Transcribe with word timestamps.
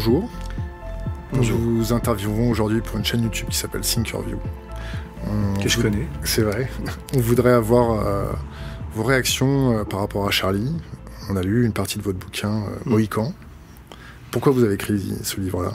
bonjour. 0.00 0.30
Bonjour. 1.34 1.58
Nous 1.58 1.76
vous 1.76 1.92
interviewons 1.92 2.48
aujourd'hui 2.50 2.80
pour 2.80 2.96
une 2.96 3.04
chaîne 3.04 3.22
YouTube 3.22 3.48
qui 3.50 3.58
s'appelle 3.58 3.82
Thinkerview. 3.82 4.38
Que 5.62 5.68
je 5.68 5.78
connais. 5.78 6.08
C'est 6.24 6.40
vrai. 6.40 6.70
On 7.14 7.20
voudrait 7.20 7.52
avoir 7.52 8.06
euh, 8.06 8.32
vos 8.94 9.02
réactions 9.02 9.76
euh, 9.76 9.84
par 9.84 10.00
rapport 10.00 10.26
à 10.26 10.30
Charlie. 10.30 10.72
On 11.28 11.36
a 11.36 11.42
lu 11.42 11.66
une 11.66 11.74
partie 11.74 11.98
de 11.98 12.02
votre 12.02 12.18
bouquin 12.18 12.62
euh, 12.62 12.76
Mm. 12.86 12.90
Mohican. 12.90 13.34
Pourquoi 14.30 14.52
vous 14.52 14.64
avez 14.64 14.74
écrit 14.76 15.12
ce 15.22 15.38
livre-là? 15.38 15.72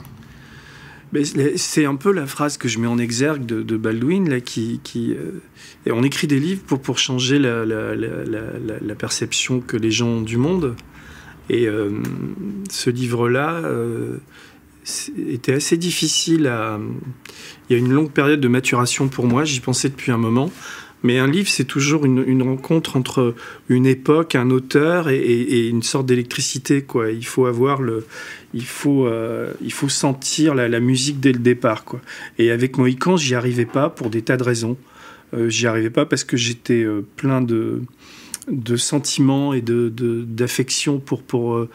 C'est 1.56 1.86
un 1.86 1.96
peu 1.96 2.12
la 2.12 2.26
phrase 2.26 2.58
que 2.58 2.68
je 2.68 2.80
mets 2.80 2.88
en 2.88 2.98
exergue 2.98 3.46
de, 3.46 3.62
de 3.62 3.78
Baldwin, 3.78 4.28
là, 4.28 4.42
qui, 4.42 4.82
qui 4.84 5.14
euh, 5.14 5.40
et 5.86 5.92
on 5.92 6.02
écrit 6.04 6.26
des 6.26 6.40
livres 6.40 6.64
pour, 6.66 6.82
pour 6.82 6.98
changer 6.98 7.38
la- 7.38 7.64
la 7.64 8.96
perception 8.96 9.62
que 9.62 9.78
les 9.78 9.92
gens 9.92 10.08
ont 10.08 10.22
du 10.22 10.38
monde. 10.38 10.76
Et 11.50 11.68
euh, 11.68 11.92
ce 12.70 12.90
livre-là 12.90 13.62
euh, 13.64 14.18
était 15.30 15.54
assez 15.54 15.78
difficile 15.78 16.48
à. 16.48 16.80
Il 17.70 17.74
y 17.74 17.76
a 17.76 17.80
une 17.80 17.92
longue 17.92 18.12
période 18.12 18.40
de 18.40 18.48
maturation 18.48 19.08
pour 19.08 19.26
moi, 19.26 19.44
j'y 19.44 19.60
pensais 19.60 19.90
depuis 19.90 20.12
un 20.12 20.18
moment. 20.18 20.52
Mais 21.04 21.20
un 21.20 21.28
livre, 21.28 21.50
c'est 21.50 21.66
toujours 21.66 22.04
une, 22.06 22.42
rencontre 22.42 22.98
entre 22.98 23.36
une 23.70 23.86
époque, 23.86 24.34
un 24.34 24.50
auteur 24.50 25.10
et, 25.10 25.68
une 25.68 25.84
sorte 25.84 26.08
d'électricité. 26.08 26.82
Quoi. 26.82 27.12
Il 27.12 27.26
faut 27.26 27.46
avoir 27.46 27.82
le, 27.82 28.08
il 28.56 28.66
faut, 28.66 29.06
euh, 29.06 29.52
il 29.62 29.72
faut 29.72 29.90
sentir 29.90 30.56
la, 30.56 30.80
musique 30.80 31.20
dès 31.20 31.32
le 31.32 31.40
départ. 31.40 31.86
Quoi. 31.86 32.02
Et 32.40 32.50
avec 32.50 32.78
Mohican, 32.80 33.18
j'y 33.18 33.36
arrivais 33.36 33.68
pas 33.68 33.90
pour 33.90 34.10
des 34.10 34.24
tas 34.24 34.38
de 34.38 34.44
raisons. 34.44 34.78
J'y 35.48 35.68
arrivais 35.68 35.90
pas 35.90 36.06
parce 36.06 36.24
que 36.24 36.38
j'étais 36.38 36.86
plein 37.18 37.42
de, 37.42 37.82
de 38.48 38.76
sentiments 38.76 39.54
et 39.54 39.62
de, 39.62 39.90
d'affection 40.28 41.00
pour, 41.00 41.24
pour, 41.24 41.56
euh, 41.56 41.70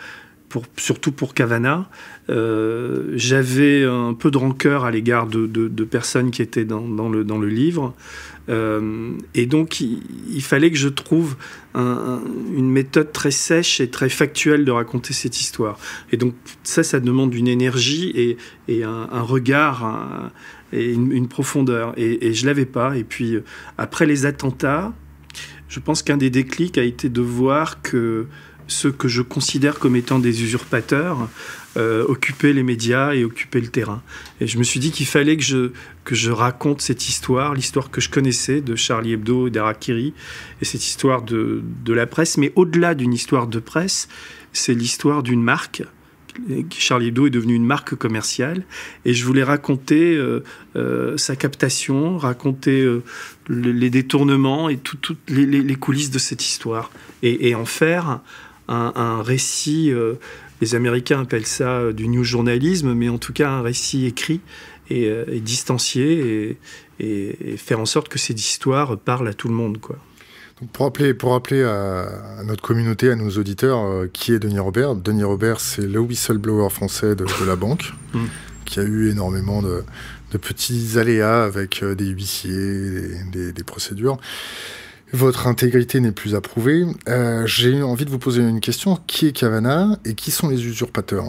pour, 0.48 0.64
surtout 0.76 1.12
pour 1.12 1.34
Cavana. 1.34 1.88
Euh, 2.28 3.12
j'avais 3.16 3.84
un 3.84 4.14
peu 4.14 4.30
de 4.30 4.38
rancœur 4.38 4.84
à 4.84 4.90
l'égard 4.90 5.26
de, 5.26 5.46
de- 5.46 5.84
personnes 5.84 6.30
qui 6.30 6.42
étaient 6.42 6.64
dans, 6.64 7.08
le, 7.08 7.24
dans 7.24 7.38
le 7.38 7.48
livre. 7.48 7.94
Euh, 8.48 9.12
et 9.34 9.46
donc, 9.46 9.80
il, 9.80 10.42
fallait 10.42 10.70
que 10.70 10.76
je 10.76 10.88
trouve 10.88 11.36
un- 11.74 11.80
un- 11.82 12.22
une 12.56 12.70
méthode 12.70 13.12
très 13.12 13.30
sèche 13.30 13.80
et 13.80 13.90
très 13.90 14.08
factuelle 14.08 14.64
de 14.64 14.70
raconter 14.70 15.12
cette 15.12 15.40
histoire. 15.40 15.78
Et 16.12 16.16
donc, 16.16 16.34
ça, 16.62 16.82
ça 16.82 17.00
demande 17.00 17.34
une 17.34 17.48
énergie 17.48 18.12
et, 18.14 18.36
et 18.68 18.82
un, 18.84 19.06
regard 19.22 20.30
et 20.72 20.92
une, 20.92 21.28
profondeur. 21.28 21.94
Et, 21.96 22.26
et 22.28 22.32
je 22.34 22.46
l'avais 22.46 22.66
pas. 22.66 22.96
Et 22.96 23.04
puis, 23.04 23.38
après 23.78 24.06
les 24.06 24.26
attentats, 24.26 24.92
je 25.70 25.80
pense 25.80 26.02
qu'un 26.02 26.18
des 26.18 26.30
déclics 26.30 26.76
a 26.76 26.82
été 26.82 27.08
de 27.08 27.20
voir 27.22 27.80
que 27.80 28.26
ceux 28.66 28.92
que 28.92 29.08
je 29.08 29.22
considère 29.22 29.78
comme 29.78 29.96
étant 29.96 30.18
des 30.18 30.42
usurpateurs 30.42 31.28
euh, 31.76 32.04
occupaient 32.06 32.52
les 32.52 32.62
médias 32.62 33.14
et 33.14 33.24
occupaient 33.24 33.60
le 33.60 33.68
terrain. 33.68 34.02
Et 34.40 34.46
je 34.46 34.58
me 34.58 34.64
suis 34.64 34.80
dit 34.80 34.90
qu'il 34.90 35.06
fallait 35.06 35.36
que 35.36 35.42
je, 36.14 36.30
raconte 36.30 36.80
cette 36.80 37.08
histoire, 37.08 37.54
l'histoire 37.54 37.90
que 37.90 38.00
je 38.00 38.10
connaissais 38.10 38.60
de 38.60 38.74
Charlie 38.74 39.12
Hebdo 39.12 39.46
et 39.46 39.50
d'Arakiri, 39.50 40.12
et 40.60 40.64
cette 40.64 40.84
histoire 40.84 41.22
de, 41.22 41.62
de 41.84 41.92
la 41.92 42.06
presse. 42.06 42.36
Mais 42.36 42.52
au-delà 42.56 42.94
d'une 42.94 43.14
histoire 43.14 43.46
de 43.46 43.60
presse, 43.60 44.08
c'est 44.52 44.74
l'histoire 44.74 45.22
d'une 45.22 45.42
marque. 45.42 45.82
Charlie 46.70 47.08
Hebdo 47.08 47.26
est 47.26 47.30
devenu 47.30 47.54
une 47.54 47.64
marque 47.66 47.94
commerciale 47.94 48.64
et 49.04 49.12
je 49.14 49.24
voulais 49.24 49.42
raconter 49.42 50.16
euh, 50.16 50.42
euh, 50.76 51.16
sa 51.16 51.36
captation, 51.36 52.18
raconter 52.18 52.80
euh, 52.82 53.02
le- 53.48 53.72
les 53.72 53.90
détournements 53.90 54.68
et 54.68 54.76
tout- 54.78 54.96
toutes 54.96 55.18
les, 55.28 55.76
coulisses 55.76 56.10
de 56.10 56.18
cette 56.18 56.44
histoire 56.44 56.90
et, 57.22 57.54
en 57.54 57.64
faire 57.64 58.20
un, 58.68 59.22
récit. 59.22 59.92
les 60.60 60.74
Américains 60.74 61.22
appellent 61.22 61.46
ça 61.46 61.92
du 61.92 62.06
new 62.08 62.22
journalisme, 62.24 62.94
mais 62.94 63.08
en 63.08 63.18
tout 63.18 63.32
cas 63.32 63.50
un 63.50 63.62
récit 63.62 64.06
écrit 64.06 64.40
et, 64.90 65.10
distancié 65.40 66.56
et- 67.00 67.52
et 67.52 67.56
faire 67.56 67.80
en 67.80 67.86
sorte 67.86 68.08
que 68.08 68.18
cette 68.18 68.38
histoire 68.40 68.96
parle 68.98 69.26
à 69.28 69.34
tout 69.34 69.48
le 69.48 69.54
monde. 69.54 69.78
Quoi. 69.80 69.96
Pour 70.72 70.84
rappeler, 70.86 71.14
pour 71.14 71.32
rappeler 71.32 71.62
à, 71.62 72.02
à 72.38 72.44
notre 72.44 72.62
communauté, 72.62 73.10
à 73.10 73.16
nos 73.16 73.30
auditeurs, 73.30 73.78
euh, 73.84 74.10
qui 74.12 74.32
est 74.34 74.38
Denis 74.38 74.58
Robert 74.58 74.94
Denis 74.94 75.24
Robert, 75.24 75.58
c'est 75.60 75.86
le 75.86 75.98
whistleblower 76.00 76.68
français 76.70 77.14
de, 77.16 77.24
de 77.24 77.44
la 77.46 77.56
banque, 77.56 77.92
Mm. 78.14 78.24
qui 78.64 78.80
a 78.80 78.82
eu 78.82 79.08
énormément 79.10 79.62
de, 79.62 79.84
de 80.32 80.38
petits 80.38 80.98
aléas 80.98 81.44
avec 81.44 81.82
euh, 81.82 81.94
des 81.94 82.06
huissiers, 82.06 82.50
des, 82.52 83.16
des- 83.32 83.52
des 83.52 83.62
procédures. 83.64 84.18
Votre 85.12 85.46
intégrité 85.46 85.98
n'est 86.00 86.12
plus 86.12 86.34
approuvée. 86.34 86.84
Euh, 87.08 87.44
J'ai 87.46 87.70
eu 87.70 87.82
envie 87.82 88.04
de 88.04 88.10
vous 88.10 88.18
poser 88.18 88.42
une 88.42 88.60
question. 88.60 88.96
Qui 89.06 89.26
est 89.28 89.32
Cavana 89.32 89.98
et 90.04 90.14
qui 90.14 90.30
sont 90.30 90.48
les 90.48 90.64
usurpateurs? 90.64 91.24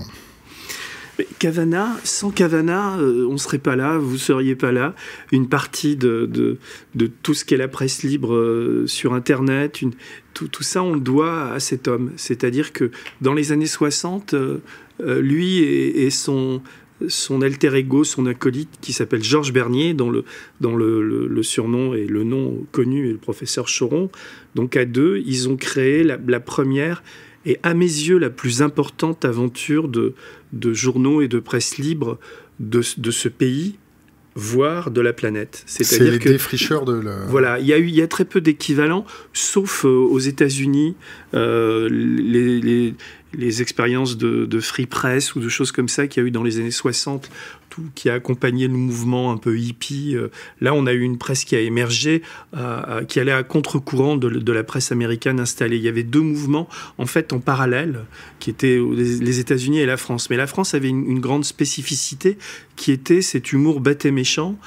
Mais 1.20 1.28
Cavana, 1.40 1.98
sans 2.04 2.32
Cavana, 2.32 2.98
euh, 2.98 3.28
on 3.28 3.34
ne 3.34 3.38
serait 3.38 3.58
pas 3.58 3.76
là, 3.76 3.98
vous 3.98 4.14
ne 4.14 4.18
seriez 4.18 4.56
pas 4.56 4.72
là. 4.72 4.96
Une 5.32 5.50
partie 5.50 5.96
de, 5.96 6.58
tout 7.24 7.34
ce 7.34 7.46
qu'est 7.46 7.58
la 7.58 7.68
presse 7.68 8.04
libre 8.04 8.34
euh, 8.34 8.86
sur 8.88 9.14
Internet, 9.14 9.82
tout, 10.34 10.64
ça, 10.64 10.82
on 10.84 10.94
le 10.94 11.02
doit 11.02 11.52
à 11.52 11.60
cet 11.60 11.88
homme. 11.88 12.12
C'est-à-dire 12.16 12.72
que 12.74 12.92
dans 13.20 13.34
les 13.34 13.52
années 13.52 13.66
60, 13.66 14.34
euh, 14.34 14.60
lui 15.00 15.60
et, 15.60 16.10
son, 16.10 16.62
alter 17.42 17.76
ego, 17.76 18.04
son 18.04 18.26
acolyte, 18.26 18.70
qui 18.80 18.94
s'appelle 18.94 19.24
Georges 19.24 19.52
Bernier, 19.52 19.94
dont, 19.94 20.10
le, 20.10 21.44
surnom 21.44 21.94
et 21.94 22.06
le 22.06 22.24
nom 22.24 22.66
connu 22.72 23.10
est 23.10 23.14
le 23.14 23.18
professeur 23.18 23.66
Choron, 23.68 24.10
donc 24.56 24.78
à 24.78 24.86
deux, 24.86 25.22
ils 25.26 25.50
ont 25.50 25.58
créé 25.58 26.04
la 26.04 26.40
première 26.40 27.04
et 27.46 27.60
à 27.64 27.74
mes 27.74 27.86
yeux 27.86 28.18
la 28.18 28.30
plus 28.30 28.62
importante 28.62 29.26
aventure 29.26 29.88
de, 29.88 30.14
de 30.54 30.74
journaux 30.74 31.22
et 31.22 31.28
de 31.28 31.40
presse 31.40 31.78
libre 31.78 32.20
de, 32.60 32.82
de 32.98 33.12
ce 33.12 33.28
pays, 33.30 33.78
voire 34.36 34.92
de 34.92 35.02
la 35.02 35.14
planète. 35.14 35.64
C'est 35.66 35.84
C'est-à-dire 35.84 36.20
que 36.20 36.30
défricheurs 36.30 36.86
de 36.86 36.94
la... 36.94 37.26
voilà, 37.28 37.60
il 37.60 37.66
y 37.66 37.74
a 37.74 37.78
eu, 37.78 37.88
il 37.88 37.96
y 37.96 38.02
a 38.02 38.08
très 38.08 38.26
peu 38.26 38.40
d'équivalents, 38.42 39.06
sauf 39.34 39.86
euh, 39.86 39.90
aux 39.90 40.20
États-Unis, 40.20 40.96
euh, 41.34 41.90
les, 41.90 42.62
les, 42.62 42.96
les 43.34 43.62
expériences 43.62 44.18
de, 44.18 44.46
de 44.46 44.60
free 44.60 44.86
press 44.86 45.36
ou 45.36 45.40
de 45.40 45.50
choses 45.50 45.72
comme 45.72 45.90
ça 45.90 46.08
qu'il 46.08 46.22
y 46.22 46.26
a 46.26 46.28
eu 46.28 46.32
dans 46.32 46.44
les 46.44 46.60
années 46.60 46.72
60, 46.72 47.30
qui 47.96 48.10
a 48.10 48.16
accompagné 48.16 48.68
le 48.68 48.74
mouvement 48.74 49.32
un 49.32 49.38
peu 49.38 49.58
hippie. 49.58 50.16
Euh, 50.16 50.30
Là, 50.60 50.74
on 50.74 50.86
a 50.86 50.94
eu 50.94 51.02
une 51.02 51.18
presse 51.18 51.46
qui 51.46 51.56
a 51.56 51.60
émergé, 51.60 52.22
euh, 52.56 52.82
euh, 52.88 53.04
qui 53.04 53.20
allait 53.20 53.32
à 53.32 53.44
contre-courant 53.44 54.18
de, 54.18 54.52
la 54.52 54.64
presse 54.64 54.92
américaine 54.92 55.40
installée. 55.40 55.78
Il 55.78 55.84
y 55.84 55.88
avait 55.88 56.04
deux 56.04 56.22
mouvements 56.22 56.68
en 56.98 57.06
fait 57.06 57.34
en 57.34 57.40
parallèle, 57.40 58.02
qui 58.40 58.50
étaient 58.50 58.80
les, 58.80 59.40
États-Unis 59.40 59.80
et 59.80 59.86
la 59.86 59.98
France. 59.98 60.30
Mais 60.30 60.38
la 60.38 60.48
France 60.48 60.74
avait 60.74 60.90
une, 60.90 61.20
grande 61.20 61.46
spécificité 61.46 62.38
qui 62.76 62.92
était 62.92 63.22
cet 63.22 63.52
humour 63.52 63.80
bête 63.80 64.06
et 64.06 64.12
méchant 64.12 64.58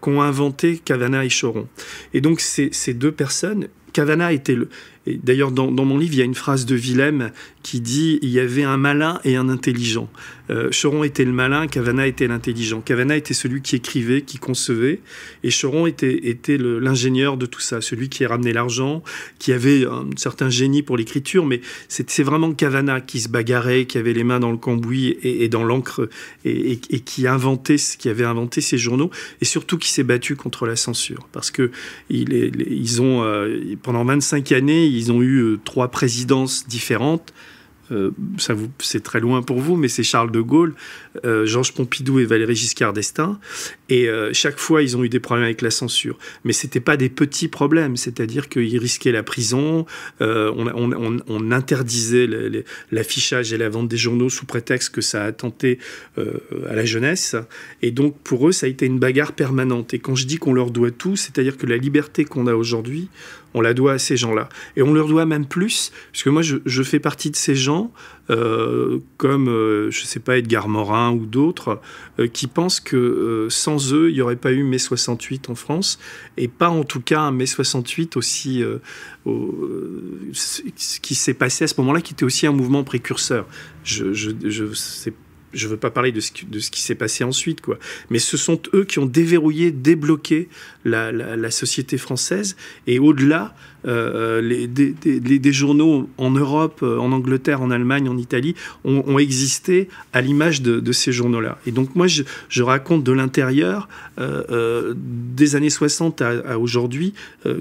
qu'ont 0.00 0.22
inventé 0.22 0.78
Cavana 0.78 1.24
et 1.24 1.28
Choron. 1.28 1.66
Et 2.14 2.20
donc 2.20 2.40
ces, 2.40 2.94
deux 2.94 3.12
personnes, 3.12 3.68
Cavana 3.92 4.32
était 4.32 4.54
le... 4.54 4.68
D'ailleurs, 5.06 5.52
dans, 5.52 5.70
dans 5.70 5.84
mon 5.84 5.98
livre, 5.98 6.14
il 6.14 6.18
y 6.18 6.22
a 6.22 6.24
une 6.24 6.34
phrase 6.34 6.66
de 6.66 6.74
Willem 6.74 7.30
qui 7.66 7.80
dit 7.80 8.20
il 8.22 8.28
y 8.28 8.38
avait 8.38 8.62
un 8.62 8.76
malin 8.76 9.18
et 9.24 9.34
un 9.34 9.48
intelligent. 9.48 10.08
Euh, 10.50 10.70
Choron 10.70 11.02
était 11.02 11.24
le 11.24 11.32
malin, 11.32 11.66
Cavana 11.66 12.06
était 12.06 12.28
l'intelligent. 12.28 12.80
Cavana 12.80 13.16
était 13.16 13.34
celui 13.34 13.60
qui 13.60 13.74
écrivait, 13.74 14.22
qui 14.22 14.38
concevait, 14.38 15.00
et 15.42 15.50
Choron 15.50 15.88
était, 15.88 16.20
l'ingénieur 16.58 17.36
de 17.36 17.44
tout 17.44 17.58
ça, 17.58 17.80
celui 17.80 18.08
qui 18.08 18.24
ramenait 18.24 18.52
l'argent, 18.52 19.02
qui 19.40 19.52
avait 19.52 19.84
un 19.84 20.06
certain 20.16 20.48
génie 20.48 20.84
pour 20.84 20.96
l'écriture, 20.96 21.44
mais 21.44 21.60
c'est 21.88 22.22
vraiment 22.22 22.52
Cavana 22.52 23.00
qui 23.00 23.18
se 23.18 23.28
bagarrait, 23.28 23.86
qui 23.86 23.98
avait 23.98 24.12
les 24.12 24.22
mains 24.22 24.38
dans 24.38 24.52
le 24.52 24.58
cambouis 24.58 25.18
et, 25.24 25.48
dans 25.48 25.64
l'encre, 25.64 26.08
et, 26.44 26.78
qui 26.78 27.26
inventait, 27.26 27.78
qui 27.98 28.08
avait 28.08 28.24
inventé 28.24 28.60
ces 28.60 28.78
journaux, 28.78 29.10
et 29.40 29.44
surtout 29.44 29.76
qui 29.76 29.90
s'est 29.90 30.04
battu 30.04 30.36
contre 30.36 30.66
la 30.66 30.76
censure, 30.76 31.26
parce 31.32 31.50
que 31.50 31.72
ils 32.10 33.02
ont 33.02 33.24
euh, 33.24 33.74
pendant 33.82 34.04
25 34.04 34.52
années, 34.52 34.86
ils 34.86 35.10
ont 35.10 35.20
eu 35.20 35.38
euh, 35.38 35.58
trois 35.64 35.88
présidences 35.88 36.68
différentes. 36.68 37.34
Euh, 37.92 38.10
ça 38.38 38.54
vous, 38.54 38.68
c'est 38.80 39.02
très 39.02 39.20
loin 39.20 39.42
pour 39.42 39.60
vous, 39.60 39.76
mais 39.76 39.88
c'est 39.88 40.02
Charles 40.02 40.30
de 40.30 40.40
Gaulle, 40.40 40.74
euh, 41.24 41.46
Georges 41.46 41.72
Pompidou 41.72 42.18
et 42.18 42.24
Valéry 42.24 42.54
Giscard 42.54 42.92
d'Estaing. 42.92 43.38
Et 43.88 44.08
euh, 44.08 44.32
chaque 44.32 44.58
fois, 44.58 44.82
ils 44.82 44.96
ont 44.96 45.04
eu 45.04 45.08
des 45.08 45.20
problèmes 45.20 45.44
avec 45.44 45.62
la 45.62 45.70
censure. 45.70 46.18
Mais 46.44 46.52
c'était 46.52 46.80
pas 46.80 46.96
des 46.96 47.08
petits 47.08 47.48
problèmes, 47.48 47.96
c'est-à-dire 47.96 48.48
qu'ils 48.48 48.78
risquaient 48.78 49.12
la 49.12 49.22
prison, 49.22 49.86
on, 50.20 51.20
on- 51.28 51.50
interdisait 51.52 52.28
l'affichage 52.90 53.52
et 53.52 53.58
la 53.58 53.68
vente 53.68 53.88
des 53.88 53.96
journaux 53.96 54.28
sous 54.28 54.46
prétexte 54.46 54.90
que 54.90 55.00
ça 55.00 55.24
attentait 55.24 55.78
à 56.16 56.74
la 56.74 56.84
jeunesse. 56.84 57.36
Et 57.82 57.92
donc, 57.92 58.18
pour 58.24 58.48
eux, 58.48 58.52
ça 58.52 58.66
a 58.66 58.68
été 58.68 58.86
une 58.86 58.98
bagarre 58.98 59.32
permanente. 59.32 59.94
Et 59.94 59.98
quand 59.98 60.14
je 60.16 60.26
dis 60.26 60.38
qu'on 60.38 60.52
leur 60.52 60.70
doit 60.70 60.90
tout, 60.90 61.16
c'est-à-dire 61.16 61.56
que 61.56 61.66
la 61.66 61.76
liberté 61.76 62.24
qu'on 62.24 62.46
a 62.46 62.54
aujourd'hui, 62.54 63.08
on 63.54 63.60
la 63.60 63.72
doit 63.74 63.92
à 63.92 63.98
ces 63.98 64.16
gens-là. 64.16 64.48
Et 64.76 64.82
on 64.82 64.92
leur 64.92 65.08
doit 65.08 65.24
même 65.26 65.46
plus, 65.46 65.90
parce 66.12 66.22
que 66.22 66.30
moi, 66.30 66.42
je, 66.42 66.82
fais 66.82 66.98
partie 66.98 67.30
de 67.30 67.36
ces 67.36 67.54
gens, 67.54 67.90
euh, 68.28 68.98
comme, 69.16 69.48
euh, 69.48 69.90
je 69.90 70.04
sais 70.04 70.20
pas, 70.20 70.36
Edgar 70.38 70.68
Morin 70.68 71.12
ou 71.12 71.24
d'autres, 71.26 71.80
euh, 72.18 72.26
qui 72.26 72.48
pensent 72.48 72.80
que 72.80 73.46
sans 73.50 73.94
eux, 73.94 74.10
il 74.10 74.14
n'y 74.14 74.20
aurait 74.20 74.36
pas 74.36 74.52
eu 74.52 74.62
mai 74.62 74.78
68 74.78 75.48
en 75.48 75.54
France, 75.54 75.98
et 76.36 76.48
pas 76.48 76.68
en 76.68 76.84
tout 76.84 77.00
cas 77.00 77.20
un 77.20 77.30
mai 77.30 77.46
68 77.46 78.16
aussi, 78.16 78.62
au- 79.24 79.54
ce 80.32 81.00
qui 81.00 81.14
s'est 81.14 81.34
passé 81.34 81.64
à 81.64 81.66
ce 81.68 81.74
moment-là, 81.78 82.00
qui 82.00 82.12
était 82.12 82.24
aussi 82.24 82.46
un 82.46 82.52
mouvement 82.52 82.84
précurseur. 82.84 83.46
Je, 83.84 84.12
c'est- 84.74 85.14
je 85.56 85.68
veux 85.68 85.76
pas 85.76 85.90
parler 85.90 86.12
de 86.12 86.20
ce, 86.20 86.30
qui 86.30 86.82
s'est 86.82 86.94
passé 86.94 87.24
ensuite, 87.24 87.60
quoi. 87.60 87.78
Mais 88.10 88.18
ce 88.18 88.36
sont 88.36 88.60
eux 88.74 88.84
qui 88.84 88.98
ont 88.98 89.06
déverrouillé, 89.06 89.70
débloqué 89.70 90.48
la, 90.84 91.50
société 91.50 91.98
française. 91.98 92.56
Et 92.86 92.98
au-delà, 92.98 93.54
euh, 93.86 94.40
les, 94.40 94.66
des, 94.66 95.52
journaux 95.52 96.08
en 96.18 96.30
Europe, 96.30 96.82
en 96.82 97.12
Angleterre, 97.12 97.62
en 97.62 97.70
Allemagne, 97.70 98.08
en 98.08 98.18
Italie 98.18 98.54
ont, 98.84 99.18
existé 99.18 99.88
à 100.12 100.20
l'image 100.20 100.62
de, 100.62 100.92
ces 100.92 101.12
journaux-là. 101.12 101.58
Et 101.66 101.72
donc 101.72 101.94
moi, 101.94 102.06
je, 102.06 102.62
raconte 102.62 103.04
de 103.04 103.12
l'intérieur, 103.12 103.88
euh, 104.18 104.94
des 104.96 105.56
années 105.56 105.70
60 105.70 106.20
à, 106.22 106.28
à 106.46 106.58
aujourd'hui, 106.58 107.14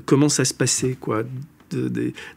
comment 0.06 0.30
ça 0.30 0.46
se 0.46 0.54
passait, 0.54 0.98
quoi 1.00 1.24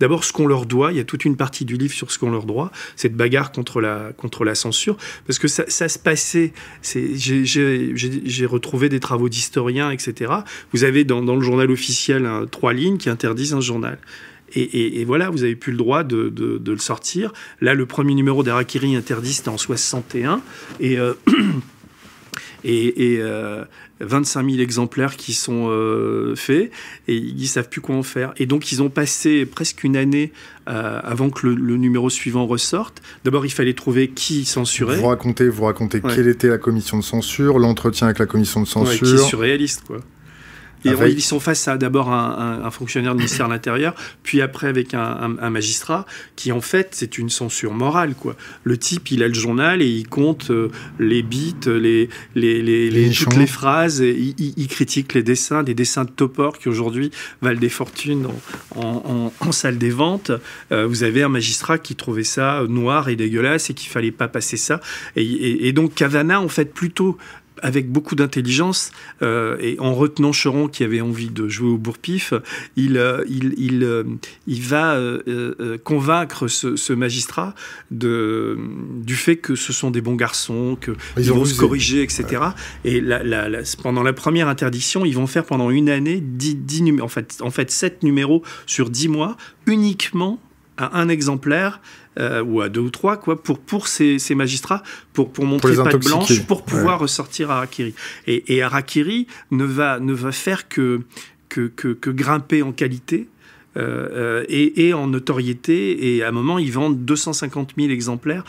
d'abord 0.01 0.25
ce 0.25 0.33
qu'on 0.33 0.47
leur 0.47 0.67
doit. 0.67 0.93
Il 0.93 0.99
y 0.99 1.01
a 1.01 1.05
toute 1.05 1.25
une 1.25 1.37
partie 1.37 1.65
du 1.65 1.77
livre 1.77 1.95
sur 1.95 2.11
ce 2.11 2.19
qu'on 2.19 2.31
leur 2.31 2.45
doit, 2.45 2.71
cette 2.97 3.15
bagarre 3.15 3.53
contre 3.53 3.81
la, 3.81 4.13
contre 4.17 4.45
la 4.45 4.55
censure, 4.55 4.97
parce 5.27 5.39
que 5.39 5.49
ça, 5.49 5.67
se 5.67 5.99
passait. 5.99 6.53
J'ai 6.83 8.47
retrouvé 8.47 8.89
des 8.89 9.01
travaux 9.01 9.29
d'historiens, 9.29 9.91
etc. 9.91 10.33
Vous 10.73 10.85
avez 10.85 11.05
dans, 11.05 11.21
le 11.21 11.43
journal 11.43 11.71
officiel 11.71 12.29
trois 12.51 12.73
lignes 12.73 12.99
qui 12.99 13.11
interdisent 13.11 13.55
un 13.55 13.61
journal. 13.61 13.99
Et, 14.55 15.05
voilà, 15.05 15.29
vous 15.29 15.43
avez 15.43 15.57
plus 15.57 15.73
le 15.73 15.79
droit 15.79 16.05
de, 16.05 16.33
le 16.67 16.79
sortir. 16.79 17.33
Là, 17.61 17.75
le 17.75 17.87
premier 17.87 18.15
numéro 18.15 18.43
d'Arakiri 18.43 18.97
interdit, 18.97 19.35
c'était 19.35 19.51
en 19.51 19.59
61. 19.59 20.41
Et, 20.81 20.99
euh, 20.99 21.13
et, 22.65 23.21
25 24.01 24.49
000 24.49 24.63
exemplaires 24.63 25.17
qui 25.17 25.35
sont 25.35 25.69
euh, 25.69 26.35
faits 26.37 26.71
et 27.09 27.17
ils 27.17 27.41
ne 27.41 27.47
savent 27.47 27.69
plus 27.69 27.81
quoi 27.81 27.97
en 27.97 28.03
faire. 28.03 28.33
Et 28.37 28.47
donc 28.47 28.71
ils 28.73 28.83
ont 28.83 28.91
passé 28.91 29.47
presque 29.47 29.85
une 29.85 29.97
année 29.97 30.33
euh, 30.69 31.01
avant 31.03 31.31
que 31.31 31.47
le, 31.47 31.77
numéro 31.77 32.11
suivant 32.11 32.47
ressorte. 32.47 33.03
D'abord 33.25 33.45
il 33.45 33.51
fallait 33.51 33.75
trouver 33.75 34.09
qui 34.09 34.45
censurait. 34.45 34.97
Vous 34.97 35.07
racontez, 35.07 35.49
vous 35.49 35.65
racontez 35.65 36.01
quelle 36.01 36.29
était 36.29 36.49
la 36.49 36.59
commission 36.59 36.99
de 36.99 37.05
censure, 37.05 37.59
l'entretien 37.59 38.07
avec 38.07 38.19
la 38.19 38.27
commission 38.27 38.61
de 38.61 38.67
censure. 38.67 38.93
Ouais, 38.93 38.99
qui 38.99 39.15
est 39.15 39.29
surréaliste 39.29 39.85
quoi. 39.87 39.99
Et 40.85 40.91
ils 41.09 41.23
sont 41.23 41.41
face 41.41 41.67
à 41.69 41.77
d'abord 41.77 42.13
un, 42.13 42.71
fonctionnaire 42.71 43.13
du 43.13 43.19
ministère 43.19 43.47
de 43.47 43.53
l'Intérieur, 43.53 43.95
puis 44.23 44.41
après 44.41 44.69
avec 44.69 44.95
un, 44.95 45.51
magistrat, 45.51 46.07
qui 46.37 46.53
en 46.53 46.61
fait, 46.61 46.89
c'est 46.93 47.19
une 47.19 47.31
censure 47.31 47.75
morale. 47.75 48.15
Quoi. 48.15 48.37
Le 48.65 48.77
type, 48.77 49.11
il 49.11 49.23
a 49.23 49.29
le 49.29 49.35
journal 49.35 49.83
et 49.83 49.87
il 49.87 50.09
compte 50.09 50.51
euh, 50.51 50.71
les 50.99 51.23
bits, 51.23 51.55
les, 51.67 52.09
les, 52.35 52.63
les, 52.63 53.11
toutes 53.11 53.37
les 53.37 53.47
phrases, 53.47 54.01
et 54.01 54.35
il, 54.39 54.69
critique 54.69 55.15
les 55.15 55.23
dessins, 55.23 55.63
des 55.63 55.75
dessins 55.75 56.05
de 56.05 56.11
Topor 56.11 56.59
qui 56.59 56.69
aujourd'hui 56.69 57.11
valent 57.43 57.59
des 57.59 57.69
fortunes 57.69 58.29
en, 58.77 59.33
en, 59.41 59.53
salle 59.53 59.79
des 59.79 59.91
ventes. 59.91 60.31
Euh, 60.73 60.87
vous 60.87 61.03
avez 61.03 61.23
un 61.23 61.29
magistrat 61.29 61.79
qui 61.79 61.97
trouvait 61.97 62.23
ça 62.23 62.63
noir 62.69 63.09
et 63.09 63.17
dégueulasse 63.17 63.71
et 63.71 63.75
qu'il 63.75 63.91
fallait 63.91 64.13
pas 64.13 64.29
passer 64.29 64.57
ça. 64.57 64.81
Et, 65.17 65.23
et, 65.23 65.69
et 65.69 65.73
donc 65.73 65.95
Cavana, 65.95 66.41
en 66.41 66.49
fait, 66.49 66.73
plutôt 66.73 67.17
avec 67.63 67.91
beaucoup 67.91 68.15
d'intelligence 68.15 68.91
euh, 69.23 69.57
et 69.61 69.79
en 69.81 69.95
retenant 69.95 70.33
Cheron 70.33 70.69
qui 70.69 70.85
avait 70.85 71.01
envie 71.01 71.31
de 71.31 71.49
jouer 71.49 71.71
au 71.71 71.79
bourre-pif, 71.79 72.33
il, 72.77 72.97
euh, 72.97 73.25
il, 73.29 73.55
il, 73.59 73.85
euh, 73.85 74.05
il, 74.47 74.63
va 74.63 74.99
convaincre 75.85 76.49
ce, 76.49 76.93
magistrat 76.93 77.55
de, 77.91 78.59
du 79.03 79.15
fait 79.15 79.37
que 79.37 79.55
ce 79.55 79.73
sont 79.73 79.91
des 79.91 80.01
bons 80.01 80.15
garçons, 80.17 80.77
qu'ils 80.81 81.33
vont 81.33 81.45
se 81.45 81.59
corriger, 81.59 82.03
etc. 82.03 82.43
Et 82.85 83.01
la, 83.01 83.19
pendant 83.83 84.03
la 84.03 84.13
première 84.13 84.49
interdiction, 84.49 85.05
ils 85.05 85.15
vont 85.15 85.27
faire 85.27 85.45
pendant 85.45 85.71
une 85.71 85.89
année 85.89 86.21
10, 86.21 86.57
10 86.57 87.01
en, 87.01 87.09
fait, 87.09 87.39
en 87.41 87.51
fait 87.51 87.71
7 87.71 88.03
numéros 88.03 88.43
sur 88.67 88.91
10 88.91 89.09
mois 89.09 89.37
uniquement 89.67 90.41
à 90.77 90.99
un 90.99 91.09
exemplaire 91.09 91.81
euh, 92.19 92.43
ou 92.43 92.61
à 92.61 92.69
deux 92.69 92.81
ou 92.81 92.91
trois, 92.91 93.17
quoi, 93.17 93.43
pour, 93.43 93.59
pour 93.59 93.89
ces, 93.89 94.19
ces 94.19 94.35
magistrats, 94.35 94.83
pour, 95.13 95.33
pour 95.33 95.47
montrer 95.47 95.75
pas 95.77 95.93
de 95.93 95.99
blanche, 95.99 96.43
pour 96.47 96.65
pouvoir 96.65 96.99
ressortir 96.99 97.51
Harakiri. 97.51 97.95
Et, 98.27 98.57
et 98.57 98.63
Harakiri 98.63 99.27
ne 99.51 99.65
va, 99.65 100.01
ne 100.01 100.13
va 100.13 100.33
faire 100.33 100.69
que, 100.69 101.01
que, 101.49 101.69
que, 101.69 102.11
grimper 102.11 102.63
en 102.63 102.73
qualité. 102.73 103.29
Euh, 103.77 104.09
euh, 104.41 104.45
et, 104.49 104.89
et, 104.89 104.95
en 104.95 105.07
notoriété. 105.07 106.17
Et 106.17 106.25
à 106.25 106.29
un 106.29 106.33
moment, 106.33 106.59
ils 106.59 106.73
vendent 106.73 107.05
250 107.05 107.75
000 107.79 107.91
exemplaires 107.91 108.45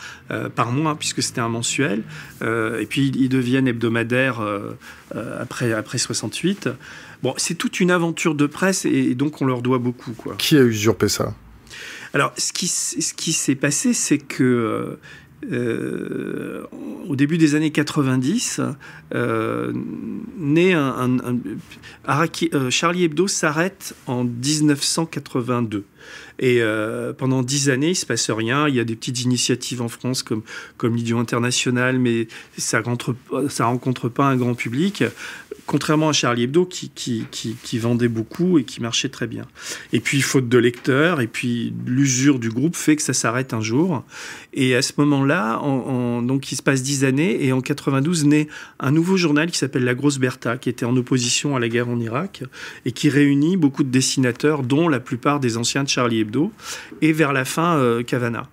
par 0.56 0.72
mois, 0.72 0.96
puisque 0.96 1.22
c'était 1.22 1.40
un 1.40 1.48
mensuel. 1.48 2.02
et 2.42 2.86
puis, 2.88 3.12
ils 3.14 3.28
deviennent 3.28 3.68
hebdomadaires 3.68 4.40
après, 5.14 5.72
après 5.72 5.98
68. 5.98 6.70
Bon, 7.22 7.34
c'est 7.36 7.54
toute 7.54 7.78
une 7.80 7.90
aventure 7.90 8.34
de 8.34 8.46
presse, 8.46 8.86
et, 8.86 9.14
donc 9.14 9.40
on 9.42 9.44
leur 9.44 9.62
doit 9.62 9.78
beaucoup. 9.78 10.12
Quoi. 10.12 10.34
Qui 10.38 10.56
a 10.56 10.62
usurpé 10.62 11.08
ça? 11.08 11.34
Alors, 12.12 12.32
ce 12.36 12.52
qui, 12.52 12.66
s'est 13.32 13.54
passé, 13.54 13.94
c'est 13.94 14.18
que 14.18 14.42
euh, 14.42 14.98
euh, 15.52 16.66
au 17.08 17.14
début 17.14 17.38
des 17.38 17.54
années 17.54 17.70
90, 17.70 18.60
euh, 19.14 19.72
un, 22.04 22.70
Charlie 22.70 23.04
Hebdo 23.04 23.28
s'arrête 23.28 23.94
en 24.06 24.24
1982. 24.24 25.84
Et 26.40 26.62
pendant 27.18 27.42
dix 27.42 27.68
années, 27.68 27.90
il 27.90 27.94
se 27.94 28.06
passe 28.06 28.30
rien. 28.30 28.66
Il 28.66 28.74
y 28.74 28.80
a 28.80 28.84
des 28.84 28.96
petites 28.96 29.20
initiatives 29.20 29.82
en 29.82 29.88
France 29.88 30.22
comme, 30.22 30.42
comme 30.78 30.96
l'Idiot 30.96 31.18
International, 31.18 31.98
mais 31.98 32.28
ça 32.56 32.80
rentre, 32.80 33.14
ça 33.50 33.66
rencontre 33.66 34.08
pas 34.08 34.24
un 34.24 34.36
grand 34.36 34.54
public 34.54 35.04
contrairement 35.70 36.08
à 36.08 36.12
Charlie 36.12 36.42
Hebdo 36.42 36.66
qui, 36.66 37.78
vendait 37.78 38.08
beaucoup 38.08 38.58
et 38.58 38.64
qui 38.64 38.82
marchait 38.82 39.08
très 39.08 39.28
bien. 39.28 39.46
Et 39.92 40.00
puis, 40.00 40.20
faute 40.20 40.48
de 40.48 40.58
lecteurs, 40.58 41.20
et 41.20 41.28
puis 41.28 41.72
l'usure 41.86 42.40
du 42.40 42.48
groupe 42.48 42.74
fait 42.74 42.96
que 42.96 43.02
ça 43.02 43.12
s'arrête 43.12 43.54
un 43.54 43.60
jour. 43.60 44.02
Et 44.52 44.74
à 44.74 44.82
ce 44.82 44.94
moment-là, 44.98 45.60
donc 46.22 46.50
il 46.50 46.56
se 46.56 46.62
passe 46.62 46.82
dix 46.82 47.04
années, 47.04 47.46
et 47.46 47.52
en 47.52 47.60
92 47.60 48.24
naît 48.24 48.48
un 48.80 48.90
nouveau 48.90 49.16
journal 49.16 49.48
qui 49.48 49.58
s'appelle 49.58 49.84
La 49.84 49.94
Grosse 49.94 50.18
Bertha, 50.18 50.58
qui 50.58 50.70
était 50.70 50.86
en 50.86 50.96
opposition 50.96 51.54
à 51.54 51.60
la 51.60 51.68
guerre 51.68 51.88
en 51.88 52.00
Irak, 52.00 52.42
et 52.84 52.90
qui 52.90 53.08
réunit 53.08 53.56
beaucoup 53.56 53.84
de 53.84 53.90
dessinateurs, 53.90 54.64
dont 54.64 54.88
la 54.88 54.98
plupart 54.98 55.38
des 55.38 55.56
anciens 55.56 55.84
de 55.84 55.88
Charlie 55.88 56.18
Hebdo, 56.18 56.50
et 57.00 57.12
vers 57.12 57.32
la 57.32 57.44
fin, 57.44 57.76
euh, 57.76 58.02
Cavana. 58.02 58.48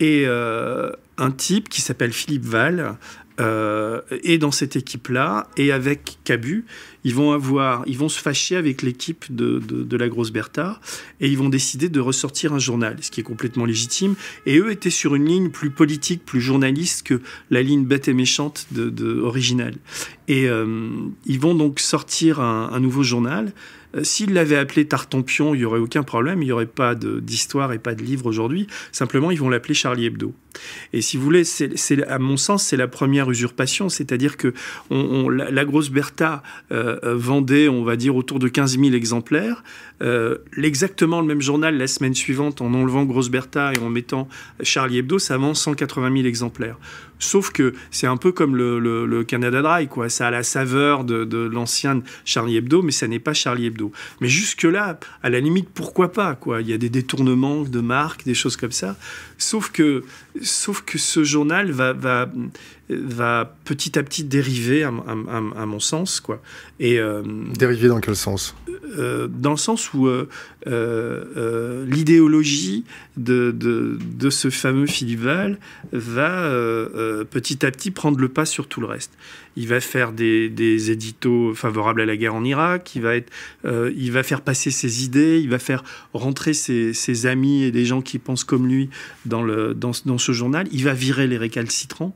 Et 0.00 0.24
euh, 0.26 0.90
un 1.16 1.30
type 1.30 1.68
qui 1.68 1.80
s'appelle 1.80 2.12
Philippe 2.12 2.44
Val 2.44 2.96
euh, 3.40 4.00
et 4.22 4.38
dans 4.38 4.50
cette 4.50 4.76
équipe-là, 4.76 5.48
et 5.56 5.72
avec 5.72 6.18
Cabu, 6.24 6.64
ils 7.04 7.14
vont 7.14 7.32
avoir, 7.32 7.82
ils 7.86 7.96
vont 7.96 8.08
se 8.08 8.20
fâcher 8.20 8.56
avec 8.56 8.82
l'équipe 8.82 9.26
de, 9.30 9.96
la 9.96 10.08
grosse 10.08 10.32
Bertha, 10.32 10.80
et 11.20 11.28
ils 11.28 11.38
vont 11.38 11.48
décider 11.48 11.88
de 11.88 12.00
ressortir 12.00 12.52
un 12.52 12.58
journal, 12.58 12.96
ce 13.00 13.10
qui 13.10 13.20
est 13.20 13.24
complètement 13.24 13.64
légitime. 13.64 14.14
Et 14.46 14.58
eux 14.58 14.70
étaient 14.70 14.90
sur 14.90 15.14
une 15.14 15.26
ligne 15.26 15.50
plus 15.50 15.70
politique, 15.70 16.24
plus 16.24 16.40
journaliste 16.40 17.06
que 17.06 17.20
la 17.50 17.62
ligne 17.62 17.84
bête 17.84 18.08
et 18.08 18.14
méchante 18.14 18.66
de, 18.70 19.20
originale. 19.20 19.74
Et 20.28 20.48
euh, 20.48 20.88
ils 21.26 21.38
vont 21.38 21.54
donc 21.54 21.78
sortir 21.78 22.40
un, 22.40 22.80
nouveau 22.80 23.02
journal 23.02 23.52
s'il 24.02 24.32
l'avait 24.32 24.56
appelé 24.56 24.86
Tartampion, 24.86 25.54
il 25.54 25.58
n'y 25.58 25.64
aurait 25.64 25.80
aucun 25.80 26.02
problème, 26.02 26.42
il 26.42 26.46
n'y 26.46 26.52
aurait 26.52 26.66
pas 26.66 26.94
d'histoire 26.94 27.72
et 27.72 27.78
pas 27.78 27.94
de 27.94 28.02
livre 28.02 28.26
aujourd'hui. 28.26 28.66
Simplement, 28.92 29.30
ils 29.30 29.38
vont 29.38 29.48
l'appeler 29.48 29.74
Charlie 29.74 30.06
Hebdo. 30.06 30.34
Et 30.92 31.02
si 31.02 31.16
vous 31.16 31.24
voulez, 31.24 31.42
à 32.08 32.18
mon 32.18 32.36
sens, 32.36 32.64
c'est 32.64 32.76
la 32.76 32.88
première 32.88 33.30
usurpation, 33.30 33.88
c'est-à-dire 33.88 34.36
que 34.36 34.52
la, 34.90 35.64
grosse 35.64 35.90
Bertha 35.90 36.42
euh, 36.72 36.98
euh, 37.04 37.14
vendait, 37.16 37.68
on 37.68 37.84
va 37.84 37.96
dire, 37.96 38.16
autour 38.16 38.38
de 38.38 38.48
15 38.48 38.78
000 38.78 38.94
exemplaires. 38.94 39.62
Euh, 40.02 40.38
exactement 40.62 41.20
le 41.20 41.26
même 41.26 41.40
journal 41.40 41.76
la 41.76 41.86
semaine 41.86 42.14
suivante, 42.14 42.60
en 42.60 42.74
enlevant 42.74 43.04
Grosse 43.04 43.30
Bertha 43.30 43.72
et 43.72 43.78
en 43.78 43.88
mettant 43.88 44.28
Charlie 44.62 44.98
Hebdo, 44.98 45.18
ça 45.18 45.38
vend 45.38 45.54
180 45.54 46.12
000 46.14 46.26
exemplaires. 46.26 46.78
Sauf 47.18 47.50
que 47.50 47.74
c'est 47.90 48.06
un 48.06 48.16
peu 48.16 48.32
comme 48.32 48.56
le, 48.56 49.24
Canada 49.24 49.62
Dry, 49.62 49.88
quoi. 49.88 50.08
Ça 50.08 50.28
a 50.28 50.30
la 50.30 50.42
saveur 50.42 51.04
de, 51.04 51.24
de 51.24 51.38
l'ancien 51.38 52.02
Charlie 52.24 52.56
Hebdo, 52.56 52.82
mais 52.82 52.92
ça 52.92 53.08
n'est 53.08 53.18
pas 53.18 53.34
Charlie 53.34 53.66
Hebdo. 53.66 53.92
Mais 54.20 54.28
jusque-là, 54.28 54.98
à 55.22 55.30
la 55.30 55.40
limite, 55.40 55.68
pourquoi 55.70 56.12
pas, 56.12 56.34
quoi. 56.34 56.60
Il 56.60 56.68
y 56.68 56.72
a 56.72 56.78
des 56.78 56.90
détournements 56.90 57.62
de 57.62 57.80
marques, 57.80 58.24
des 58.24 58.34
choses 58.34 58.56
comme 58.56 58.72
ça. 58.72 58.96
Sauf 59.38 59.70
que, 59.70 60.02
sauf 60.42 60.82
que 60.82 60.98
ce 60.98 61.22
journal 61.22 61.70
va, 61.70 61.92
va, 61.92 62.30
va 62.88 63.54
petit 63.64 63.98
à 63.98 64.02
petit 64.02 64.24
dériver, 64.24 64.82
à, 64.82 64.90
mon 64.90 65.80
sens. 65.80 66.20
Quoi. 66.20 66.40
Et, 66.80 66.98
euh, 66.98 67.22
dériver 67.58 67.88
dans 67.88 68.00
quel 68.00 68.16
sens? 68.16 68.54
euh, 68.98 69.28
Dans 69.28 69.50
le 69.50 69.56
sens 69.56 69.92
où 69.92 70.08
euh, 70.08 71.86
l'idéologie 71.86 72.84
de, 73.16 73.50
de, 73.50 73.98
de, 74.00 74.30
ce 74.30 74.48
fameux 74.48 74.86
Philippe 74.86 75.20
Val 75.20 75.58
va 75.92 76.50
petit 77.30 77.64
à 77.66 77.70
petit 77.70 77.90
prendre 77.90 78.18
le 78.18 78.28
pas 78.28 78.46
sur 78.46 78.68
tout 78.68 78.80
le 78.80 78.86
reste. 78.86 79.12
Il 79.56 79.68
va 79.68 79.80
faire 79.80 80.12
des, 80.12 80.48
des 80.48 80.90
éditos 80.90 81.54
favorables 81.54 82.00
à 82.00 82.06
la 82.06 82.16
guerre 82.16 82.34
en 82.34 82.44
Irak, 82.44 82.94
il 82.94 83.02
va, 83.02 83.16
être, 83.16 83.32
il 83.64 84.12
va 84.12 84.22
faire 84.22 84.42
passer 84.42 84.70
ses 84.70 85.04
idées, 85.04 85.40
il 85.42 85.48
va 85.48 85.58
faire 85.58 85.82
rentrer 86.12 86.52
ses, 86.52 86.92
ses 86.92 87.26
amis 87.26 87.62
et 87.62 87.70
des 87.70 87.84
gens 87.84 88.02
qui 88.02 88.18
pensent 88.18 88.44
comme 88.44 88.66
lui 88.66 88.90
dans, 89.24 89.42
le, 89.42 89.74
dans, 89.74 89.92
dans 90.04 90.18
ce 90.18 90.32
journal, 90.32 90.68
il 90.72 90.84
va 90.84 90.92
virer 90.92 91.26
les 91.26 91.38
récalcitrants 91.38 92.14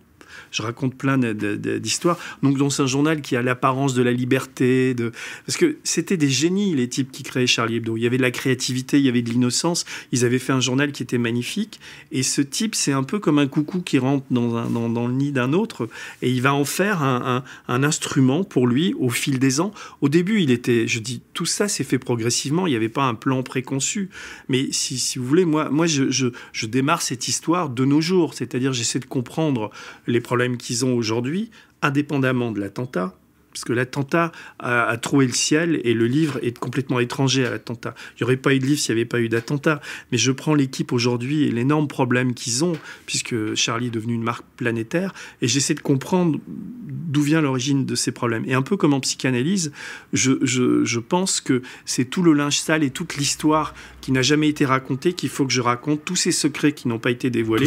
je 0.51 0.63
raconte 0.63 0.95
plein 0.95 1.19
d'histoires. 1.19 2.19
Donc 2.43 2.59
dans 2.59 2.81
un 2.81 2.87
journal 2.87 3.21
qui 3.21 3.37
a 3.37 3.43
l'apparence 3.43 3.95
de 3.95 4.03
la 4.03 4.13
liberté, 4.13 4.95
de... 4.95 5.13
parce 5.47 5.57
que 5.57 5.79
c'était 5.85 6.17
des 6.17 6.29
génies 6.29 6.75
les 6.75 6.89
types 6.89 7.11
qui 7.13 7.23
créaient 7.23 7.47
Charlie 7.47 7.77
Hebdo. 7.77 7.97
Il 7.97 8.03
y 8.03 8.07
avait 8.07 8.17
de 8.17 8.23
la 8.23 8.31
créativité, 8.31 8.99
il 8.99 9.05
y 9.05 9.09
avait 9.09 9.23
de 9.23 9.31
l'innocence. 9.31 9.85
Ils 10.13 10.25
avaient 10.25 10.39
fait 10.39 10.53
un 10.53 10.61
journal 10.61 10.93
qui 10.93 11.03
était 11.03 11.19
magnifique. 11.19 11.81
Et 12.13 12.23
ce 12.23 12.41
type, 12.41 12.75
c'est 12.75 12.93
un 12.93 13.03
peu 13.03 13.19
comme 13.19 13.39
un 13.39 13.47
coucou 13.47 13.81
qui 13.81 13.99
rentre 13.99 14.25
dans, 14.31 15.07
le 15.07 15.13
nid 15.13 15.33
d'un 15.33 15.53
autre 15.53 15.89
et 16.23 16.31
il 16.31 16.43
va 16.43 16.55
en 16.55 16.65
faire 16.65 17.03
un, 17.03 17.43
instrument 17.69 18.45
pour 18.45 18.67
lui 18.67 18.95
au 18.99 19.11
fil 19.11 19.39
des 19.39 19.61
ans. 19.61 19.73
Au 20.01 20.09
début, 20.09 20.43
il 20.43 20.51
était, 20.51 20.87
je 20.87 20.99
dis, 20.99 21.23
tout 21.35 21.47
ça 21.47 21.69
s'est 21.69 21.85
fait 21.85 21.99
progressivement. 21.99 22.67
Il 22.67 22.71
n'y 22.71 22.77
avait 22.77 22.89
pas 22.89 23.05
un 23.05 23.15
plan 23.15 23.43
préconçu. 23.43 24.11
Mais 24.49 24.69
si, 24.73 25.19
vous 25.19 25.25
voulez, 25.25 25.45
moi, 25.45 25.71
moi 25.71 25.87
je 25.87 26.67
démarre 26.67 27.03
cette 27.03 27.29
histoire 27.29 27.69
de 27.71 27.85
nos 27.85 28.01
jours. 28.01 28.35
C'est-à-dire, 28.35 28.73
j'essaie 28.73 28.99
de 28.99 29.07
comprendre 29.07 29.71
les 30.07 30.21
problèmes 30.21 30.40
qu'ils 30.57 30.85
ont 30.85 30.95
aujourd'hui, 30.95 31.51
indépendamment 31.83 32.53
de 32.53 32.61
l'attentat, 32.61 33.15
parce 33.53 33.65
que 33.65 33.73
l'attentat 33.73 34.33
a, 34.59 34.97
trouvé 34.97 35.27
le 35.27 35.33
ciel 35.33 35.81
et 35.85 35.95
le 35.95 36.07
livre 36.07 36.39
est 36.43 36.57
complètement 36.59 37.01
étranger 37.01 37.45
à 37.45 37.51
l'attentat. 37.51 37.95
Il 38.13 38.23
n'y 38.23 38.25
aurait 38.25 38.37
pas 38.37 38.55
eu 38.55 38.59
de 38.59 38.67
livre 38.67 38.79
s'il 38.79 38.95
n'y 38.95 39.01
avait 39.01 39.09
pas 39.09 39.21
eu 39.21 39.29
d'attentat. 39.29 39.81
Mais 40.13 40.19
je 40.19 40.31
prends 40.31 40.55
l'équipe 40.55 40.93
aujourd'hui 40.93 41.45
et 41.45 41.51
l'énorme 41.51 41.89
problème 41.89 42.35
qu'ils 42.35 42.65
ont, 42.65 42.77
puisque 43.07 43.55
Charlie 43.55 43.89
est 43.89 43.91
devenu 43.91 44.15
une 44.15 44.23
marque 44.23 44.45
planétaire, 44.57 45.13
et 45.43 45.49
j'essaie 45.49 45.75
de 45.75 45.81
comprendre 45.81 46.39
d'où 46.47 47.23
vient 47.23 47.41
l'origine 47.41 47.85
de 47.85 47.95
ces 47.95 48.13
problèmes. 48.13 48.45
Et 48.47 48.55
un 48.55 48.63
peu 48.63 48.77
comme 48.77 48.95
en 48.95 49.01
psychanalyse, 49.01 49.73
je, 50.13 50.33
je, 50.43 50.85
je 50.85 51.01
pense 51.01 51.41
que 51.41 51.63
c'est 51.85 52.05
tout 52.05 52.23
le 52.23 52.33
linge 52.33 52.59
sale 52.59 52.85
et 52.85 52.91
toute 52.91 53.17
l'histoire 53.17 53.75
qui 54.01 54.13
n'a 54.13 54.23
jamais 54.23 54.49
été 54.49 54.65
racontée 54.65 55.13
qu'il 55.13 55.29
faut 55.29 55.47
que 55.47 55.53
je 55.53 55.61
raconte, 55.61 56.05
tous 56.05 56.17
ces 56.17 56.33
secrets 56.33 56.73
qui 56.73 56.89
n'ont 56.89 56.99
pas 56.99 57.11
été 57.11 57.31
dévoilés, 57.31 57.67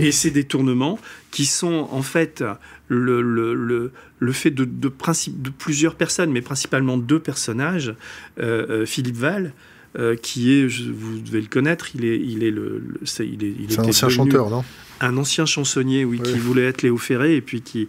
et 0.00 0.12
ces 0.12 0.30
détournements 0.30 0.98
qui 1.30 1.46
sont 1.46 1.88
en 1.90 2.02
fait 2.02 2.44
le, 2.88 3.22
le, 3.22 3.54
le, 3.54 3.92
le 4.18 4.32
fait 4.32 4.50
de, 4.50 4.64
de, 4.64 4.88
principe, 4.88 5.40
de 5.40 5.50
plusieurs 5.50 5.94
personnes, 5.94 6.30
mais 6.30 6.42
principalement 6.42 6.98
deux 6.98 7.20
personnages, 7.20 7.94
euh, 8.38 8.82
euh, 8.82 8.86
Philippe 8.86 9.16
Val, 9.16 9.54
euh, 9.98 10.16
qui 10.16 10.52
est, 10.52 10.68
je, 10.68 10.90
vous 10.90 11.18
devez 11.18 11.40
le 11.40 11.48
connaître, 11.48 11.94
il 11.94 12.04
est, 12.04 12.18
il 12.18 12.42
est 12.44 12.50
le, 12.50 12.82
c'est, 13.04 13.26
il 13.26 13.44
est, 13.44 13.54
il 13.58 13.80
un 13.80 13.84
ancien 13.84 14.08
chanteur, 14.08 14.50
non? 14.50 14.64
Un 15.00 15.16
ancien 15.16 15.46
chansonnier, 15.46 16.04
oui, 16.04 16.20
oui, 16.22 16.32
qui 16.32 16.38
voulait 16.38 16.64
être 16.64 16.82
Léo 16.82 16.96
Ferré 16.96 17.36
et 17.36 17.40
puis 17.40 17.60
qui, 17.62 17.88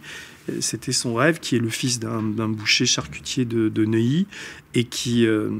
c'était 0.60 0.92
son 0.92 1.14
rêve, 1.14 1.38
qui 1.40 1.56
est 1.56 1.60
le 1.60 1.68
fils 1.68 1.98
d'un, 2.00 2.22
d'un 2.22 2.48
boucher 2.48 2.86
charcutier 2.86 3.44
de, 3.44 3.68
de, 3.68 3.84
Neuilly 3.84 4.26
et 4.74 4.84
qui 4.84 5.26
euh, 5.26 5.50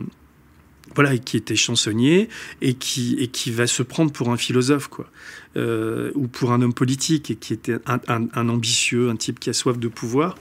voilà, 0.95 1.14
et 1.14 1.19
qui 1.19 1.37
était 1.37 1.57
chansonnier 1.57 2.29
et 2.61 2.75
qui, 2.75 3.17
et 3.19 3.29
qui 3.29 3.50
va 3.50 3.67
se 3.67 3.83
prendre 3.83 4.12
pour 4.12 4.31
un 4.31 4.37
philosophe, 4.37 4.88
quoi, 4.88 5.11
euh, 5.56 6.11
ou 6.14 6.26
pour 6.26 6.52
un 6.52 6.62
homme 6.62 6.75
politique, 6.75 7.30
et 7.30 7.37
qui 7.37 7.52
était 7.52 7.76
un, 7.87 8.49
ambitieux, 8.49 9.11
un 9.11 9.16
type 9.16 9.40
qui 9.40 9.50
a 9.50 9.52
soif 9.52 9.78
de 9.78 9.88
pouvoir, 9.88 10.37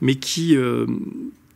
mais 0.00 0.16
qui, 0.16 0.56
euh, 0.56 0.86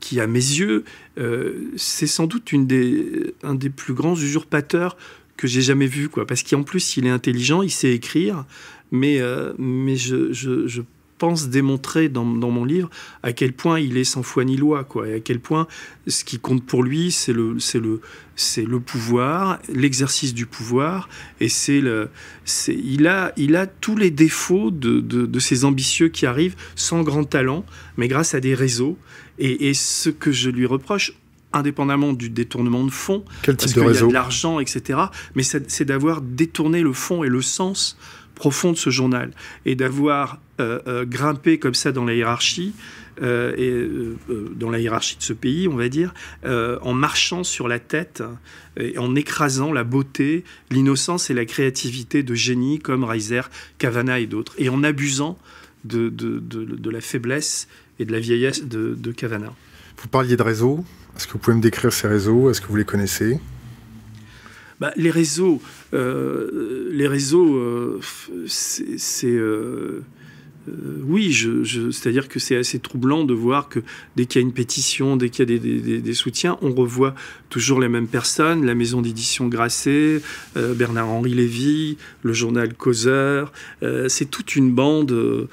qui 0.01 0.21
à 0.21 0.27
mes 0.27 0.39
yeux, 0.39 0.85
euh, 1.19 1.71
c'est 1.77 2.07
sans 2.07 2.27
doute 2.27 2.53
une 2.53 2.67
des, 2.67 3.35
un 3.43 3.55
des 3.55 3.71
plus 3.71 3.95
grands 3.95 4.17
usurpateurs 4.17 4.97
que 5.37 5.47
j'ai 5.47 5.63
jamais 5.63 5.87
vu, 5.87 6.09
quoi, 6.09 6.27
parce 6.27 6.43
qu'en 6.43 6.63
plus, 6.63 6.97
il 6.97 7.07
est 7.07 7.11
intelligent, 7.11 7.63
il 7.63 7.71
sait 7.71 7.93
écrire, 7.93 8.45
mais, 8.91 9.21
mais 9.59 9.97
je, 9.97 10.33
je, 10.33 10.67
je 10.67 10.83
pense 11.19 11.49
démontrer 11.49 12.09
dans, 12.09 12.25
dans, 12.25 12.51
mon 12.51 12.65
livre 12.65 12.89
à 13.23 13.33
quel 13.33 13.53
point 13.53 13.81
il 13.81 13.97
est 13.97 14.05
sans 14.05 14.23
foi 14.23 14.45
ni 14.45 14.57
loi, 14.57 14.85
quoi, 14.85 15.09
et 15.09 15.15
à 15.15 15.21
quel 15.21 15.41
point 15.41 15.67
ce 16.07 16.25
qui 16.25 16.39
compte 16.39 16.65
pour 16.65 16.83
lui, 16.83 17.11
c'est 17.11 17.33
le, 17.33 17.59
c'est 17.59 17.81
le, 17.81 18.01
c'est 18.37 18.65
le 18.65 18.81
pouvoir, 18.81 19.59
l'exercice 19.69 20.33
du 20.33 20.47
pouvoir, 20.47 21.09
et 21.41 21.49
c'est 21.49 21.81
le, 21.81 22.09
c'est, 22.45 22.75
il 22.75 23.07
a, 23.07 23.33
il 23.37 23.57
a 23.57 23.67
tous 23.67 23.97
les 23.97 24.11
défauts 24.11 24.71
de, 24.71 25.01
de, 25.01 25.27
de, 25.27 25.39
ces 25.41 25.65
ambitieux 25.65 26.09
qui 26.09 26.25
arrivent 26.25 26.57
sans 26.77 27.03
grand 27.03 27.25
talent, 27.25 27.65
mais 27.97 28.09
grâce 28.09 28.35
à 28.35 28.41
des 28.41 28.55
réseaux. 28.55 28.97
Et, 29.39 29.69
et 29.69 29.75
ce 29.75 30.11
que 30.11 30.33
je 30.33 30.51
lui 30.51 30.67
reproche, 30.67 31.13
indépendamment 31.53 32.13
du 32.13 32.31
détournement 32.31 32.85
de 32.85 32.91
fonds, 32.91 33.25
Quel 33.43 33.57
type 33.57 33.67
parce 33.67 33.75
de 33.75 33.81
qu'il 33.81 33.89
réseau 33.89 34.07
y 34.07 34.09
a 34.09 34.09
de 34.09 34.15
l'argent, 34.15 34.61
etc. 34.61 35.01
Mais 35.35 35.43
c'est, 35.43 35.71
c'est 35.71 35.85
d'avoir 35.85 36.21
détourné 36.21 36.83
le 36.83 36.93
fond 36.93 37.25
et 37.25 37.29
le 37.29 37.43
sens 37.43 37.97
profond 38.39 38.73
de 38.73 38.79
ce 38.79 38.89
journal 38.89 39.33
et 39.67 39.75
d'avoir 39.75 40.41
euh, 40.61 40.79
euh, 40.87 41.05
grimpé 41.05 41.59
comme 41.59 41.75
ça 41.75 41.91
dans 41.93 42.05
la 42.05 42.15
hiérarchie 42.15 42.73
euh, 43.21 43.53
et 43.59 44.57
dans 44.57 44.71
la 44.71 44.79
hiérarchie 44.79 45.17
de 45.17 45.23
ce 45.23 45.33
pays, 45.33 45.67
on 45.67 45.75
va 45.75 45.89
dire, 45.89 46.15
en 46.45 46.95
marchant 46.95 47.43
sur 47.43 47.67
la 47.67 47.81
tête 47.81 48.23
et 48.79 48.97
en 48.97 49.17
écrasant 49.17 49.73
la 49.73 49.83
beauté, 49.83 50.45
l'innocence 50.71 51.29
et 51.29 51.35
la 51.35 51.45
créativité 51.45 52.23
de 52.23 52.35
génies 52.35 52.79
comme 52.79 53.03
Reiser, 53.03 53.43
Cavana 53.79 54.21
et 54.21 54.27
d'autres, 54.27 54.55
et 54.57 54.69
en 54.69 54.85
abusant 54.85 55.37
de, 55.85 56.09
de, 56.09 56.39
de, 56.39 56.65
de, 56.65 56.91
la 56.91 57.01
faiblesse 57.01 57.67
et 57.99 58.05
de 58.05 58.13
la 58.13 58.21
vieillesse 58.21 58.65
de, 58.65 58.95
de 58.97 59.13
Cavana. 59.13 59.53
Vous 60.01 60.09
parliez 60.09 60.37
de 60.37 60.43
réseaux. 60.43 60.85
Est-ce 61.17 61.27
que 61.27 61.33
vous 61.33 61.39
pouvez 61.39 61.57
me 61.57 61.63
décrire 61.63 61.93
ces 61.93 62.07
réseaux? 62.07 62.51
Est-ce 62.51 62.61
que 62.61 62.69
vous 62.69 62.77
les 62.77 62.85
connaissez? 62.85 63.41
Bah, 64.81 64.93
les 64.95 65.11
réseaux, 65.11 65.61
les 65.93 67.07
réseaux, 67.07 67.57
euh, 67.57 68.01
c'est 68.47 69.39
euh, 70.69 71.03
oui, 71.07 71.33
c'est-à-dire 71.93 72.29
que 72.29 72.39
c'est 72.39 72.57
assez 72.57 72.79
troublant 72.79 73.25
de 73.25 73.35
voir 73.35 73.69
que 73.69 73.81
dès 74.17 74.27
qu'il 74.27 74.41
y 74.41 74.45
a 74.45 74.47
une 74.47 74.53
pétition, 74.53 75.17
dès 75.17 75.31
qu'il 75.31 75.51
y 75.51 75.55
a 75.55 76.01
des, 76.01 76.15
soutiens, 76.15 76.59
on 76.63 76.73
revoit 76.73 77.15
toujours 77.49 77.81
les 77.81 77.89
mêmes 77.89 78.09
personnes, 78.09 78.65
la 78.67 78.75
maison 78.75 79.01
d'édition 79.01 79.49
Grasset, 79.49 80.21
euh, 80.57 80.75
Bernard-Henri 80.75 81.35
Lévy, 81.35 81.97
le 82.23 82.33
journal 82.33 82.75
Causeur. 82.75 83.53
Euh, 83.83 84.09
c'est 84.09 84.27
toute 84.27 84.57
une 84.57 84.73
bande 84.73 85.09
de, 85.09 85.49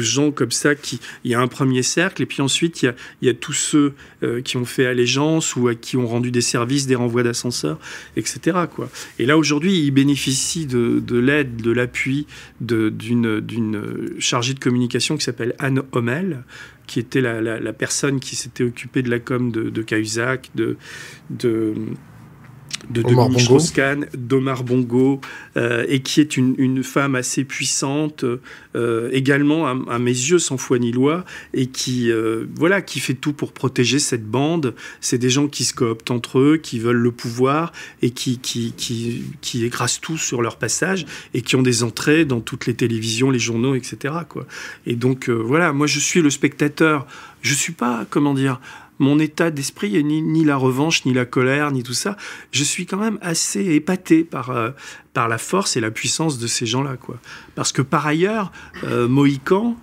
gens 0.00 0.30
comme 0.30 0.50
ça 0.50 0.74
qui. 0.74 1.00
Il 1.24 1.30
y 1.30 1.34
a 1.34 1.40
un 1.40 1.48
premier 1.48 1.82
cercle, 1.82 2.22
et 2.22 2.26
puis 2.26 2.42
ensuite 2.42 2.82
il 2.82 2.94
y 3.22 3.28
a, 3.28 3.34
tous 3.34 3.52
ceux 3.52 3.94
qui 4.44 4.56
ont 4.56 4.64
fait 4.64 4.86
allégeance 4.86 5.56
ou 5.56 5.68
à 5.68 5.74
qui 5.74 5.96
ont 5.96 6.06
rendu 6.06 6.30
des 6.30 6.40
services, 6.40 6.86
des 6.86 6.94
renvois 6.94 7.22
d'ascenseurs, 7.22 7.78
etc. 8.16 8.58
Et 9.18 9.26
là 9.26 9.38
aujourd'hui, 9.38 9.78
ils 9.78 9.90
bénéficient 9.90 10.66
de 10.66 11.18
l'aide, 11.18 11.56
de 11.56 11.70
l'appui 11.70 12.26
d'une 12.60 13.31
d'une 13.40 14.14
chargée 14.18 14.54
de 14.54 14.60
communication 14.60 15.16
qui 15.16 15.24
s'appelle 15.24 15.54
Anne 15.58 15.82
Hommel, 15.92 16.44
qui 16.86 16.98
était 17.00 17.20
la, 17.20 17.72
personne 17.72 18.20
qui 18.20 18.36
s'était 18.36 18.64
occupée 18.64 19.02
de 19.02 19.10
la 19.10 19.18
com 19.18 19.50
de, 19.50 19.70
de 19.70 19.82
Cahuzac, 19.82 20.50
de, 20.54 20.76
de 22.90 23.02
Dominique 23.02 23.48
d'Omar 24.14 24.64
Bongo, 24.64 25.20
euh, 25.56 25.84
et 25.88 26.00
qui 26.00 26.20
est 26.20 26.36
une, 26.36 26.54
une 26.58 26.82
femme 26.82 27.14
assez 27.14 27.44
puissante, 27.44 28.24
euh, 28.74 29.08
également 29.12 29.66
à, 29.66 29.76
à, 29.94 29.98
mes 29.98 30.10
yeux 30.10 30.38
sans 30.38 30.56
foi 30.56 30.78
ni 30.78 30.92
loi, 30.92 31.24
et 31.54 31.66
qui 31.66 32.10
euh, 32.10 32.46
voilà 32.56 32.82
qui 32.82 33.00
fait 33.00 33.14
tout 33.14 33.32
pour 33.32 33.52
protéger 33.52 33.98
cette 33.98 34.26
bande. 34.26 34.74
C'est 35.00 35.18
des 35.18 35.30
gens 35.30 35.48
qui 35.48 35.64
se 35.64 35.74
cooptent 35.74 36.10
entre 36.10 36.38
eux, 36.38 36.56
qui 36.56 36.78
veulent 36.78 36.96
le 36.96 37.12
pouvoir 37.12 37.72
et 38.02 38.10
qui 38.10 38.38
qui, 38.38 38.72
qui, 38.76 39.24
qui 39.40 39.64
écrasent 39.64 40.00
tout 40.00 40.18
sur 40.18 40.42
leur 40.42 40.56
passage 40.56 41.06
et 41.34 41.42
qui 41.42 41.56
ont 41.56 41.62
des 41.62 41.82
entrées 41.82 42.24
dans 42.24 42.40
toutes 42.40 42.66
les 42.66 42.74
télévisions, 42.74 43.30
les 43.30 43.38
journaux, 43.38 43.74
etc. 43.74 44.14
Quoi. 44.28 44.46
Et 44.86 44.96
donc 44.96 45.28
voilà, 45.28 45.72
moi 45.72 45.86
je 45.86 46.00
suis 46.00 46.22
le 46.22 46.30
spectateur. 46.30 47.06
Je 47.42 47.54
suis 47.54 47.72
pas 47.72 48.06
comment 48.08 48.34
dire 48.34 48.60
mon 49.02 49.18
état 49.18 49.50
d'esprit 49.50 49.96
est 49.96 50.02
ni, 50.02 50.22
ni, 50.22 50.44
la 50.44 50.56
revanche, 50.56 51.04
ni 51.04 51.12
la 51.12 51.24
colère, 51.26 51.70
ni 51.72 51.82
tout 51.82 51.92
ça. 51.92 52.16
Je 52.52 52.64
suis 52.64 52.86
quand 52.86 52.96
même 52.96 53.18
assez 53.20 53.74
épaté 53.74 54.24
par, 54.24 54.50
euh, 54.50 54.70
par 55.12 55.28
la 55.28 55.38
force 55.38 55.76
et 55.76 55.80
la 55.80 55.90
puissance 55.90 56.38
de 56.38 56.46
ces 56.46 56.66
gens-là. 56.66 56.96
quoi. 56.96 57.18
Parce 57.54 57.72
que 57.72 57.82
par 57.82 58.06
ailleurs, 58.06 58.52
euh, 58.84 59.08
Mohican, 59.08 59.76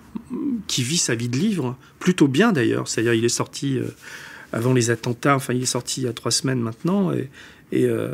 qui 0.66 0.82
vit 0.82 0.98
sa 0.98 1.14
vie 1.14 1.28
de 1.28 1.36
livre, 1.36 1.76
plutôt 1.98 2.28
bien 2.28 2.52
d'ailleurs, 2.52 2.88
c'est-à-dire 2.88 3.14
il 3.14 3.24
est 3.24 3.28
sorti 3.28 3.78
euh, 3.78 3.84
avant 4.52 4.72
les 4.72 4.90
attentats, 4.90 5.36
enfin 5.36 5.52
il 5.54 5.62
est 5.62 5.66
sorti 5.66 6.00
il 6.00 6.04
y 6.04 6.08
a 6.08 6.12
trois 6.12 6.30
semaines 6.30 6.60
maintenant, 6.60 7.12
et, 7.12 7.28
et 7.72 7.84
euh, 7.84 8.10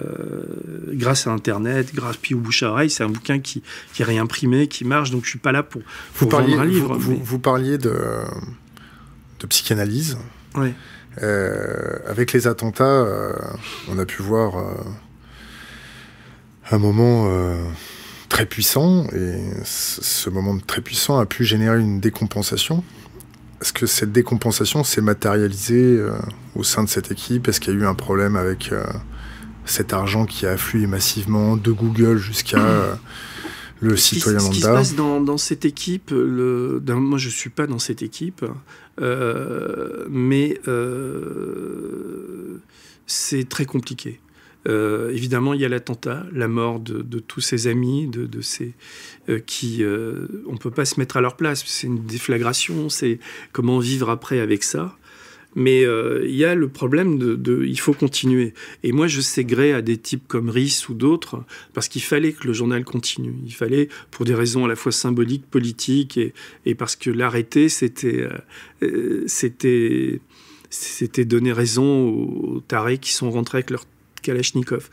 grâce 0.93 1.27
à 1.27 1.31
Internet, 1.31 1.95
grâce 1.95 2.17
puis 2.17 2.35
au 2.35 2.39
bouche 2.39 2.63
à 2.63 2.71
oreille, 2.71 2.91
c'est 2.91 3.05
un 3.05 3.09
bouquin 3.09 3.39
qui, 3.39 3.63
qui 3.93 4.03
est 4.03 4.05
réimprimé, 4.05 4.67
qui 4.67 4.85
marche, 4.85 5.11
donc 5.11 5.25
je 5.25 5.31
suis 5.31 5.39
pas 5.39 5.53
là 5.53 5.63
pour, 5.63 5.83
pour 5.83 5.91
vous 6.15 6.27
parliez, 6.27 6.57
vendre 6.57 6.63
un 6.63 6.67
livre. 6.67 6.97
Vous, 6.97 7.13
mais... 7.13 7.17
vous, 7.19 7.25
vous 7.25 7.39
parliez 7.39 7.79
de, 7.79 7.95
de 9.41 9.47
psychanalyse. 9.47 10.19
Oui. 10.57 10.73
Euh, 11.23 11.99
avec 12.07 12.33
les 12.33 12.47
attentats, 12.47 12.85
euh, 12.85 13.33
on 13.89 13.99
a 13.99 14.05
pu 14.05 14.23
voir 14.23 14.59
euh, 14.59 14.75
un 16.71 16.79
moment 16.79 17.29
très 18.29 18.45
puissant, 18.45 19.07
et 19.15 19.41
ce 19.65 20.29
moment 20.31 20.59
très 20.59 20.81
puissant 20.81 21.19
a 21.19 21.27
pu 21.27 21.45
générer 21.45 21.81
une 21.81 22.01
décompensation. 22.01 22.83
Est-ce 23.63 23.73
que 23.73 23.87
cette 23.87 24.13
décompensation 24.13 24.85
s'est 24.85 25.01
matérialisée 25.01 25.99
au 26.55 26.65
sein 26.65 26.83
de 26.83 26.89
cette 26.89 27.11
équipe? 27.11 27.49
Est-ce 27.49 27.61
qu'il 27.61 27.75
y 27.75 27.77
a 27.77 27.81
eu 27.81 27.87
un 27.87 27.95
problème 27.95 28.37
avec 28.37 28.75
cet 29.65 29.93
argent 29.93 30.27
qui 30.27 30.45
a 30.45 30.51
afflué 30.51 30.87
massivement 30.89 31.57
de 31.57 31.71
Google 31.71 32.19
jusqu'à 32.19 32.99
le 33.81 33.97
citoyen 33.97 34.39
lambda. 34.39 34.53
Ce 34.53 34.57
qui 34.57 34.63
se 34.63 34.67
passe 34.67 34.95
dans, 34.95 35.21
dans 35.21 35.39
cette 35.39 35.65
équipe, 35.65 36.11
le, 36.11 36.81
moi 36.89 37.19
je 37.19 37.29
suis 37.29 37.51
pas 37.51 37.67
dans 37.67 37.79
cette 37.79 38.03
équipe, 38.03 38.45
euh, 39.01 40.07
mais 40.09 40.61
euh, 40.69 42.59
c'est 43.07 43.49
très 43.49 43.67
compliqué. 43.67 44.21
évidemment, 44.67 45.55
il 45.55 45.61
y 45.61 45.65
a 45.65 45.69
l'attentat, 45.69 46.27
la 46.33 46.49
mort 46.49 46.81
de, 46.81 47.19
tous 47.21 47.41
ses 47.41 47.67
amis, 47.67 48.09
de, 48.09 48.27
de 48.27 48.41
ces 48.41 48.75
qui, 49.47 49.85
on 50.47 50.57
peut 50.57 50.71
pas 50.71 50.85
se 50.85 50.99
mettre 50.99 51.17
à 51.17 51.21
leur 51.21 51.37
place. 51.37 51.63
C'est 51.67 51.87
une 51.87 52.05
déflagration. 52.05 52.89
C'est 52.89 53.21
comment 53.53 53.79
vivre 53.79 54.11
après 54.11 54.41
avec 54.41 54.65
ça. 54.65 54.97
Mais 55.57 55.85
euh, 55.85 56.23
il 56.29 56.37
y 56.37 56.45
a 56.45 56.55
le 56.55 56.69
problème 56.69 57.19
de, 57.19 57.65
il 57.65 57.81
faut 57.81 57.95
continuer. 57.95 58.53
Et 58.83 58.93
moi, 58.93 59.07
je 59.09 59.23
sais 59.23 59.43
gré 59.43 59.73
à 59.73 59.81
des 59.81 59.97
types 59.97 60.29
comme 60.29 60.51
Rhys 60.51 60.85
ou 60.91 60.95
d'autres 60.95 61.43
parce 61.73 61.89
qu'il 61.89 62.03
fallait 62.03 62.33
que 62.33 62.47
le 62.47 62.53
journal 62.53 62.85
continue. 62.85 63.35
Il 63.45 63.55
fallait, 63.55 63.89
pour 64.11 64.27
des 64.27 64.35
raisons 64.35 64.67
à 64.67 64.69
la 64.69 64.77
fois 64.77 64.93
symboliques, 64.93 65.47
politiques, 65.51 66.21
et, 66.67 66.75
parce 66.75 66.95
que 66.95 67.09
l'arrêter, 67.09 67.71
c'était, 67.71 68.29
euh, 68.83 69.25
c'était, 69.27 70.21
c'était 70.69 71.25
donner 71.25 71.53
raison 71.53 72.11
aux 72.11 72.61
tarés 72.61 72.99
qui 72.99 73.13
sont 73.13 73.31
rentrés 73.31 73.59
avec 73.59 73.71
leur 73.71 73.87
Kalachnikov. 74.23 74.91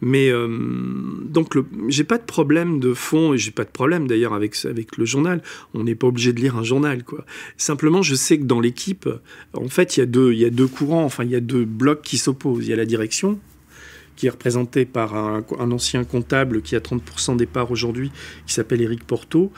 Mais 0.00 0.30
euh, 0.30 0.48
donc, 0.48 1.56
j'ai 1.88 2.04
pas 2.04 2.18
de 2.18 2.24
problème 2.24 2.80
de 2.80 2.94
fond, 2.94 3.34
et 3.34 3.38
j'ai 3.38 3.50
pas 3.50 3.64
de 3.64 3.70
problème 3.70 4.06
d'ailleurs 4.06 4.34
avec, 4.34 4.56
le 4.64 5.04
journal. 5.04 5.42
On 5.74 5.84
n'est 5.84 5.94
pas 5.94 6.06
obligé 6.06 6.32
de 6.32 6.40
lire 6.40 6.56
un 6.56 6.62
journal. 6.62 7.02
Simplement, 7.56 8.02
je 8.02 8.14
sais 8.14 8.38
que 8.38 8.44
dans 8.44 8.60
l'équipe, 8.60 9.08
en 9.54 9.68
fait, 9.68 9.96
il 9.96 10.00
y, 10.00 10.02
a 10.02 10.06
deux, 10.06 10.32
y 10.32 10.44
a 10.44 10.50
deux 10.50 10.66
courants, 10.66 11.04
enfin, 11.04 11.24
il 11.24 11.30
y 11.30 11.36
a 11.36 11.40
deux 11.40 11.64
blocs 11.64 12.02
qui 12.02 12.18
s'opposent. 12.18 12.66
Il 12.66 12.70
y 12.70 12.72
a 12.72 12.76
la 12.76 12.86
direction, 12.86 13.38
qui 14.16 14.26
est 14.26 14.30
représentée 14.30 14.84
par 14.84 15.14
un, 15.14 15.44
un 15.58 15.70
ancien 15.70 16.04
comptable 16.04 16.62
qui 16.62 16.76
a 16.76 16.80
30% 16.80 17.36
des 17.36 17.46
parts 17.46 17.70
aujourd'hui, 17.70 18.10
qui 18.46 18.54
s'appelle 18.54 18.80
Éric 18.80 19.04
Porto, 19.04 19.52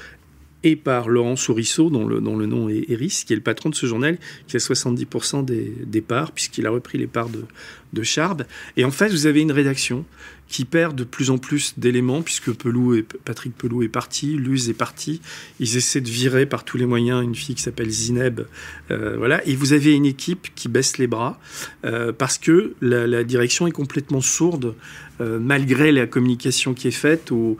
et 0.65 0.77
par 0.77 1.09
Laurent 1.09 1.37
Sourisseau, 1.37 1.91
dont 1.91 2.07
le, 2.07 2.21
nom 2.21 2.69
est 2.69 2.91
Eris, 2.91 3.23
qui 3.27 3.33
est 3.33 3.37
le 3.37 3.43
patron 3.43 3.71
de 3.71 3.75
ce 3.75 3.87
journal, 3.87 4.19
qui 4.47 4.57
a 4.57 4.61
70% 4.61 5.45
des, 5.45 6.01
parts, 6.01 6.33
puisqu'il 6.33 6.67
a 6.67 6.71
repris 6.71 6.99
les 6.99 7.07
parts 7.07 7.29
de, 7.29 7.45
de 7.93 8.03
Charb. 8.03 8.45
Et 8.77 8.85
en 8.85 8.91
fait, 8.91 9.09
vous 9.09 9.27
avez 9.27 9.41
une 9.41 9.53
rédaction 9.53 10.05
qui 10.53 10.67
perd 10.67 10.95
de 10.95 11.05
plus 11.05 11.31
en 11.31 11.39
plus 11.39 11.79
d'éléments, 11.79 12.21
puisque 12.21 12.53
Pelou 12.53 12.95
et, 12.95 13.03
Patrick 13.03 13.57
Pelou 13.57 13.83
est 13.83 13.89
parti, 13.89 14.37
Luz 14.37 14.69
est 14.69 14.75
parti. 14.75 15.23
Ils 15.61 15.79
essaient 15.79 16.03
de 16.03 16.11
virer 16.11 16.45
par 16.45 16.63
tous 16.65 16.77
les 16.77 16.85
moyens 16.85 17.25
une 17.25 17.35
fille 17.35 17.55
qui 17.55 17.63
s'appelle 17.63 17.89
Zineb. 17.89 18.43
Euh, 18.91 19.17
voilà. 19.17 19.45
Et 19.49 19.57
vous 19.57 19.73
avez 19.73 19.95
une 19.95 20.05
équipe 20.05 20.49
qui 20.55 20.69
baisse 20.69 20.99
les 20.99 21.07
bras, 21.07 21.41
euh, 21.87 22.13
parce 22.13 22.37
que 22.37 22.75
la, 22.83 23.25
direction 23.25 23.67
est 23.67 23.73
complètement 23.73 24.21
sourde, 24.21 24.75
euh, 25.23 25.39
malgré 25.41 25.93
la 25.93 26.07
communication 26.07 26.75
qui 26.75 26.89
est 26.89 26.91
faite 26.91 27.31
aux, 27.31 27.57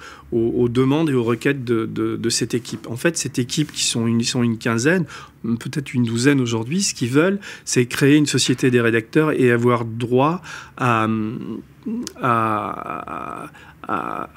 demandes 0.69 1.11
et 1.11 1.15
aux 1.15 1.23
requêtes 1.23 1.65
de, 1.65 2.29
cette 2.29 2.55
équipe. 2.55 2.89
En 2.89 2.97
fait, 2.97 3.17
cette 3.17 3.39
équipe, 3.39 3.71
qui 3.71 3.85
sont 3.85 4.07
une, 4.07 4.59
quinzaine, 4.59 5.05
peut-être 5.45 5.95
une 5.95 6.03
douzaine 6.03 6.41
aujourd'hui, 6.41 6.83
ce 6.83 6.93
qu'ils 6.95 7.11
veulent, 7.11 7.39
c'est 7.65 7.87
créer 7.87 8.17
une 8.17 8.27
société 8.27 8.71
des 8.71 8.81
rédacteurs 8.81 9.31
et 9.33 9.53
avoir 9.53 9.85
droit 9.85 10.43
à, 10.77 11.07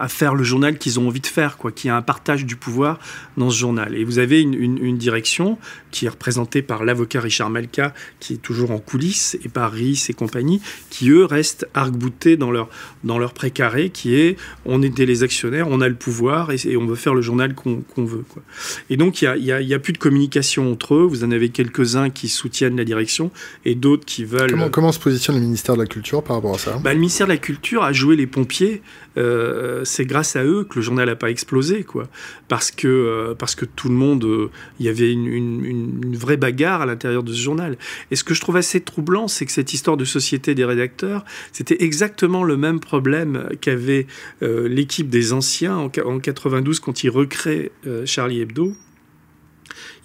faire 0.08 0.36
le 0.36 0.44
journal 0.44 0.78
qu'ils 0.78 1.00
ont 1.00 1.08
envie 1.08 1.20
de 1.20 1.28
faire, 1.28 1.58
quoi, 1.58 1.72
qui 1.72 1.90
a 1.90 1.96
un 1.96 2.02
partage 2.02 2.46
du 2.46 2.56
pouvoir 2.56 3.00
dans 3.38 3.50
ce 3.50 3.58
journal. 3.58 3.96
Et 3.96 4.04
vous 4.04 4.20
avez 4.20 4.42
une, 4.42 4.98
direction 4.98 5.58
qui 5.92 6.06
est 6.06 6.10
représentée 6.10 6.62
par 6.62 6.86
l'avocat 6.86 7.20
Richard 7.20 7.50
Malka, 7.50 7.94
qui 8.20 8.34
est 8.34 8.38
toujours 8.38 8.72
en 8.72 8.80
coulisses, 8.80 9.38
et 9.44 9.50
par 9.50 9.72
Riss 9.72 10.10
et 10.10 10.14
compagnie, 10.14 10.62
qui 10.90 11.10
eux 11.10 11.26
restent 11.26 11.68
arc-boutés 11.74 12.38
dans 12.38 12.52
leur, 12.52 12.70
dans 13.04 13.18
leur 13.18 13.34
précaré, 13.34 13.90
qui 13.90 14.16
est 14.16 14.38
on 14.66 14.82
est 14.82 14.98
les 15.06 15.24
actionnaires, 15.24 15.68
on 15.70 15.82
a 15.82 15.88
le 15.88 15.96
pouvoir 15.96 16.52
et, 16.52 16.78
on 16.78 16.86
veut 16.86 16.96
faire 16.96 17.14
le 17.14 17.22
journal 17.22 17.54
qu'on 17.54 17.84
veut. 17.98 18.24
Quoi. 18.30 18.42
Et 18.90 18.98
donc 18.98 19.22
il 19.22 19.32
n'y 19.42 19.52
a, 19.52 19.62
y 19.62 19.74
a, 19.74 19.80
plus 19.80 19.94
de 19.94 19.98
communication 19.98 20.72
entre 20.72 20.96
eux, 20.96 21.04
vous 21.04 21.24
en 21.24 21.32
avez 21.32 21.50
quelques-uns 21.50 22.10
qui 22.10 22.30
soutiennent 22.30 22.78
la 22.78 22.86
direction 22.86 23.32
et 23.66 23.76
d'autres 23.76 24.06
qui 24.06 24.24
veulent... 24.24 24.52
Comment, 24.52 24.70
comment, 24.70 24.92
se 24.92 25.00
positionne 25.00 25.36
le 25.36 25.42
ministère 25.42 25.76
de 25.76 25.82
la 25.82 25.88
Culture 25.88 26.24
par 26.24 26.38
rapport 26.38 26.56
à 26.56 26.58
ça? 26.58 26.80
Bah, 26.84 26.94
Le 26.94 27.00
ministère 27.00 27.28
de 27.28 27.34
la 27.34 27.38
Culture 27.38 27.84
a 27.84 27.94
joué 27.94 28.16
les 28.16 28.28
pompiers. 28.28 28.82
Euh, 29.18 29.35
c'est 29.84 30.06
grâce 30.06 30.36
à 30.36 30.44
eux 30.44 30.64
que 30.64 30.76
le 30.76 30.82
journal 30.82 31.08
n'a 31.08 31.16
pas 31.16 31.30
explosé, 31.30 31.84
quoi. 31.84 32.08
Parce 32.48 32.72
que, 32.72 32.88
euh, 32.88 33.36
parce 33.36 33.56
que 33.56 33.66
tout 33.66 33.90
le 33.90 33.96
monde, 33.96 34.24
euh, 34.26 34.50
il 34.80 34.86
y 34.86 34.90
avait 34.90 35.12
une, 35.12 36.16
vraie 36.16 36.38
bagarre 36.38 36.82
à 36.82 36.86
l'intérieur 36.86 37.24
de 37.24 37.34
ce 37.34 37.42
journal. 37.42 37.78
Et 38.12 38.16
ce 38.16 38.24
que 38.24 38.34
je 38.34 38.42
trouve 38.42 38.58
assez 38.58 38.82
troublant, 38.82 39.28
c'est 39.28 39.46
que 39.46 39.52
cette 39.52 39.74
histoire 39.74 39.98
de 39.98 40.06
société 40.06 40.56
des 40.56 40.66
rédacteurs, 40.66 41.26
c'était 41.52 41.84
exactement 41.84 42.44
le 42.44 42.58
même 42.58 42.80
problème 42.80 43.50
qu'avait 43.62 44.08
l'équipe 44.42 45.10
des 45.10 45.34
anciens 45.34 45.76
en, 45.76 45.92
en, 46.06 46.20
92 46.20 46.80
quand 46.80 47.04
ils 47.04 47.10
recréent 47.10 47.70
Charlie 48.06 48.42
Hebdo 48.42 48.76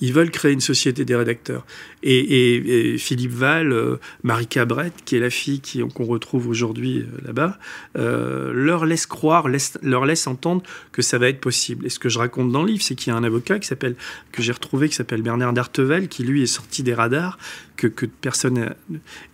ils 0.00 0.12
veulent 0.12 0.30
créer 0.30 0.52
une 0.52 0.60
société 0.60 1.04
des 1.04 1.14
rédacteurs. 1.14 1.64
Et, 2.02 2.96
Philippe 2.98 3.32
Val, 3.32 3.72
euh, 3.72 3.96
Marie 4.22 4.46
Cabrette, 4.46 4.94
qui 5.04 5.16
est 5.16 5.20
la 5.20 5.30
fille 5.30 5.60
qu'on 5.94 6.04
retrouve 6.04 6.48
aujourd'hui 6.48 7.00
euh, 7.00 7.26
là-bas, 7.26 7.58
euh, 7.98 8.52
leur 8.54 8.86
laisse 8.86 9.06
croire, 9.06 9.48
leur 9.82 10.06
laisse 10.06 10.26
entendre 10.26 10.62
que 10.92 11.02
ça 11.02 11.18
va 11.18 11.28
être 11.28 11.40
possible. 11.40 11.86
Et 11.86 11.90
ce 11.90 11.98
que 11.98 12.08
je 12.08 12.18
raconte 12.18 12.50
dans 12.52 12.62
le 12.62 12.68
livre, 12.68 12.82
c'est 12.82 12.94
qu'il 12.94 13.12
y 13.12 13.14
a 13.14 13.18
un 13.18 13.24
avocat 13.24 13.58
qui 13.58 13.66
s'appelle, 13.66 13.96
que 14.32 14.42
j'ai 14.42 14.52
retrouvé, 14.52 14.88
qui 14.88 14.94
s'appelle 14.94 15.22
Bernard 15.22 15.52
Dartevel, 15.52 16.08
qui 16.08 16.24
lui 16.24 16.42
est 16.42 16.46
sorti 16.46 16.82
des 16.82 16.94
radars, 16.94 17.38
que, 17.76 17.86
que 17.86 18.04
personne 18.04 18.74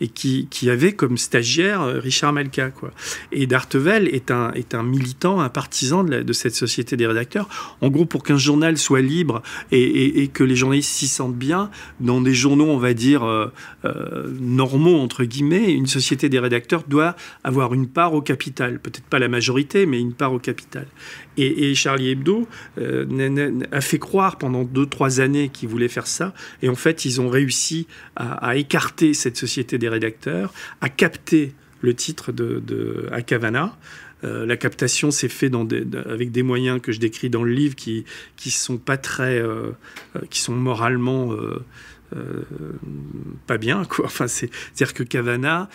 et 0.01 0.07
qui, 0.07 0.47
qui, 0.51 0.71
avait 0.71 0.93
comme 0.93 1.19
stagiaire 1.19 1.85
Richard 2.01 2.33
Malka. 2.33 2.71
Quoi. 2.71 2.93
Et 3.33 3.49
Dartevel 3.49 4.09
est 4.09 4.31
un, 4.31 4.53
est 4.53 4.75
un 4.75 4.85
militant, 4.85 5.41
un 5.41 5.49
partisan 5.49 6.05
de, 6.05 6.33
cette 6.33 6.55
société 6.55 6.97
des 6.97 7.09
rédacteurs. 7.09 7.49
En 7.81 7.89
gros, 7.89 8.05
pour 8.05 8.23
qu'un 8.23 8.39
journal 8.39 8.79
soit 8.79 9.01
libre 9.01 9.43
et, 9.73 10.23
et 10.23 10.29
que 10.29 10.45
les 10.57 10.61
journalistes 10.61 10.91
s'y 10.91 11.07
sentent 11.07 11.37
bien, 11.37 11.71
dans 12.01 12.23
des 12.23 12.33
journaux, 12.33 12.65
on 12.65 12.79
va 12.79 12.95
dire, 12.95 13.25
euh, 13.25 13.53
euh, 13.85 14.27
normaux, 14.41 14.97
entre 14.97 15.25
guillemets, 15.25 15.71
une 15.71 15.87
société 15.87 16.31
des 16.31 16.39
rédacteurs 16.39 16.85
doit 16.89 17.15
avoir 17.45 17.75
une 17.75 17.87
part 17.87 18.15
au 18.15 18.23
capital. 18.23 18.79
Peut-être 18.79 19.05
pas 19.05 19.19
la 19.19 19.29
majorité, 19.29 19.85
mais 19.85 20.01
une 20.01 20.15
part 20.15 20.33
au 20.33 20.39
capital. 20.39 20.87
Et, 21.37 21.75
Charlie 21.75 22.09
Hebdo 22.09 22.49
euh, 22.79 23.61
a 23.71 23.83
fait 23.83 23.99
croire 23.99 24.39
pendant 24.39 24.65
deux, 24.65 24.87
trois 24.87 25.21
années 25.21 25.51
qu'ils 25.51 25.69
voulaient 25.69 25.89
faire 25.89 26.07
ça. 26.07 26.33
Et 26.63 26.71
en 26.71 26.75
fait, 26.75 27.05
ils 27.05 27.21
ont 27.21 27.29
réussi 27.29 27.87
à, 28.17 28.57
écarter 28.57 29.13
cette 29.13 29.37
société 29.37 29.77
des 29.77 29.91
rédacteurs, 29.91 30.55
à 30.81 30.89
capter 30.89 31.53
le 31.83 31.93
titre 31.93 32.33
de, 32.33 32.63
de 32.67 33.11
Akavana. 33.13 33.77
Euh, 34.25 34.47
la 34.47 34.57
captation 34.57 35.11
s'est 35.11 35.29
faite 35.29 35.53
avec 36.07 36.33
des 36.33 36.43
moyens 36.43 36.81
que 36.81 36.93
je 36.93 37.01
décris 37.01 37.31
dans 37.31 37.43
le 37.43 37.53
livre 37.53 37.75
qui 37.75 38.05
qui 38.37 38.51
sont 38.51 38.79
pas 38.79 38.97
très, 38.97 39.39
euh, 39.39 39.73
euh, 40.17 40.21
qui 40.31 40.41
sont 40.41 40.55
moralement 40.55 41.35
pas 43.47 43.59
bien 43.59 43.85
quoi. 43.85 44.05
Enfin 44.07 44.27
c'est 44.29 44.47
à 44.47 44.77
dire 44.77 44.95
que 44.95 45.03
Cavana 45.03 45.69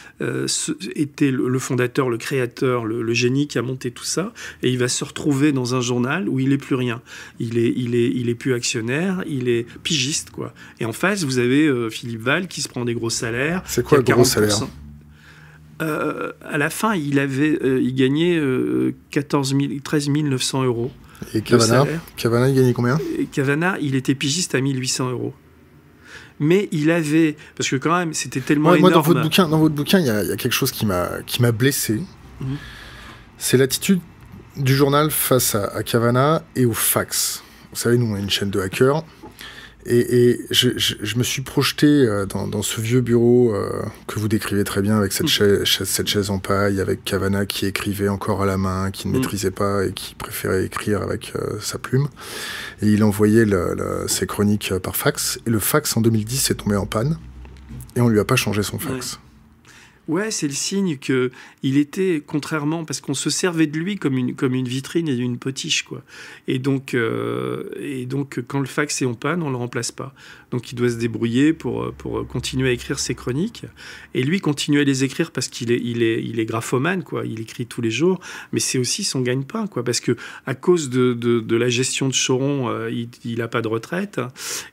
était 0.96 1.30
le, 1.30 1.60
fondateur, 1.60 2.10
le 2.10 2.18
créateur, 2.18 2.86
le, 2.86 3.14
génie 3.14 3.48
qui 3.48 3.58
a 3.60 3.62
monté 3.62 3.92
tout 3.92 4.06
ça 4.06 4.34
et 4.64 4.70
il 4.70 4.78
va 4.78 4.88
se 4.88 5.04
retrouver 5.04 5.52
dans 5.52 5.76
un 5.76 5.82
journal 5.82 6.28
où 6.30 6.40
il 6.40 6.52
est 6.54 6.58
plus 6.58 6.76
rien. 6.76 7.02
Il 7.40 7.58
est 7.58 7.74
il 7.76 7.96
est 7.96 8.10
il 8.10 8.30
est 8.30 8.36
plus 8.36 8.54
actionnaire, 8.54 9.24
il 9.28 9.50
est 9.50 9.68
pigiste 9.84 10.32
quoi. 10.32 10.54
Et 10.80 10.86
en 10.86 10.94
face 10.94 11.24
vous 11.24 11.38
avez 11.38 11.90
Philippe 11.92 12.22
Val 12.22 12.48
qui 12.48 12.62
se 12.62 12.70
prend 12.70 12.86
des 12.86 12.96
gros 12.96 13.10
salaires. 13.12 13.62
C'est 13.66 13.84
quoi 13.84 14.00
le 14.00 14.04
gros 14.04 14.24
salaire? 14.24 14.68
Euh, 15.82 16.32
à 16.44 16.58
la 16.58 16.70
fin, 16.70 16.96
il, 16.96 17.20
avait, 17.20 17.58
euh, 17.64 17.82
il 17.82 17.96
gagnait 17.96 18.40
14 19.12 19.56
13 19.84 20.10
900 20.10 20.64
euros. 20.64 20.92
Et 21.34 21.42
Cavana, 21.42 21.86
Cavana, 22.18 22.50
il 22.50 22.56
gagnait 22.56 22.74
combien? 22.74 23.00
Cavana, 23.32 23.78
il 23.80 23.96
était 23.96 24.16
pigiste 24.16 24.56
à 24.56 24.62
1800 24.62 25.12
euros. 25.12 25.34
Mais 26.40 26.68
il 26.72 26.90
avait, 26.90 27.36
parce 27.56 27.70
que 27.70 27.76
quand 27.76 27.96
même, 27.96 28.14
c'était 28.14 28.40
tellement 28.40 28.74
énorme. 28.74 28.82
Moi, 28.82 28.92
dans 28.92 29.02
votre 29.02 29.22
bouquin, 29.22 29.48
dans 29.48 29.60
votre 29.60 29.76
bouquin, 29.76 30.00
il 30.00 30.08
y, 30.08 30.10
a 30.10 30.36
quelque 30.36 30.54
chose 30.54 30.72
qui 30.72 30.88
m'a 30.88 31.22
qui 31.28 31.42
m'a 31.42 31.52
blessé. 31.52 32.02
Mhm. 32.40 32.58
C'est 33.38 33.58
l'attitude 33.58 34.00
du 34.58 34.76
journal 34.76 35.12
face 35.12 35.54
à, 35.54 35.66
à 35.66 35.84
Cavana 35.84 36.44
et 36.56 36.66
au 36.66 36.74
fax. 36.74 37.44
Vous 37.72 37.78
savez, 37.78 37.98
nous, 37.98 38.08
on 38.08 38.16
a 38.16 38.20
une 38.20 38.30
chaîne 38.30 38.50
de 38.50 38.60
hackers. 38.60 39.04
Et, 39.86 40.40
je, 40.52 41.18
me 41.18 41.24
suis 41.24 41.42
projeté 41.42 41.88
euh, 41.88 42.26
dans, 42.26 42.62
ce 42.62 42.80
vieux 42.80 43.02
bureau 43.02 43.54
euh, 43.54 43.84
que 44.08 44.20
vous 44.20 44.28
décrivez 44.28 44.64
très 44.64 44.82
bien 44.82 44.98
avec 44.98 45.12
cette, 45.12 45.26
mm. 45.26 45.30
chaise, 45.30 45.64
cette 45.86 46.08
chaise 46.08 46.30
en 46.30 46.40
paille, 46.40 46.80
avec 46.80 47.04
Cavana 47.04 47.46
qui 47.46 47.66
écrivait 47.66 48.10
encore 48.10 48.44
à 48.44 48.46
la 48.46 48.58
main, 48.58 48.92
qui 48.92 49.08
ne 49.08 49.14
mm. 49.14 49.16
maîtrisait 49.18 49.52
pas 49.52 49.86
et 49.86 49.94
qui 49.94 50.16
préférait 50.16 50.66
écrire 50.66 51.02
avec 51.02 51.34
euh, 51.36 51.58
sa 51.60 51.78
plume. 51.78 52.08
Et 52.82 52.88
il 52.88 53.04
envoyait 53.04 53.46
ses 54.08 54.28
chroniques 54.28 54.74
par 54.80 54.96
fax. 54.96 55.40
Et 55.48 55.50
le 55.50 55.60
fax 55.60 55.98
en 55.98 56.02
2010 56.02 56.52
est 56.52 56.56
tombé 56.56 56.76
en 56.76 56.86
panne. 56.86 57.18
Et 57.96 58.02
on 58.02 58.08
lui 58.08 58.20
a 58.20 58.26
pas 58.26 58.36
changé 58.36 58.64
son 58.64 58.80
fax. 58.80 59.14
Ouais, 59.14 59.31
c'est 60.30 60.48
le 60.48 60.54
signe 60.54 60.98
que 60.98 61.32
il 61.64 61.78
était 61.78 62.22
contrairement 62.26 62.86
parce 62.86 63.02
qu'on 63.02 63.14
se 63.14 63.30
servait 63.30 63.68
de 63.68 63.78
lui 63.78 63.98
comme 63.98 64.18
une 64.18 64.36
comme 64.36 64.56
une 64.56 64.68
vitrine 64.68 65.08
et 65.08 65.16
une 65.16 65.38
potiche 65.38 65.84
quoi. 65.84 66.02
Et 66.48 66.60
donc 66.60 66.94
euh, 66.94 67.70
et 67.80 68.06
donc 68.06 68.42
quand 68.48 68.60
le 68.60 68.66
fax 68.66 69.02
est 69.02 69.06
en 69.06 69.14
panne, 69.14 69.42
on 69.44 69.50
le 69.50 69.58
remplace 69.58 69.92
pas. 69.92 70.14
Donc 70.52 70.72
il 70.72 70.76
doit 70.76 70.90
se 70.90 70.98
débrouiller 70.98 71.54
pour 71.54 71.94
pour 71.94 72.28
continuer 72.28 72.70
à 72.70 72.72
écrire 72.72 73.00
ses 73.00 73.16
chroniques. 73.16 73.66
Et 74.14 74.24
lui 74.24 74.42
continue 74.42 74.80
à 74.80 74.84
les 74.84 75.04
écrire 75.04 75.32
parce 75.32 75.48
qu'il 75.48 75.72
est 75.72 75.82
il 75.82 76.04
est 76.04 76.22
il 76.24 76.40
est 76.40 76.46
graphomane 76.46 77.04
quoi. 77.04 77.26
Il 77.26 77.40
écrit 77.40 77.66
tous 77.66 77.82
les 77.82 77.92
jours, 77.92 78.20
mais 78.52 78.60
c'est 78.60 78.78
aussi 78.78 79.04
son 79.04 79.22
gagne-pain 79.22 79.68
quoi 79.68 79.84
parce 79.84 80.00
que 80.00 80.16
à 80.46 80.56
cause 80.56 80.90
de, 80.90 81.14
de, 81.14 81.56
la 81.56 81.70
gestion 81.70 82.08
de 82.08 82.14
Choron, 82.14 82.70
euh, 82.70 82.90
il, 82.90 83.10
il 83.24 83.42
a 83.42 83.48
pas 83.48 83.62
de 83.62 83.68
retraite 83.68 84.20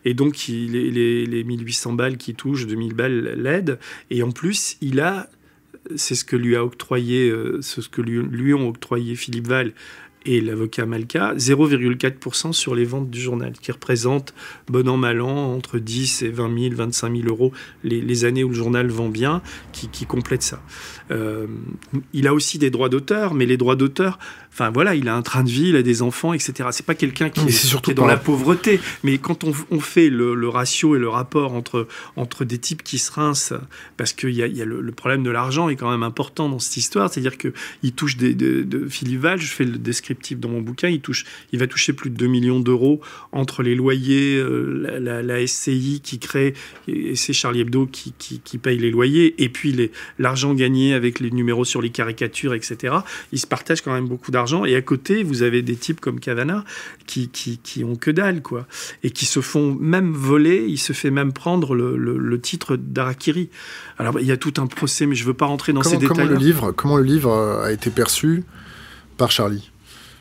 et 0.05 0.15
donc 0.15 0.49
il, 0.49 0.73
les, 0.73 1.27
les 1.27 1.45
1800 1.45 1.93
balles 1.93 2.17
qui 2.17 2.35
touchent, 2.35 2.67
2000 2.67 2.95
balles 2.95 3.35
l'aide 3.37 3.79
et 4.11 4.23
en 4.23 4.31
plus 4.31 4.77
il 4.81 5.01
a 5.01 5.28
c'est 5.97 6.15
ce 6.15 6.25
que 6.25 6.37
lui 6.37 6.57
a 6.57 6.65
octroyé, 6.65 7.33
ce 7.61 7.81
que 7.89 8.01
lui, 8.01 8.55
ont 8.55 8.69
octroyé 8.69 9.15
Philippe 9.15 9.49
Val 9.49 9.73
et 10.25 10.41
l'avocat 10.41 10.85
Malka, 10.85 11.35
0,4% 11.37 12.53
sur 12.53 12.75
les 12.75 12.85
ventes 12.85 13.09
du 13.09 13.21
journal, 13.21 13.53
qui 13.53 13.73
représente, 13.73 14.35
bon 14.69 14.87
an, 14.89 14.97
mal 14.97 15.21
an, 15.21 15.55
entre 15.55 15.79
10 15.79 16.23
et 16.23 16.29
20 16.29 16.59
000, 16.61 16.75
25 16.75 17.17
000 17.17 17.29
euros, 17.29 17.53
les, 17.83 18.25
années 18.25 18.45
où 18.45 18.49
le 18.49 18.55
journal 18.55 18.89
vend 18.89 19.09
bien, 19.09 19.43
qui, 19.73 20.07
complètent 20.07 20.43
ça. 20.43 20.63
Euh, 21.11 21.47
il 22.13 22.27
a 22.27 22.35
aussi 22.35 22.59
des 22.59 22.71
droits 22.71 22.89
d'auteur, 22.89 23.33
mais 23.33 23.47
les 23.47 23.57
droits 23.57 23.77
d'auteur, 23.77 24.19
enfin 24.59 24.71
voilà, 24.71 24.97
il 24.97 25.09
a 25.09 25.15
un 25.15 25.23
train 25.23 25.45
de 25.45 25.51
vie, 25.51 25.69
il 25.69 25.77
a 25.77 25.83
des 25.83 26.03
enfants, 26.03 26.33
etc. 26.33 26.69
C'est 26.73 26.85
pas 26.85 26.97
quelqu'un 26.97 27.31
qui, 27.31 27.47
est, 27.47 27.95
dans 27.95 28.07
la 28.07 28.17
pauvreté, 28.17 28.81
mais 29.05 29.19
quand 29.19 29.45
on, 29.45 29.81
fait 29.81 30.11
le, 30.11 30.49
ratio 30.49 30.97
et 30.97 30.99
le 30.99 31.09
rapport 31.09 31.55
entre, 31.55 31.87
entre 32.17 32.45
des 32.45 32.59
types 32.59 32.83
qui 32.83 32.99
se 32.99 33.13
rincent, 33.13 33.55
parce 33.97 34.13
qu'il 34.13 34.31
y 34.31 34.43
a, 34.43 34.49
y 34.49 34.61
a 34.61 34.65
le, 34.65 34.91
problème 34.91 35.23
de 35.23 35.31
l'argent 35.31 35.69
est 35.69 35.77
quand 35.77 35.91
même 35.91 36.03
important 36.03 36.49
dans 36.49 36.59
cette 36.59 36.77
histoire, 36.77 37.13
c'est-à-dire 37.13 37.39
qu'il 37.39 37.93
touche 37.93 38.17
des, 38.17 38.35
de, 38.35 38.63
de 38.63 38.89
Philippe 38.89 39.21
Val, 39.21 39.41
je 39.41 39.53
fais 39.53 39.65
le 39.65 39.79
descriptif 39.79 40.41
dans 40.41 40.49
mon 40.49 40.61
bouquin, 40.61 40.89
il, 40.89 41.01
touche, 41.01 41.25
il 41.53 41.61
va 41.61 41.69
toucher 41.69 41.93
plus 41.93 42.11
de 42.11 42.17
2 42.17 42.27
millions 42.27 42.59
d'euros 42.59 43.01
entre 43.31 43.63
les 43.63 43.77
loyers, 43.77 44.39
euh, 44.39 45.23
la, 45.23 45.47
SCI 45.47 46.01
qui 46.03 46.19
crée, 46.19 46.55
et 46.89 47.15
c'est 47.15 47.33
Charlie 47.33 47.61
Hebdo 47.61 47.87
qui, 47.87 48.13
qui, 48.19 48.41
qui, 48.41 48.59
paye 48.59 48.79
les 48.79 48.91
loyers, 48.91 49.41
et 49.41 49.49
puis 49.49 49.91
l'argent 50.19 50.53
gagné 50.53 50.95
avec 50.95 51.21
les 51.21 51.31
numéros 51.31 51.65
sur 51.65 51.81
les 51.81 51.91
caricatures, 51.91 52.55
etc. 52.55 52.97
Ils 53.31 53.39
se 53.39 53.47
partagent 53.47 53.83
quand 53.83 53.93
même 53.93 54.09
beaucoup 54.09 54.33
d'argent. 54.33 54.48
Et 54.67 54.77
à 54.77 54.83
côté, 54.83 55.23
vous 55.23 55.43
avez 55.43 55.63
des 55.63 55.77
types 55.77 56.01
comme 56.01 56.21
Cavana 56.21 56.65
qui, 57.07 57.29
qui, 57.29 57.85
ont 57.85 57.97
que 57.97 58.11
dalle, 58.11 58.43
quoi. 58.43 58.67
Et 59.03 59.11
qui 59.11 59.27
se 59.27 59.41
font 59.41 59.77
même 59.81 60.13
voler. 60.13 60.67
Il 60.69 60.79
se 60.79 60.93
fait 60.93 61.11
même 61.11 61.33
prendre 61.33 61.75
le, 61.75 62.41
titre 62.41 62.77
d'Arakiri. 62.77 63.51
Alors, 63.99 64.21
il 64.21 64.27
y 64.27 64.33
a 64.33 64.37
tout 64.37 64.55
un 64.59 64.67
procès, 64.67 65.07
mais 65.07 65.15
je 65.15 65.23
ne 65.23 65.29
veux 65.29 65.35
pas 65.35 65.47
rentrer 65.47 65.73
dans 65.73 65.83
ces 65.83 65.97
détails. 65.97 66.09
Comment 66.09 66.25
le, 66.25 66.37
livre, 66.37 66.73
comment 66.73 66.97
le 66.97 67.05
livre 67.05 67.61
a 67.63 67.73
été 67.73 67.91
perçu 67.91 68.45
par 69.17 69.31
Charlie? 69.31 69.71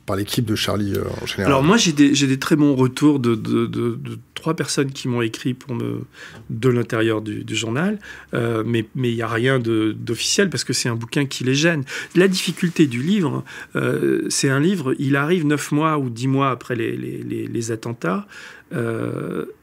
Par 0.08 0.16
l'équipe 0.16 0.46
de 0.46 0.56
Charlie 0.56 0.94
euh, 0.96 1.04
en 1.22 1.26
général. 1.28 1.52
Alors 1.52 1.64
moi 1.64 1.78
j'ai 1.78 1.92
des, 1.92 2.10
des, 2.10 2.40
très 2.40 2.56
bons 2.56 2.76
retours 2.76 3.20
de, 3.20 3.36
de, 3.36 4.00
trois 4.34 4.56
personnes 4.56 4.92
qui 4.92 5.08
m'ont 5.10 5.22
écrit 5.22 5.54
pour 5.54 5.76
me, 5.76 6.06
de 6.50 6.70
l'intérieur 6.70 7.22
du, 7.22 7.56
journal, 7.56 8.00
euh, 8.34 8.64
mais 8.66 8.88
il 8.96 9.16
n'y 9.16 9.22
a 9.22 9.28
rien 9.28 9.60
d'officiel 9.60 10.50
parce 10.50 10.64
que 10.64 10.74
c'est 10.74 10.90
un 10.90 10.96
bouquin 10.96 11.26
qui 11.26 11.44
les 11.44 11.56
gêne. 11.56 11.84
La 12.16 12.28
difficulté 12.28 12.88
du 12.88 13.02
livre, 13.02 13.44
euh, 13.76 14.26
c'est 14.30 14.50
un 14.50 14.62
livre, 14.62 14.96
il 14.98 15.18
arrive 15.18 15.46
neuf 15.46 15.72
mois 15.72 15.98
ou 15.98 16.10
dix 16.10 16.28
mois 16.28 16.52
après 16.52 16.76
les, 16.76 16.96
les, 16.96 17.48
les 17.48 17.72
attentats, 17.72 18.26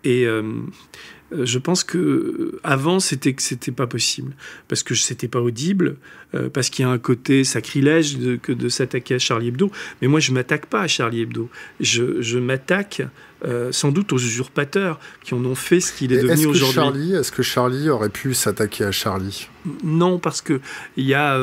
et 0.05 0.27
je 1.43 1.59
pense 1.59 1.85
que 1.85 1.99
euh, 1.99 2.61
avant 2.63 3.01
c'était 3.01 3.33
que 3.33 3.43
c'était 3.43 3.73
pas 3.73 3.87
possible 3.87 4.35
parce 4.69 4.83
que 4.83 4.95
c'était 4.95 5.29
pas 5.29 5.41
audible 5.41 5.97
euh, 6.35 6.49
parce 6.49 6.71
qu'il 6.71 6.85
y 6.85 6.89
a 6.89 6.91
un 6.91 6.99
côté 6.99 7.45
sacrilège 7.45 8.19
de, 8.19 8.37
que 8.37 8.53
de 8.53 8.69
s'attaquer 8.69 9.15
à 9.15 9.19
Charlie 9.19 9.49
Hebdo 9.49 9.71
mais 10.01 10.09
moi 10.09 10.21
je 10.21 10.33
m'attaque 10.33 10.67
pas 10.67 10.83
à 10.83 10.87
Charlie 10.87 11.23
Hebdo 11.23 11.49
je, 11.81 12.21
je 12.21 12.39
m'attaque 12.39 13.03
sans 13.73 13.93
doute 13.93 14.11
aux 14.15 14.19
usurpateurs 14.19 14.99
qui 15.23 15.35
en 15.35 15.45
ont 15.45 15.55
fait 15.55 15.79
ce 15.79 15.93
qu'il 15.93 16.15
est 16.15 16.23
devenu 16.23 16.47
aujourd'hui. 16.47 17.13
Est-ce 17.13 17.31
que 17.31 17.43
Charlie 17.43 17.91
aurait 17.91 18.09
pu 18.09 18.33
s'attaquer 18.33 18.85
à 18.85 18.91
Charlie? 18.91 19.51
Non, 19.83 20.19
parce 20.19 20.41
que 20.41 20.63
il 20.97 21.05
y 21.05 21.13
a 21.13 21.39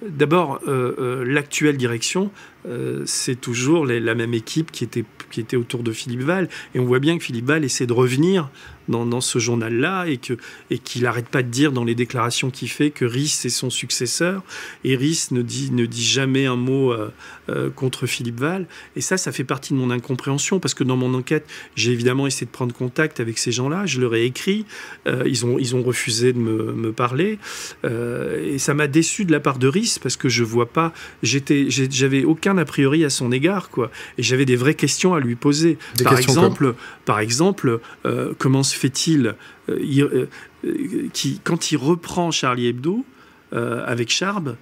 d'abord 0.00 0.60
l'actuelle 0.66 1.76
direction 1.76 2.30
euh, 2.68 3.02
c'est 3.06 3.40
toujours 3.40 3.86
la 3.86 4.14
même 4.14 4.34
équipe 4.34 4.70
qui 4.70 4.84
était, 4.84 5.04
qui 5.30 5.40
était 5.40 5.56
autour 5.56 5.82
de 5.82 5.92
Philippe 5.92 6.22
Val. 6.22 6.48
Et 6.74 6.78
on 6.78 6.84
voit 6.84 7.00
bien 7.00 7.18
que 7.18 7.24
Philippe 7.24 7.46
Val 7.46 7.64
essaie 7.64 7.86
de 7.86 7.92
revenir 7.92 8.50
dans, 8.92 9.20
ce 9.20 9.38
journal-là 9.38 10.06
et 10.06 10.18
qu'il 10.18 10.36
et 10.70 10.78
qu'il 10.78 11.02
n'arrête 11.02 11.28
pas 11.28 11.42
de 11.42 11.48
dire 11.48 11.72
dans 11.72 11.84
les 11.84 11.94
déclarations 11.94 12.50
qu'il 12.50 12.68
fait 12.68 12.90
que 12.90 13.04
Rhys 13.04 13.40
est 13.44 13.48
son 13.48 13.70
successeur. 13.70 14.42
Et 14.84 14.96
Rhys 14.96 15.28
ne 15.30 15.42
dit, 15.42 15.70
ne 15.72 15.86
dit 15.86 16.04
jamais 16.04 16.46
un 16.46 16.56
mot 16.56 16.92
euh, 16.92 17.10
euh, 17.48 17.70
contre 17.70 18.06
Philippe 18.06 18.40
Val. 18.40 18.66
Et 18.96 19.00
ça, 19.00 19.16
ça 19.16 19.32
fait 19.32 19.44
partie 19.44 19.72
de 19.72 19.78
mon 19.78 19.90
incompréhension 19.90 20.60
parce 20.60 20.74
que 20.74 20.84
dans 20.84 20.96
mon 20.96 21.14
enquête, 21.14 21.46
j'ai 21.74 21.92
évidemment 21.92 22.26
essayé 22.26 22.46
de 22.46 22.52
prendre 22.52 22.74
contact 22.74 23.20
avec 23.20 23.38
ces 23.38 23.52
gens-là. 23.52 23.86
Je 23.86 24.00
leur 24.00 24.14
ai 24.14 24.24
écrit. 24.24 24.64
ils, 25.06 25.46
ont, 25.46 25.58
ils 25.58 25.74
ont 25.74 25.82
refusé 25.82 26.32
de 26.32 26.38
me, 26.38 26.72
me 26.72 26.92
parler. 26.92 27.38
et 27.84 28.58
ça 28.58 28.74
m'a 28.74 28.86
déçu 28.86 29.24
de 29.24 29.32
la 29.32 29.40
part 29.40 29.58
de 29.58 29.68
Rhys 29.68 29.98
parce 30.00 30.16
que 30.16 30.28
je 30.28 30.44
vois 30.44 30.70
pas. 30.70 30.92
J'avais 31.22 32.24
aucun 32.24 32.58
a 32.58 32.64
priori 32.64 33.04
à 33.04 33.10
son 33.10 33.32
égard, 33.32 33.70
quoi. 33.70 33.90
Et 34.18 34.22
j'avais 34.22 34.44
des 34.44 34.56
vraies 34.56 34.74
questions 34.74 35.14
à 35.14 35.20
lui 35.20 35.34
poser. 35.34 35.78
par, 36.02 36.18
exemple, 36.18 36.74
par 37.04 37.20
exemple, 37.20 37.80
euh, 38.06 38.32
comment 38.38 38.62
se 38.62 38.76
fait-il 38.76 39.34
euh, 39.68 40.26
euh, 40.64 41.08
quand 41.44 41.72
il 41.72 41.76
reprend 41.76 42.30
Charlie 42.30 42.68
Hebdo 42.68 43.04
avec 43.52 44.08
Charb, 44.08 44.56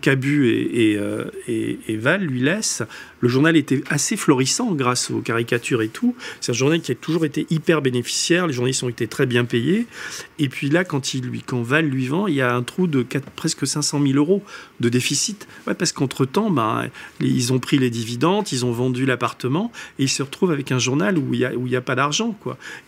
Cabu 0.00 0.48
et, 0.48 0.98
et, 1.46 1.78
et, 1.88 1.96
Val 1.98 2.22
lui 2.22 2.40
laissent 2.40 2.82
le 3.20 3.28
journal 3.28 3.56
était 3.56 3.82
assez 3.88 4.16
florissant 4.16 4.72
grâce 4.74 5.10
aux 5.10 5.20
caricatures 5.20 5.82
et 5.82 5.88
tout. 5.88 6.14
C'est 6.40 6.52
un 6.52 6.54
journal 6.54 6.80
qui 6.80 6.92
a 6.92 6.94
toujours 6.94 7.24
été 7.24 7.46
hyper 7.50 7.82
bénéficiaire. 7.82 8.46
Les 8.46 8.52
journalistes 8.52 8.82
ont 8.82 8.88
été 8.88 9.06
très 9.06 9.26
bien 9.26 9.44
payés. 9.44 9.86
Et 10.38 10.48
puis 10.48 10.70
là, 10.70 10.84
quand, 10.84 11.14
il 11.14 11.42
quand 11.44 11.62
Val 11.62 11.86
lui 11.86 12.06
vend, 12.06 12.26
il 12.26 12.34
y 12.34 12.40
a 12.40 12.54
un 12.54 12.62
trou 12.62 12.86
de 12.86 13.06
presque 13.36 13.66
500 13.66 14.00
000 14.02 14.14
euros 14.14 14.42
de 14.80 14.88
déficit. 14.88 15.46
Ouais, 15.66 15.74
parce 15.74 15.92
qu'entre-temps, 15.92 16.50
ben, 16.50 16.88
ils 17.20 17.52
ont 17.52 17.58
pris 17.58 17.78
les 17.78 17.90
dividendes, 17.90 18.50
ils 18.52 18.64
ont 18.64 18.72
vendu 18.72 19.04
l'appartement 19.04 19.70
et 19.98 20.04
ils 20.04 20.08
se 20.08 20.22
retrouvent 20.22 20.50
avec 20.50 20.72
un 20.72 20.78
journal 20.78 21.18
où 21.18 21.34
il 21.34 21.48
n'y 21.58 21.76
a, 21.76 21.80
pas 21.80 21.94
d'argent. 21.94 22.36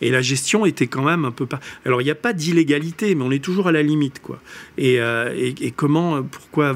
Et 0.01 0.09
la 0.09 0.21
gestion 0.21 0.65
était 0.65 0.87
quand 0.87 1.03
même 1.03 1.25
un 1.25 1.31
peu... 1.31 1.45
Pas... 1.45 1.59
Alors, 1.85 2.01
il 2.01 2.05
n'y 2.05 2.11
a 2.11 2.15
pas 2.15 2.33
d'illégalité, 2.33 3.15
mais 3.15 3.23
on 3.23 3.31
est 3.31 3.43
toujours 3.43 3.67
à 3.67 3.71
la 3.71 3.83
limite. 3.83 4.19
quoi. 4.21 4.41
Et, 4.77 4.99
euh, 4.99 5.31
et, 5.35 5.71
comment, 5.71 6.23
pourquoi, 6.23 6.75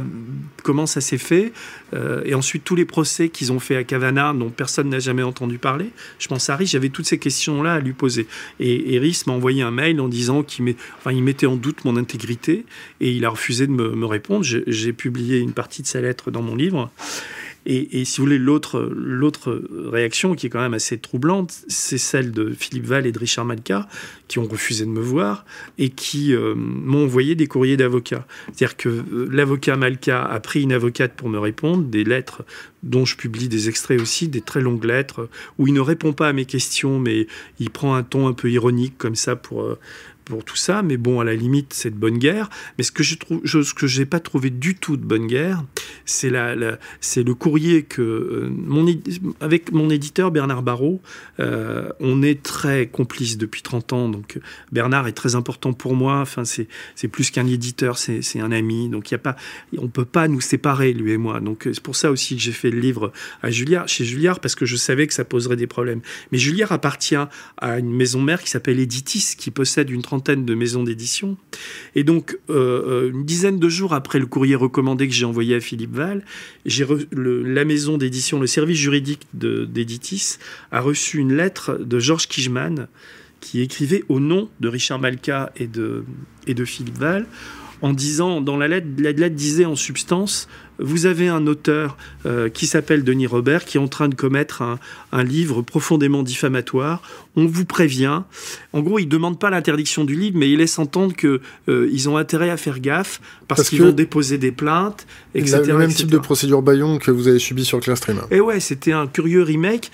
comment 0.64 0.86
ça 0.86 1.02
s'est 1.02 1.18
fait? 1.18 1.52
Euh, 1.94 2.22
Et 2.26 2.34
ensuite, 2.34 2.64
tous 2.64 2.76
les 2.76 2.86
procès 2.86 3.30
qu'ils 3.30 3.52
ont 3.52 3.60
fait 3.60 3.76
à 3.76 3.84
Cavana, 3.84 4.34
dont 4.34 4.50
personne 4.50 4.90
n'a 4.90 5.00
jamais 5.00 5.24
entendu 5.24 5.58
parler. 5.58 5.90
Je 6.20 6.28
pense 6.28 6.50
à 6.50 6.56
Rhys, 6.56 6.68
j'avais 6.68 6.90
toutes 6.90 7.06
ces 7.06 7.18
questions-là 7.18 7.74
à 7.74 7.80
lui 7.80 7.94
poser. 7.94 8.28
Et, 8.60 8.96
et 8.96 9.14
m'a 9.28 9.34
envoyé 9.34 9.62
un 9.62 9.72
mail 9.72 10.00
en 10.00 10.08
disant 10.08 10.44
qu'il 10.44 10.76
mettait 11.06 11.46
en 11.46 11.56
doute 11.56 11.86
mon 11.86 11.98
intégrité 11.98 12.66
et 13.02 13.12
il 13.12 13.26
a 13.26 13.30
refusé 13.30 13.68
de 13.68 13.72
me 13.72 14.06
répondre. 14.06 14.44
J'ai 14.44 14.94
publié 14.94 15.40
une 15.40 15.54
partie 15.54 15.82
de 15.82 15.88
sa 15.88 16.02
lettre 16.02 16.32
dans 16.32 16.42
mon 16.42 16.56
livre. 16.56 16.92
Et, 17.70 18.06
si 18.06 18.22
vous 18.22 18.28
voulez, 18.28 18.38
l'autre, 18.38 19.62
réaction 19.92 20.36
qui 20.36 20.48
est 20.48 20.50
quand 20.50 20.62
même 20.62 20.74
assez 20.74 20.98
troublante, 20.98 21.54
c'est 21.68 21.98
celle 21.98 22.32
de 22.32 22.52
Philippe 22.52 22.86
Val 22.86 23.06
et 23.06 23.12
de 23.12 23.20
Richard 23.20 23.44
Malka, 23.44 23.90
qui 24.30 24.40
ont 24.40 24.46
refusé 24.46 24.86
de 24.86 24.90
me 24.90 25.02
voir 25.02 25.44
et 25.78 25.90
qui 25.90 26.34
euh, 26.34 26.56
m'ont 26.56 27.04
envoyé 27.04 27.36
des 27.36 27.48
courriers 27.48 27.76
d'avocats. 27.76 28.26
C'est-à-dire 28.54 28.78
que 28.78 28.88
euh, 28.88 29.28
l'avocat 29.30 29.76
Malka 29.76 30.24
a 30.24 30.40
pris 30.40 30.64
une 30.64 30.72
avocate 30.72 31.14
pour 31.14 31.28
me 31.28 31.40
répondre, 31.40 31.84
des 31.84 32.06
lettres 32.06 32.46
dont 32.84 33.06
je 33.06 33.16
publie 33.16 33.48
des 33.48 33.70
extraits 33.70 34.00
aussi, 34.00 34.28
des 34.28 34.42
très 34.42 34.62
longues 34.62 34.84
lettres, 34.84 35.30
où 35.58 35.68
il 35.68 35.74
ne 35.74 35.80
répond 35.80 36.14
pas 36.14 36.30
à 36.30 36.34
mes 36.34 36.46
questions, 36.46 37.00
mais 37.00 37.28
il 37.60 37.70
prend 37.70 37.96
un 37.96 38.04
ton 38.04 38.28
un 38.28 38.34
peu 38.34 38.52
ironique 38.52 38.98
comme 38.98 39.16
ça 39.16 39.36
pour, 39.36 39.64
euh, 39.64 39.80
pour 40.28 40.44
tout 40.44 40.56
ça, 40.56 40.82
mais 40.82 40.98
bon, 40.98 41.20
à 41.20 41.24
la 41.24 41.36
limite, 41.36 41.74
c'est 41.74 41.90
de 41.90 41.96
bonne 41.96 42.18
guerre. 42.18 42.50
Mais 42.78 42.84
ce 42.84 42.92
que 42.92 43.04
je 43.04 43.16
trouve, 43.16 43.42
pas 44.06 44.20
trouvé 44.20 44.50
du 44.50 44.76
tout 44.76 44.98
de 44.98 45.04
bonne 45.04 45.28
guerre, 45.28 45.64
c'est 46.06 46.30
la, 46.30 46.56
c'est 47.02 47.24
le 47.24 47.34
courrier 47.34 47.84
que 47.84 48.02
euh, 48.02 48.50
mon, 48.52 48.86
avec 49.42 49.72
mon 49.72 49.90
éditeur 49.90 50.32
Bernard 50.32 50.64
Barrault, 50.64 51.02
euh, 51.40 51.90
on 52.00 52.22
est 52.22 52.42
très 52.42 52.88
complices 52.88 53.38
depuis 53.38 53.62
30 53.62 53.94
ans. 53.94 54.10
Donc 54.10 54.40
Bernard 54.72 55.08
est 55.08 55.14
très 55.14 55.36
important 55.36 55.74
pour 55.74 55.96
moi. 55.96 56.20
Enfin, 56.20 56.46
c'est, 56.46 56.68
c'est 56.96 57.08
plus 57.08 57.32
qu'un 57.32 57.48
éditeur, 57.48 57.98
c'est, 57.98 58.22
c'est 58.22 58.40
un 58.40 58.52
ami. 58.52 58.90
Donc 58.90 59.12
il 59.12 59.14
y 59.14 59.16
a 59.16 59.20
pas, 59.20 59.36
on 59.78 59.88
peut 59.88 60.06
pas 60.06 60.28
nous 60.28 60.42
séparer 60.42 60.94
lui 60.94 61.12
et 61.14 61.18
moi. 61.18 61.40
Donc 61.40 61.64
c'est 61.64 61.82
pour 61.82 61.96
ça 61.96 62.12
aussi 62.12 62.36
que 62.36 62.42
j'ai 62.42 62.52
fait 62.52 62.67
le 62.72 62.80
livre 62.80 63.12
à 63.42 63.52
Julliard, 63.52 63.88
chez 63.88 64.06
Julliard, 64.06 64.40
parce 64.40 64.56
que 64.56 64.66
je 64.66 64.76
savais 64.76 65.08
que 65.08 65.14
ça 65.14 65.26
poserait 65.26 65.56
des 65.56 65.68
problèmes. 65.68 66.02
Mais 66.32 66.38
Julliard 66.38 66.72
appartient 66.72 67.16
à 67.16 67.80
une 67.80 67.92
maison 67.92 68.22
mère 68.22 68.42
qui 68.42 68.50
s'appelle 68.50 68.80
Editis, 68.80 69.36
qui 69.38 69.52
possède 69.52 69.90
une 69.90 70.02
trentaine 70.02 70.46
de 70.46 70.56
maisons 70.56 70.84
d'édition. 70.84 71.38
Et 71.96 72.04
donc, 72.04 72.38
euh, 72.50 73.08
euh, 73.08 73.12
une 73.12 73.26
dizaine 73.26 73.60
de 73.60 73.70
jours 73.70 73.94
après 73.94 74.20
le 74.20 74.26
courrier 74.26 74.56
recommandé 74.56 75.08
que 75.08 75.14
j'ai 75.14 75.26
envoyé 75.26 75.56
à 75.56 75.60
Philippe 75.60 75.96
Val, 75.96 76.24
j'ai 76.66 76.86
la 77.12 77.66
maison 77.66 77.98
d'édition, 77.98 78.40
le 78.40 78.48
service 78.48 78.78
juridique 78.78 79.22
d'Editis, 79.34 80.38
a 80.72 80.82
reçu 80.82 81.20
une 81.20 81.36
lettre 81.36 81.78
de 81.78 82.00
Georges 82.00 82.28
Kijman 82.28 82.88
qui 83.40 83.62
écrivait 83.62 84.04
au 84.10 84.20
nom 84.20 84.50
de 84.60 84.68
Richard 84.68 85.00
Malka 85.00 85.52
et 85.56 85.68
de, 85.68 86.04
et 86.48 86.54
de 86.54 86.66
Philippe 86.66 86.98
Val 86.98 87.26
en 87.82 87.94
disant, 87.94 88.42
dans 88.42 88.58
la 88.58 88.68
lettre, 88.68 88.88
la 88.98 89.12
lettre 89.12 89.36
disait 89.36 89.66
en 89.66 89.76
substance, 89.76 90.48
vous 90.80 91.06
avez 91.06 91.28
un 91.28 91.48
auteur 91.48 91.98
euh, 92.26 92.50
qui 92.50 92.68
s'appelle 92.68 93.04
Denis 93.04 93.28
Robert 93.28 93.66
qui 93.66 93.78
est 93.78 93.80
en 93.80 93.88
train 93.88 94.10
de 94.10 94.16
commettre 94.16 94.62
un, 94.62 95.24
livre 95.24 95.62
profondément 95.62 96.24
diffamatoire. 96.24 97.02
On 97.36 97.46
vous 97.46 97.66
prévient. 97.66 98.22
En 98.74 98.82
gros, 98.82 99.00
il 99.00 99.06
ne 99.06 99.10
demande 99.10 99.40
pas 99.40 99.50
l'interdiction 99.50 100.04
du 100.04 100.16
livre, 100.16 100.38
mais 100.38 100.50
il 100.50 100.58
laisse 100.58 100.80
entendre 100.80 101.16
qu'ils 101.16 101.40
euh, 101.70 102.08
ont 102.08 102.18
intérêt 102.18 102.50
à 102.50 102.58
faire 102.58 102.80
gaffe 102.80 103.20
parce, 103.48 103.70
qu'ils 103.70 103.82
vont 103.82 103.92
déposer 103.92 104.38
des 104.38 104.52
plaintes, 104.52 105.08
etc. 105.34 105.64
Le 105.68 105.78
même 105.78 105.94
type 105.94 106.12
de 106.12 106.18
procédure 106.18 106.62
Bayon 106.62 107.00
que 107.00 107.12
vous 107.12 107.28
avez 107.28 107.40
subi 107.40 107.66
sur 107.66 107.80
Clearstream. 107.80 108.22
Et 108.32 108.40
ouais, 108.40 108.60
c'était 108.60 108.94
un 108.94 109.08
curieux 109.08 109.44
remake. 109.44 109.92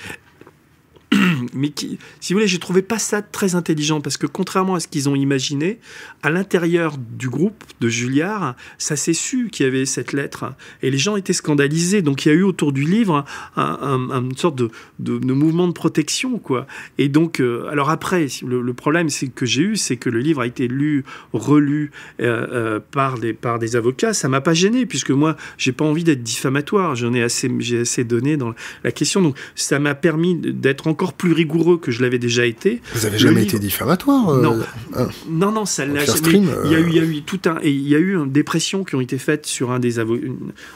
mais 1.53 1.69
qui, 1.69 1.97
si 2.19 2.33
vous 2.33 2.39
voulez, 2.39 2.47
j'ai 2.47 2.59
trouvé 2.59 2.81
pas 2.81 2.99
ça 2.99 3.21
très 3.21 3.55
intelligent 3.55 4.01
parce 4.01 4.17
que 4.17 4.27
contrairement 4.27 4.75
à 4.75 4.79
ce 4.79 4.87
qu'ils 4.87 5.09
ont 5.09 5.15
imaginé, 5.15 5.79
à 6.21 6.29
l'intérieur 6.29 6.97
du 6.97 7.29
groupe 7.29 7.63
de 7.81 7.89
Julliard, 7.89 8.55
ça 8.77 8.95
s'est 8.95 9.13
su 9.13 9.49
qu'il 9.51 9.65
y 9.65 9.69
avait 9.69 9.85
cette 9.85 10.13
lettre 10.13 10.53
et 10.81 10.89
les 10.89 10.97
gens 10.97 11.15
étaient 11.15 11.33
scandalisés. 11.33 12.01
Donc 12.01 12.25
il 12.25 12.29
y 12.29 12.31
a 12.31 12.35
eu 12.35 12.43
autour 12.43 12.71
du 12.71 12.83
livre 12.83 13.25
une 13.57 14.37
sorte 14.37 14.55
de, 14.55 15.33
mouvement 15.33 15.67
de 15.67 15.73
protection, 15.73 16.39
quoi. 16.39 16.67
Et 16.97 17.09
donc, 17.09 17.39
euh, 17.39 17.67
alors 17.69 17.89
après, 17.89 18.27
le, 18.45 18.73
problème 18.73 19.09
c'est 19.09 19.27
que 19.27 19.45
j'ai 19.45 19.61
eu, 19.61 19.75
c'est 19.75 19.97
que 19.97 20.09
le 20.09 20.19
livre 20.19 20.41
a 20.41 20.47
été 20.47 20.67
lu, 20.67 21.03
relu 21.31 21.91
euh, 22.19 22.47
euh, 22.51 22.79
par 22.79 23.19
des 23.19 23.33
par 23.33 23.59
des 23.59 23.75
avocats. 23.75 24.13
Ça 24.13 24.29
m'a 24.29 24.41
pas 24.41 24.53
gêné 24.53 24.85
puisque 24.85 25.11
moi, 25.11 25.35
j'ai 25.57 25.71
pas 25.71 25.85
envie 25.85 26.03
d'être 26.03 26.23
diffamatoire. 26.23 26.95
J'en 26.95 27.13
ai 27.13 27.21
assez, 27.21 27.51
j'ai 27.59 27.81
assez 27.81 28.03
donné 28.03 28.37
dans 28.37 28.53
la 28.83 28.91
question. 28.91 29.21
Donc 29.21 29.37
ça 29.55 29.79
m'a 29.79 29.95
permis 29.95 30.35
d'être 30.35 30.87
encore 30.87 31.02
plus 31.11 31.33
rigoureux 31.33 31.77
que 31.77 31.91
je 31.91 32.01
l'avais 32.01 32.19
déjà 32.19 32.45
été. 32.45 32.81
Vous 32.93 33.05
avez 33.05 33.17
jamais 33.17 33.43
été 33.43 33.59
diffamatoire 33.59 34.29
euh, 34.29 34.41
Non. 34.41 34.59
Hein? 34.95 35.07
non, 35.29 35.51
non, 35.51 35.65
ça 35.65 35.85
l'a 35.85 36.05
jamais. 36.05 36.43
Il 36.63 36.71
y 36.71 36.75
a 36.75 36.79
eu, 36.79 36.87
il 36.87 36.95
y 36.95 36.99
a 36.99 37.03
eu 37.03 37.21
tout 37.23 37.41
un, 37.45 37.59
il 37.63 37.87
y 37.87 37.95
a 37.95 37.99
eu 37.99 38.17
des 38.27 38.43
pressions 38.43 38.85
qui 38.85 38.95
ont 38.95 39.01
été 39.01 39.17
faites 39.17 39.45
sur 39.45 39.71
un 39.71 39.79
des 39.79 39.99
un, 39.99 40.05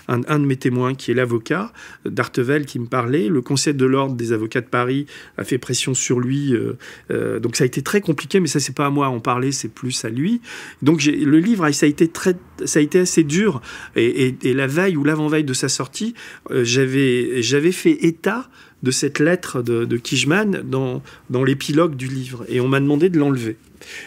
un, 0.08 0.40
de 0.40 0.46
mes 0.46 0.58
témoins 0.58 0.94
qui 0.96 1.12
est 1.12 1.14
l'avocat 1.14 1.72
d'Artevel 2.06 2.66
qui 2.66 2.80
me 2.80 2.88
parlait. 2.88 3.30
Le 3.30 3.42
Conseil 3.42 3.74
de 3.74 3.86
l'ordre 3.86 4.16
des 4.16 4.34
avocats 4.34 4.62
de 4.62 4.68
Paris 4.68 5.06
a 5.38 5.44
fait 5.44 5.58
pression 5.58 5.94
sur 5.94 6.20
lui. 6.20 6.54
Euh, 6.54 6.78
euh, 7.12 7.40
donc 7.40 7.56
ça 7.56 7.64
a 7.64 7.68
été 7.68 7.82
très 7.82 8.02
compliqué, 8.02 8.40
mais 8.40 8.48
ça 8.48 8.60
c'est 8.60 8.76
pas 8.76 8.88
à 8.88 8.90
moi 8.90 9.06
à 9.06 9.10
en 9.10 9.20
parler, 9.20 9.52
c'est 9.52 9.70
plus 9.70 10.04
à 10.04 10.10
lui. 10.10 10.42
Donc 10.82 11.06
le 11.06 11.40
livre, 11.40 11.70
ça 11.72 11.86
a 11.86 11.90
été 11.90 12.08
très, 12.08 12.36
ça 12.66 12.80
a 12.80 12.82
été 12.82 13.00
assez 13.00 13.24
dur. 13.24 13.62
Et, 13.96 14.36
et, 14.44 14.54
la 14.54 14.68
veille 14.68 14.98
ou 14.98 15.04
l'avant-veille 15.04 15.44
de 15.44 15.54
sa 15.54 15.70
sortie, 15.70 16.16
j'avais, 16.50 17.42
j'avais 17.42 17.72
fait 17.72 18.06
état 18.06 18.50
de 18.84 18.92
cette 18.92 19.20
lettre 19.20 19.62
de, 19.62 19.86
de 19.86 19.98
Kijman 19.98 20.62
dans, 20.64 21.02
dans 21.30 21.44
l'épilogue 21.44 21.96
du 21.96 22.08
livre. 22.08 22.46
Et 22.48 22.62
on 22.62 22.68
m'a 22.68 22.80
demandé 22.80 23.10
de 23.10 23.18
l'enlever. 23.18 23.58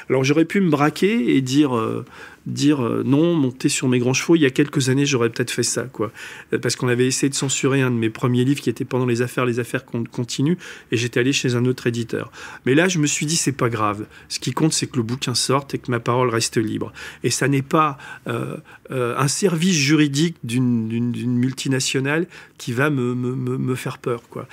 Alors 0.09 0.25
j'aurais 0.25 0.45
pu 0.45 0.61
me 0.61 0.71
braquer 0.71 1.37
et 1.37 1.41
dire 1.41 1.77
euh, 1.77 2.05
dire 2.47 2.85
euh, 2.85 3.03
non, 3.05 3.35
monter 3.35 3.69
sur 3.69 3.89
mes 3.89 3.99
grands 3.99 4.15
chevaux. 4.15 4.37
Il 4.37 4.43
y 4.43 4.47
a 4.47 4.51
quelques 4.51 4.89
années, 4.89 5.07
j'aurais 5.07 5.31
peut-être 5.31 5.51
fait 5.51 5.63
ça, 5.63 5.83
quoi. 5.85 6.11
Euh, 6.53 6.59
parce 6.59 6.77
qu'on 6.77 6.89
avait 6.89 7.07
essayé 7.07 7.29
de 7.29 7.35
censurer 7.35 7.83
un 7.83 7.91
de 7.91 7.97
mes 7.97 8.11
premiers 8.11 8.45
livres 8.45 8.61
qui 8.61 8.71
était 8.71 8.85
pendant 8.85 9.07
les 9.07 9.23
affaires, 9.23 9.45
les 9.45 9.59
affaires 9.59 9.85
continuent, 9.85 10.57
et 10.91 10.97
j'étais 10.97 11.21
allé 11.21 11.33
chez 11.33 11.55
un 11.55 11.65
autre 11.67 11.87
éditeur. 11.87 12.31
Mais 12.67 12.75
là, 12.75 12.89
je 12.89 12.99
me 12.99 13.07
suis 13.07 13.27
dit, 13.27 13.37
c'est 13.37 13.53
pas 13.53 13.69
grave. 13.69 14.07
Ce 14.29 14.39
qui 14.39 14.53
compte, 14.53 14.73
c'est 14.73 14.87
que 14.87 14.97
le 14.97 15.03
bouquin 15.03 15.35
sorte 15.35 15.75
et 15.75 15.79
que 15.79 15.91
ma 15.91 16.01
parole 16.01 16.31
reste 16.31 16.57
libre. 16.57 16.93
Et 17.23 17.31
ça 17.31 17.49
n'est 17.49 17.63
pas 17.63 17.99
euh, 18.27 18.57
un 18.91 19.29
service 19.29 19.77
juridique 19.77 20.37
d'une 20.43 21.37
multinationale 21.39 22.27
qui 22.59 22.73
va 22.73 22.91
me, 22.91 23.15
me, 23.15 23.35
me 23.35 23.75
faire 23.75 23.99
peur, 23.99 24.23
quoi. 24.29 24.47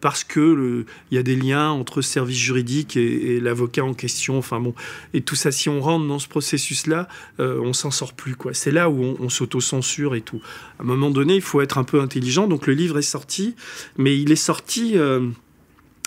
parce 0.00 0.24
que 0.24 0.84
il 1.10 1.14
y 1.14 1.18
a 1.18 1.22
des 1.22 1.36
liens 1.36 1.70
entre 1.70 2.02
service 2.02 2.36
juridique 2.36 2.96
et, 2.96 3.36
et 3.36 3.40
l'avocat 3.40 3.84
en 3.84 3.94
question. 3.94 4.36
Enfin 4.38 4.60
bon, 4.60 4.74
et 5.14 5.22
tout 5.22 5.34
ça, 5.34 5.52
si 5.52 5.68
on 5.68 5.80
rentre 5.80 6.06
dans 6.06 6.18
ce 6.18 6.28
processus-là, 6.28 7.08
euh, 7.40 7.60
on 7.60 7.72
s'en 7.72 7.90
sort 7.90 8.14
plus. 8.14 8.36
quoi. 8.36 8.54
C'est 8.54 8.70
là 8.70 8.88
où 8.90 9.16
on, 9.18 9.28
s'auto-censure 9.28 10.14
et 10.14 10.20
tout. 10.20 10.40
À 10.78 10.82
un 10.82 10.86
moment 10.86 11.10
donné, 11.10 11.34
il 11.36 11.42
faut 11.42 11.60
être 11.60 11.78
un 11.78 11.84
peu 11.84 12.00
intelligent. 12.00 12.46
Donc 12.46 12.66
le 12.66 12.74
livre 12.74 12.98
est 12.98 13.02
sorti, 13.02 13.56
mais 13.96 14.18
il 14.18 14.32
est 14.32 14.36
sorti... 14.36 14.96
Euh, 14.96 15.28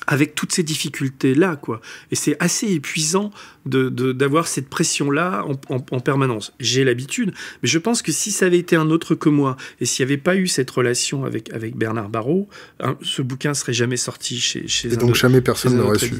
avec 0.09 0.35
toutes 0.35 0.53
ces 0.53 0.63
difficultés-là, 0.63 1.57
quoi. 1.57 1.81
Et 2.11 2.15
c'est 2.15 2.37
assez 2.39 2.67
épuisant 2.71 3.29
d'avoir 3.67 4.43
de, 4.43 4.49
cette 4.49 4.69
pression-là 4.69 5.45
en, 5.69 5.99
permanence. 5.99 6.53
J'ai 6.59 6.83
l'habitude, 6.83 7.33
mais 7.61 7.69
je 7.69 7.79
pense 7.79 8.01
que 8.01 8.11
si 8.11 8.31
ça 8.31 8.45
avait 8.45 8.59
été 8.59 8.75
un 8.75 8.89
autre 8.89 9.15
que 9.15 9.29
moi, 9.29 9.57
et 9.79 9.85
s'il 9.85 10.05
n'y 10.05 10.11
avait 10.11 10.21
pas 10.21 10.35
eu 10.35 10.47
cette 10.47 10.69
relation 10.69 11.25
avec, 11.25 11.51
avec 11.53 11.75
Bernard 11.75 12.09
Barrault, 12.09 12.47
hein, 12.79 12.97
ce 13.01 13.21
bouquin 13.21 13.53
serait 13.53 13.73
jamais 13.73 13.97
sorti 13.97 14.39
chez, 14.39 14.67
chez 14.67 14.93
Et 14.93 14.97
donc 14.97 15.15
jamais 15.15 15.41
personne 15.41 15.77
n'aurait 15.77 15.99
su. 15.99 16.13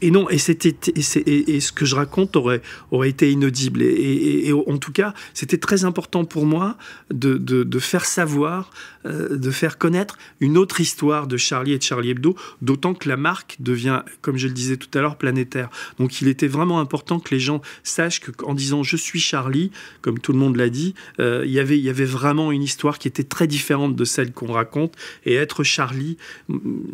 Et 0.00 0.10
non, 0.10 0.28
et, 0.28 0.38
c'était, 0.38 0.76
et, 0.90 1.56
et, 1.56 1.60
ce 1.60 1.72
que 1.72 1.84
je 1.84 1.94
raconte 1.94 2.36
aurait, 2.36 2.62
aurait 2.90 3.08
été 3.08 3.30
inaudible. 3.30 3.82
Et, 3.82 4.52
en 4.52 4.78
tout 4.78 4.92
cas, 4.92 5.14
c'était 5.32 5.58
très 5.58 5.84
important 5.84 6.24
pour 6.24 6.46
moi 6.46 6.76
de, 7.10 7.36
de 7.36 7.78
faire 7.78 8.04
savoir, 8.04 8.70
euh, 9.06 9.36
de 9.36 9.50
faire 9.50 9.78
connaître 9.78 10.16
une 10.40 10.56
autre 10.56 10.80
histoire 10.80 11.26
de 11.26 11.36
Charlie 11.36 11.72
et 11.72 11.78
de 11.78 11.82
Charlie 11.82 12.10
Hebdo, 12.10 12.36
d'autant 12.62 12.94
que 12.94 13.08
la 13.08 13.16
marque 13.16 13.56
devient, 13.60 14.02
comme 14.22 14.36
je 14.36 14.46
le 14.46 14.54
disais 14.54 14.76
tout 14.76 14.88
à 14.96 15.00
l'heure, 15.00 15.16
planétaire. 15.16 15.68
Donc 15.98 16.20
il 16.20 16.28
était 16.28 16.48
vraiment 16.48 16.80
important 16.84 17.18
que 17.18 17.34
les 17.34 17.40
gens 17.40 17.60
sachent 17.82 18.20
qu'en 18.20 18.54
disant 18.54 18.82
je 18.82 18.96
suis 18.96 19.20
Charlie, 19.20 19.70
comme 20.02 20.18
tout 20.18 20.32
le 20.32 20.38
monde 20.38 20.56
l'a 20.56 20.68
dit, 20.68 20.94
euh, 21.20 21.44
y 21.46 21.58
il 21.64 21.80
y 21.80 21.88
avait 21.88 22.04
vraiment 22.04 22.52
une 22.52 22.62
histoire 22.62 22.98
qui 22.98 23.08
était 23.08 23.24
très 23.24 23.46
différente 23.46 23.96
de 23.96 24.04
celle 24.04 24.32
qu'on 24.32 24.52
raconte. 24.52 24.94
Et 25.24 25.34
être 25.34 25.64
Charlie, 25.64 26.18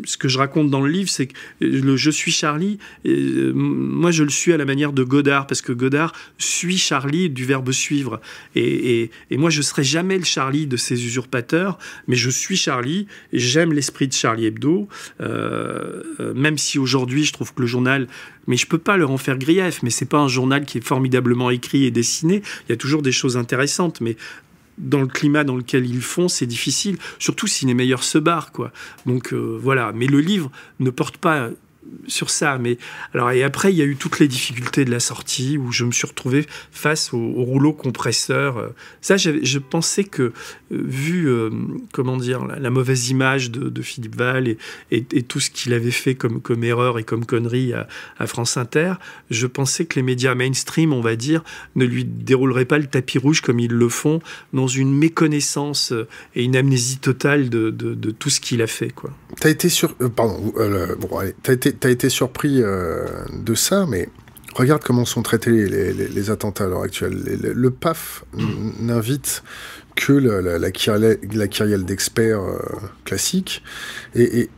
ce 0.04 0.16
que 0.16 0.28
je 0.28 0.38
raconte 0.38 0.70
dans 0.70 0.80
le 0.80 0.90
livre, 0.90 1.10
c'est 1.10 1.26
que 1.26 1.34
le 1.60 1.96
je 1.96 2.10
suis 2.10 2.30
Charlie, 2.30 2.78
euh, 3.06 3.52
moi 3.54 4.10
je 4.10 4.22
le 4.22 4.30
suis 4.30 4.52
à 4.52 4.56
la 4.56 4.64
manière 4.64 4.92
de 4.92 5.02
Godard, 5.02 5.46
parce 5.46 5.60
que 5.60 5.72
Godard 5.72 6.12
suit 6.38 6.78
Charlie 6.78 7.28
du 7.28 7.44
verbe 7.44 7.72
suivre. 7.72 8.20
Et, 8.54 9.10
et 9.30 9.36
moi 9.36 9.50
je 9.50 9.60
serai 9.60 9.84
jamais 9.84 10.16
le 10.16 10.24
Charlie 10.24 10.66
de 10.66 10.76
ces 10.76 11.04
usurpateurs, 11.04 11.78
mais 12.06 12.16
je 12.16 12.30
suis 12.30 12.56
Charlie, 12.56 13.06
j'aime 13.32 13.72
l'esprit 13.72 14.08
de 14.08 14.12
Charlie 14.12 14.46
Hebdo. 14.46 14.88
Euh, 15.20 16.02
euh, 16.20 16.34
même 16.34 16.58
si 16.58 16.78
aujourd'hui 16.78 17.24
je 17.24 17.32
trouve 17.32 17.52
que 17.54 17.60
le 17.60 17.66
journal, 17.66 18.06
mais 18.50 18.56
je 18.56 18.66
peux 18.66 18.78
pas 18.78 18.96
leur 18.96 19.12
en 19.12 19.16
faire 19.16 19.38
grief, 19.38 19.80
mais 19.84 19.90
c'est 19.90 20.06
pas 20.06 20.18
un 20.18 20.26
journal 20.26 20.66
qui 20.66 20.78
est 20.78 20.80
formidablement 20.84 21.50
écrit 21.50 21.84
et 21.84 21.92
dessiné. 21.92 22.42
Il 22.66 22.70
y 22.70 22.72
a 22.72 22.76
toujours 22.76 23.00
des 23.00 23.12
choses 23.12 23.36
intéressantes, 23.36 24.00
mais 24.00 24.16
dans 24.76 25.00
le 25.00 25.06
climat 25.06 25.44
dans 25.44 25.54
lequel 25.54 25.86
ils 25.86 26.00
font, 26.00 26.26
c'est 26.26 26.46
difficile, 26.46 26.98
surtout 27.20 27.46
si 27.46 27.64
les 27.64 27.74
meilleurs 27.74 28.02
se 28.02 28.18
barrent, 28.18 28.50
quoi. 28.50 28.72
Donc 29.06 29.32
euh, 29.32 29.56
voilà. 29.62 29.92
Mais 29.94 30.06
le 30.06 30.18
livre 30.18 30.50
ne 30.80 30.90
porte 30.90 31.16
pas 31.16 31.50
sur 32.06 32.30
ça. 32.30 32.58
Mais 32.58 32.78
alors 33.14 33.30
et 33.30 33.42
après, 33.42 33.72
il 33.72 33.76
y 33.76 33.82
a 33.82 33.84
eu 33.84 33.96
toutes 33.96 34.18
les 34.18 34.28
difficultés 34.28 34.84
de 34.84 34.90
la 34.90 35.00
sortie 35.00 35.58
où 35.58 35.72
je 35.72 35.84
me 35.84 35.92
suis 35.92 36.06
retrouvé 36.06 36.46
face 36.70 37.12
au, 37.12 37.18
rouleau 37.18 37.72
compresseur. 37.72 38.58
Euh, 38.58 38.68
ça, 39.00 39.16
je 39.16 39.58
pensais 39.58 40.04
que 40.04 40.22
euh, 40.22 40.32
vu 40.70 41.28
euh, 41.28 41.50
comment 41.92 42.16
dire 42.16 42.44
la, 42.44 42.70
mauvaise 42.70 43.10
image 43.10 43.50
de, 43.50 43.82
Philippe 43.82 44.16
Val 44.16 44.46
et, 44.48 44.58
et, 44.90 45.22
tout 45.22 45.40
ce 45.40 45.50
qu'il 45.50 45.72
avait 45.72 45.90
fait 45.90 46.14
comme, 46.14 46.40
comme 46.40 46.62
erreur 46.64 46.98
et 46.98 47.04
comme 47.04 47.24
connerie 47.24 47.72
à, 47.72 48.26
France 48.26 48.56
Inter, 48.56 48.94
je 49.30 49.46
pensais 49.46 49.86
que 49.86 49.96
les 49.96 50.02
médias 50.02 50.34
mainstream, 50.34 50.92
on 50.92 51.00
va 51.00 51.16
dire, 51.16 51.42
ne 51.76 51.84
lui 51.84 52.04
dérouleraient 52.04 52.66
pas 52.66 52.78
le 52.78 52.86
tapis 52.86 53.18
rouge 53.18 53.40
comme 53.40 53.58
ils 53.58 53.72
le 53.72 53.88
font 53.88 54.20
dans 54.52 54.66
une 54.66 54.94
méconnaissance 54.94 55.92
et 56.34 56.44
une 56.44 56.56
amnésie 56.56 56.98
totale 56.98 57.48
de, 57.48 57.70
de, 57.70 58.10
tout 58.10 58.30
ce 58.30 58.40
qu'il 58.40 58.60
a 58.62 58.66
fait. 58.66 58.90
Quoi. 58.90 59.10
T'as 59.40 59.50
été 59.50 59.68
sur, 59.68 59.94
pardon, 59.94 60.52
bon, 61.00 61.18
allez, 61.18 61.34
t'as 61.42 61.54
été 61.54 61.72
as 61.86 61.90
été 61.90 62.08
surpris 62.08 62.62
euh, 62.62 63.06
de 63.32 63.54
ça, 63.54 63.86
mais 63.86 64.08
regarde 64.54 64.82
comment 64.82 65.04
sont 65.04 65.22
traités 65.22 65.50
les, 65.50 66.30
attentats 66.30 66.64
à 66.64 66.68
l'heure 66.68 66.82
actuelle. 66.82 67.38
Le, 67.42 67.70
PAF 67.70 68.24
n'invite 68.80 69.42
que 69.96 70.12
la, 70.12 70.58
la, 70.58 70.70
kyrielle, 70.70 71.84
d'experts 71.84 72.40
euh, 72.40 72.58
classique. 73.04 73.62
Et, 74.14 74.48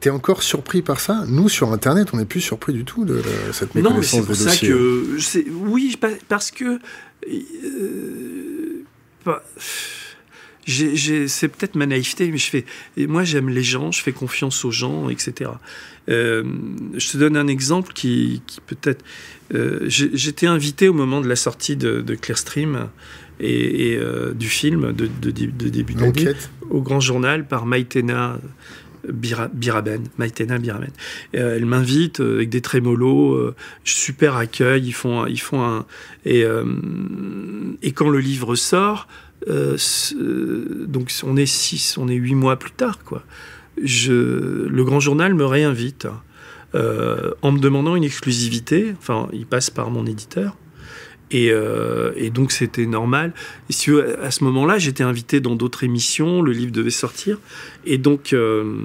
tu 0.00 0.08
es 0.08 0.10
encore 0.10 0.42
surpris 0.42 0.82
par 0.82 1.00
ça? 1.00 1.24
Nous, 1.28 1.48
sur 1.48 1.72
Internet, 1.72 2.08
on 2.12 2.16
n'est 2.18 2.24
plus 2.24 2.40
surpris 2.40 2.72
du 2.72 2.84
tout 2.84 3.04
de, 3.04 3.22
cette 3.52 3.74
méconnaissance 3.74 4.12
non, 4.12 4.26
mais 4.26 4.34
c'est 4.34 4.44
pour 4.44 4.52
ça 4.52 4.56
que... 4.66 5.52
Oui, 5.64 5.98
parce 6.28 6.50
que... 6.50 6.78
Euh, 7.28 8.84
c'est 10.66 11.48
peut-être 11.48 11.74
ma 11.74 11.86
naïveté, 11.86 12.30
mais 12.30 12.38
je 12.38 12.50
fais, 12.50 12.64
moi 12.96 13.24
j'aime 13.24 13.48
les 13.48 13.62
gens, 13.62 13.90
je 13.90 14.02
fais 14.02 14.12
confiance 14.12 14.64
aux 14.64 14.70
gens, 14.70 15.08
etc. 15.08 15.50
Euh, 16.08 16.42
je 16.94 17.12
te 17.12 17.18
donne 17.18 17.36
un 17.36 17.46
exemple 17.46 17.92
qui, 17.92 18.42
peut-être. 18.66 19.04
Euh, 19.54 19.80
j'étais 19.86 20.46
invité 20.46 20.88
au 20.88 20.94
moment 20.94 21.20
de 21.20 21.28
la 21.28 21.36
sortie 21.36 21.76
de, 21.76 22.00
de 22.00 22.14
Clearstream 22.14 22.88
et, 23.38 23.96
euh, 23.96 24.32
du 24.32 24.48
film 24.48 24.92
de, 24.92 25.08
de, 25.20 25.30
début 25.30 25.94
d'année 25.94 26.32
au 26.70 26.80
Grand 26.80 27.00
Journal 27.00 27.46
par 27.46 27.66
Maïtena. 27.66 28.38
Biraben, 29.04 30.04
Maïtena 30.16 30.58
Biraben. 30.58 30.92
elle 31.32 31.66
m'invite 31.66 32.20
avec 32.20 32.50
des 32.50 32.60
trémolos, 32.60 33.52
super 33.82 34.36
accueil, 34.36 34.86
ils 34.86 34.92
font, 34.92 35.26
ils 35.26 35.40
font 35.40 35.60
un... 35.60 35.86
Et, 36.24 36.44
et 37.82 37.90
quand 37.90 38.08
le 38.08 38.20
livre 38.20 38.54
sort, 38.54 39.08
donc 39.44 41.12
on 41.24 41.36
est 41.36 41.46
six, 41.46 41.98
on 41.98 42.06
est 42.06 42.14
huit 42.14 42.36
mois 42.36 42.60
plus 42.60 42.70
tard, 42.70 43.02
quoi. 43.02 43.24
Le 43.76 44.82
Grand 44.82 45.00
Journal 45.00 45.34
me 45.34 45.44
réinvite 45.44 46.06
euh, 46.74 47.32
en 47.42 47.52
me 47.52 47.58
demandant 47.58 47.96
une 47.96 48.04
exclusivité. 48.04 48.94
Enfin, 48.98 49.28
il 49.32 49.46
passe 49.46 49.70
par 49.70 49.90
mon 49.90 50.06
éditeur. 50.06 50.56
Euh, 51.34 52.12
et, 52.16 52.30
donc 52.30 52.52
c'était 52.52 52.86
normal. 52.86 53.32
Et 53.70 53.72
si, 53.72 53.90
à 54.22 54.30
ce 54.30 54.44
moment-là, 54.44 54.78
j'étais 54.78 55.02
invité 55.02 55.40
dans 55.40 55.54
d'autres 55.54 55.84
émissions, 55.84 56.42
le 56.42 56.52
livre 56.52 56.72
devait 56.72 56.90
sortir. 56.90 57.38
Et 57.84 57.98
donc, 57.98 58.32
euh, 58.32 58.76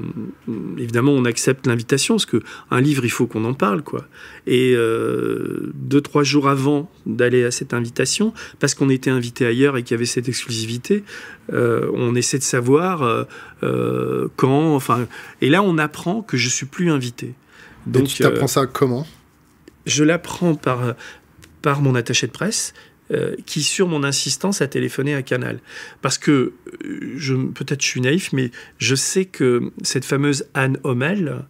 évidemment, 0.77 1.11
on 1.11 1.25
accepte 1.25 1.67
l'invitation, 1.67 2.15
parce 2.15 2.25
qu'un 2.25 2.81
livre, 2.81 3.05
il 3.05 3.11
faut 3.11 3.27
qu'on 3.27 3.45
en 3.45 3.53
parle. 3.53 3.83
quoi. 3.83 4.05
Et 4.45 4.73
euh, 4.75 5.71
deux, 5.73 6.01
trois 6.01 6.23
jours 6.23 6.47
avant 6.47 6.89
d'aller 7.05 7.43
à 7.43 7.51
cette 7.51 7.73
invitation, 7.73 8.33
parce 8.59 8.73
qu'on 8.73 8.89
était 8.89 9.09
invité 9.09 9.45
ailleurs 9.45 9.77
et 9.77 9.83
qu'il 9.83 9.95
y 9.95 9.97
avait 9.97 10.05
cette 10.05 10.29
exclusivité, 10.29 11.03
on 11.51 12.15
essaie 12.15 12.37
de 12.37 12.43
savoir 12.43 13.25
quand... 13.61 14.75
Enfin, 14.75 15.07
et 15.41 15.49
là, 15.49 15.63
on 15.63 15.77
apprend 15.77 16.21
que 16.21 16.37
je 16.37 16.49
suis 16.49 16.65
plus 16.65 16.91
invité. 16.91 17.33
Donc, 17.85 18.03
Et 18.03 18.07
tu 18.07 18.23
t'apprends 18.23 18.47
ça 18.47 18.65
comment? 18.65 19.07
Je 19.85 20.03
l'apprends 20.03 20.55
par, 20.55 20.95
par 21.61 21.81
mon 21.81 21.95
attaché 21.95 22.27
de 22.27 22.31
presse. 22.31 22.73
qui, 23.45 23.63
sur 23.63 23.87
mon 23.87 24.03
insistance, 24.03 24.61
a 24.61 24.67
téléphoné 24.67 25.15
à 25.15 25.21
Canal. 25.21 25.59
Parce 26.01 26.17
que, 26.17 26.51
je, 27.15 27.35
peut-être 27.35 27.81
je 27.81 27.87
suis 27.87 28.01
naïf, 28.01 28.33
mais 28.33 28.51
je 28.79 28.95
sais 28.95 29.23
que 29.23 29.71
cette 29.81 30.03
fameuse 30.03 30.45
Anne 30.53 30.77
Hommel, 30.83 31.45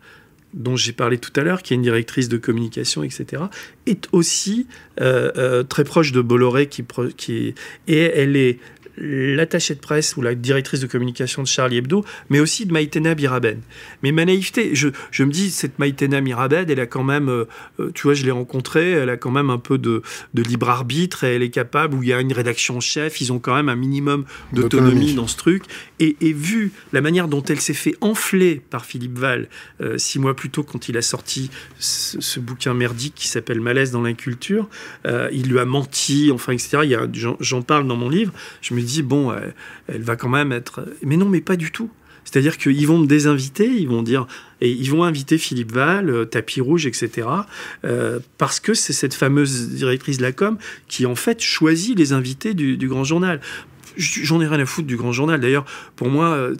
dont 0.53 0.75
j'ai 0.75 0.93
parlé 0.93 1.17
tout 1.17 1.31
à 1.35 1.43
l'heure, 1.43 1.61
qui 1.61 1.73
est 1.73 1.75
une 1.75 1.83
directrice 1.83 2.29
de 2.29 2.37
communication, 2.37 3.03
etc., 3.03 3.43
est 3.85 4.07
aussi 4.11 4.67
euh, 4.99 5.31
euh, 5.37 5.63
très 5.63 5.83
proche 5.83 6.11
de 6.11 6.21
Bolloré, 6.21 6.67
qui 6.67 7.55
et 7.87 7.99
elle 8.01 8.35
est 8.35 8.59
l'attaché 8.97 9.75
de 9.75 9.79
presse 9.79 10.17
ou 10.17 10.21
la 10.21 10.35
directrice 10.35 10.79
de 10.79 10.87
communication 10.87 11.43
de 11.43 11.47
Charlie 11.47 11.77
Hebdo, 11.77 12.03
mais 12.29 12.39
aussi 12.39 12.65
de 12.65 12.73
Maïtena 12.73 13.15
Biraben. 13.15 13.61
Mais 14.03 14.11
ma 14.11 14.25
naïveté, 14.25 14.71
je, 14.73 14.89
je 15.11 15.23
me 15.23 15.31
dis, 15.31 15.51
cette 15.51 15.79
Maïtena 15.79 16.21
Biraben, 16.21 16.69
elle 16.69 16.79
a 16.79 16.85
quand 16.85 17.03
même, 17.03 17.29
euh, 17.29 17.45
euh, 17.79 17.91
tu 17.93 18.03
vois, 18.03 18.13
je 18.13 18.23
l'ai 18.23 18.31
rencontrée, 18.31 18.91
elle 18.91 19.09
a 19.09 19.17
quand 19.17 19.31
même 19.31 19.49
un 19.49 19.59
peu 19.59 19.77
de, 19.77 20.01
de, 20.33 20.41
libre 20.41 20.69
arbitre, 20.69 21.23
et 21.23 21.35
elle 21.35 21.43
est 21.43 21.49
capable, 21.49 21.95
où 21.95 22.03
il 22.03 22.09
y 22.09 22.13
a 22.13 22.19
une 22.19 22.33
rédaction 22.33 22.79
chef, 22.79 23.21
ils 23.21 23.31
ont 23.31 23.39
quand 23.39 23.55
même 23.55 23.69
un 23.69 23.75
minimum 23.75 24.25
d'autonomie 24.53 25.13
dans 25.13 25.27
ce 25.27 25.37
truc. 25.37 25.63
Et, 25.99 26.15
et, 26.21 26.33
vu 26.33 26.71
la 26.93 27.01
manière 27.01 27.27
dont 27.27 27.43
elle 27.43 27.59
s'est 27.59 27.73
fait 27.73 27.95
enfler 28.01 28.61
par 28.69 28.85
Philippe 28.85 29.17
Val 29.17 29.47
euh, 29.81 29.97
six 29.97 30.19
mois 30.19 30.35
plus 30.35 30.49
tôt, 30.49 30.63
quand 30.63 30.89
il 30.89 30.97
a 30.97 31.01
sorti 31.01 31.49
ce, 31.79 32.39
bouquin 32.39 32.73
merdique 32.73 33.15
qui 33.15 33.27
s'appelle 33.27 33.59
Malaise 33.59 33.91
dans 33.91 34.01
l'inculture, 34.01 34.69
il 35.31 35.49
lui 35.49 35.59
a 35.59 35.65
menti, 35.65 36.29
enfin, 36.31 36.53
etc. 36.53 36.77
J'en 37.39 37.61
parle 37.61 37.87
dans 37.87 37.95
mon 37.95 38.09
livre. 38.09 38.31
Je 38.61 38.73
me 38.73 38.81
dit, 38.87 39.03
bon, 39.03 39.33
elle, 39.87 40.01
va 40.01 40.15
quand 40.15 40.29
même 40.29 40.51
être. 40.51 40.85
Mais 41.03 41.17
non, 41.17 41.27
mais 41.27 41.41
pas 41.41 41.55
du 41.55 41.71
tout. 41.71 41.89
C'est-à-dire 42.27 42.57
qu'ils 42.57 42.85
vont 42.87 42.97
me 42.97 43.07
désinviter, 43.07 43.67
ils 43.67 43.87
vont 43.87 44.03
dire, 44.03 44.27
et 44.59 44.69
ils 44.69 44.91
vont 44.91 45.05
inviter 45.05 45.37
Philippe 45.37 45.71
Val, 45.71 46.09
euh, 46.09 46.25
Tapis 46.25 46.59
Rouge, 46.59 46.85
etc., 46.85 47.25
euh, 47.85 48.19
parce 48.37 48.59
que 48.59 48.73
c'est 48.73 48.91
cette 48.91 49.13
fameuse 49.13 49.69
directrice 49.69 50.17
de 50.17 50.23
la 50.23 50.33
com 50.33 50.57
qui, 50.89 51.05
en 51.05 51.15
fait, 51.15 51.41
choisit 51.41 51.97
les 51.97 52.11
invités 52.11 52.53
du 52.53 52.87
Grand 52.89 53.05
Journal 53.05 53.39
j'en 53.97 54.41
ai 54.41 54.47
rien 54.47 54.59
à 54.59 54.65
foutre 54.65 54.87
du 54.87 54.95
grand 54.95 55.11
journal. 55.11 55.39
D'ailleurs, 55.39 55.65
pour 55.95 56.09
moi, 56.09 56.29
euh, 56.29 56.55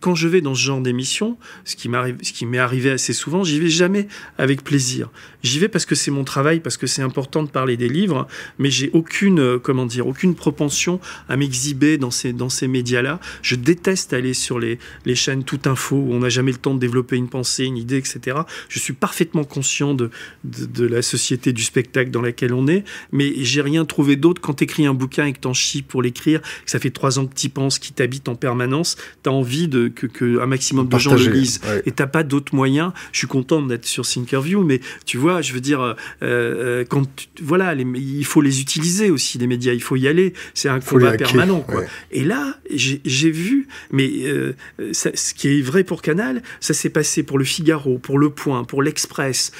quand 0.00 0.14
je 0.14 0.28
vais 0.28 0.40
dans 0.40 0.54
ce 0.54 0.62
genre 0.62 0.80
d'émission, 0.80 1.36
ce 1.64 1.76
qui 1.76 1.88
m'arrive, 1.88 2.16
ce 2.22 2.32
qui 2.32 2.46
m'est 2.46 2.58
arrivé 2.58 2.90
assez 2.90 3.12
souvent, 3.12 3.44
j'y 3.44 3.58
vais 3.58 3.68
jamais 3.68 4.08
avec 4.38 4.62
plaisir. 4.62 5.10
J'y 5.42 5.58
vais 5.58 5.68
parce 5.68 5.86
que 5.86 5.94
c'est 5.94 6.10
mon 6.10 6.24
travail, 6.24 6.60
parce 6.60 6.76
que 6.76 6.86
c'est 6.86 7.02
important 7.02 7.42
de 7.42 7.48
parler 7.48 7.76
des 7.76 7.88
livres, 7.88 8.26
mais 8.58 8.70
j'ai 8.70 8.90
aucune, 8.92 9.40
euh, 9.40 9.58
comment 9.58 9.86
dire, 9.86 10.06
aucune 10.06 10.34
propension 10.34 11.00
à 11.28 11.36
m'exhiber 11.36 11.98
dans 11.98 12.10
ces, 12.10 12.32
dans 12.32 12.48
ces 12.48 12.68
médias-là. 12.68 13.20
Je 13.42 13.56
déteste 13.56 14.12
aller 14.12 14.34
sur 14.34 14.58
les, 14.58 14.78
les 15.04 15.14
chaînes 15.14 15.44
tout 15.44 15.60
info 15.66 15.96
où 15.96 16.12
on 16.12 16.20
n'a 16.20 16.28
jamais 16.28 16.52
le 16.52 16.58
temps 16.58 16.74
de 16.74 16.80
développer 16.80 17.16
une 17.16 17.28
pensée, 17.28 17.64
une 17.64 17.76
idée, 17.76 17.96
etc. 17.96 18.38
Je 18.68 18.78
suis 18.78 18.92
parfaitement 18.92 19.44
conscient 19.44 19.94
de, 19.94 20.10
de, 20.44 20.66
de 20.66 20.86
la 20.86 21.02
société 21.02 21.52
du 21.52 21.62
spectacle 21.62 22.10
dans 22.10 22.22
laquelle 22.22 22.54
on 22.54 22.66
est, 22.68 22.84
mais 23.12 23.32
j'ai 23.44 23.60
rien 23.60 23.84
trouvé 23.84 24.16
d'autre 24.16 24.40
quand 24.40 24.54
tu 24.54 24.64
écris 24.64 24.86
un 24.86 24.94
bouquin 24.94 25.26
et 25.26 25.32
que 25.32 25.40
t'en 25.40 25.52
chies 25.52 25.82
pour 25.82 26.02
l'écrire, 26.02 26.40
ça 26.74 26.80
fait 26.80 26.90
trois 26.90 27.20
ans 27.20 27.26
que 27.26 27.36
tu 27.36 27.50
penses, 27.50 27.78
qui 27.78 27.92
t'habite 27.92 28.28
en 28.28 28.34
permanence, 28.34 28.96
tu 29.22 29.30
as 29.30 29.32
envie 29.32 29.68
de, 29.68 29.86
que, 29.86 30.40
un 30.40 30.46
maximum 30.46 30.88
de 30.88 30.98
gens 30.98 31.14
le 31.14 31.30
lisent. 31.30 31.60
Et 31.86 31.92
tu 31.92 32.04
pas 32.04 32.24
d'autres 32.24 32.52
moyens. 32.52 32.90
Je 33.12 33.18
suis 33.18 33.28
content 33.28 33.62
d'être 33.62 33.86
sur 33.86 34.04
Thinkerview, 34.04 34.64
mais 34.64 34.80
tu 35.06 35.16
vois, 35.16 35.40
je 35.40 35.52
veux 35.52 35.60
dire, 35.60 35.80
euh, 35.80 35.94
euh, 36.24 36.84
quand 36.84 37.06
voilà, 37.40 37.74
il 37.74 38.24
faut 38.24 38.40
les 38.40 38.60
utiliser 38.60 39.12
aussi, 39.12 39.38
les 39.38 39.46
médias, 39.46 39.72
il 39.72 39.82
faut 39.82 39.94
y 39.94 40.08
aller. 40.08 40.32
C'est 40.52 40.68
un 40.68 40.80
combat 40.80 41.12
permanent. 41.12 41.60
Quoi. 41.60 41.84
Et 42.10 42.24
là, 42.24 42.58
j'ai 42.68 43.30
vu, 43.30 43.68
mais 43.92 44.10
euh, 44.24 44.54
ce 44.90 45.32
qui 45.32 45.46
est 45.46 45.62
vrai 45.62 45.84
pour 45.84 46.02
Canal, 46.02 46.42
ça 46.58 46.74
s'est 46.74 46.90
passé 46.90 47.22
pour 47.22 47.38
le 47.38 47.44
Figaro, 47.44 47.98
pour 47.98 48.18
Le 48.18 48.30
Point, 48.30 48.64
pour 48.64 48.82
l'Express, 48.82 49.52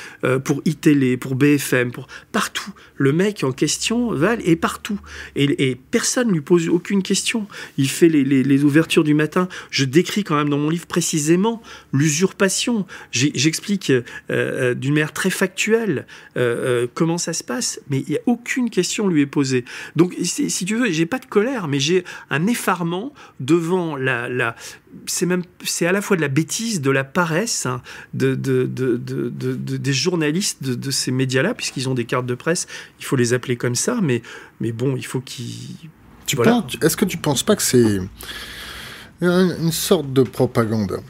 pour 0.42 0.62
iTélé, 0.64 1.16
pour 1.16 1.36
BFM, 1.36 1.92
pour 1.92 2.08
partout. 2.32 2.72
Le 2.96 3.12
mec 3.12 3.44
en 3.44 3.52
question, 3.52 4.12
Val, 4.12 4.40
est 4.44 4.56
partout. 4.56 4.98
Et, 5.36 5.70
et 5.70 5.76
personne 5.76 6.32
lui 6.32 6.40
pose 6.40 6.68
aucune 6.68 7.03
question. 7.04 7.46
Il 7.78 7.88
fait 7.88 8.08
les, 8.08 8.64
ouvertures 8.64 9.04
du 9.04 9.14
matin. 9.14 9.48
Je 9.70 9.84
décris 9.84 10.24
quand 10.24 10.36
même 10.36 10.48
dans 10.48 10.58
mon 10.58 10.70
livre 10.70 10.86
précisément 10.86 11.62
l'usurpation. 11.92 12.86
J'explique 13.12 13.90
euh, 13.90 14.02
euh, 14.30 14.74
d'une 14.74 14.94
manière 14.94 15.12
très 15.12 15.30
factuelle 15.30 16.06
euh, 16.36 16.86
comment 16.94 17.18
ça 17.18 17.32
se 17.32 17.44
passe, 17.44 17.80
mais 17.88 18.00
il 18.00 18.10
n'y 18.10 18.16
a 18.16 18.22
aucune 18.26 18.70
question 18.70 19.06
lui 19.08 19.20
est 19.20 19.26
posée. 19.26 19.64
Donc, 19.96 20.14
si, 20.22 20.64
tu 20.64 20.76
veux, 20.76 20.90
j'ai 20.90 21.06
pas 21.06 21.18
de 21.18 21.26
colère, 21.26 21.68
mais 21.68 21.78
j'ai 21.78 22.04
un 22.30 22.46
effarement 22.46 23.12
devant 23.40 23.96
la, 23.96 24.56
c'est 25.06 25.26
même 25.26 25.42
c'est 25.64 25.86
à 25.86 25.92
la 25.92 26.00
fois 26.00 26.16
de 26.16 26.22
la 26.22 26.28
bêtise, 26.28 26.80
de 26.80 26.90
la 26.90 27.04
paresse 27.04 27.66
hein, 27.66 27.82
de, 28.12 28.34
des 28.34 29.92
journalistes 29.92 30.62
de, 30.62 30.90
ces 30.90 31.10
médias-là, 31.10 31.54
puisqu'ils 31.54 31.88
ont 31.88 31.94
des 31.94 32.04
cartes 32.04 32.26
de 32.26 32.34
presse, 32.34 32.66
il 32.98 33.04
faut 33.04 33.16
les 33.16 33.32
appeler 33.32 33.56
comme 33.56 33.74
ça, 33.74 34.00
mais, 34.02 34.22
mais 34.60 34.72
bon, 34.72 34.96
il 34.96 35.04
faut 35.06 35.20
qu'ils 35.20 35.90
est-ce 36.82 36.96
que 36.96 37.04
tu 37.04 37.16
penses 37.16 37.42
pas 37.42 37.56
que 37.56 37.62
c'est 37.62 38.00
une 39.20 39.72
sorte 39.72 40.12
de 40.12 40.22
propagande? 40.22 41.00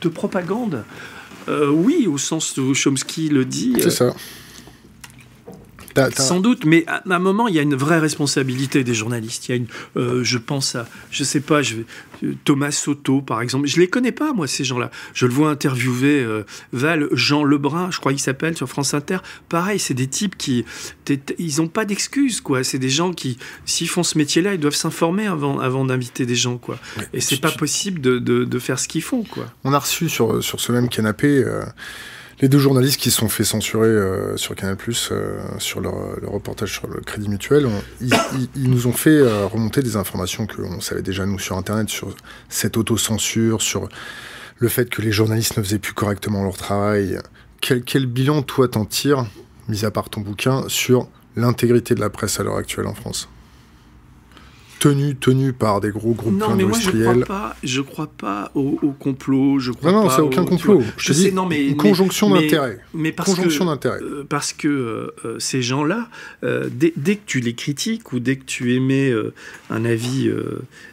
De 0.00 0.08
propagande? 0.08 0.84
Euh, 1.48 1.70
Oui, 1.70 2.06
au 2.06 2.18
sens 2.18 2.56
où 2.58 2.74
Chomsky 2.74 3.28
le 3.28 3.44
dit. 3.44 3.74
C'est 3.80 3.90
ça. 3.90 4.14
Sans 6.16 6.40
doute, 6.40 6.64
mais 6.64 6.84
à 6.86 7.02
un 7.08 7.18
moment, 7.18 7.48
il 7.48 7.54
y 7.54 7.58
a 7.58 7.62
une 7.62 7.74
vraie 7.74 7.98
responsabilité 7.98 8.84
des 8.84 8.94
journalistes. 8.94 9.48
Il 9.48 9.50
y 9.50 9.54
a 9.54 9.56
une, 9.56 9.66
euh, 9.96 10.24
je 10.24 10.38
pense 10.38 10.74
à, 10.74 10.88
je 11.10 11.24
sais 11.24 11.40
pas, 11.40 11.62
je 11.62 11.76
euh, 12.22 12.34
Thomas 12.44 12.70
Soto, 12.70 13.20
par 13.20 13.42
exemple. 13.42 13.66
Je 13.66 13.80
les 13.80 13.88
connais 13.88 14.12
pas, 14.12 14.32
moi, 14.32 14.46
ces 14.46 14.64
gens-là. 14.64 14.90
Je 15.14 15.26
le 15.26 15.32
vois 15.32 15.50
interviewer 15.50 16.22
euh, 16.22 16.44
Val, 16.72 17.08
Jean 17.12 17.44
Lebrun, 17.44 17.90
je 17.90 17.98
crois 17.98 18.12
qu'il 18.12 18.20
s'appelle, 18.20 18.56
sur 18.56 18.68
France 18.68 18.94
Inter. 18.94 19.18
Pareil, 19.48 19.78
c'est 19.78 19.94
des 19.94 20.06
types 20.06 20.36
qui, 20.36 20.64
ils 21.38 21.56
n'ont 21.56 21.68
pas 21.68 21.84
d'excuses, 21.84 22.40
quoi. 22.40 22.64
C'est 22.64 22.78
des 22.78 22.90
gens 22.90 23.12
qui, 23.12 23.38
s'ils 23.64 23.88
font 23.88 24.02
ce 24.02 24.18
métier-là, 24.18 24.54
ils 24.54 24.60
doivent 24.60 24.74
s'informer 24.74 25.26
avant, 25.26 25.58
avant 25.58 25.84
d'inviter 25.84 26.26
des 26.26 26.36
gens, 26.36 26.58
quoi. 26.58 26.78
Et 27.12 27.20
c'est 27.20 27.40
pas 27.40 27.52
possible 27.52 28.00
de, 28.00 28.18
de, 28.18 28.58
faire 28.58 28.78
ce 28.78 28.88
qu'ils 28.88 29.02
font, 29.02 29.24
quoi. 29.24 29.46
On 29.64 29.72
a 29.72 29.78
reçu 29.78 30.08
sur, 30.08 30.42
sur 30.42 30.60
ce 30.60 30.72
même 30.72 30.88
canapé 30.88 31.44
les 32.40 32.48
deux 32.48 32.58
journalistes 32.58 32.98
qui 32.98 33.10
se 33.10 33.18
sont 33.18 33.28
fait 33.28 33.44
censurer 33.44 33.88
euh, 33.88 34.36
sur 34.36 34.54
Canal+, 34.54 34.76
euh, 35.10 35.40
sur 35.58 35.80
leur, 35.80 35.94
reportage 36.22 36.72
sur 36.72 36.86
le 36.86 37.00
Crédit 37.00 37.28
Mutuel, 37.28 37.68
ils, 38.00 38.70
nous 38.70 38.86
ont 38.86 38.92
fait 38.92 39.10
euh, 39.10 39.46
remonter 39.46 39.82
des 39.82 39.96
informations 39.96 40.46
que 40.46 40.60
l'on 40.62 40.80
savait 40.80 41.02
déjà 41.02 41.26
nous 41.26 41.38
sur 41.38 41.56
Internet, 41.56 41.90
sur 41.90 42.14
cette 42.48 42.76
autocensure, 42.76 43.60
sur 43.60 43.88
le 44.58 44.68
fait 44.68 44.88
que 44.88 45.02
les 45.02 45.12
journalistes 45.12 45.56
ne 45.58 45.62
faisaient 45.62 45.78
plus 45.78 45.94
correctement 45.94 46.42
leur 46.42 46.56
travail. 46.56 47.18
Quel 47.60 48.06
bilan, 48.06 48.40
toi, 48.40 48.68
t'en 48.68 48.86
tires, 48.86 49.26
mis 49.68 49.84
à 49.84 49.90
part 49.90 50.08
ton 50.08 50.22
bouquin, 50.22 50.64
sur 50.68 51.08
l'intégrité 51.36 51.94
de 51.94 52.00
la 52.00 52.08
presse 52.08 52.40
à 52.40 52.42
l'heure 52.42 52.56
actuelle 52.56 52.86
en 52.86 52.94
France? 52.94 53.28
Tenu, 54.80 55.14
tenu 55.14 55.52
par 55.52 55.80
des 55.80 55.90
gros 55.90 56.14
groupes 56.14 56.34
non, 56.34 56.56
mais 56.56 56.64
moi, 56.64 56.78
je 56.80 56.90
crois 56.90 57.24
pas, 57.24 57.56
je 57.62 57.80
crois 57.82 58.08
pas 58.08 58.50
au, 58.54 58.94
complot. 58.98 59.60
Je 59.60 59.70
crois 59.70 59.92
non, 59.92 60.04
non, 60.04 60.10
c'est 60.10 60.22
aucun 60.22 60.44
complot. 60.44 60.82
je, 60.96 61.12
sais, 61.12 61.30
non, 61.30 61.46
mais 61.46 61.66
une 61.66 61.76
conjonction 61.76 62.30
d'intérêts. 62.30 62.80
Mais, 62.94 63.12
parce 63.12 63.34
conjonction 63.34 63.66
d'intérêts. 63.66 64.00
Euh, 64.02 64.24
parce 64.28 64.52
que 64.52 65.12
euh, 65.24 65.38
ces 65.38 65.62
gens-là, 65.62 66.08
euh, 66.42 66.68
dès, 66.72 66.90
que 66.90 67.20
tu 67.26 67.40
les 67.40 67.54
critiques 67.54 68.12
ou 68.12 68.20
dès 68.20 68.36
que 68.36 68.44
tu 68.44 68.74
émets 68.74 69.12
un 69.68 69.84
avis 69.84 70.30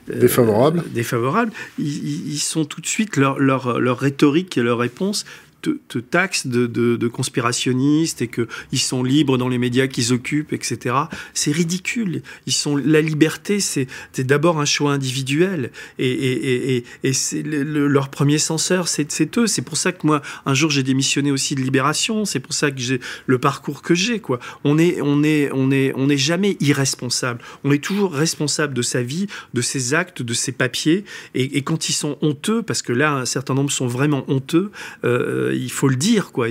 défavorable, 0.08 0.84
défavorable, 0.94 1.52
ils, 1.80 2.38
sont 2.38 2.66
tout 2.66 2.82
de 2.82 2.88
suite 2.88 3.16
leur, 3.16 3.40
leur, 3.40 3.80
leur 3.80 3.98
rhétorique 3.98 4.58
et 4.58 4.62
leur 4.62 4.78
réponse 4.78 5.26
te, 5.62 6.00
taxent 6.00 6.48
de, 6.48 7.08
conspirationnistes 7.08 8.22
et 8.22 8.28
qu'ils 8.28 8.80
sont 8.80 9.04
libres 9.04 9.38
dans 9.38 9.50
les 9.50 9.58
médias 9.58 9.88
qu'ils 9.88 10.14
occupent, 10.14 10.54
etc. 10.54 10.96
C'est 11.34 11.52
ridicule. 11.52 12.22
Ils 12.46 12.54
sont, 12.54 12.76
la 12.76 13.02
liberté, 13.02 13.60
c'est 13.60 13.88
d'abord 14.20 14.60
un 14.60 14.66
choix 14.66 14.92
individuel. 14.92 15.72
Et, 16.00 16.10
et, 16.10 16.78
et, 16.78 16.84
et 17.04 17.14
c'est 17.14 17.44
leur 17.44 18.10
premier 18.10 18.38
censeur, 18.38 18.88
c'est 18.88 19.38
eux. 19.38 19.48
C'est 19.48 19.62
pour 19.62 19.78
ça 19.78 19.92
que 19.92 20.06
moi, 20.06 20.22
un 20.46 20.54
jour, 20.54 20.70
j'ai 20.70 20.84
démissionné 20.84 21.32
aussi 21.32 21.56
de 21.56 21.62
Libération. 21.62 22.26
C'est 22.26 22.40
pour 22.40 22.54
ça 22.54 22.72
que 22.72 22.80
j'ai 22.80 23.00
le 23.26 23.40
parcours 23.40 23.82
que 23.82 23.96
j'ai. 23.96 24.20
Quoi. 24.20 24.40
On 24.64 24.78
est, 24.78 25.02
on 25.02 25.24
est, 25.24 25.50
on 25.54 25.72
est, 25.72 25.94
on 25.96 26.08
n'est 26.08 26.18
jamais 26.18 26.58
irresponsable. 26.60 27.42
On 27.64 27.72
est 27.72 27.84
toujours 27.84 28.14
responsable 28.14 28.74
de 28.74 28.82
sa 28.82 29.02
vie, 29.02 29.28
de 29.54 29.62
ses 29.62 29.94
actes, 29.94 30.22
de 30.22 30.34
ses 30.34 30.52
papiers. 30.52 31.04
Et, 31.34 31.62
quand 31.62 31.90
ils 31.90 31.94
sont 31.94 32.18
honteux, 32.22 32.62
parce 32.62 32.82
que 32.82 32.94
là, 32.94 33.14
un 33.14 33.26
certain 33.26 33.54
nombre 33.54 33.72
sont 33.72 33.88
vraiment 33.88 34.24
honteux. 34.28 34.72
Euh, 35.04 35.57
il 35.58 35.72
faut 35.72 35.88
le 35.88 35.96
dire, 35.96 36.32
quoi. 36.32 36.48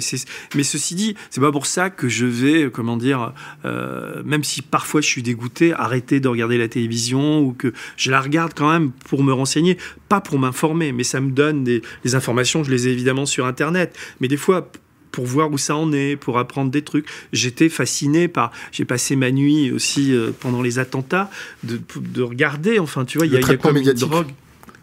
mais 0.54 0.62
ceci 0.62 0.94
dit, 0.94 1.14
c'est 1.30 1.40
pas 1.40 1.52
pour 1.52 1.66
ça 1.66 1.90
que 1.90 2.08
je 2.08 2.26
vais, 2.26 2.70
comment 2.70 2.96
dire, 2.96 3.32
euh, 3.64 4.22
même 4.24 4.44
si 4.44 4.62
parfois 4.62 5.00
je 5.00 5.06
suis 5.06 5.22
dégoûté, 5.22 5.72
arrêter 5.72 6.20
de 6.20 6.28
regarder 6.28 6.58
la 6.58 6.68
télévision 6.68 7.40
ou 7.40 7.52
que 7.52 7.72
je 7.96 8.10
la 8.10 8.20
regarde 8.20 8.52
quand 8.54 8.70
même 8.70 8.92
pour 8.92 9.22
me 9.22 9.32
renseigner, 9.32 9.78
pas 10.08 10.20
pour 10.20 10.38
m'informer, 10.38 10.92
mais 10.92 11.04
ça 11.04 11.20
me 11.20 11.30
donne 11.30 11.64
des 11.64 11.82
informations. 12.14 12.64
Je 12.64 12.70
les 12.70 12.88
ai 12.88 12.92
évidemment 12.92 13.26
sur 13.26 13.46
Internet, 13.46 13.96
mais 14.20 14.28
des 14.28 14.36
fois 14.36 14.70
pour 15.16 15.24
voir 15.24 15.50
où 15.50 15.56
ça 15.56 15.74
en 15.74 15.94
est, 15.94 16.14
pour 16.14 16.38
apprendre 16.38 16.70
des 16.70 16.82
trucs. 16.82 17.06
J'étais 17.32 17.70
fasciné 17.70 18.28
par. 18.28 18.52
J'ai 18.70 18.84
passé 18.84 19.16
ma 19.16 19.30
nuit 19.30 19.72
aussi 19.72 20.12
euh, 20.12 20.30
pendant 20.38 20.60
les 20.60 20.78
attentats 20.78 21.30
de, 21.64 21.80
de 21.98 22.22
regarder. 22.22 22.78
Enfin, 22.78 23.06
tu 23.06 23.16
vois, 23.16 23.26
il 23.26 23.32
y 23.32 23.36
a, 23.36 23.40
y 23.40 23.50
a 23.50 23.56
comme 23.56 23.78
une 23.78 23.92
drogue. 23.94 24.28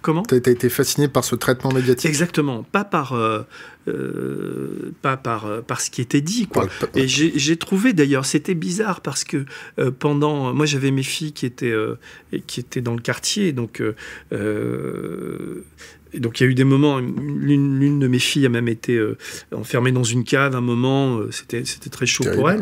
Comment 0.04 0.22
Tu 0.24 0.36
as 0.36 0.38
été 0.38 0.70
fasciné 0.70 1.08
par 1.08 1.24
ce 1.24 1.36
traitement 1.36 1.72
médiatique 1.72 2.08
Exactement, 2.08 2.64
pas 2.64 2.84
par, 2.84 3.14
euh, 3.14 3.42
euh, 3.88 4.92
pas 5.02 5.18
par, 5.18 5.64
par 5.64 5.82
ce 5.82 5.90
qui 5.90 6.02
était 6.02 6.22
dit. 6.22 6.46
Quoi. 6.46 6.68
Et 6.94 7.08
j'ai 7.08 7.58
trouvé 7.58 7.94
d'ailleurs, 7.94 8.26
c'était 8.26 8.54
bizarre 8.54 9.02
parce 9.02 9.24
que 9.24 9.46
pendant. 10.00 10.54
Moi 10.54 10.66
j'avais 10.66 10.92
mes 10.92 11.04
filles 11.04 11.32
qui 11.32 11.46
étaient, 11.46 11.74
qui 12.46 12.60
étaient 12.60 12.82
dans 12.82 12.94
le 12.94 13.02
quartier, 13.02 13.54
donc. 13.54 13.82
donc 16.14 16.40
il 16.40 16.44
y 16.44 16.46
a 16.46 16.50
eu 16.50 16.54
des 16.54 16.66
moments, 16.66 17.00
l'une 17.00 18.00
de 18.00 18.08
mes 18.08 18.20
filles 18.20 18.46
a 18.46 18.50
même 18.50 18.68
été 18.68 19.02
enfermée 19.56 19.94
dans 19.94 20.04
une 20.04 20.26
cave 20.26 20.54
un 20.56 20.62
moment, 20.62 21.22
c'était 21.32 21.64
très 21.90 22.06
chaud 22.06 22.26
pour 22.36 22.52
elle. 22.52 22.62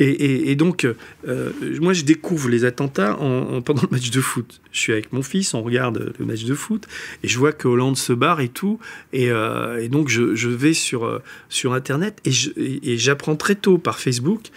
Et, 0.00 0.54
donc, 0.54 0.86
euh, 1.26 1.50
moi, 1.80 1.92
je 1.92 2.04
découvre 2.04 2.48
les 2.48 2.64
attentats 2.64 3.18
en, 3.18 3.60
pendant 3.62 3.82
le 3.82 3.88
match 3.90 4.10
de 4.10 4.20
foot. 4.20 4.60
Je 4.70 4.78
suis 4.78 4.92
avec 4.92 5.12
mon 5.12 5.22
fils, 5.22 5.54
on 5.54 5.62
regarde 5.62 6.12
le 6.18 6.24
match 6.24 6.44
de 6.44 6.54
foot, 6.54 6.86
et 7.24 7.28
je 7.28 7.36
vois 7.38 7.52
que 7.52 7.66
Hollande 7.66 7.96
se 7.96 8.12
barre 8.12 8.40
et 8.40 8.48
tout. 8.48 8.78
Et, 9.12 9.30
euh, 9.30 9.88
donc, 9.88 10.08
je, 10.08 10.48
vais 10.48 10.72
sur, 10.72 11.04
euh, 11.04 11.20
sur 11.48 11.72
Internet 11.72 12.20
et 12.24 12.96
j'apprends 12.96 13.34
très 13.34 13.56
tôt 13.56 13.78
par 13.78 13.98
Facebook 13.98 14.50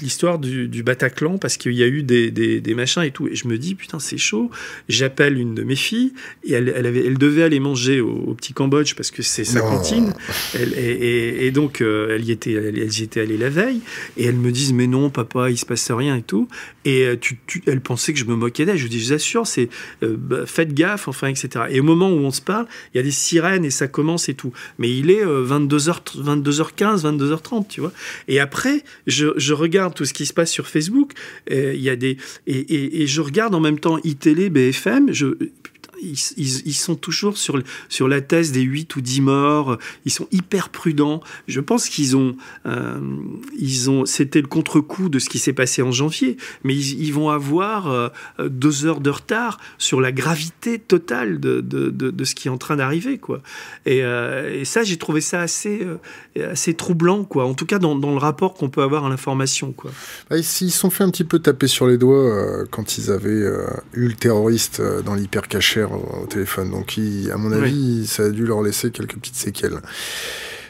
l'histoire 0.00 0.38
du, 0.38 0.82
Bataclan, 0.82 1.38
parce 1.38 1.56
qu'il 1.56 1.72
y 1.72 1.82
a 1.82 1.86
eu 1.86 2.02
des, 2.02 2.30
des, 2.30 2.74
machins 2.74 3.02
et 3.02 3.10
tout. 3.10 3.26
Et 3.26 3.34
je 3.34 3.48
me 3.48 3.58
dis, 3.58 3.74
putain, 3.74 3.98
c'est 3.98 4.18
chaud. 4.18 4.50
J'appelle 4.88 5.38
une 5.38 5.54
de 5.54 5.64
mes 5.64 5.76
filles, 5.76 6.12
et 6.44 6.52
elle, 6.52 6.72
elle, 6.74 6.86
avait, 6.86 7.04
elle 7.04 7.18
devait 7.18 7.42
aller 7.42 7.60
manger 7.60 8.00
au, 8.00 8.34
petit 8.34 8.52
Cambodge, 8.52 8.94
parce 8.94 9.10
que 9.10 9.22
c'est 9.22 9.44
sa 9.44 9.60
cantine. 9.60 10.14
et, 10.54 11.50
donc, 11.50 11.80
elle 11.80 12.24
y 12.24 12.30
était, 12.30 12.52
elle, 12.52 12.78
elle 12.78 12.92
y 12.92 13.02
était 13.02 13.20
allée 13.20 13.36
la 13.36 13.48
veille 13.48 13.71
et 14.16 14.24
elles 14.24 14.36
me 14.36 14.52
disent 14.52 14.72
mais 14.72 14.86
non 14.86 15.10
papa 15.10 15.50
il 15.50 15.58
se 15.58 15.66
passe 15.66 15.90
rien 15.90 16.16
et 16.16 16.22
tout. 16.22 16.48
Et 16.84 17.06
euh, 17.06 17.16
tu, 17.16 17.38
elles 17.66 17.80
pensaient 17.80 18.12
que 18.12 18.18
je 18.18 18.24
me 18.24 18.34
moquais 18.34 18.64
d'elles. 18.64 18.76
Je 18.76 18.88
dis 18.88 19.00
je 19.00 19.08
vous 19.08 19.12
assure 19.12 19.46
c'est 19.46 19.68
euh, 20.02 20.16
bah, 20.18 20.46
faites 20.46 20.74
gaffe 20.74 21.08
enfin 21.08 21.28
etc 21.28 21.66
et 21.70 21.80
au 21.80 21.84
moment 21.84 22.10
où 22.10 22.18
on 22.18 22.30
se 22.30 22.40
parle 22.40 22.66
il 22.92 22.98
y 22.98 23.00
a 23.00 23.02
des 23.02 23.10
sirènes 23.10 23.64
et 23.64 23.70
ça 23.70 23.88
commence 23.88 24.28
et 24.28 24.34
tout. 24.34 24.52
Mais 24.78 24.94
il 24.94 25.10
est 25.10 25.24
22h 25.24 26.22
22h15 26.22 27.02
22h30 27.02 27.66
tu 27.68 27.80
vois. 27.80 27.92
Et 28.28 28.40
après 28.40 28.84
je, 29.06 29.52
regarde 29.52 29.94
tout 29.94 30.04
ce 30.04 30.14
qui 30.14 30.26
se 30.26 30.32
passe 30.32 30.50
sur 30.50 30.66
Facebook. 30.66 31.12
Il 31.50 31.80
y 31.80 31.90
a 31.90 31.96
des 31.96 32.16
et, 32.46 33.02
et, 33.02 33.06
je 33.06 33.20
regarde 33.20 33.54
en 33.54 33.60
même 33.60 33.78
temps 33.78 33.98
iTélé 34.04 34.50
BFM 34.50 35.12
je 35.12 35.34
ils, 36.02 36.74
sont 36.74 36.96
toujours 36.96 37.36
sur, 37.36 37.60
sur 37.88 38.08
la 38.08 38.20
thèse 38.20 38.52
des 38.52 38.62
8 38.62 38.96
ou 38.96 39.00
10 39.00 39.20
morts. 39.20 39.78
Ils 40.04 40.10
sont 40.10 40.26
hyper 40.32 40.68
prudents. 40.68 41.22
Je 41.46 41.60
pense 41.60 41.88
qu'ils 41.88 42.16
ont, 42.16 42.36
euh, 42.66 43.00
ont, 43.86 44.04
c'était 44.04 44.40
le 44.40 44.48
contre-coup 44.48 45.08
de 45.08 45.18
ce 45.18 45.28
qui 45.28 45.38
s'est 45.38 45.52
passé 45.52 45.82
en 45.82 45.92
janvier, 45.92 46.36
mais 46.64 46.74
ils, 46.74 47.12
vont 47.12 47.30
avoir 47.30 47.90
euh, 47.90 48.08
deux 48.44 48.86
heures 48.86 49.00
de 49.00 49.10
retard 49.10 49.58
sur 49.78 50.00
la 50.00 50.12
gravité 50.12 50.78
totale 50.78 51.40
de, 51.40 51.60
de, 51.60 51.90
de, 51.90 52.24
ce 52.24 52.34
qui 52.34 52.48
est 52.48 52.50
en 52.50 52.58
train 52.58 52.76
d'arriver, 52.76 53.18
quoi. 53.18 53.42
Et, 53.86 54.02
euh, 54.02 54.64
ça, 54.64 54.82
j'ai 54.82 54.96
trouvé 54.96 55.20
ça 55.20 55.40
assez, 55.40 55.86
assez 56.36 56.74
troublant, 56.74 57.24
quoi. 57.24 57.46
En 57.46 57.54
tout 57.54 57.66
cas, 57.66 57.78
dans, 57.78 57.94
dans 57.94 58.12
le 58.12 58.18
rapport 58.18 58.54
qu'on 58.54 58.70
peut 58.70 58.82
avoir 58.82 59.04
à 59.04 59.08
l'information, 59.08 59.72
quoi. 59.72 59.90
Bah, 60.30 60.36
ils 60.38 60.44
sont 60.44 60.90
fait 60.90 61.04
un 61.04 61.10
petit 61.10 61.24
peu 61.24 61.38
taper 61.38 61.66
sur 61.66 61.86
les 61.86 61.98
doigts 61.98 62.64
quand 62.70 62.98
ils 62.98 63.10
avaient 63.10 63.30
eu 63.94 64.06
le 64.08 64.14
terroriste 64.14 64.82
dans 65.04 65.14
l'hypercachère 65.14 65.91
au, 65.94 66.26
téléphone. 66.26 66.70
Donc, 66.70 66.98
à 67.32 67.36
mon 67.36 67.52
avis, 67.52 68.06
ça 68.06 68.24
a 68.24 68.30
dû 68.30 68.46
leur 68.46 68.62
laisser 68.62 68.90
quelques 68.90 69.16
petites 69.16 69.36
séquelles. 69.36 69.80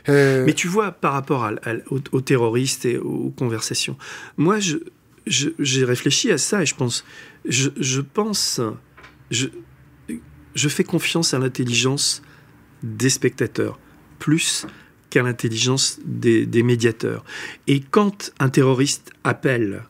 Euh, 0.09 0.45
Mais 0.45 0.55
tu 0.55 0.69
vois, 0.69 0.93
par 0.93 1.13
rapport 1.13 1.49
aux, 1.91 2.21
terroristes 2.21 2.85
et 2.85 2.99
aux 2.99 3.31
conversations, 3.31 3.97
moi, 4.37 4.59
j'ai 4.59 4.79
je, 5.27 5.85
réfléchi 5.85 6.33
à 6.33 6.39
ça 6.39 6.63
et 6.63 6.67
je 6.67 6.75
pense, 6.75 7.05
je, 7.45 8.01
pense, 8.01 8.61
je, 9.31 9.47
je 10.55 10.69
fais 10.69 10.85
confiance 10.85 11.35
à 11.35 11.39
l'intelligence 11.39 12.23
des 12.83 13.11
spectateurs, 13.11 13.79
plus 14.19 14.67
qu'à 15.11 15.23
l'intelligence 15.23 16.01
des, 16.05 16.47
des, 16.47 16.63
médiateurs. 16.63 17.25
Et 17.67 17.81
quand 17.81 18.33
un 18.41 18.49
terroriste 18.49 19.13
appelle 19.25 19.85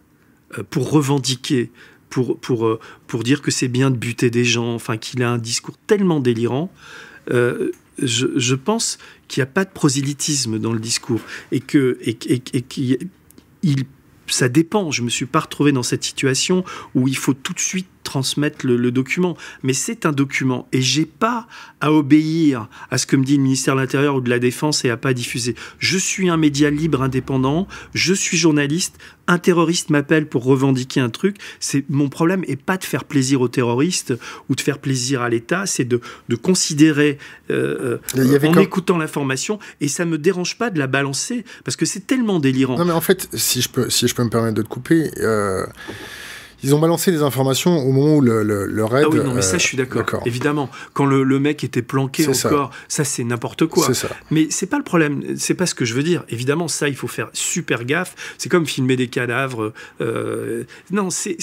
euh, 0.59 0.62
pour 0.68 0.91
revendiquer 0.91 1.70
pour, 2.13 2.39
pour, 2.39 2.67
euh, 2.67 2.79
pour 3.07 3.23
dire 3.25 3.41
que 3.41 3.51
c'est 3.51 3.69
bien 3.69 3.91
de 3.91 3.97
buter 3.97 4.29
des 4.29 4.45
gens, 4.45 4.75
enfin 4.75 4.99
qu'il 4.99 5.23
a 5.23 5.31
un 5.31 5.39
discours 5.39 5.77
tellement 5.87 6.21
délirant. 6.21 6.71
Euh, 7.31 7.73
je, 7.99 8.27
je, 8.37 8.55
pense 8.55 8.99
qu'il 9.29 9.41
n'y 9.41 9.45
a 9.45 9.47
pas 9.47 9.65
de 9.65 9.71
prosélytisme 9.71 10.59
dans 10.59 10.75
le 10.75 10.79
discours 10.79 11.23
et 11.53 11.61
que 11.61 11.99
et, 12.03 12.19
et, 12.29 12.63
qu'il 12.63 12.99
ça 14.27 14.51
dépend. 14.51 14.91
Je 14.91 15.03
me 15.03 15.09
suis 15.09 15.25
pas 15.25 15.41
retrouvé 15.41 15.73
dans 15.73 15.83
cette 15.83 16.05
situation 16.05 16.65
où 16.95 17.09
il 17.09 17.17
faut 17.17 17.33
tout 17.33 17.55
de 17.55 17.61
suite 17.61 17.87
transmettre 18.13 18.67
le, 18.67 18.91
document. 18.91 19.39
Mais 19.63 19.73
c'est 19.73 20.05
un 20.05 20.13
document 20.13 20.69
et 20.71 20.83
j'ai 20.83 21.07
pas 21.07 21.47
à 21.81 21.91
obéir 21.93 22.69
à 22.91 22.99
ce 22.99 23.07
que 23.07 23.17
me 23.17 23.25
dit 23.25 23.39
le 23.39 23.43
ministère 23.43 23.75
de 23.75 23.81
l'Intérieur 23.81 24.17
ou 24.17 24.21
de 24.21 24.29
la 24.29 24.39
Défense 24.39 24.85
et 24.85 24.91
à 24.91 24.99
pas 24.99 25.15
diffuser. 25.15 25.55
Je 25.79 25.97
suis 25.97 26.29
un 26.29 26.37
média 26.37 26.69
libre, 26.69 27.01
indépendant. 27.01 27.67
Je 27.95 28.13
suis 28.13 28.37
journaliste. 28.37 28.99
Un 29.29 29.39
terroriste 29.39 29.89
m'appelle 29.89 30.27
pour 30.27 30.45
revendiquer 30.45 31.01
un 31.01 31.09
truc. 31.09 31.37
C'est 31.59 31.89
mon 31.89 32.11
problème 32.11 32.45
et 32.49 32.57
pas 32.57 32.77
de 32.77 32.85
faire 32.85 33.05
plaisir 33.05 33.41
aux 33.41 33.49
terroristes 33.49 34.13
ou 34.51 34.57
de 34.57 34.61
faire 34.61 34.79
plaisir 34.79 35.23
à 35.23 35.31
l'État. 35.31 35.65
C'est 35.65 35.85
de, 35.85 36.01
de, 36.29 36.37
considérer 36.37 37.17
euh, 37.51 37.99
euh, 38.15 38.47
en 38.47 38.59
écoutant 38.59 38.99
l'information 38.99 39.59
et 39.81 39.89
ça 39.89 40.05
me 40.05 40.19
dérange 40.19 40.59
pas 40.59 40.69
de 40.69 40.79
la 40.79 40.87
balancer 40.87 41.47
parce 41.65 41.77
que 41.77 41.87
c'est 41.87 42.07
tellement 42.07 42.41
délirant. 42.41 42.77
Non 42.77 42.85
mais 42.85 42.93
en 42.93 43.01
fait, 43.01 43.29
si 43.33 43.63
je 43.63 43.71
peux, 43.71 43.89
si 43.89 44.07
je 44.07 44.15
peux 44.15 44.25
me 44.25 44.31
permettre 44.31 44.57
de 44.57 44.63
te 44.63 44.69
couper. 44.69 45.11
Euh 45.19 45.65
ils 46.63 46.75
ont 46.75 46.79
balancé 46.79 47.11
des 47.11 47.23
informations 47.23 47.79
au 47.79 47.93
moment 47.93 48.17
où 48.17 48.21
le, 48.21 48.43
le, 48.43 48.67
le 48.67 48.85
raid. 48.85 49.05
Ah 49.07 49.09
oui, 49.11 49.21
non, 49.21 49.35
mais 49.35 49.43
ça, 49.43 49.59
je 49.59 49.63
suis 49.63 49.77
d'accord. 49.77 50.23
Évidemment, 50.27 50.71
quand 50.93 51.07
le, 51.07 51.23
le, 51.23 51.39
mec 51.39 51.65
était 51.65 51.83
planqué 51.83 52.27
encore, 52.29 52.71
ça, 52.89 53.05
c'est 53.05 53.25
n'importe 53.25 53.67
quoi. 53.67 53.87
C'est 53.87 53.95
ça. 53.95 54.09
Mais 54.31 54.47
c'est 54.51 54.67
pas 54.67 54.79
le 54.79 54.85
problème. 54.85 55.23
C'est 55.37 55.55
pas 55.55 55.67
ce 55.67 55.75
que 55.75 55.85
je 55.85 55.95
veux 55.95 56.03
dire. 56.03 56.25
Évidemment, 56.29 56.69
ça, 56.69 56.89
il 56.89 56.95
faut 56.95 57.09
faire 57.09 57.29
super 57.33 57.85
gaffe. 57.85 58.15
C'est 58.39 58.49
comme 58.49 58.67
filmer 58.67 58.97
des 58.97 59.09
cadavres. 59.09 59.73
Euh, 60.01 60.65
non, 60.91 61.09
c'est 61.11 61.37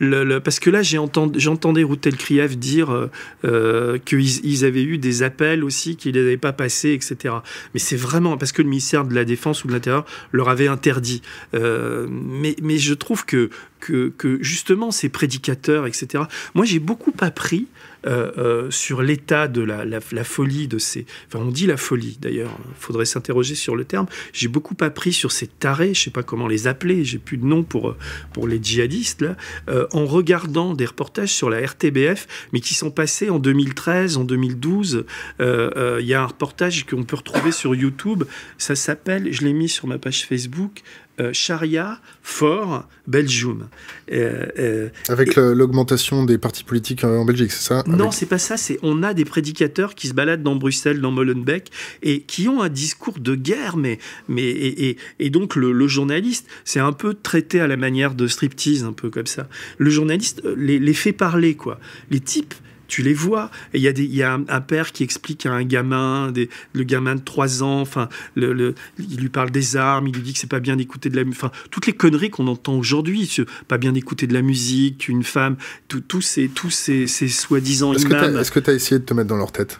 le, 0.00 0.38
parce 0.40 0.60
que 0.60 0.70
là, 0.70 0.82
j'ai 0.82 0.98
entendu, 0.98 1.38
j'entendais 1.38 1.82
Routel 1.82 2.16
Kriev 2.16 2.58
dire 2.58 2.90
euh, 2.90 3.10
euh, 3.44 3.98
qu'ils 3.98 4.44
ils 4.44 4.64
avaient 4.64 4.82
eu 4.82 4.98
des 4.98 5.22
appels 5.22 5.64
aussi 5.64 5.96
qu'ils 5.96 6.14
n'avaient 6.14 6.36
pas 6.36 6.52
passés, 6.52 6.92
etc. 6.92 7.36
Mais 7.74 7.80
c'est 7.80 7.96
vraiment 7.96 8.36
parce 8.36 8.52
que 8.52 8.62
le 8.62 8.68
ministère 8.68 9.04
de 9.04 9.14
la 9.14 9.24
Défense 9.24 9.64
ou 9.64 9.68
de 9.68 9.72
l'Intérieur 9.72 10.04
leur 10.32 10.48
avait 10.48 10.68
interdit. 10.68 11.22
Euh, 11.54 12.06
mais, 12.10 12.56
mais 12.62 12.78
je 12.78 12.94
trouve 12.94 13.24
que 13.24 13.50
que, 13.80 14.12
justement 14.40 14.90
ces 14.90 15.08
prédicateurs, 15.08 15.86
etc. 15.86 16.24
Moi, 16.54 16.64
j'ai 16.64 16.78
beaucoup 16.78 17.14
appris 17.20 17.66
euh, 18.06 18.30
euh, 18.38 18.70
sur 18.70 19.02
l'état 19.02 19.48
de 19.48 19.60
la, 19.60 20.24
folie 20.24 20.68
de 20.68 20.78
ces. 20.78 21.04
Enfin, 21.26 21.44
on 21.44 21.50
dit 21.50 21.66
la 21.66 21.76
folie 21.76 22.16
d'ailleurs. 22.20 22.56
Il 22.68 22.80
faudrait 22.80 23.04
s'interroger 23.04 23.56
sur 23.56 23.74
le 23.74 23.84
terme. 23.84 24.06
J'ai 24.32 24.46
beaucoup 24.46 24.76
appris 24.80 25.12
sur 25.12 25.32
ces 25.32 25.48
tarés. 25.48 25.94
Je 25.94 26.02
sais 26.02 26.10
pas 26.10 26.22
comment 26.22 26.46
les 26.46 26.68
appeler. 26.68 27.04
J'ai 27.04 27.18
plus 27.18 27.38
de 27.38 27.44
nom 27.44 27.64
pour 27.64 27.96
pour 28.32 28.46
les 28.46 28.62
djihadistes 28.62 29.22
là. 29.22 29.36
Euh, 29.68 29.86
en 29.92 30.06
regardant 30.06 30.74
des 30.74 30.86
reportages 30.86 31.32
sur 31.32 31.50
la 31.50 31.60
RTBF, 31.60 32.28
mais 32.52 32.60
qui 32.60 32.74
sont 32.74 32.92
passés 32.92 33.30
en 33.30 33.40
2013, 33.40 34.16
en 34.16 34.24
2012. 34.24 35.04
Il 35.40 36.06
y 36.06 36.14
a 36.14 36.22
un 36.22 36.26
reportage 36.26 36.86
qu'on 36.86 37.02
peut 37.02 37.16
retrouver 37.16 37.50
sur 37.50 37.74
YouTube. 37.74 38.24
Ça 38.58 38.76
s'appelle. 38.76 39.32
Je 39.32 39.42
l'ai 39.42 39.52
mis 39.52 39.68
sur 39.68 39.88
ma 39.88 39.98
page 39.98 40.24
Facebook. 40.24 40.82
Euh, 41.20 41.32
Sharia 41.32 41.98
for 42.22 42.86
Belgium. 43.08 43.68
Euh, 44.12 44.46
euh, 44.58 44.88
Avec 45.08 45.34
l'augmentation 45.34 46.24
des 46.24 46.38
partis 46.38 46.62
politiques 46.62 47.02
en 47.02 47.24
Belgique, 47.24 47.50
c'est 47.50 47.66
ça 47.66 47.82
Non, 47.86 48.12
c'est 48.12 48.26
pas 48.26 48.38
ça. 48.38 48.56
C'est 48.56 48.78
on 48.82 49.02
a 49.02 49.14
des 49.14 49.24
prédicateurs 49.24 49.96
qui 49.96 50.08
se 50.08 50.14
baladent 50.14 50.42
dans 50.42 50.54
Bruxelles, 50.54 51.00
dans 51.00 51.10
Molenbeek, 51.10 51.72
et 52.02 52.20
qui 52.20 52.48
ont 52.48 52.62
un 52.62 52.68
discours 52.68 53.18
de 53.18 53.34
guerre, 53.34 53.76
mais 53.76 53.98
mais 54.28 54.44
et, 54.44 54.96
et, 55.18 55.30
donc 55.30 55.56
le, 55.56 55.88
journaliste, 55.88 56.46
c'est 56.64 56.80
un 56.80 56.92
peu 56.92 57.14
traité 57.14 57.60
à 57.60 57.66
la 57.66 57.76
manière 57.76 58.14
de 58.14 58.26
striptease, 58.28 58.84
un 58.84 58.92
peu 58.92 59.10
comme 59.10 59.26
ça. 59.26 59.48
Le 59.78 59.90
journaliste 59.90 60.42
les, 60.56 60.78
les 60.78 60.94
fait 60.94 61.12
parler, 61.12 61.56
quoi. 61.56 61.80
Les 62.10 62.20
types 62.20 62.54
tu 62.88 63.02
les 63.02 63.14
vois. 63.14 63.50
Et 63.74 63.78
il 63.78 63.82
y 63.82 63.88
a, 63.88 63.92
des, 63.92 64.04
y 64.04 64.22
a 64.22 64.40
un, 64.48 64.60
père 64.60 64.92
qui 64.92 65.04
explique 65.04 65.46
à 65.46 65.52
un 65.52 65.62
gamin, 65.62 66.32
des, 66.32 66.50
le 66.72 66.82
gamin 66.82 67.14
de 67.14 67.20
3 67.20 67.62
ans, 67.62 67.80
enfin, 67.80 68.08
le, 68.34 68.74
il 68.98 69.20
lui 69.20 69.28
parle 69.28 69.50
des 69.50 69.76
armes, 69.76 70.08
il 70.08 70.14
lui 70.14 70.22
dit 70.22 70.32
que 70.32 70.38
c'est 70.38 70.48
pas 70.48 70.60
bien 70.60 70.76
d'écouter 70.76 71.10
de 71.10 71.16
la 71.16 71.24
musique, 71.24 71.38
enfin, 71.38 71.52
toutes 71.70 71.86
les 71.86 71.92
conneries 71.92 72.30
qu'on 72.30 72.48
entend 72.48 72.74
aujourd'hui, 72.74 73.30
pas 73.68 73.78
bien 73.78 73.92
d'écouter 73.92 74.26
de 74.26 74.34
la 74.34 74.42
musique, 74.42 75.08
une 75.08 75.22
femme, 75.22 75.56
tous 75.86 76.20
ces, 76.22 76.48
tous 76.48 76.70
ces, 76.70 77.06
ces 77.06 77.28
soi-disant. 77.28 77.92
Est-ce 77.92 78.50
que 78.50 78.60
tu 78.60 78.70
as 78.70 78.74
essayé 78.74 78.98
de 78.98 79.04
te 79.04 79.14
mettre 79.14 79.28
dans 79.28 79.36
leur 79.36 79.52
tête? 79.52 79.78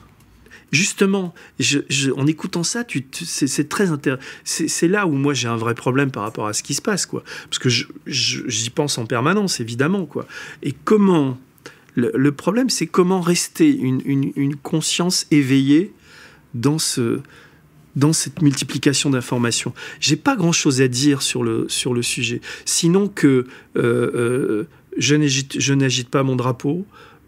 Justement, 0.70 1.34
je, 1.59 2.11
en 2.12 2.26
écoutant 2.26 2.62
ça, 2.62 2.84
tu, 2.84 3.06
c'est 3.12 3.68
très 3.70 3.90
intéressant. 3.90 4.22
C'est 4.44 4.88
là 4.88 5.06
où 5.06 5.12
moi 5.12 5.32
j'ai 5.32 5.48
un 5.48 5.56
vrai 5.56 5.74
problème 5.74 6.11
par 6.11 6.24
rapport 6.24 6.46
à 6.46 6.52
ce 6.52 6.62
qui 6.62 6.74
se 6.74 6.82
passe, 6.82 7.06
quoi. 7.06 7.24
Parce 7.48 7.59
que 7.59 7.70
j'y 8.06 8.70
pense 8.70 8.98
en 8.98 9.06
permanence, 9.06 9.61
évidemment, 9.61 10.04
quoi. 10.04 10.26
Et 10.62 10.74
comment 10.84 11.38
le, 11.99 12.32
problème, 12.32 12.70
c'est 12.70 12.86
comment 12.86 13.20
rester 13.20 13.70
une, 13.76 14.57
conscience 14.57 15.26
éveillée 15.30 15.92
dans, 16.55 16.78
ce, 16.78 17.20
dans 17.96 18.12
cette 18.12 18.42
multiplication 18.42 19.11
d'informations. 19.11 19.72
J'ai 20.01 20.16
pas 20.16 20.36
grand-chose 20.36 20.80
à 20.80 20.88
dire 20.88 21.22
sur 21.22 21.42
le, 21.42 21.66
sur 21.68 21.94
le 21.94 22.03
sujet, 22.03 22.40
sinon 22.64 23.09
que 23.09 23.46
euh, 23.76 23.82
euh, 23.82 24.64
je 24.96 25.72
n'agite 25.74 26.09
pas 26.09 26.22
mon 26.22 26.36
drapeau, 26.36 26.86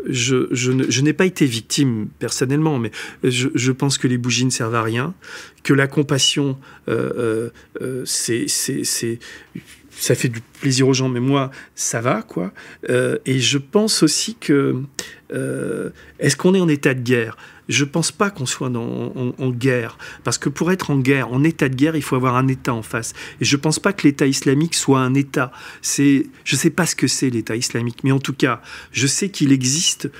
je, 0.08 0.46
je, 0.52 1.02
n'ai 1.02 1.12
pas 1.12 1.26
été 1.26 1.46
victime 1.46 2.08
personnellement, 2.18 2.78
mais 2.78 2.90
je, 3.22 3.72
pense 3.72 3.98
que 3.98 4.08
les 4.08 4.18
bougies 4.18 4.44
ne 4.44 4.50
servent 4.50 4.74
à 4.74 4.82
rien, 4.82 5.14
que 5.62 5.74
la 5.74 5.86
compassion, 5.86 6.58
euh, 6.88 7.50
euh, 7.80 8.02
c'est, 8.04 8.46
ça 10.00 10.14
fait 10.14 10.28
du 10.28 10.40
plaisir 10.60 10.88
aux 10.88 10.94
gens, 10.94 11.08
mais 11.08 11.20
moi, 11.20 11.50
ça 11.74 12.00
va, 12.00 12.22
quoi. 12.22 12.52
et 12.88 13.38
je 13.40 13.58
pense 13.58 14.02
aussi 14.02 14.34
que, 14.34 14.82
est-ce 16.18 16.36
qu'on 16.36 16.54
est 16.54 16.60
en 16.60 16.68
état 16.68 16.94
de 16.94 17.02
guerre? 17.02 17.36
Je 17.70 17.84
pense 17.84 18.10
pas 18.10 18.30
qu'on 18.30 18.46
soit 18.46 18.68
en, 18.68 19.50
guerre, 19.50 19.96
parce 20.24 20.38
que 20.38 20.48
pour 20.48 20.72
être 20.72 20.90
en 20.90 20.98
guerre, 20.98 21.32
en 21.32 21.44
état 21.44 21.68
de 21.68 21.76
guerre, 21.76 21.94
il 21.94 22.02
faut 22.02 22.16
avoir 22.16 22.34
un 22.34 22.48
État 22.48 22.74
en 22.74 22.82
face. 22.82 23.12
Et 23.40 23.44
je 23.44 23.56
pense 23.56 23.78
pas 23.78 23.92
que 23.92 24.08
l'État 24.08 24.26
islamique 24.26 24.74
soit 24.74 24.98
un 24.98 25.14
État. 25.14 25.52
Je 25.82 26.24
sais 26.44 26.70
pas 26.70 26.86
ce 26.86 26.96
que 26.96 27.06
c'est 27.06 27.30
l'État 27.30 27.54
islamique, 27.54 27.98
mais 28.02 28.10
en 28.10 28.18
tout 28.18 28.32
cas, 28.32 28.60
je 28.90 29.06
sais 29.06 29.28
qu'il 29.28 29.52
existe 29.52 30.10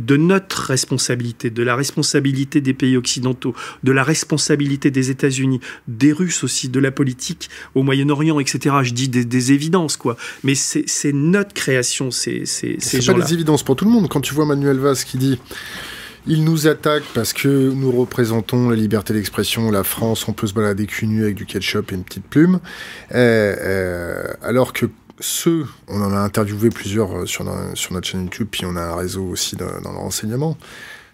de 0.00 0.16
notre 0.16 0.62
responsabilité, 0.64 1.50
de 1.50 1.62
la 1.62 1.76
responsabilité 1.76 2.60
des 2.60 2.74
pays 2.74 2.96
occidentaux, 2.96 3.54
de 3.84 3.92
la 3.92 4.02
responsabilité 4.02 4.90
des 4.90 5.10
États-Unis, 5.10 5.60
des 5.88 6.12
Russes 6.12 6.42
aussi, 6.44 6.68
de 6.68 6.80
la 6.80 6.90
politique 6.90 7.50
au 7.74 7.82
Moyen-Orient, 7.82 8.40
etc. 8.40 8.76
Je 8.82 8.92
dis 8.92 9.08
des, 9.08 9.52
évidences, 9.52 9.96
quoi. 9.96 10.16
Mais 10.44 10.54
c'est 10.54 11.12
notre 11.12 11.54
création, 11.54 12.10
ces, 12.10 12.44
ces, 12.46 12.76
ces 12.78 13.00
gens-là. 13.00 13.20
pas 13.20 13.24
des 13.26 13.34
évidences 13.34 13.62
pour 13.62 13.76
tout 13.76 13.84
le 13.84 13.90
monde. 13.90 14.08
Quand 14.08 14.20
tu 14.20 14.34
vois 14.34 14.46
Manuel 14.46 14.78
Valls 14.78 14.96
qui 14.96 15.18
dit 15.18 15.38
ils 16.26 16.44
nous 16.44 16.66
attaquent 16.66 17.08
parce 17.14 17.32
que 17.32 17.48
nous 17.48 17.90
représentons 17.90 18.68
la 18.68 18.76
liberté 18.76 19.14
d'expression, 19.14 19.70
la 19.70 19.84
France, 19.84 20.28
on 20.28 20.32
peut 20.32 20.46
se 20.46 20.54
balader 20.54 20.86
cul 20.86 21.06
nu 21.06 21.22
avec 21.22 21.34
du 21.34 21.46
ketchup 21.46 21.92
et 21.92 21.94
une 21.94 22.04
petite 22.04 22.26
plume. 22.26 22.60
Euh, 23.14 23.56
euh, 23.58 24.24
alors 24.42 24.72
que 24.72 24.86
ceux, 25.20 25.66
on 25.88 26.00
en 26.02 26.12
a 26.12 26.18
interviewé 26.18 26.70
plusieurs 26.70 27.14
euh, 27.16 27.26
sur, 27.26 27.44
notre 27.44 28.06
chaîne 28.06 28.24
YouTube, 28.24 28.48
puis 28.50 28.64
on 28.64 28.76
a 28.76 28.82
un 28.82 28.96
réseau 28.96 29.24
aussi 29.24 29.56
dans 29.56 29.66
le 29.66 29.98
renseignement. 29.98 30.56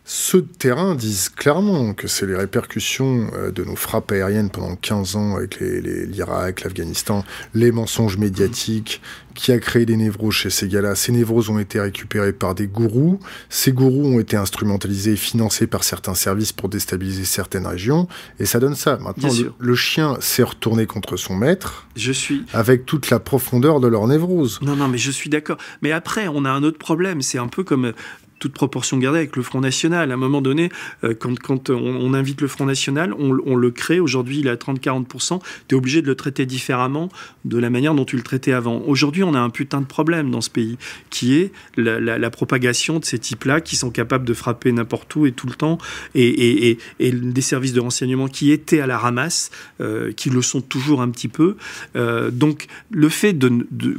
Ceux 0.08 0.42
de 0.42 0.46
terrain 0.46 0.94
disent 0.94 1.28
clairement 1.28 1.92
que 1.92 2.06
c'est 2.06 2.26
les 2.26 2.36
répercussions 2.36 3.28
euh, 3.34 3.50
de 3.50 3.64
nos 3.64 3.74
frappes 3.74 4.12
aériennes 4.12 4.50
pendant 4.50 4.76
15 4.76 5.16
ans 5.16 5.34
avec 5.34 5.58
l'Irak, 5.58 6.62
l'Afghanistan, 6.62 7.24
les 7.54 7.72
mensonges 7.72 8.16
médiatiques 8.16 9.02
qui 9.34 9.50
a 9.50 9.58
créé 9.58 9.84
des 9.84 9.96
névroses 9.96 10.34
chez 10.34 10.50
ces 10.50 10.68
gars-là. 10.68 10.94
Ces 10.94 11.10
névroses 11.10 11.50
ont 11.50 11.58
été 11.58 11.80
récupérées 11.80 12.32
par 12.32 12.54
des 12.54 12.68
gourous. 12.68 13.18
Ces 13.48 13.72
gourous 13.72 14.06
ont 14.06 14.20
été 14.20 14.36
instrumentalisés 14.36 15.14
et 15.14 15.16
financés 15.16 15.66
par 15.66 15.82
certains 15.82 16.14
services 16.14 16.52
pour 16.52 16.68
déstabiliser 16.68 17.24
certaines 17.24 17.66
régions. 17.66 18.06
Et 18.38 18.46
ça 18.46 18.60
donne 18.60 18.76
ça. 18.76 18.98
Maintenant, 18.98 19.28
le, 19.58 19.74
chien 19.74 20.16
s'est 20.20 20.44
retourné 20.44 20.86
contre 20.86 21.16
son 21.16 21.34
maître. 21.34 21.88
Je 21.96 22.12
suis. 22.12 22.44
Avec 22.52 22.86
toute 22.86 23.10
la 23.10 23.18
profondeur 23.18 23.80
de 23.80 23.88
leur 23.88 24.06
névrose. 24.06 24.60
Non, 24.62 24.76
non, 24.76 24.86
mais 24.86 24.98
je 24.98 25.10
suis 25.10 25.30
d'accord. 25.30 25.58
Mais 25.82 25.90
après, 25.90 26.28
on 26.28 26.44
a 26.44 26.50
un 26.50 26.62
autre 26.62 26.78
problème. 26.78 27.22
C'est 27.22 27.38
un 27.38 27.48
peu 27.48 27.64
comme 27.64 27.92
toute 28.38 28.52
proportion 28.52 28.98
gardée 28.98 29.18
avec 29.18 29.36
le 29.36 29.42
Front 29.42 29.60
National. 29.60 30.10
À 30.10 30.14
un 30.14 30.18
moment 30.18 30.42
donné, 30.42 30.70
euh, 31.04 31.14
quand, 31.14 31.70
on, 31.70 32.14
invite 32.14 32.40
le 32.40 32.48
Front 32.48 32.66
National, 32.66 33.14
on, 33.18 33.56
le 33.56 33.70
crée. 33.70 34.00
Aujourd'hui, 34.00 34.40
il 34.40 34.46
est 34.46 34.50
à 34.50 34.56
30-40%. 34.56 35.40
Tu 35.68 35.74
es 35.74 35.78
obligé 35.78 36.02
de 36.02 36.06
le 36.06 36.14
traiter 36.14 36.46
différemment 36.46 37.08
de 37.44 37.58
la 37.58 37.70
manière 37.70 37.94
dont 37.94 38.04
tu 38.04 38.16
le 38.16 38.22
traitais 38.22 38.52
avant. 38.52 38.82
Aujourd'hui, 38.86 39.22
on 39.22 39.34
a 39.34 39.38
un 39.38 39.50
putain 39.50 39.80
de 39.80 39.86
problème 39.86 40.30
dans 40.30 40.40
ce 40.40 40.50
pays, 40.50 40.76
qui 41.10 41.34
est 41.34 41.52
la, 41.76 42.30
propagation 42.30 42.98
de 42.98 43.04
ces 43.04 43.18
types-là 43.18 43.60
qui 43.60 43.76
sont 43.76 43.90
capables 43.90 44.24
de 44.24 44.34
frapper 44.34 44.72
n'importe 44.72 45.14
où 45.16 45.26
et 45.26 45.32
tout 45.32 45.46
le 45.46 45.54
temps, 45.54 45.78
et, 46.14 46.78
des 47.00 47.40
services 47.40 47.72
de 47.72 47.80
renseignement 47.80 48.28
qui 48.28 48.50
étaient 48.50 48.80
à 48.80 48.86
la 48.86 48.98
ramasse, 48.98 49.50
euh, 49.80 50.12
qui 50.12 50.28
le 50.28 50.42
sont 50.42 50.60
toujours 50.60 51.00
un 51.00 51.08
petit 51.10 51.28
peu. 51.28 51.56
Euh, 51.94 52.30
donc, 52.30 52.66
le 52.90 53.08
fait 53.08 53.36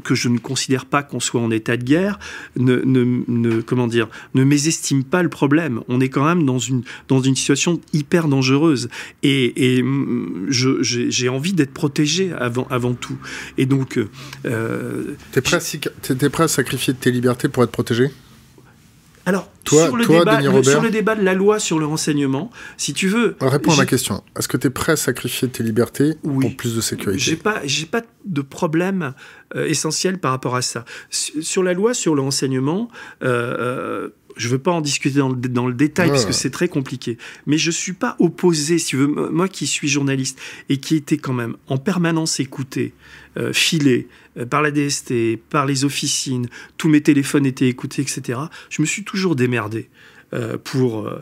que 0.04 0.14
je 0.14 0.30
ne 0.30 0.38
considère 0.38 0.86
pas 0.86 1.04
qu'on 1.04 1.20
soit 1.20 1.42
en 1.42 1.50
état 1.52 1.78
de 1.78 1.84
guerre, 1.84 2.20
ne 2.58 3.62
comment 3.62 3.88
dire, 3.88 4.08
ne 4.34 4.44
mésestime 4.44 5.04
pas 5.04 5.24
le 5.24 5.30
problème. 5.30 5.82
On 5.88 6.00
est 6.00 6.10
quand 6.10 6.26
même 6.26 6.46
dans 6.46 6.60
une, 6.60 6.84
dans 7.08 7.22
une 7.22 7.36
situation 7.36 7.82
hyper 7.94 8.28
dangereuse. 8.28 8.90
Et, 9.24 9.82
mm, 9.82 10.48
j'ai 10.50 11.30
envie 11.30 11.54
d'être 11.54 11.74
protégé 11.74 12.32
avant, 12.34 12.68
avant 12.70 12.94
tout. 12.94 13.18
Et 13.58 13.66
donc. 13.66 14.00
Euh, 14.46 15.16
T'es 15.32 15.42
prêt, 15.42 15.58
es 15.58 16.30
prêt 16.30 16.44
à 16.44 16.48
sacrifier 16.48 16.94
tes 16.94 17.12
libertés 17.12 17.50
pour 17.50 17.64
être 17.64 17.72
protégé? 17.72 18.12
Alors, 19.28 19.52
sur, 19.68 19.98
le 19.98 20.06
débat, 20.06 20.42
sur, 20.64 20.82
le 20.82 20.90
débat, 20.90 21.14
de 21.14 21.22
la 21.22 21.34
loi 21.34 21.60
sur 21.60 21.80
le 21.80 21.86
renseignement, 21.86 22.50
si 22.78 22.94
tu 22.94 23.10
veux... 23.10 23.36
Réponds 23.42 23.74
à 23.74 23.76
ma 23.76 23.86
question. 23.86 24.24
Est-ce 24.40 24.48
que 24.48 24.56
tu 24.56 24.68
es 24.68 24.70
prêt 24.70 24.94
à 24.94 24.96
sacrifier 24.96 25.50
tes 25.50 25.64
libertés 25.64 26.14
pour 26.24 26.56
plus 26.56 26.78
de 26.78 26.80
sécurité? 26.80 27.20
J'ai 27.20 27.36
pas, 27.36 27.62
pas 27.92 28.02
de 28.24 28.42
problème 28.42 29.14
euh, 29.54 29.66
essentiel 29.66 30.18
par 30.18 30.32
rapport 30.32 30.56
à 30.56 30.62
ça. 30.62 30.86
Sur 31.10 31.62
la 31.62 31.74
loi 31.74 31.94
sur 31.94 32.16
le 32.16 32.22
renseignement, 32.22 32.90
euh, 33.22 33.58
euh, 33.60 34.10
je 34.38 34.48
ne 34.48 34.54
veux 34.54 34.60
pas 34.60 34.72
en 34.72 34.80
discuter 34.80 35.20
dans 35.20 35.28
le, 35.28 35.36
dans 35.36 35.68
le 35.68 35.74
détail 35.74 36.08
parce 36.08 36.26
que 36.26 36.32
c'est 36.32 36.52
très 36.52 36.70
compliqué. 36.70 37.18
Mais 37.48 37.58
je 37.58 37.68
ne 37.68 37.74
suis 37.74 37.94
pas 37.94 38.16
opposé, 38.20 38.80
si 38.80 38.88
tu 38.88 38.96
veux, 38.96 39.08
moi 39.08 39.50
qui 39.50 39.68
suis 39.68 39.90
journaliste 39.90 40.40
et 40.70 40.78
qui 40.78 40.96
était 40.96 41.18
quand 41.18 41.34
même 41.34 41.58
en 41.68 41.78
permanence 41.78 42.40
écouté, 42.40 42.94
euh, 43.38 43.54
filé 43.54 44.08
euh, 44.38 44.46
par 44.46 44.62
la 44.62 44.72
DST, 44.72 45.38
par 45.50 45.66
les 45.66 45.86
officines, 45.86 46.48
tous 46.78 46.90
mes 46.90 47.02
téléphones 47.02 47.46
étaient 47.46 47.68
écoutés, 47.68 48.02
etc. 48.02 48.40
Je 48.70 48.82
me 48.82 48.88
suis 48.88 49.04
toujours 49.04 49.36
démerdé 49.36 49.90
euh, 50.34 50.58
pour 50.58 51.08
euh, 51.08 51.22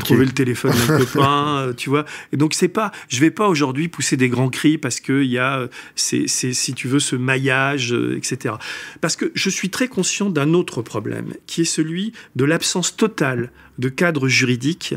trouver 0.00 0.24
le 0.24 0.32
téléphone 0.32 0.72
d'un 0.86 0.98
copain, 1.04 1.72
tu 1.76 1.90
vois. 1.90 2.04
Et 2.32 2.36
donc 2.36 2.54
c'est 2.54 2.68
pas, 2.68 2.92
je 3.08 3.18
vais 3.20 3.30
pas 3.30 3.48
aujourd'hui 3.48 3.88
pousser 3.88 4.16
des 4.16 4.28
grands 4.28 4.50
cris 4.50 4.78
parce 4.78 5.00
que 5.00 5.22
il 5.22 5.30
y 5.30 5.38
a, 5.38 5.68
c'est, 5.96 6.26
si 6.28 6.74
tu 6.74 6.86
veux, 6.86 7.00
ce 7.00 7.16
maillage, 7.16 7.92
etc. 8.16 8.54
Parce 9.00 9.16
que 9.16 9.32
je 9.34 9.50
suis 9.50 9.70
très 9.70 9.88
conscient 9.88 10.30
d'un 10.30 10.54
autre 10.54 10.82
problème, 10.82 11.34
qui 11.46 11.62
est 11.62 11.66
celui 11.66 12.12
de 12.36 12.44
l'absence 12.44 12.96
totale 12.96 13.50
de 13.78 13.88
cadre 13.88 14.28
juridique 14.28 14.94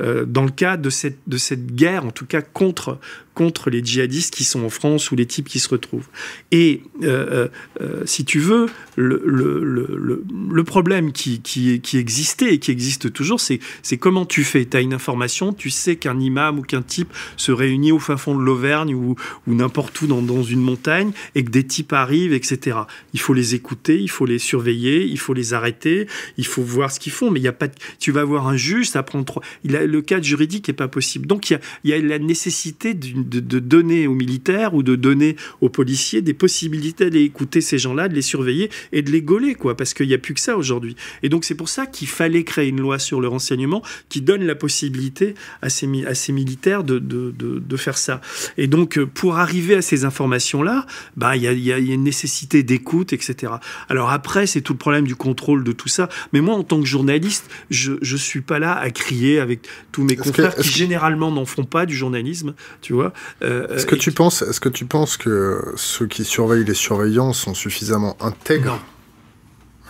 euh, 0.00 0.24
dans 0.24 0.44
le 0.44 0.50
cas 0.50 0.76
de 0.76 0.88
cette, 0.88 1.18
de 1.26 1.36
cette 1.36 1.74
guerre, 1.74 2.04
en 2.06 2.10
tout 2.10 2.24
cas 2.24 2.40
contre, 2.40 2.98
contre 3.34 3.68
les 3.70 3.84
djihadistes 3.84 4.34
qui 4.34 4.44
sont 4.44 4.64
en 4.64 4.70
France 4.70 5.10
ou 5.10 5.16
les 5.16 5.26
types 5.26 5.48
qui 5.48 5.58
se 5.58 5.68
retrouvent. 5.68 6.08
Et 6.52 6.82
euh, 7.02 7.48
euh, 7.80 8.02
si 8.06 8.24
tu 8.24 8.38
veux, 8.38 8.66
le, 8.96 9.22
le, 9.24 10.24
le, 10.50 10.64
problème 10.64 11.12
qui, 11.12 11.40
qui, 11.40 11.80
qui, 11.80 11.98
existait 11.98 12.54
et 12.54 12.58
qui 12.58 12.70
existe 12.70 13.12
toujours, 13.12 13.40
c'est 13.40 13.60
comment 13.98 14.24
tu 14.24 14.44
fais. 14.44 14.64
Tu 14.64 14.76
as 14.76 14.80
une 14.80 14.94
information, 14.94 15.52
tu 15.52 15.70
sais 15.70 15.96
qu'un 15.96 16.18
imam 16.18 16.58
ou 16.58 16.62
qu'un 16.62 16.82
type 16.82 17.12
se 17.36 17.52
réunit 17.52 17.92
au 17.92 17.98
fin 17.98 18.16
fond 18.16 18.34
de 18.34 18.42
l'Auvergne 18.42 18.94
ou, 18.94 19.16
ou 19.46 19.54
n'importe 19.54 20.00
où 20.00 20.06
dans, 20.06 20.22
dans, 20.22 20.42
une 20.42 20.60
montagne 20.60 21.12
et 21.34 21.44
que 21.44 21.50
des 21.50 21.66
types 21.66 21.92
arrivent, 21.92 22.32
etc. 22.32 22.78
Il 23.12 23.20
faut 23.20 23.34
les 23.34 23.54
écouter, 23.54 24.00
il 24.00 24.10
faut 24.10 24.26
les 24.26 24.38
surveiller, 24.38 25.04
il 25.04 25.18
faut 25.18 25.34
les 25.34 25.52
arrêter, 25.52 26.06
il 26.38 26.46
faut 26.46 26.62
voir 26.62 26.90
ce 26.90 27.00
qu'ils 27.00 27.12
font. 27.12 27.30
Mais 27.30 27.40
il 27.40 27.44
y 27.44 27.48
a 27.48 27.52
pas 27.52 27.68
tu 27.98 28.12
vas 28.12 28.19
avoir 28.20 28.48
un 28.48 28.56
juge, 28.56 28.88
ça 28.88 29.02
prend 29.02 29.22
trois. 29.24 29.42
Il 29.64 29.76
a, 29.76 29.86
le 29.86 30.02
cadre 30.02 30.24
juridique 30.24 30.68
n'est 30.68 30.74
pas 30.74 30.88
possible. 30.88 31.26
Donc 31.26 31.50
il 31.50 31.60
y 31.84 31.92
a, 31.92 31.98
la 31.98 32.18
nécessité 32.18 32.94
de, 32.94 33.58
donner 33.58 34.06
aux 34.06 34.14
militaires 34.14 34.74
ou 34.74 34.82
de 34.82 34.96
donner 34.96 35.36
aux 35.60 35.68
policiers 35.68 36.22
des 36.22 36.34
possibilités 36.34 37.10
d'écouter 37.10 37.60
ces 37.60 37.78
gens-là, 37.78 38.08
de 38.08 38.14
les 38.14 38.22
surveiller 38.22 38.70
et 38.92 39.02
de 39.02 39.10
les 39.10 39.22
gauler, 39.22 39.54
quoi, 39.54 39.76
parce 39.76 39.94
qu'il 39.94 40.08
n'y 40.08 40.14
a 40.14 40.18
plus 40.18 40.34
que 40.34 40.40
ça 40.40 40.56
aujourd'hui. 40.56 40.96
Et 41.22 41.28
donc 41.28 41.44
c'est 41.44 41.54
pour 41.54 41.68
ça 41.68 41.86
qu'il 41.86 42.08
fallait 42.08 42.44
créer 42.44 42.68
une 42.68 42.80
loi 42.80 42.98
sur 42.98 43.20
le 43.20 43.28
renseignement 43.28 43.82
qui 44.08 44.20
donne 44.20 44.44
la 44.44 44.54
possibilité 44.54 45.34
à 45.62 45.70
ces, 45.70 45.88
à 46.06 46.14
ces 46.14 46.32
militaires 46.32 46.84
de, 46.84 46.98
de, 46.98 47.76
faire 47.76 47.96
ça. 47.96 48.20
Et 48.58 48.66
donc 48.66 48.98
pour 48.98 49.38
arriver 49.38 49.74
à 49.74 49.82
ces 49.82 50.04
informations-là, 50.04 50.86
bah, 51.16 51.36
il, 51.36 51.42
y 51.42 51.48
a, 51.48 51.52
il 51.52 51.64
y 51.64 51.72
a 51.72 51.78
une 51.78 52.04
nécessité 52.04 52.62
d'écoute, 52.62 53.12
etc. 53.12 53.54
Alors 53.88 54.10
après, 54.10 54.46
c'est 54.46 54.60
tout 54.60 54.74
le 54.74 54.78
problème 54.78 55.06
du 55.06 55.16
contrôle 55.16 55.64
de 55.64 55.72
tout 55.72 55.88
ça. 55.88 56.08
Mais 56.32 56.40
moi, 56.40 56.54
en 56.54 56.62
tant 56.62 56.80
que 56.80 56.86
journaliste, 56.86 57.50
je 57.70 58.09
ne 58.14 58.18
suis 58.18 58.40
pas 58.40 58.58
là 58.58 58.76
à 58.76 58.90
crier 58.90 59.40
avec 59.40 59.66
tous 59.92 60.02
mes 60.02 60.16
confrères 60.16 60.54
qui 60.56 60.68
généralement 60.68 61.30
n'en 61.30 61.44
font 61.44 61.64
pas 61.64 61.86
du 61.86 61.94
journalisme, 61.94 62.54
tu 62.80 62.92
vois. 62.92 63.12
Euh, 63.42 63.68
est-ce 63.68 63.86
que 63.86 63.96
tu 63.96 64.12
penses, 64.12 64.42
est-ce 64.42 64.60
que 64.60 64.68
tu 64.68 64.84
penses 64.84 65.16
que 65.16 65.62
ceux 65.76 66.06
qui 66.06 66.24
surveillent 66.24 66.64
les 66.64 66.74
surveillants 66.74 67.32
sont 67.32 67.54
suffisamment 67.54 68.16
intègres? 68.20 68.72
Non. 68.72 68.80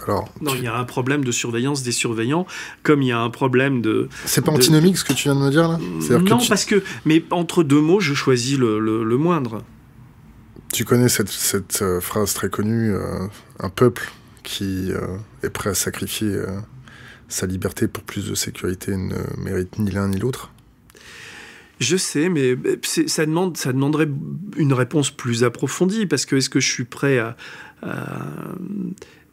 Alors, 0.07 0.33
non, 0.41 0.55
il 0.55 0.65
y 0.65 0.67
a 0.67 0.77
un 0.77 0.85
problème 0.85 1.25
de 1.25 1.33
surveillance 1.33 1.83
des 1.83 1.93
surveillants, 1.93 2.47
comme 2.83 3.03
il 3.03 3.09
y 3.09 3.13
a 3.13 3.21
un 3.21 3.29
problème 3.29 3.83
de. 3.83 4.09
C'est 4.25 4.43
pas 4.43 4.53
antinomique 4.53 4.97
ce 4.97 5.05
que 5.05 5.13
tu 5.13 5.25
viens 5.25 5.35
de 5.35 5.41
me 5.41 5.51
dire 5.51 5.69
là? 5.69 5.79
Non, 6.19 6.39
parce 6.49 6.65
que. 6.65 6.83
Mais 7.05 7.23
entre 7.31 7.63
deux 7.63 7.81
mots, 7.81 8.01
je 8.01 8.15
choisis 8.15 8.59
le, 8.59 8.79
le, 8.79 9.17
moindre. 9.19 9.63
Tu 10.73 10.85
connais 10.85 11.09
cette, 11.09 11.29
cette 11.29 11.83
euh, 11.83 12.01
phrase 12.01 12.33
très 12.33 12.49
connue 12.49 12.95
euh, 12.95 13.27
un 13.59 13.69
peuple 13.69 14.11
qui 14.43 14.91
est 15.43 15.51
prêt 15.51 15.71
à 15.71 15.75
sacrifier 15.75 16.35
sa 17.31 17.47
liberté 17.47 17.89
pour 17.89 18.03
plus 18.03 18.29
de 18.29 18.35
sécurité 18.35 18.97
ne 18.97 19.17
mérite 19.39 19.79
ni 19.79 19.91
l'un 19.91 20.09
ni 20.09 20.19
l'autre. 20.19 20.53
Je 21.81 21.97
sais, 21.97 22.29
mais 22.29 22.57
ça, 22.83 23.25
demande, 23.25 23.57
ça 23.57 23.73
demanderait 23.73 24.09
une 24.57 24.75
réponse 24.75 25.11
plus 25.11 25.45
approfondie, 25.45 26.05
parce 26.05 26.27
que 26.27 26.37
est-ce 26.37 26.51
que 26.51 26.61
je 26.61 26.71
suis 26.71 26.85
prêt 26.85 27.19
à, 27.19 27.37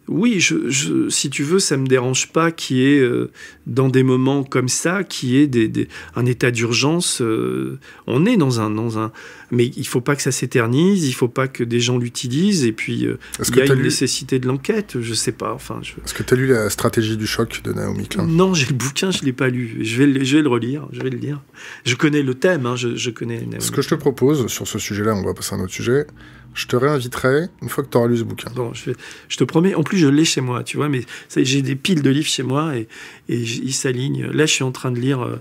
oui, 0.08 0.39
je, 0.39 1.10
si 1.10 1.30
tu 1.30 1.43
veux, 1.43 1.60
ça 1.60 1.76
me 1.76 1.86
dérange 1.86 2.32
pas 2.32 2.51
qu'il 2.51 2.78
y 2.78 2.93
ait, 2.93 2.99
euh, 2.99 3.30
dans 3.66 3.89
des 3.89 4.03
moments 4.03 4.43
comme 4.43 4.70
ça, 4.70 5.03
qu'il 5.03 5.30
y 5.30 5.38
ait 5.38 5.47
des, 5.47 5.88
un 6.16 6.26
état 6.26 6.49
d'urgence. 6.49 7.22
Euh, 7.22 7.78
on 8.05 8.26
est 8.26 8.38
dans 8.38 8.62
un, 8.62 8.70
dans 8.70 8.99
un. 8.99 9.12
Mais 9.51 9.66
il 9.66 9.88
faut 9.88 10.01
pas 10.01 10.16
que 10.16 10.22
ça 10.22 10.32
s'éternise, 10.32 11.08
il 11.08 11.14
faut 11.14 11.28
pas 11.28 11.47
que 11.47 11.64
des 11.64 11.80
gens 11.80 11.97
l'utilisent, 11.97 12.66
et 12.66 12.72
puis 12.72 13.05
euh, 13.05 13.18
il 13.47 13.55
y 13.55 13.62
a 13.62 13.66
une 13.66 13.82
nécessité 13.82 14.39
de 14.39 14.47
l'enquête, 14.47 14.97
je 15.01 15.14
sais 15.14 15.32
pas. 15.32 15.53
Enfin, 15.53 15.80
je... 15.82 15.91
Est-ce 16.03 16.14
que 16.14 16.24
tu 16.24 16.34
as 16.34 16.38
lu 16.38 16.47
la 16.47 16.70
stratégie 16.70 17.18
du 17.18 17.28
choc 17.28 17.62
de 17.64 17.74
Naomi 17.74 18.08
Klein? 18.08 18.26
Non, 18.26 18.53
j'ai 18.53 18.68
le 18.68 18.76
bouquin, 18.76 19.12
je 19.12 19.24
l'ai 19.24 19.34
pas 19.34 19.49
lu. 19.49 19.80
Je 19.82 20.03
vais, 20.03 20.26
je 20.26 20.38
vais 20.38 20.43
le 20.43 20.49
relire, 20.49 20.88
je 20.91 21.01
vais 21.01 21.10
le 21.10 21.18
lire. 21.18 21.41
Je 21.86 21.95
connais 21.95 22.24
le 22.24 22.34
thème, 22.34 22.66
hein, 22.66 22.76
je, 22.76 22.95
je, 22.95 23.10
connais. 23.10 23.45
Ce 23.60 23.72
que 23.72 23.82
je 23.82 23.89
te 23.89 23.95
propose 23.95 24.47
sur 24.47 24.68
ce 24.68 24.80
sujet-là, 24.80 25.16
on 25.16 25.24
va 25.24 25.34
passer 25.34 25.55
à 25.55 25.58
un 25.58 25.62
autre 25.62 25.74
sujet 25.74 26.08
je 26.53 26.67
te 26.67 26.75
réinviterai 26.75 27.49
une 27.61 27.69
fois 27.69 27.83
que 27.83 27.89
tu 27.89 27.97
auras 27.97 28.07
lu 28.07 28.17
ce 28.17 28.23
bouquin. 28.23 28.49
Bon, 28.55 28.73
je, 28.73 28.91
je, 29.27 29.37
te 29.37 29.43
promets. 29.43 29.75
En 29.75 29.83
plus, 29.83 29.97
je 29.97 30.07
l'ai 30.07 30.25
chez 30.25 30.41
moi, 30.41 30.63
tu 30.63 30.77
vois, 30.77 30.89
mais 30.89 31.01
j'ai 31.35 31.61
des 31.61 31.75
piles 31.75 32.01
de 32.01 32.09
livres 32.09 32.27
chez 32.27 32.43
moi 32.43 32.75
et, 32.75 32.87
et 33.29 33.37
ils 33.37 33.73
s'alignent. 33.73 34.27
Là, 34.27 34.45
je 34.45 34.53
suis 34.53 34.63
en 34.63 34.71
train 34.71 34.91
de 34.91 34.99
lire. 34.99 35.21
Euh, 35.21 35.37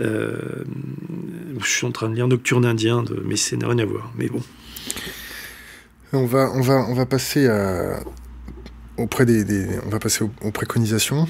euh, 0.00 0.64
je 1.60 1.66
suis 1.66 1.86
en 1.86 1.92
train 1.92 2.08
de 2.08 2.14
lire 2.14 2.28
Nocturne 2.28 2.64
indien, 2.64 3.02
de, 3.02 3.22
mais 3.26 3.36
ça 3.36 3.56
n'a 3.56 3.68
rien 3.68 3.78
à 3.78 3.84
voir. 3.84 4.12
Mais 4.16 4.28
bon. 4.28 4.40
On 6.14 6.26
va, 6.26 6.50
on 6.54 6.60
va, 6.60 6.86
on 6.88 6.94
va 6.94 7.06
passer 7.06 7.46
à, 7.46 8.02
auprès 8.96 9.26
des, 9.26 9.66
on 9.84 9.90
va 9.90 9.98
passer 9.98 10.24
aux, 10.24 10.50
préconisations. 10.50 11.26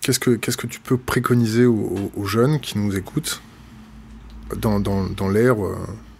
Qu'est-ce 0.00 0.18
que, 0.20 0.36
qu'est-ce 0.36 0.56
que 0.56 0.66
tu 0.66 0.80
peux 0.80 0.96
préconiser 0.96 1.66
aux, 1.66 2.10
aux, 2.14 2.24
jeunes 2.24 2.60
qui 2.60 2.78
nous 2.78 2.96
écoutent 2.96 3.42
dans, 4.56 4.80
dans, 4.80 5.04
dans 5.04 5.28
l'ère 5.28 5.64
euh, 5.64 5.76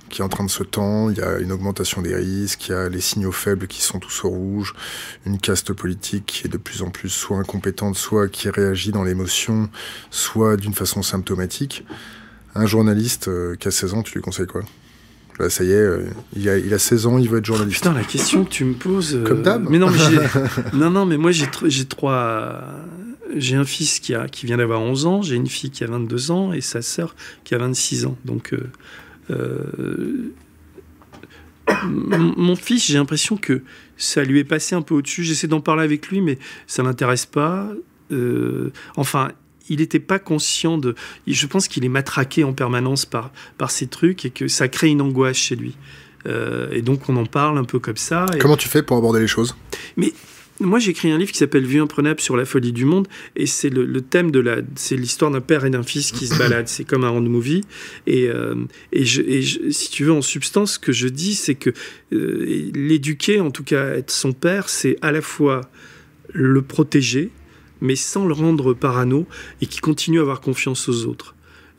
qui 0.09 0.21
est 0.21 0.25
en 0.25 0.29
train 0.29 0.45
de 0.45 0.51
se 0.51 0.63
tendre, 0.63 1.13
il 1.13 1.19
y 1.19 1.23
a 1.23 1.39
une 1.39 1.53
augmentation 1.53 2.03
des 2.03 2.15
risques, 2.15 2.69
il 2.69 2.73
y 2.73 2.75
a 2.75 2.89
les 2.89 3.01
signaux 3.01 3.33
faibles 3.33 3.67
qui 3.67 3.83
sont 3.83 3.99
tous 3.99 4.25
au 4.25 4.31
rouge, 4.31 4.75
une 5.27 5.39
caste 5.39 5.73
politique 5.73 6.27
qui 6.27 6.47
est 6.47 6.51
de 6.51 6.57
plus 6.57 6.83
en 6.83 6.91
plus 6.91 7.09
soit 7.09 7.39
incompétente, 7.39 7.97
soit 7.97 8.29
qui 8.29 8.49
réagit 8.51 8.93
dans 8.93 9.05
l'émotion, 9.05 9.69
soit 10.11 10.57
d'une 10.57 10.75
façon 10.75 11.03
symptomatique. 11.03 11.85
Un 12.55 12.67
journaliste 12.67 13.29
euh, 13.29 13.55
qui 13.57 13.69
a 13.69 13.71
16 13.71 13.95
ans, 13.95 14.03
tu 14.03 14.15
lui 14.15 14.23
conseilles 14.23 14.47
quoi? 14.47 14.63
Là, 15.39 15.51
ça 15.51 15.63
y 15.63 15.71
est, 15.71 15.75
euh, 15.75 16.05
il, 16.35 16.49
a, 16.49 16.59
il, 16.59 16.75
a, 16.75 16.79
16 16.79 17.07
ans, 17.07 17.19
il 17.19 17.29
veut 17.29 17.39
être 17.39 17.45
journaliste. 17.45 17.83
Putain, 17.83 17.95
la 17.95 18.03
question 18.03 18.45
que 18.45 18.51
tu 18.51 18.65
me 18.65 18.75
poses. 18.75 19.15
Euh, 19.15 19.25
Comme 19.25 19.43
d'hab. 19.43 19.69
Mais 19.71 19.79
non, 19.79 19.89
mais 19.91 19.99
non, 20.73 20.91
non, 20.91 21.07
mais 21.07 21.17
moi 21.17 21.31
j'ai 21.31 21.47
trois. 21.85 22.63
J'ai 23.37 23.57
un 23.57 23.65
fils 23.65 24.01
qui, 24.01 24.15
a, 24.15 24.27
qui 24.27 24.47
vient 24.47 24.57
d'avoir 24.57 24.81
11 24.81 25.07
ans, 25.07 25.23
j'ai 25.23 25.37
une 25.37 25.47
fille 25.47 25.71
qui 25.71 25.85
a 25.85 25.87
22 25.87 26.31
ans 26.31 26.53
et 26.53 26.63
sa 26.63 26.83
sœur 26.83 27.15
qui 27.45 27.55
a 27.55 27.59
26 27.59 28.07
ans. 28.07 28.17
Donc 28.25 28.55
euh, 29.31 30.33
mon 31.87 32.57
fils, 32.57 32.87
j'ai 32.87 32.95
l'impression 32.95 33.37
que 33.37 33.63
ça 33.97 34.25
lui 34.25 34.39
est 34.39 34.45
passé 34.45 34.75
un 34.75 34.83
peu 34.83 34.95
au-dessus. 34.95 35.25
J'essaie 35.25 35.49
d'en 35.49 35.61
parler 35.61 35.83
avec 35.83 36.09
lui, 36.09 36.21
mais 36.21 36.39
ça 36.67 36.83
l'intéresse 36.83 37.27
pas. 37.27 37.69
Euh, 38.13 38.73
enfin, 38.97 39.33
il 39.69 39.79
n'était 39.79 40.01
pas 40.01 40.19
conscient 40.19 40.79
de. 40.79 40.95
Je 41.27 41.47
pense 41.47 41.69
qu'il 41.69 41.85
est 41.85 41.91
matraqué 41.91 42.45
en 42.45 42.53
permanence 42.53 43.05
par, 43.05 43.33
par 43.59 43.71
ces 43.71 43.87
trucs 43.87 44.25
et 44.25 44.31
que 44.31 44.49
ça 44.49 44.69
crée 44.69 44.89
une 44.89 45.03
angoisse 45.03 45.37
chez 45.37 45.57
lui. 45.57 45.77
Euh, 46.27 46.69
et 46.73 46.83
donc 46.83 47.09
on 47.09 47.17
en 47.17 47.27
parle 47.27 47.59
un 47.59 47.65
peu 47.65 47.79
comme 47.79 47.97
ça. 47.97 48.27
Comment 48.41 48.57
tu 48.57 48.69
fais 48.69 48.83
pour 48.83 48.97
aborder 48.97 49.21
les 49.21 49.27
choses? 49.27 49.57
Mais 49.97 50.13
moi, 50.61 50.79
j'ai 50.79 50.91
écrit 50.91 51.11
un 51.11 51.19
livre 51.19 51.31
qui 51.31 51.39
s'appelle 51.39 51.65
Vue 51.65 51.81
imprenable 51.81 52.21
sur 52.21 52.37
la 52.37 52.45
folie 52.45 52.73
du 52.73 52.85
monde, 52.85 53.07
et 53.37 53.47
c'est 53.47 53.71
le, 53.71 54.01
thème 54.01 54.31
de 54.31 54.41
la, 54.41 54.57
c'est 54.75 54.97
l'histoire 54.97 55.31
d'un 55.31 55.41
père 55.41 55.65
et 55.65 55.71
d'un 55.71 55.83
fils 55.83 56.11
qui 56.11 56.27
se 56.27 56.35
baladent. 56.39 56.69
C'est 56.69 56.85
comme 56.85 57.05
un 57.05 57.11
road 57.11 57.25
movie, 57.25 57.63
et, 58.07 58.29
euh, 58.29 58.55
et, 58.93 59.05
je, 59.05 59.71
si 59.71 59.91
tu 59.91 60.05
veux, 60.05 60.13
en 60.13 60.23
substance, 60.23 60.75
ce 60.75 60.79
que 60.79 60.93
je 60.93 61.09
dis, 61.09 61.35
c'est 61.35 61.55
que 61.55 61.71
euh, 62.13 62.71
l'éduquer, 62.75 63.41
en 63.41 63.51
tout 63.51 63.65
cas 63.65 63.95
être 63.95 64.11
son 64.11 64.33
père, 64.33 64.69
c'est 64.69 64.97
à 65.03 65.13
la 65.13 65.21
fois 65.21 65.63
le 66.33 66.63
protéger, 66.63 67.31
mais 67.81 67.97
sans 67.97 68.27
le 68.27 68.35
rendre 68.35 68.75
parano, 68.75 69.27
et 69.61 69.67
qui 69.67 69.79
continue 69.79 70.19
à 70.19 70.23
avoir 70.23 70.41
confiance 70.41 70.89
aux 70.89 71.07
autres. 71.07 71.35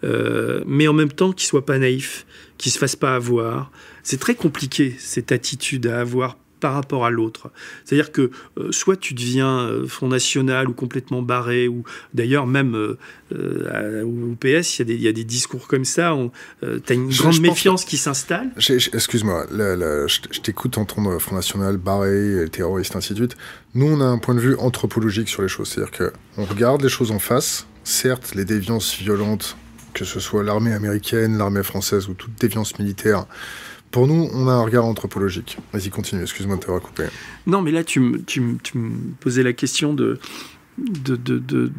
Euh, 0.06 0.64
mais 0.66 0.88
en 0.88 0.94
même 0.94 1.12
temps 1.12 1.34
qu'il 1.34 1.48
soit 1.48 1.66
pas 1.66 1.78
naïf, 1.78 2.26
qu'il 2.58 2.72
se 2.72 2.78
fasse 2.78 2.96
pas 2.96 3.16
avoir. 3.16 3.72
C'est 4.04 4.20
très 4.20 4.36
compliqué 4.36 4.96
cette 4.98 5.32
attitude 5.34 5.88
à 5.88 6.00
avoir 6.00 6.38
par 6.60 6.74
rapport 6.74 7.05
à 7.05 7.10
l'autre. 7.10 7.51
C'est-à-dire 7.86 8.12
que 8.12 8.32
euh, 8.57 8.72
soit 8.72 8.97
tu 8.97 9.14
deviens 9.14 9.60
euh, 9.60 9.88
Front 9.88 10.07
National 10.07 10.68
ou 10.68 10.74
complètement 10.74 11.22
barré, 11.22 11.68
ou 11.68 11.84
d'ailleurs 12.14 12.47
même 12.47 12.76
euh, 12.76 14.03
au 14.03 14.36
PS, 14.39 14.80
il 14.80 15.01
y, 15.01 15.07
a 15.07 15.12
des 15.12 15.24
discours 15.24 15.68
comme 15.68 15.86
ça, 15.86 16.16
tu 16.62 16.68
as 16.89 16.93
une 16.93 17.10
grande 17.10 17.39
méfiance 17.41 17.86
qui 17.86 17.97
s'installe. 17.97 18.49
Excuse-moi, 18.57 19.45
je, 19.51 20.39
t'écoute 20.41 20.78
entendre 20.78 21.20
Front 21.20 21.36
National, 21.36 21.78
barré, 21.78 22.45
terroriste, 22.51 22.95
ainsi 22.95 23.14
de 23.14 23.20
suite. 23.20 23.38
Nous, 23.76 23.86
on 23.86 24.01
a 24.01 24.05
un 24.05 24.18
point 24.18 24.34
de 24.34 24.39
vue 24.39 24.55
anthropologique 24.55 25.30
sur 25.30 25.43
les 25.43 25.47
choses. 25.47 25.70
C'est-à-dire 25.70 26.12
qu'on 26.36 26.45
regarde 26.45 26.82
les 26.82 26.89
choses 26.89 27.12
en 27.12 27.20
face. 27.20 27.68
Certes, 27.84 28.34
les 28.36 28.45
déviances 28.45 28.97
violentes, 28.97 29.57
que 29.93 30.05
ce 30.05 30.20
soit 30.20 30.43
l'armée 30.43 30.74
américaine, 30.74 31.38
l'armée 31.38 31.64
française 31.64 32.07
ou 32.10 32.14
toute 32.14 32.39
déviance 32.39 32.80
militaire, 32.80 33.26
pour 33.92 34.08
nous, 34.08 34.30
on 34.34 34.48
a 34.48 34.52
un 34.52 34.64
regard 34.64 34.86
anthropologique. 34.86 35.58
Vas-y, 35.74 35.90
continue, 35.90 36.22
excuse-moi 36.22 36.58
de 36.58 36.62
t'avoir 36.62 36.82
coupé. 36.82 37.06
Non, 37.48 37.62
mais 37.62 37.72
là, 37.72 37.84
tu 37.84 38.00
me, 38.00 38.22
tu, 38.22 38.60
posais 39.20 39.44
la 39.44 39.54
question 39.54 39.94
de, 39.94 40.20
de, 40.78 41.16
de, 41.16 41.72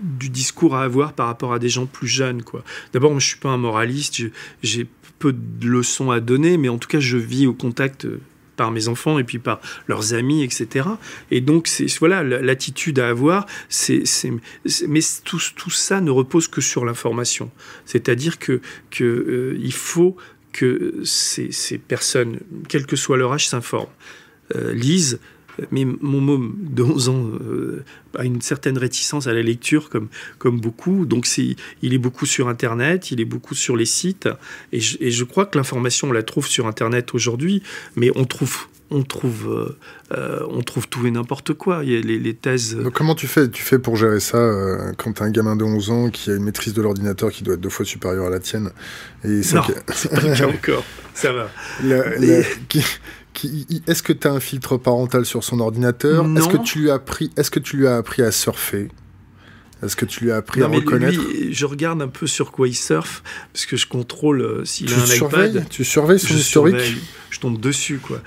du 0.00 0.28
discours 0.28 0.76
à 0.76 0.82
avoir 0.82 1.12
par 1.14 1.26
rapport 1.26 1.52
à 1.52 1.58
des 1.58 1.68
gens 1.68 1.86
plus 1.86 2.08
jeunes. 2.08 2.42
Quoi. 2.42 2.62
D'abord, 2.92 3.10
je 3.12 3.16
ne 3.16 3.20
suis 3.20 3.38
pas 3.38 3.48
un 3.48 3.56
moraliste, 3.56 4.22
j'ai 4.62 4.86
peu 5.18 5.32
de 5.32 5.68
leçons 5.68 6.10
à 6.10 6.20
donner, 6.20 6.58
mais 6.58 6.68
en 6.68 6.78
tout 6.78 6.88
cas, 6.88 7.00
je 7.00 7.16
vis 7.16 7.46
au 7.46 7.54
contact 7.54 8.06
par 8.56 8.70
mes 8.70 8.88
enfants 8.88 9.18
et 9.18 9.24
puis 9.24 9.38
par 9.38 9.60
leurs 9.86 10.14
amis, 10.14 10.42
etc. 10.42 10.88
Et 11.30 11.40
donc, 11.40 11.70
voilà 12.00 12.22
l'attitude 12.22 12.98
à 12.98 13.08
avoir. 13.08 13.46
C'est, 13.68 14.04
mais 14.88 15.00
tout, 15.24 15.70
ça 15.70 16.00
ne 16.00 16.10
repose 16.10 16.48
que 16.48 16.60
sur 16.60 16.84
l'information. 16.84 17.50
C'est-à-dire 17.84 18.38
que, 18.38 18.60
que 18.90 19.04
euh, 19.04 19.70
faut 19.70 20.16
que 20.56 21.02
ces, 21.04 21.78
personnes, 21.78 22.40
quel 22.68 22.86
que 22.86 22.96
soit 22.96 23.16
leur 23.16 23.32
âge, 23.32 23.48
s'informent, 23.48 23.92
euh, 24.54 24.72
lisent. 24.72 25.20
Mais 25.70 25.86
mon 25.86 26.20
môme 26.20 26.54
de 26.58 26.82
11 26.82 27.08
ans 27.08 27.30
euh, 27.40 27.82
a 28.14 28.24
une 28.24 28.42
certaine 28.42 28.76
réticence 28.76 29.26
à 29.26 29.32
la 29.32 29.42
lecture, 29.42 29.88
comme, 29.88 30.08
comme 30.38 30.60
beaucoup. 30.60 31.06
Donc 31.06 31.26
c'est, 31.26 31.56
il 31.82 31.94
est 31.94 31.98
beaucoup 31.98 32.26
sur 32.26 32.48
Internet, 32.48 33.10
il 33.10 33.20
est 33.20 33.26
beaucoup 33.26 33.54
sur 33.54 33.76
les 33.76 33.86
sites. 33.86 34.28
Et 34.72 34.80
je, 34.80 34.96
et 35.00 35.10
je 35.10 35.24
crois 35.24 35.46
que 35.46 35.56
l'information, 35.56 36.08
on 36.08 36.12
la 36.12 36.22
trouve 36.22 36.46
sur 36.46 36.66
Internet 36.66 37.14
aujourd'hui, 37.14 37.62
mais 37.96 38.10
on 38.16 38.24
trouve 38.24 38.66
on 38.90 39.02
trouve, 39.02 39.48
euh, 39.48 39.78
euh, 40.16 40.46
on 40.50 40.62
trouve 40.62 40.88
tout 40.88 41.06
et 41.06 41.10
n'importe 41.10 41.54
quoi. 41.54 41.80
Il 41.82 41.92
y 41.92 41.96
a 41.96 42.00
les, 42.00 42.34
thèses. 42.34 42.78
comment 42.94 43.14
tu 43.14 43.26
fais, 43.26 43.48
tu 43.48 43.62
fais 43.62 43.78
pour 43.78 43.96
gérer 43.96 44.20
ça 44.20 44.38
euh, 44.38 44.92
quand 44.96 45.12
tu 45.12 45.22
as 45.22 45.26
un 45.26 45.30
gamin 45.30 45.56
de 45.56 45.64
11 45.64 45.90
ans 45.90 46.10
qui 46.10 46.30
a 46.30 46.34
une 46.34 46.44
maîtrise 46.44 46.74
de 46.74 46.82
l'ordinateur 46.82 47.30
qui 47.30 47.42
doit 47.42 47.54
être 47.54 47.60
deux 47.60 47.68
fois 47.68 47.84
supérieure 47.84 48.26
à 48.26 48.30
la 48.30 48.40
tienne 48.40 48.70
et 49.24 49.40
Non, 49.54 49.62
c'est 49.92 50.10
pas 50.10 50.46
encore. 50.46 50.84
Ça 51.14 51.32
va. 51.32 51.48
est-ce 53.86 54.02
que 54.02 54.12
tu 54.12 54.28
as 54.28 54.32
un 54.32 54.40
filtre 54.40 54.76
parental 54.76 55.24
sur 55.24 55.42
son 55.42 55.60
ordinateur? 55.60 56.26
Est-ce 56.36 56.48
que 56.48 56.62
tu 56.62 56.80
lui 56.80 56.90
as 56.90 56.94
appris, 56.94 57.30
est-ce 57.36 57.50
que 57.50 57.60
tu 57.60 57.76
lui 57.76 57.86
as 57.86 57.96
appris 57.96 58.22
à 58.22 58.30
surfer? 58.30 58.88
Est-ce 59.82 59.94
que 59.94 60.06
tu 60.06 60.24
lui 60.24 60.32
as 60.32 60.36
appris 60.36 60.62
à 60.62 60.68
reconnaître? 60.68 61.20
Je 61.50 61.66
regarde 61.66 62.00
un 62.00 62.08
peu 62.08 62.26
sur 62.26 62.50
quoi 62.50 62.66
il 62.66 62.74
surfe, 62.74 63.22
parce 63.52 63.66
que 63.66 63.76
je 63.76 63.86
contrôle 63.86 64.40
euh, 64.40 64.64
s'il 64.64 64.92
a 64.92 64.96
un 64.96 65.06
iPad. 65.06 65.66
Tu 65.68 65.84
surveilles 65.84 66.18
son 66.18 66.34
historique? 66.34 66.96
Je 67.36 67.40
tombe 67.42 67.60
dessus, 67.60 67.98
quoi. 67.98 68.22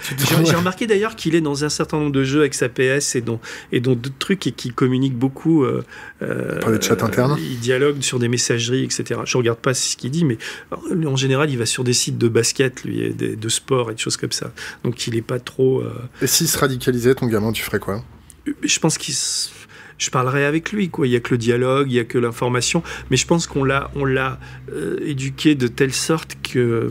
J'ai 0.46 0.56
remarqué 0.56 0.86
d'ailleurs 0.86 1.16
qu'il 1.16 1.34
est 1.34 1.42
dans 1.42 1.66
un 1.66 1.70
certain 1.70 1.98
nombre 1.98 2.12
de 2.12 2.24
jeux 2.24 2.42
avec 2.42 2.54
sa 2.54 2.70
PS 2.70 3.16
et 3.16 3.22
dans, 3.22 3.42
et 3.72 3.80
dans 3.80 3.94
d'autres 3.96 4.20
trucs 4.20 4.46
et 4.46 4.52
qu'il 4.52 4.74
communique 4.74 5.16
beaucoup. 5.16 5.64
Euh, 5.64 5.84
euh, 6.22 6.60
Par 6.60 6.70
les 6.70 6.80
chats 6.80 7.04
internes 7.04 7.36
Il 7.40 7.60
dialogue 7.60 8.02
sur 8.02 8.20
des 8.20 8.28
messageries, 8.28 8.84
etc. 8.84 9.22
Je 9.26 9.36
regarde 9.36 9.58
pas 9.58 9.74
ce 9.74 9.98
qu'il 9.98 10.12
dit, 10.12 10.26
mais 10.26 10.38
en 10.72 11.16
général, 11.16 11.50
il 11.50 11.58
va 11.58 11.66
sur 11.66 11.84
des 11.84 11.94
sites 11.94 12.20
de 12.20 12.28
basket, 12.28 12.84
lui, 12.84 13.12
de, 13.16 13.34
de 13.34 13.50
sport 13.50 13.90
et 13.90 13.96
de 13.96 14.00
choses 14.00 14.16
comme 14.16 14.32
ça. 14.32 14.52
Donc 14.84 15.08
il 15.08 15.16
est 15.16 15.24
pas 15.24 15.40
trop... 15.40 15.84
Et 16.22 16.28
s'il 16.28 16.48
se 16.48 16.60
radicalisait, 16.60 17.16
ton 17.16 17.26
gamin, 17.26 17.52
tu 17.52 17.64
ferais 17.64 17.80
quoi? 17.80 18.04
Je 18.62 18.80
pense 18.80 19.00
qu'il 19.00 19.16
je 20.00 20.10
parlerai 20.10 20.46
avec 20.46 20.72
lui. 20.72 20.90
Quoi. 20.90 21.06
Il 21.06 21.12
n'y 21.12 21.16
a 21.16 21.20
que 21.20 21.32
le 21.32 21.38
dialogue, 21.38 21.92
il 21.92 21.94
n'y 21.94 22.00
a 22.00 22.06
que 22.06 22.18
l'information. 22.18 22.82
Mais 23.12 23.18
je 23.18 23.28
pense 23.28 23.46
qu'on 23.46 23.64
l'a, 23.64 23.92
on 23.96 24.06
l'a 24.06 24.40
euh, 24.72 24.98
éduqué 25.06 25.54
de 25.54 25.68
telle 25.68 25.94
sorte 25.94 26.38
que 26.42 26.90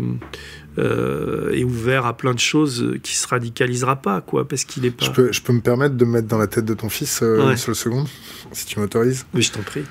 euh, 0.79 1.51
est 1.53 1.65
ouvert 1.65 2.07
à 2.07 2.17
plein 2.17 2.35
de 2.35 2.39
choses 2.39 2.99
qui 3.03 3.17
se 3.17 3.27
radicalisera 3.27 3.97
pas, 3.97 4.21
quoi, 4.21 4.47
parce 4.47 4.65
qu'il 4.65 4.85
est 4.85 4.91
pas. 4.91 5.05
Je 5.05 5.11
peux, 5.11 5.33
je 5.33 5.43
peux 5.43 5.53
me 5.53 5.61
permettre 5.61 5.97
de 5.97 6.05
me 6.05 6.13
mettre 6.13 6.29
dans 6.29 6.39
la 6.39 6.47
tête 6.47 6.65
de 6.65 6.75
ton 6.75 6.89
fils 6.89 7.21
euh, 7.23 7.57
sur 7.57 7.71
le 7.71 7.75
second, 7.75 8.05
si 8.53 8.67
tu 8.67 8.79
m'autorises. 8.79 9.27
Oui, 9.35 9.43
je 9.43 9.53
t'en 9.53 9.63
prie 9.63 9.85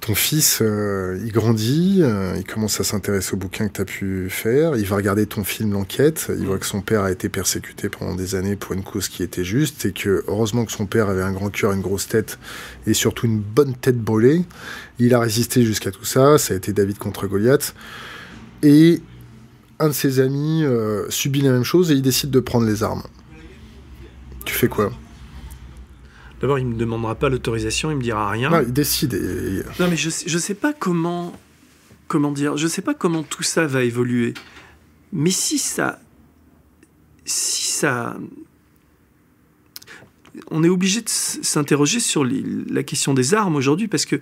ton 0.00 0.14
fils, 0.14 0.60
euh, 0.62 1.20
il 1.22 1.30
grandit, 1.30 1.98
euh, 2.00 2.34
il 2.36 2.44
commence 2.44 2.80
à 2.80 2.84
s'intéresser 2.84 3.34
aux 3.34 3.36
bouquins 3.36 3.68
que 3.68 3.74
tu 3.74 3.80
as 3.82 3.84
pu 3.84 4.30
faire, 4.30 4.76
il 4.76 4.86
va 4.86 4.96
regarder 4.96 5.26
ton 5.26 5.44
film 5.44 5.72
L'enquête, 5.72 6.32
il 6.36 6.46
voit 6.46 6.58
que 6.58 6.66
son 6.66 6.80
père 6.80 7.02
a 7.02 7.12
été 7.12 7.28
persécuté 7.28 7.88
pendant 7.88 8.14
des 8.14 8.34
années 8.34 8.56
pour 8.56 8.72
une 8.72 8.82
cause 8.82 9.08
qui 9.08 9.22
était 9.22 9.44
juste, 9.44 9.84
et 9.84 9.92
que 9.92 10.24
heureusement 10.26 10.64
que 10.64 10.72
son 10.72 10.86
père 10.86 11.10
avait 11.10 11.22
un 11.22 11.32
grand 11.32 11.50
cœur, 11.50 11.72
une 11.72 11.82
grosse 11.82 12.08
tête, 12.08 12.38
et 12.86 12.94
surtout 12.94 13.26
une 13.26 13.40
bonne 13.40 13.74
tête 13.74 13.98
brûlée. 13.98 14.42
Il 14.98 15.14
a 15.14 15.20
résisté 15.20 15.64
jusqu'à 15.64 15.90
tout 15.90 16.04
ça, 16.04 16.38
ça 16.38 16.54
a 16.54 16.56
été 16.56 16.72
David 16.72 16.98
contre 16.98 17.26
Goliath. 17.26 17.74
Et 18.62 19.02
un 19.80 19.88
de 19.88 19.92
ses 19.92 20.20
amis 20.20 20.62
euh, 20.62 21.08
subit 21.08 21.40
la 21.40 21.50
même 21.50 21.64
chose 21.64 21.90
et 21.90 21.94
il 21.94 22.02
décide 22.02 22.30
de 22.30 22.40
prendre 22.40 22.66
les 22.66 22.82
armes. 22.82 23.02
Tu 24.44 24.54
fais 24.54 24.68
quoi? 24.68 24.92
D'abord, 26.40 26.58
il 26.58 26.66
me 26.66 26.76
demandera 26.76 27.14
pas 27.14 27.28
l'autorisation, 27.28 27.90
il 27.90 27.96
me 27.96 28.02
dira 28.02 28.30
rien. 28.30 28.50
Non, 28.50 28.62
il 28.62 28.72
décide. 28.72 29.14
Non, 29.78 29.88
mais 29.88 29.96
je 29.96 30.10
je 30.26 30.38
sais 30.38 30.54
pas 30.54 30.72
comment 30.72 31.32
comment 32.08 32.32
dire, 32.32 32.56
je 32.56 32.66
sais 32.66 32.82
pas 32.82 32.94
comment 32.94 33.22
tout 33.22 33.42
ça 33.42 33.66
va 33.66 33.82
évoluer. 33.82 34.34
Mais 35.12 35.30
si 35.30 35.58
ça 35.58 35.98
si 37.24 37.72
ça 37.72 38.16
on 40.50 40.62
est 40.62 40.68
obligé 40.68 41.00
de 41.00 41.08
s'interroger 41.08 42.00
sur 42.00 42.24
la 42.24 42.82
question 42.82 43.14
des 43.14 43.34
armes 43.34 43.56
aujourd'hui 43.56 43.88
parce 43.88 44.06
que 44.06 44.20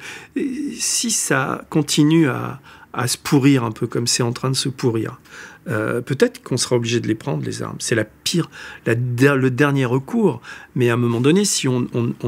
si 0.79 1.11
ça 1.11 1.65
continue 1.71 2.29
à, 2.29 2.61
se 3.07 3.19
pourrir 3.19 3.65
un 3.65 3.71
peu 3.71 3.87
comme 3.87 4.07
c'est 4.07 4.23
en 4.23 4.33
train 4.33 4.51
de 4.51 4.57
se 4.57 4.69
pourrir, 4.69 5.21
euh, 5.69 6.01
peut-être 6.01 6.43
qu'on 6.43 6.57
sera 6.57 6.77
obligé 6.77 7.01
de 7.01 7.07
les 7.07 7.15
prendre, 7.15 7.45
les 7.45 7.63
armes. 7.63 7.77
C'est 7.79 7.95
la 7.95 8.05
pire, 8.05 8.51
la, 8.87 8.95
le 8.95 9.51
dernier 9.51 9.85
recours. 9.85 10.41
Mais 10.75 10.91
à 10.91 10.95
un 10.95 10.97
moment 10.97 11.21
donné, 11.21 11.45
si 11.45 11.69
on, 11.69 11.87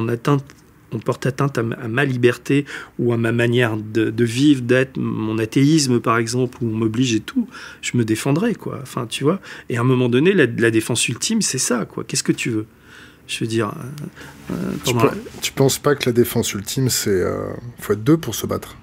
atteint 0.08 0.38
on 0.92 0.98
porte 0.98 1.24
atteinte 1.24 1.56
à 1.56 1.62
ma, 1.62 2.04
liberté 2.04 2.64
ou 2.98 3.12
à 3.12 3.16
ma 3.16 3.30
manière 3.30 3.76
de, 3.76 4.24
vivre, 4.24 4.62
d'être, 4.62 4.96
mon 4.96 5.38
athéisme 5.38 6.00
par 6.00 6.18
exemple, 6.18 6.58
ou 6.62 6.66
on 6.66 6.76
m'oblige 6.76 7.14
et 7.14 7.20
tout, 7.20 7.48
je 7.80 7.96
me 7.96 8.04
défendrai, 8.04 8.56
quoi. 8.56 8.80
Enfin, 8.82 9.06
tu 9.06 9.22
vois. 9.22 9.40
Et 9.68 9.76
à 9.76 9.82
un 9.82 9.84
moment 9.84 10.08
donné, 10.08 10.32
la, 10.32 10.46
la 10.46 10.70
défense 10.72 11.08
ultime, 11.08 11.42
c'est 11.42 11.58
ça, 11.58 11.84
quoi. 11.84 12.02
Qu'est-ce 12.02 12.24
que 12.24 12.32
tu 12.32 12.50
veux? 12.50 12.66
Je 13.30 13.38
veux 13.44 13.46
dire. 13.46 13.72
Euh, 14.50 14.54
euh, 14.88 15.08
tu, 15.40 15.52
penses 15.52 15.78
pas 15.78 15.94
que 15.94 16.06
la 16.06 16.12
défense 16.12 16.52
ultime, 16.52 16.90
c'est. 16.90 17.10
Euh, 17.10 17.52
faut 17.78 17.92
être 17.92 18.02
deux 18.02 18.16
pour 18.16 18.34
se 18.34 18.46
battre? 18.46 18.76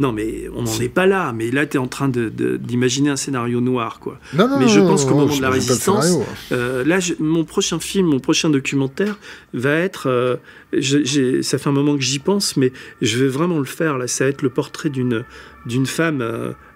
Non, 0.00 0.12
mais 0.12 0.48
on 0.54 0.62
n'en 0.62 0.80
est 0.80 0.88
pas 0.88 1.04
là. 1.04 1.32
Mais 1.32 1.50
là, 1.50 1.66
tu 1.66 1.76
es 1.76 1.78
en 1.78 1.86
train 1.86 2.08
d'imaginer 2.08 3.08
de, 3.08 3.12
un 3.12 3.16
scénario 3.16 3.60
noir, 3.60 4.00
quoi. 4.00 4.18
Non, 4.32 4.48
non, 4.48 4.58
mais 4.58 4.66
je 4.66 4.80
pense 4.80 5.04
qu'au 5.04 5.14
moment 5.14 5.36
de 5.36 5.42
la 5.42 5.50
résistance, 5.50 6.18
là, 6.50 6.98
mon 7.20 7.44
prochain 7.44 7.78
film, 7.78 8.06
mon 8.06 8.18
prochain 8.18 8.48
documentaire 8.48 9.18
va 9.52 9.74
être. 9.74 10.40
ça 10.72 11.58
fait 11.58 11.68
un 11.68 11.72
moment 11.72 11.96
que 11.96 12.02
j'y 12.02 12.18
pense, 12.18 12.56
mais 12.56 12.72
je 13.02 13.18
vais 13.18 13.28
vraiment 13.28 13.58
le 13.58 13.66
faire. 13.66 13.98
Là, 13.98 14.08
ça 14.08 14.24
va 14.24 14.30
être 14.30 14.42
le 14.42 14.50
portrait 14.50 14.88
d'une 14.88 15.24
d'une 15.66 15.84
femme 15.84 16.24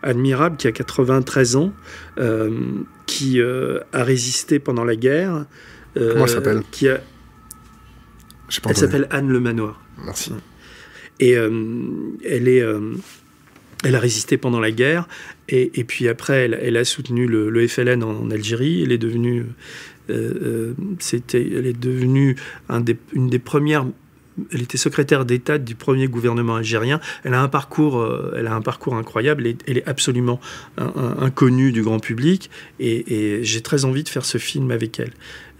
admirable 0.03 0.59
qui 0.59 0.68
a 0.68 0.72
93 0.72 1.57
ans, 1.57 1.72
qui 3.07 3.41
a 3.41 4.05
résisté 4.05 4.59
pendant 4.59 4.85
la 4.85 4.97
guerre, 4.97 5.47
Comment 5.95 6.25
elle 6.25 6.29
s'appelle? 6.29 6.62
qui 6.70 6.89
a... 6.89 7.01
Elle 8.68 8.77
s'appelle 8.77 9.07
Anne 9.11 9.29
Le 9.29 9.41
Manoir. 9.41 9.81
Merci. 10.05 10.33
Et 11.20 11.36
euh, 11.36 11.50
elle 12.24 12.48
est. 12.48 12.62
Euh, 12.62 12.94
elle 13.86 13.96
a 13.96 14.00
résisté 14.00 14.38
pendant 14.38 14.60
la 14.60 14.70
guerre 14.70 15.06
et, 15.46 15.84
puis 15.84 16.08
après 16.08 16.48
elle, 16.50 16.76
a 16.78 16.84
soutenu 16.86 17.26
le, 17.26 17.68
FLN 17.68 18.02
en, 18.02 18.30
Algérie. 18.30 18.82
Elle 18.82 18.92
est 18.92 18.98
devenue, 18.98 19.44
euh, 20.08 20.72
c'était, 21.00 21.46
elle 21.54 21.66
est 21.66 21.78
devenue 21.78 22.36
une 23.12 23.28
des 23.28 23.38
premières 23.38 23.84
elle 24.52 24.62
était 24.62 24.78
secrétaire 24.78 25.24
d'État 25.26 25.58
du 25.58 25.74
premier 25.74 26.08
gouvernement 26.08 26.56
algérien. 26.56 26.98
Elle 27.24 27.34
a 27.34 27.42
un 27.42 27.48
parcours, 27.48 28.04
elle 28.34 28.46
a 28.46 28.54
un 28.54 28.62
parcours 28.62 28.96
incroyable. 28.96 29.46
Elle 29.66 29.78
est 29.78 29.86
absolument 29.86 30.40
inconnue 30.76 31.70
du 31.70 31.82
grand 31.82 32.00
public. 32.00 32.50
Et, 32.80 33.40
j'ai 33.42 33.60
très 33.60 33.84
envie 33.84 34.02
de 34.02 34.08
faire 34.08 34.24
ce 34.24 34.38
film 34.38 34.70
avec 34.70 34.98
elle. 34.98 35.12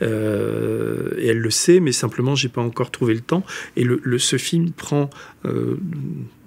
Euh, 0.05 1.11
et 1.19 1.29
elle 1.29 1.39
le 1.39 1.51
sait, 1.51 1.81
mais 1.81 1.93
simplement, 1.93 2.35
j'ai 2.35 2.49
pas 2.49 2.61
encore 2.61 2.91
trouvé 2.91 3.15
le 3.15 3.21
temps. 3.21 3.45
Et 3.77 3.85
le, 3.85 4.19
ce 4.19 4.37
film 4.37 4.71
prend 4.71 5.11
euh, 5.45 5.77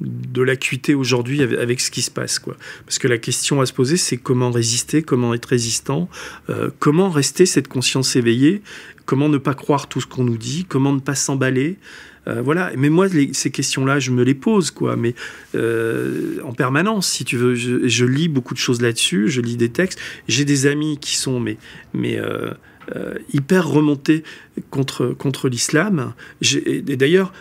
de 0.01 0.41
l'acuité 0.41 0.93
aujourd'hui 0.93 1.41
avec, 1.41 1.81
ce 1.81 1.91
qui 1.91 2.01
se 2.01 2.11
passe, 2.11 2.39
quoi. 2.39 2.55
Parce 2.85 2.99
que 2.99 3.07
la 3.07 3.17
question 3.17 3.59
à 3.61 3.65
se 3.65 3.73
poser, 3.73 3.97
c'est 3.97 4.17
comment 4.17 4.51
résister, 4.51 5.01
comment 5.01 5.33
être 5.33 5.45
résistant, 5.45 6.09
comment 6.79 7.09
rester 7.09 7.45
cette 7.45 7.67
conscience 7.67 8.15
éveillée, 8.15 8.61
comment 9.05 9.29
ne 9.29 9.37
pas 9.37 9.53
croire 9.53 9.87
tout 9.87 10.01
ce 10.01 10.07
qu'on 10.07 10.23
nous 10.23 10.37
dit, 10.37 10.65
comment 10.65 10.93
ne 10.93 10.99
pas 10.99 11.15
s'emballer. 11.15 11.77
Euh, 12.27 12.41
voilà. 12.41 12.71
Mais 12.77 12.89
moi, 12.89 13.07
ces 13.31 13.51
questions-là, 13.51 13.99
je 13.99 14.11
me 14.11 14.23
les 14.23 14.33
pose, 14.33 14.71
quoi. 14.71 14.95
Mais 14.95 15.15
euh, 15.55 16.39
en 16.43 16.53
permanence, 16.53 17.07
si 17.09 17.25
tu 17.25 17.37
veux, 17.37 17.55
je, 17.55 18.05
lis 18.05 18.27
beaucoup 18.27 18.53
de 18.53 18.59
choses 18.59 18.81
là-dessus. 18.81 19.29
Je 19.29 19.41
lis 19.41 19.57
des 19.57 19.69
textes. 19.69 19.99
J'ai 20.27 20.45
des 20.45 20.67
amis 20.67 20.97
qui 20.99 21.15
sont 21.15 21.39
mais, 21.39 21.57
mais 21.93 22.19
euh, 22.19 22.51
hyper 23.33 23.67
remontés 23.67 24.23
contre 24.69 25.07
contre 25.07 25.49
l'islam. 25.49 26.13
Et 26.41 26.95
d'ailleurs, 26.95 27.33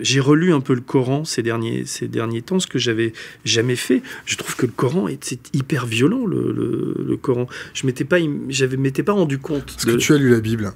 j'ai 0.00 0.20
relu 0.20 0.52
un 0.52 0.60
peu 0.60 0.74
le 0.74 0.80
Coran 0.80 1.24
ces 1.24 1.42
derniers 1.42 1.84
ces 1.86 2.08
derniers 2.08 2.42
temps, 2.42 2.60
ce 2.60 2.66
que 2.66 2.78
j'avais 2.78 3.12
jamais 3.44 3.76
fait. 3.76 4.02
Je 4.26 4.36
trouve 4.36 4.56
que 4.56 4.66
le 4.66 4.72
Coran 4.72 5.08
est, 5.08 5.38
hyper 5.54 5.86
violent. 5.86 6.26
Le, 6.26 6.52
le, 6.52 7.16
Coran. 7.16 7.46
Je 7.74 7.86
m'étais 7.86 8.04
pas, 8.04 8.18
j'avais 8.48 8.76
m'étais 8.76 9.02
pas 9.02 9.12
rendu 9.12 9.38
compte. 9.38 9.74
Est-ce 9.78 9.86
que 9.86 9.96
tu 9.96 10.12
as 10.12 10.18
lu 10.18 10.30
la 10.30 10.40
Bible 10.40 10.72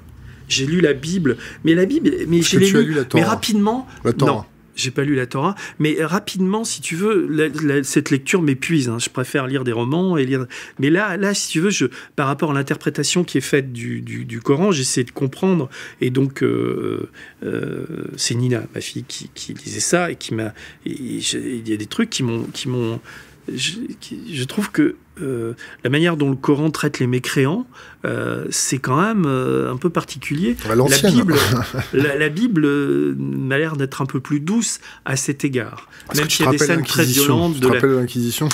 j'ai 0.48 0.66
lu 0.66 0.80
la 0.80 0.92
Bible, 0.92 1.36
mais 1.64 1.74
la 1.74 1.86
Bible, 1.86 2.10
mais 2.28 2.42
j'ai 2.42 2.58
lu, 2.58 2.94
mais 3.14 3.24
rapidement. 3.24 3.86
La 4.04 4.12
Torah. 4.12 4.32
Non, 4.32 4.44
j'ai 4.76 4.90
pas 4.90 5.04
lu 5.04 5.14
la 5.14 5.26
Torah, 5.26 5.54
mais 5.78 5.96
rapidement, 6.00 6.64
si 6.64 6.80
tu 6.80 6.94
veux, 6.94 7.82
cette 7.82 8.10
lecture 8.10 8.42
m'épuise. 8.42 8.88
Hein. 8.88 8.98
Je 8.98 9.08
préfère 9.08 9.46
lire 9.46 9.64
des 9.64 9.72
romans 9.72 10.16
et 10.16 10.24
lire. 10.24 10.46
Mais 10.78 10.90
là, 10.90 11.16
là, 11.16 11.34
si 11.34 11.48
tu 11.48 11.60
veux, 11.60 11.70
je, 11.70 11.86
par 12.14 12.28
rapport 12.28 12.50
à 12.50 12.54
l'interprétation 12.54 13.24
qui 13.24 13.38
est 13.38 13.42
faite 13.42 13.72
du, 13.72 14.40
Coran, 14.44 14.70
j'essaie 14.70 15.04
de 15.04 15.10
comprendre. 15.10 15.68
Et 16.00 16.10
donc, 16.10 16.42
euh, 16.42 17.10
euh, 17.42 17.84
c'est 18.16 18.34
Nina, 18.34 18.64
ma 18.74 18.80
fille, 18.80 19.04
qui, 19.08 19.30
qui 19.34 19.54
disait 19.54 19.80
ça 19.80 20.10
et 20.10 20.16
qui 20.16 20.34
m'a. 20.34 20.52
Il 20.84 21.68
y 21.68 21.72
a 21.72 21.76
des 21.76 21.86
trucs 21.86 22.10
qui 22.10 22.22
m'ont, 22.22 22.44
qui 22.52 22.68
m'ont 22.68 23.00
je, 23.52 24.44
trouve 24.44 24.70
que 24.70 24.96
euh, 25.20 25.54
la 25.82 25.90
manière 25.90 26.16
dont 26.16 26.30
le 26.30 26.36
Coran 26.36 26.70
traite 26.70 26.98
les 26.98 27.06
mécréants, 27.06 27.66
euh, 28.04 28.44
c'est 28.50 28.78
quand 28.78 29.00
même 29.00 29.24
euh, 29.26 29.72
un 29.72 29.76
peu 29.76 29.90
particulier. 29.90 30.56
La 30.68 31.10
Bible, 31.10 31.34
la, 31.92 32.28
Bible 32.28 32.66
m'a 33.16 33.58
l'air 33.58 33.76
d'être 33.76 34.02
un 34.02 34.06
peu 34.06 34.20
plus 34.20 34.40
douce 34.40 34.80
à 35.04 35.16
cet 35.16 35.44
égard. 35.44 35.88
Même 36.14 36.28
s'il 36.28 36.44
y 36.44 36.48
a 36.48 36.52
des 36.52 36.58
scènes 36.58 36.84
très 36.84 37.04
violentes. 37.04 37.54
Tu 37.54 37.60
te 37.60 37.66
rappelles 37.66 37.94
l'Inquisition? 37.94 38.48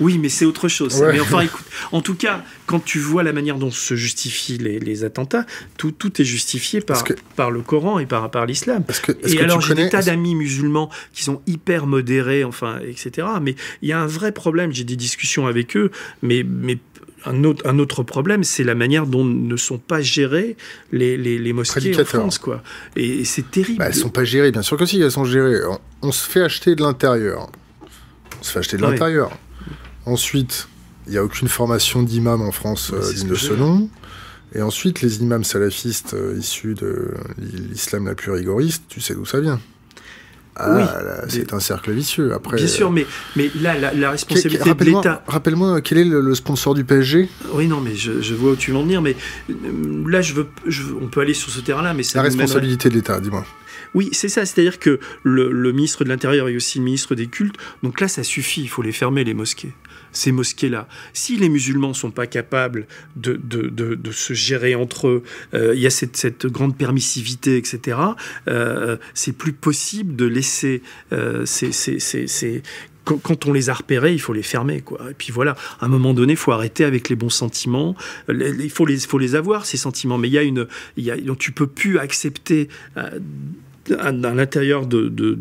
Oui, 0.00 0.18
mais 0.18 0.28
c'est 0.28 0.44
autre 0.44 0.68
chose. 0.68 1.02
Mais 1.12 1.20
enfin, 1.20 1.40
écoute, 1.40 1.64
en 1.92 2.00
tout 2.00 2.14
cas, 2.14 2.44
quand 2.66 2.84
tu 2.84 2.98
vois 2.98 3.22
la 3.22 3.32
manière 3.32 3.56
dont 3.56 3.70
se 3.70 3.94
justifient 3.94 4.58
les, 4.58 5.04
attentats, 5.04 5.46
tout, 5.76 5.92
tout, 5.92 6.20
est 6.20 6.24
justifié 6.24 6.80
par, 6.80 7.04
par 7.36 7.50
le 7.50 7.62
Coran 7.62 7.98
et 7.98 8.06
par, 8.06 8.30
par 8.30 8.46
l'islam. 8.46 8.84
Et 9.24 9.40
alors, 9.40 9.60
j'ai 9.60 9.74
des 9.74 9.88
tas 9.88 10.02
d'amis 10.02 10.34
musulmans 10.34 10.90
qui 11.12 11.22
sont 11.22 11.40
hyper 11.46 11.86
modérés, 11.86 12.44
enfin, 12.44 12.80
etc. 12.86 13.26
Mais 13.40 13.54
il 13.82 13.88
y 13.88 13.92
a 13.92 14.00
un 14.00 14.06
vrai 14.06 14.32
problème. 14.32 14.72
J'ai 14.72 14.84
des 14.84 14.96
discussions 14.96 15.46
avec 15.46 15.76
eux, 15.76 15.90
mais, 16.22 16.44
mais 16.44 16.78
un 17.26 17.44
autre, 17.44 17.68
un 17.68 17.78
autre, 17.78 18.02
problème, 18.02 18.44
c'est 18.44 18.64
la 18.64 18.74
manière 18.74 19.06
dont 19.06 19.24
ne 19.24 19.56
sont 19.56 19.78
pas 19.78 20.00
gérées 20.00 20.56
les, 20.92 21.16
les, 21.16 21.38
les 21.38 21.52
mosquées 21.52 21.98
en 22.00 22.04
France. 22.04 22.38
Quoi. 22.38 22.62
Et, 22.94 23.24
c'est 23.24 23.50
terrible. 23.50 23.78
Bah, 23.78 23.86
elles 23.86 23.94
ne 23.94 24.00
sont 24.00 24.10
pas 24.10 24.24
gérées, 24.24 24.52
bien 24.52 24.62
sûr 24.62 24.76
que 24.76 24.86
si, 24.86 25.00
elles 25.00 25.10
sont 25.10 25.24
gérées. 25.24 25.60
On, 26.02 26.12
se 26.12 26.28
fait 26.28 26.42
acheter 26.42 26.74
de 26.74 26.82
l'intérieur. 26.82 27.50
On 28.40 28.44
se 28.44 28.52
fait 28.52 28.58
acheter 28.60 28.76
de 28.76 28.82
l'intérieur. 28.82 29.30
Ensuite, 30.06 30.68
il 31.06 31.12
n'y 31.12 31.18
a 31.18 31.24
aucune 31.24 31.48
formation 31.48 32.02
d'imam 32.02 32.40
en 32.40 32.52
France 32.52 32.92
euh, 32.94 33.12
digne 33.12 33.28
de 33.28 33.34
ce 33.34 33.52
nom. 33.52 33.88
Et 34.54 34.62
ensuite, 34.62 35.02
les 35.02 35.18
imams 35.18 35.44
salafistes 35.44 36.14
euh, 36.14 36.38
issus 36.38 36.74
de 36.74 37.14
l'islam 37.38 38.06
la 38.06 38.14
plus 38.14 38.30
rigoriste, 38.30 38.84
tu 38.88 39.00
sais 39.00 39.14
d'où 39.14 39.26
ça 39.26 39.40
vient. 39.40 39.60
Ah, 40.58 41.22
c'est 41.28 41.52
un 41.52 41.60
cercle 41.60 41.92
vicieux. 41.92 42.32
Après, 42.32 42.56
Bien 42.56 42.66
sûr, 42.66 42.90
mais, 42.90 43.06
mais 43.34 43.50
là, 43.60 43.74
la, 43.92 44.10
responsabilité 44.10 44.72
de 44.72 44.84
l'État. 44.84 45.22
Rappelle-moi, 45.26 45.82
quel 45.82 45.98
est 45.98 46.04
le, 46.04 46.34
sponsor 46.34 46.74
du 46.74 46.82
PSG 46.82 47.28
Oui, 47.52 47.66
non, 47.66 47.82
mais 47.82 47.94
je, 47.94 48.34
vois 48.34 48.52
où 48.52 48.56
tu 48.56 48.70
veux 48.70 48.78
en 48.78 48.82
venir, 48.82 49.02
mais 49.02 49.16
euh, 49.50 49.54
là, 50.08 50.22
je 50.22 50.32
veux, 50.32 50.48
on 51.00 51.08
peut 51.08 51.20
aller 51.20 51.34
sur 51.34 51.50
ce 51.50 51.60
terrain-là, 51.60 51.92
mais 51.92 52.04
La 52.14 52.22
responsabilité 52.22 52.88
de 52.88 52.94
l'État, 52.94 53.20
dis-moi. 53.20 53.44
Oui, 53.92 54.08
c'est 54.12 54.30
ça. 54.30 54.46
C'est-à-dire 54.46 54.78
que 54.78 54.98
le, 55.24 55.52
le, 55.52 55.72
ministre 55.72 56.04
de 56.04 56.08
l'Intérieur 56.08 56.48
est 56.48 56.56
aussi 56.56 56.78
le 56.78 56.84
ministre 56.84 57.14
des 57.14 57.26
cultes. 57.26 57.56
Donc 57.82 58.00
là, 58.00 58.08
ça 58.08 58.22
suffit. 58.22 58.62
Il 58.62 58.68
faut 58.68 58.82
les 58.82 58.92
fermer, 58.92 59.24
les 59.24 59.34
mosquées 59.34 59.74
ces 60.16 60.32
mosquées-là. 60.32 60.88
Si 61.12 61.36
les 61.36 61.48
musulmans 61.48 61.94
sont 61.94 62.10
pas 62.10 62.26
capables 62.26 62.86
de, 63.16 63.36
de, 63.36 64.12
se 64.12 64.32
gérer 64.32 64.74
entre 64.74 65.08
eux, 65.08 65.22
euh, 65.54 65.74
il 65.74 65.80
y 65.80 65.86
a 65.86 65.90
cette, 65.90 66.46
grande 66.46 66.76
permissivité, 66.76 67.56
etc., 67.58 67.98
euh, 68.48 68.96
c'est 69.14 69.32
plus 69.32 69.52
possible 69.52 70.16
de 70.16 70.24
laisser 70.24 70.82
euh, 71.12 71.44
ces, 71.44 72.62
quand, 73.04 73.46
on 73.46 73.52
les 73.52 73.70
a 73.70 73.74
repérés, 73.74 74.14
il 74.14 74.20
faut 74.20 74.32
les 74.32 74.42
fermer, 74.42 74.80
quoi. 74.80 74.98
Et 75.10 75.14
puis 75.14 75.32
voilà, 75.32 75.54
à 75.80 75.84
un 75.84 75.88
moment 75.88 76.14
donné, 76.14 76.32
il 76.32 76.38
faut 76.38 76.52
arrêter 76.52 76.84
avec 76.84 77.08
les 77.08 77.14
bons 77.14 77.30
sentiments. 77.30 77.94
Il 78.28 78.70
faut 78.70 78.86
les, 78.86 78.98
faut 78.98 79.18
les 79.18 79.36
avoir 79.36 79.64
ces 79.66 79.76
sentiments, 79.76 80.18
mais 80.18 80.28
il 80.28 80.32
y 80.32 80.38
a 80.38 80.42
une, 80.42 80.66
il 80.96 81.04
y 81.04 81.10
a, 81.10 81.16
tu 81.38 81.52
peux 81.52 81.68
plus 81.68 81.98
accepter 81.98 82.68
à, 83.98 84.12
l'intérieur 84.12 84.86
de, 84.86 85.38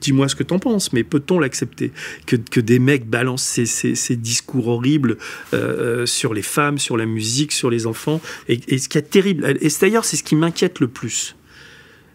dis-moi 0.00 0.28
ce 0.28 0.34
que 0.34 0.42
t'en 0.42 0.58
penses, 0.58 0.92
mais 0.92 1.04
peut-on 1.04 1.38
l'accepter 1.38 1.92
que, 2.26 2.36
que, 2.36 2.60
des 2.60 2.78
mecs 2.78 3.08
balancent 3.08 3.60
ces, 3.64 4.16
discours 4.16 4.68
horribles 4.68 5.18
euh, 5.52 6.02
euh, 6.02 6.06
sur 6.06 6.34
les 6.34 6.42
femmes, 6.42 6.78
sur 6.78 6.96
la 6.96 7.06
musique, 7.06 7.52
sur 7.52 7.70
les 7.70 7.86
enfants, 7.86 8.20
et, 8.48 8.78
ce 8.78 8.88
qui 8.88 8.98
est 8.98 9.02
terrible, 9.02 9.56
et 9.60 9.68
d'ailleurs 9.80 10.04
c'est 10.04 10.16
ce 10.16 10.22
qui 10.22 10.36
m'inquiète 10.36 10.80
le 10.80 10.88
plus, 10.88 11.36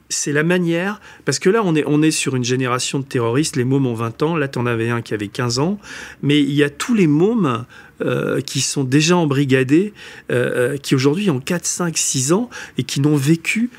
c'est 0.10 0.34
la 0.34 0.44
manière, 0.44 1.00
parce 1.24 1.40
que 1.40 1.50
là, 1.50 1.62
on 1.64 1.74
est, 1.74 1.86
on 1.88 2.02
est 2.02 2.12
sur 2.12 2.36
une 2.36 2.44
génération 2.44 3.00
de 3.00 3.06
terroristes, 3.06 3.56
les 3.56 3.64
mômes 3.64 3.86
ont 3.86 3.94
20 3.94 4.24
ans, 4.24 4.36
là, 4.36 4.50
tu 4.50 4.60
en 4.60 4.66
avais 4.66 4.90
un 4.90 5.02
qui 5.02 5.14
avait 5.14 5.30
15 5.30 5.60
ans, 5.60 5.80
mais 6.22 6.42
il 6.42 6.52
y 6.52 6.64
a 6.64 6.70
tous 6.70 6.94
les 6.94 7.08
mômes 7.08 7.66
euh, 8.02 8.42
qui 8.42 8.60
sont 8.60 8.84
déjà 8.84 9.16
embrigadés, 9.16 9.94
qui 10.84 10.96
aujourd'hui 10.96 11.30
ont 11.30 11.40
4, 11.40 11.66
5, 11.66 11.98
6 11.98 12.34
ans 12.34 12.50
et 12.78 12.84
qui 12.84 13.00
n'ont 13.00 13.16
vécu 13.16 13.70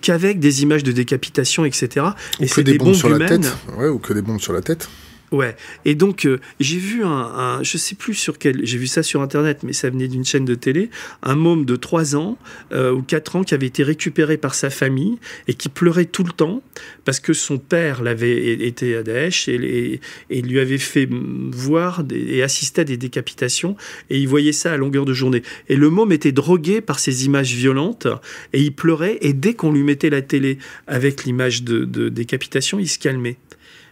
qu'avec 0.00 0.38
des 0.38 0.62
images 0.62 0.82
de 0.82 0.92
décapitation, 0.92 1.64
etc. 1.64 2.06
et 2.40 2.46
c'est 2.46 2.62
des, 2.62 2.78
bombes, 2.78 2.94
sur 2.94 3.08
la 3.08 3.26
tête. 3.26 3.56
Ouais, 3.76 3.88
ou 3.88 3.98
que 3.98 4.12
des 4.12 4.22
bombes 4.22 4.40
sur 4.40 4.52
la 4.52 4.62
tête. 4.62 4.88
Ouais. 5.32 5.54
Et 5.84 5.94
donc, 5.94 6.26
euh, 6.26 6.40
j'ai 6.58 6.78
vu 6.78 7.04
un, 7.04 7.62
je 7.62 7.78
sais 7.78 7.94
plus 7.94 8.14
sur 8.14 8.36
quel, 8.36 8.66
j'ai 8.66 8.78
vu 8.78 8.88
ça 8.88 9.04
sur 9.04 9.22
Internet, 9.22 9.60
mais 9.62 9.72
ça 9.72 9.88
venait 9.88 10.08
d'une 10.08 10.24
chaîne 10.24 10.44
de 10.44 10.56
télé, 10.56 10.90
un 11.22 11.36
môme 11.36 11.64
de 11.64 11.76
3 11.76 12.16
ans 12.16 12.36
euh, 12.72 12.92
ou 12.92 13.02
4 13.02 13.36
ans 13.36 13.44
qui 13.44 13.54
avait 13.54 13.68
été 13.68 13.84
récupéré 13.84 14.38
par 14.38 14.56
sa 14.56 14.70
famille 14.70 15.18
et 15.46 15.54
qui 15.54 15.68
pleurait 15.68 16.06
tout 16.06 16.24
le 16.24 16.32
temps 16.32 16.62
parce 17.04 17.20
que 17.20 17.32
son 17.32 17.58
père 17.58 18.02
l'avait 18.02 18.54
été 18.66 18.96
à 18.96 19.04
Daesh 19.04 19.48
et, 19.48 20.00
et, 20.30 20.42
lui 20.42 20.58
avait 20.58 20.78
fait 20.78 21.08
voir 21.52 22.02
et 22.10 22.42
assister 22.42 22.80
à 22.80 22.84
des 22.84 22.96
décapitations 22.96 23.76
et 24.08 24.18
il 24.18 24.26
voyait 24.26 24.52
ça 24.52 24.72
à 24.72 24.76
longueur 24.76 25.04
de 25.04 25.12
journée. 25.12 25.42
Et 25.68 25.76
le 25.76 25.90
môme 25.90 26.10
était 26.10 26.32
drogué 26.32 26.80
par 26.80 26.98
ces 26.98 27.24
images 27.26 27.54
violentes 27.54 28.08
et 28.52 28.60
il 28.60 28.74
pleurait 28.74 29.18
et 29.20 29.32
dès 29.32 29.54
qu'on 29.54 29.72
lui 29.72 29.84
mettait 29.84 30.10
la 30.10 30.22
télé 30.22 30.58
avec 30.88 31.24
l'image 31.24 31.62
de, 31.62 31.84
de 31.84 32.08
décapitation, 32.08 32.80
il 32.80 32.88
se 32.88 32.98
calmait. 32.98 33.36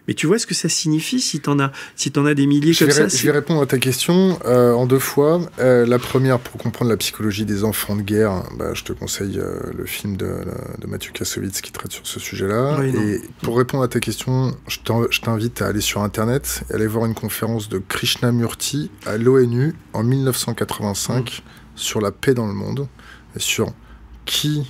Mais 0.09 0.15
tu 0.15 0.27
vois 0.27 0.39
ce 0.39 0.47
que 0.47 0.55
ça 0.55 0.71
signifie 0.71 1.21
si 1.21 1.39
tu 1.39 1.51
en 1.51 1.61
as, 1.61 1.71
si 1.95 2.11
en 2.17 2.25
as 2.25 2.33
des 2.33 2.47
milliers 2.47 2.75
comme 2.75 2.91
ça 2.91 3.09
Je 3.09 3.27
vais 3.27 3.31
répondre 3.31 3.61
à 3.61 3.67
ta 3.67 3.79
question 3.79 4.39
euh, 4.47 4.73
en 4.73 4.87
deux 4.87 4.99
fois. 4.99 5.43
Euh, 5.59 5.85
la 5.85 5.99
première, 5.99 6.39
pour 6.39 6.59
comprendre 6.59 6.91
la 6.91 6.97
psychologie 6.97 7.45
des 7.45 7.63
enfants 7.63 7.95
de 7.95 8.01
guerre, 8.01 8.43
bah, 8.59 8.73
je 8.73 8.85
te 8.85 8.95
conseille 8.95 9.39
euh, 9.39 9.61
le 9.77 9.85
film 9.85 10.17
de, 10.17 10.33
de, 10.79 10.87
Mathieu 10.87 11.13
Kassovitz 11.13 11.61
qui 11.61 11.73
traite 11.73 11.93
sur 11.93 12.07
ce 12.07 12.19
sujet-là. 12.19 12.79
et 12.87 13.21
pour 13.43 13.59
répondre 13.59 13.85
à 13.85 13.89
ta 13.89 14.01
question, 14.01 14.57
je 14.67 15.21
t'invite 15.21 15.61
à 15.61 15.67
aller 15.67 15.83
sur 15.83 16.01
Internet 16.01 16.63
et 16.71 16.75
aller 16.75 16.87
voir 16.87 17.05
une 17.05 17.15
conférence 17.15 17.69
de 17.69 17.77
Krishnamurti 17.77 18.91
à 19.05 19.19
l'ONU 19.19 19.75
en 19.93 20.03
1985 20.03 21.19
mm. 21.19 21.43
sur 21.77 22.01
la 22.01 22.13
paix 22.13 22.33
dans 22.33 22.47
le 22.47 22.55
monde 22.55 22.89
et 23.37 23.41
sur 23.41 23.75
qui, 24.25 24.67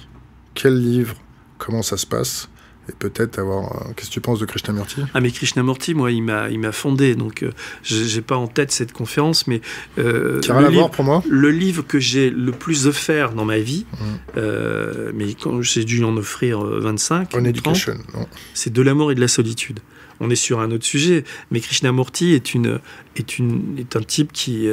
quel 0.55 0.77
livre, 0.83 1.15
comment 1.59 1.83
ça 1.83 1.97
se 1.97 2.07
passe 2.07 2.49
et 2.89 2.93
peut-être 2.99 3.39
avoir. 3.39 3.89
Euh, 3.89 3.93
qu'est-ce 3.95 4.09
que 4.09 4.15
tu 4.15 4.21
penses 4.21 4.39
de 4.41 4.47
Krishnamurti? 4.47 5.03
Ah, 5.15 5.21
mais 5.21 5.31
Krishnamurti, 5.31 5.95
moi, 5.95 6.11
il 6.11 6.23
m'a, 6.23 6.49
il 6.51 6.59
m'a 6.59 6.73
fondé, 6.73 7.15
donc 7.15 7.43
euh, 7.43 7.51
j'ai 7.83 8.23
pas 8.23 8.37
en 8.37 8.47
tête 8.47 8.73
cette 8.73 8.93
conférence, 8.93 9.47
mais. 9.47 9.61
Euh, 9.99 10.41
Qui 10.41 10.51
a 10.51 10.59
rien 10.59 10.69
à 10.69 10.71
voir 10.71 10.91
pour 10.91 11.05
moi? 11.05 11.23
Le 11.29 11.51
livre 11.51 11.83
que 11.87 11.99
j'ai 11.99 12.31
le 12.31 12.53
plus 12.53 12.87
offert 12.87 13.33
dans 13.33 13.45
ma 13.45 13.59
vie, 13.59 13.87
mmh. 13.91 14.05
euh, 14.37 15.13
mais 15.15 15.35
quand 15.35 15.63
j'ai 15.63 15.85
dû 15.85 16.05
en 16.05 16.17
offrir 16.17 16.61
25. 16.61 17.31
On 17.35 17.45
Education, 17.45 17.95
non. 18.15 18.27
C'est 18.55 18.73
De 18.73 18.83
l'amour 18.83 19.13
et 19.13 19.15
de 19.15 19.21
la 19.21 19.29
solitude. 19.29 19.81
On 20.21 20.31
est 20.31 20.37
sur 20.37 20.61
un 20.61 20.73
autre 20.73 20.85
sujet, 20.85 21.25
mais 21.51 21.61
Krishnamurti 21.61 22.33
est, 22.33 22.53
une, 22.53 22.81
est, 23.17 23.39
une, 23.39 23.77
est 23.79 23.95
un 23.95 24.03
type 24.03 24.33
qui 24.33 24.69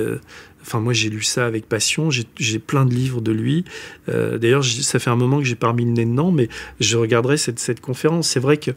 Enfin, 0.65 0.79
moi, 0.79 0.93
j'ai 0.93 1.09
lu 1.09 1.21
ça 1.21 1.45
avec 1.45 1.67
passion. 1.67 2.09
J'ai 2.09 2.59
plein 2.59 2.85
de 2.85 2.93
livres 2.93 3.21
de 3.21 3.31
lui. 3.31 3.65
Euh, 4.09 4.39
d'ailleurs, 4.39 4.65
ça 4.65 4.97
fait 4.97 5.11
un 5.11 5.15
moment 5.15 5.37
que 5.37 5.45
j'ai 5.45 5.55
pas 5.55 5.67
remis 5.67 5.85
le 5.85 5.91
nez 5.91 6.05
dedans, 6.05 6.31
mais 6.31 6.49
je 6.79 6.97
regarderai 6.97 7.37
cette, 7.37 7.59
cette 7.59 7.81
conférence. 7.81 8.29
C'est 8.29 8.39
vrai 8.39 8.57
que 8.57 8.71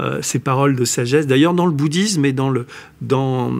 euh, 0.00 0.20
ces 0.22 0.38
paroles 0.38 0.74
de 0.74 0.84
sagesse, 0.86 1.26
d'ailleurs, 1.26 1.52
dans 1.52 1.66
le 1.66 1.72
bouddhisme 1.72 2.24
et 2.24 2.32
dans 2.32 2.48
le. 2.48 2.66
Dans, 3.02 3.52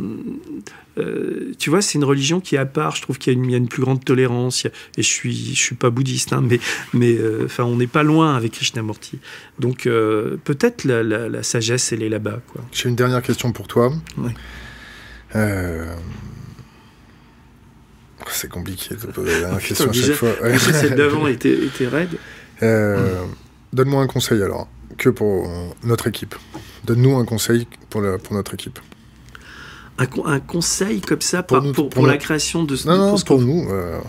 euh, 0.96 1.52
tu 1.58 1.68
vois, 1.68 1.82
c'est 1.82 1.98
une 1.98 2.04
religion 2.04 2.40
qui 2.40 2.54
est 2.54 2.58
à 2.58 2.64
part. 2.64 2.96
Je 2.96 3.02
trouve 3.02 3.18
qu'il 3.18 3.50
y, 3.50 3.54
a 3.54 3.56
une 3.58 3.68
plus 3.68 3.82
grande 3.82 4.02
tolérance. 4.02 4.64
et 4.64 4.70
je 4.96 5.02
suis, 5.02 5.54
je 5.54 5.60
suis 5.60 5.74
pas 5.74 5.90
bouddhiste, 5.90 6.32
hein, 6.32 6.42
mais, 6.42 6.60
mais 6.94 7.18
enfin, 7.44 7.64
on 7.64 7.76
n'est 7.76 7.86
pas 7.86 8.02
loin 8.02 8.34
avec 8.34 8.52
Krishnamurti. 8.52 9.18
Donc, 9.58 9.82
peut-être 9.82 10.84
la, 10.84 11.02
la, 11.02 11.42
sagesse, 11.42 11.92
elle 11.92 12.02
est 12.02 12.08
là-bas. 12.08 12.40
J'ai 12.72 12.88
une 12.88 12.96
dernière 12.96 13.22
question 13.22 13.52
pour 13.52 13.68
toi. 13.68 13.92
Oui. 14.16 14.30
C'est 18.30 18.50
compliqué 18.50 18.94
de 18.94 19.06
poser 19.06 19.40
la 19.40 19.58
question 19.58 19.90
à 19.90 19.92
chaque 19.92 20.14
fois. 20.14 20.30
Celle 20.58 20.94
d'avant 20.96 21.26
était, 21.26 21.58
raide. 21.80 22.16
Euh, 22.62 23.24
donne-moi 23.72 24.02
un 24.02 24.06
conseil 24.06 24.42
alors, 24.42 24.68
que 24.96 25.08
pour 25.08 25.48
notre 25.82 26.06
équipe. 26.06 26.34
Donne-nous 26.84 27.16
un 27.16 27.24
conseil 27.24 27.66
pour, 27.90 28.02
pour 28.22 28.34
notre 28.34 28.54
équipe. 28.54 28.78
Un, 29.98 30.40
conseil 30.40 31.00
comme 31.00 31.20
ça 31.20 31.42
pour, 31.44 31.90
pour, 31.90 32.06
la 32.06 32.16
création 32.16 32.64
de 32.64 32.74
ce 32.74 32.88
Non, 32.88 32.96
non, 32.96 33.18
pour 33.18 33.40
nous. 33.40 33.68
Euh. 33.70 34.00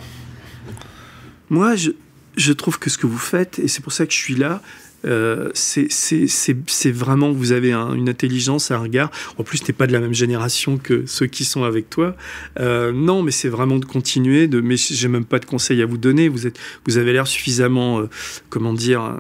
Moi, 1.49 1.75
je, 1.75 1.91
je 2.37 2.53
trouve 2.53 2.79
que 2.79 2.89
ce 2.89 2.97
que 2.97 3.05
vous 3.05 3.19
faites, 3.19 3.59
et 3.59 3.67
c'est 3.67 3.81
pour 3.81 3.93
ça 3.93 4.07
que 4.07 4.11
je 4.11 4.17
suis 4.17 4.35
là, 4.35 4.61
euh, 5.05 5.49
c'est 5.53 6.91
vraiment, 6.91 7.31
vous 7.31 7.51
avez 7.51 7.73
une 7.73 8.09
intelligence, 8.09 8.71
un 8.71 8.77
regard. 8.77 9.11
En 9.37 9.43
plus, 9.43 9.59
tu 9.59 9.71
n'es 9.71 9.73
pas 9.73 9.87
de 9.87 9.93
la 9.93 9.99
même 9.99 10.13
génération 10.13 10.77
que 10.77 11.05
ceux 11.05 11.27
qui 11.27 11.45
sont 11.45 11.63
avec 11.63 11.89
toi. 11.89 12.15
Euh, 12.59 12.91
non, 12.91 13.23
mais 13.23 13.31
c'est 13.31 13.49
vraiment 13.49 13.77
de 13.77 13.85
continuer. 13.85 14.47
De, 14.47 14.61
mais 14.61 14.77
j'ai 14.77 15.07
même 15.07 15.25
pas 15.25 15.39
de 15.39 15.45
conseils 15.45 15.81
à 15.81 15.85
vous 15.85 15.97
donner. 15.97 16.29
Vous, 16.29 16.97
avez 16.97 17.13
l'air 17.13 17.27
suffisamment, 17.27 17.99
euh, 17.99 18.09
comment 18.49 18.73
dire, 18.73 19.19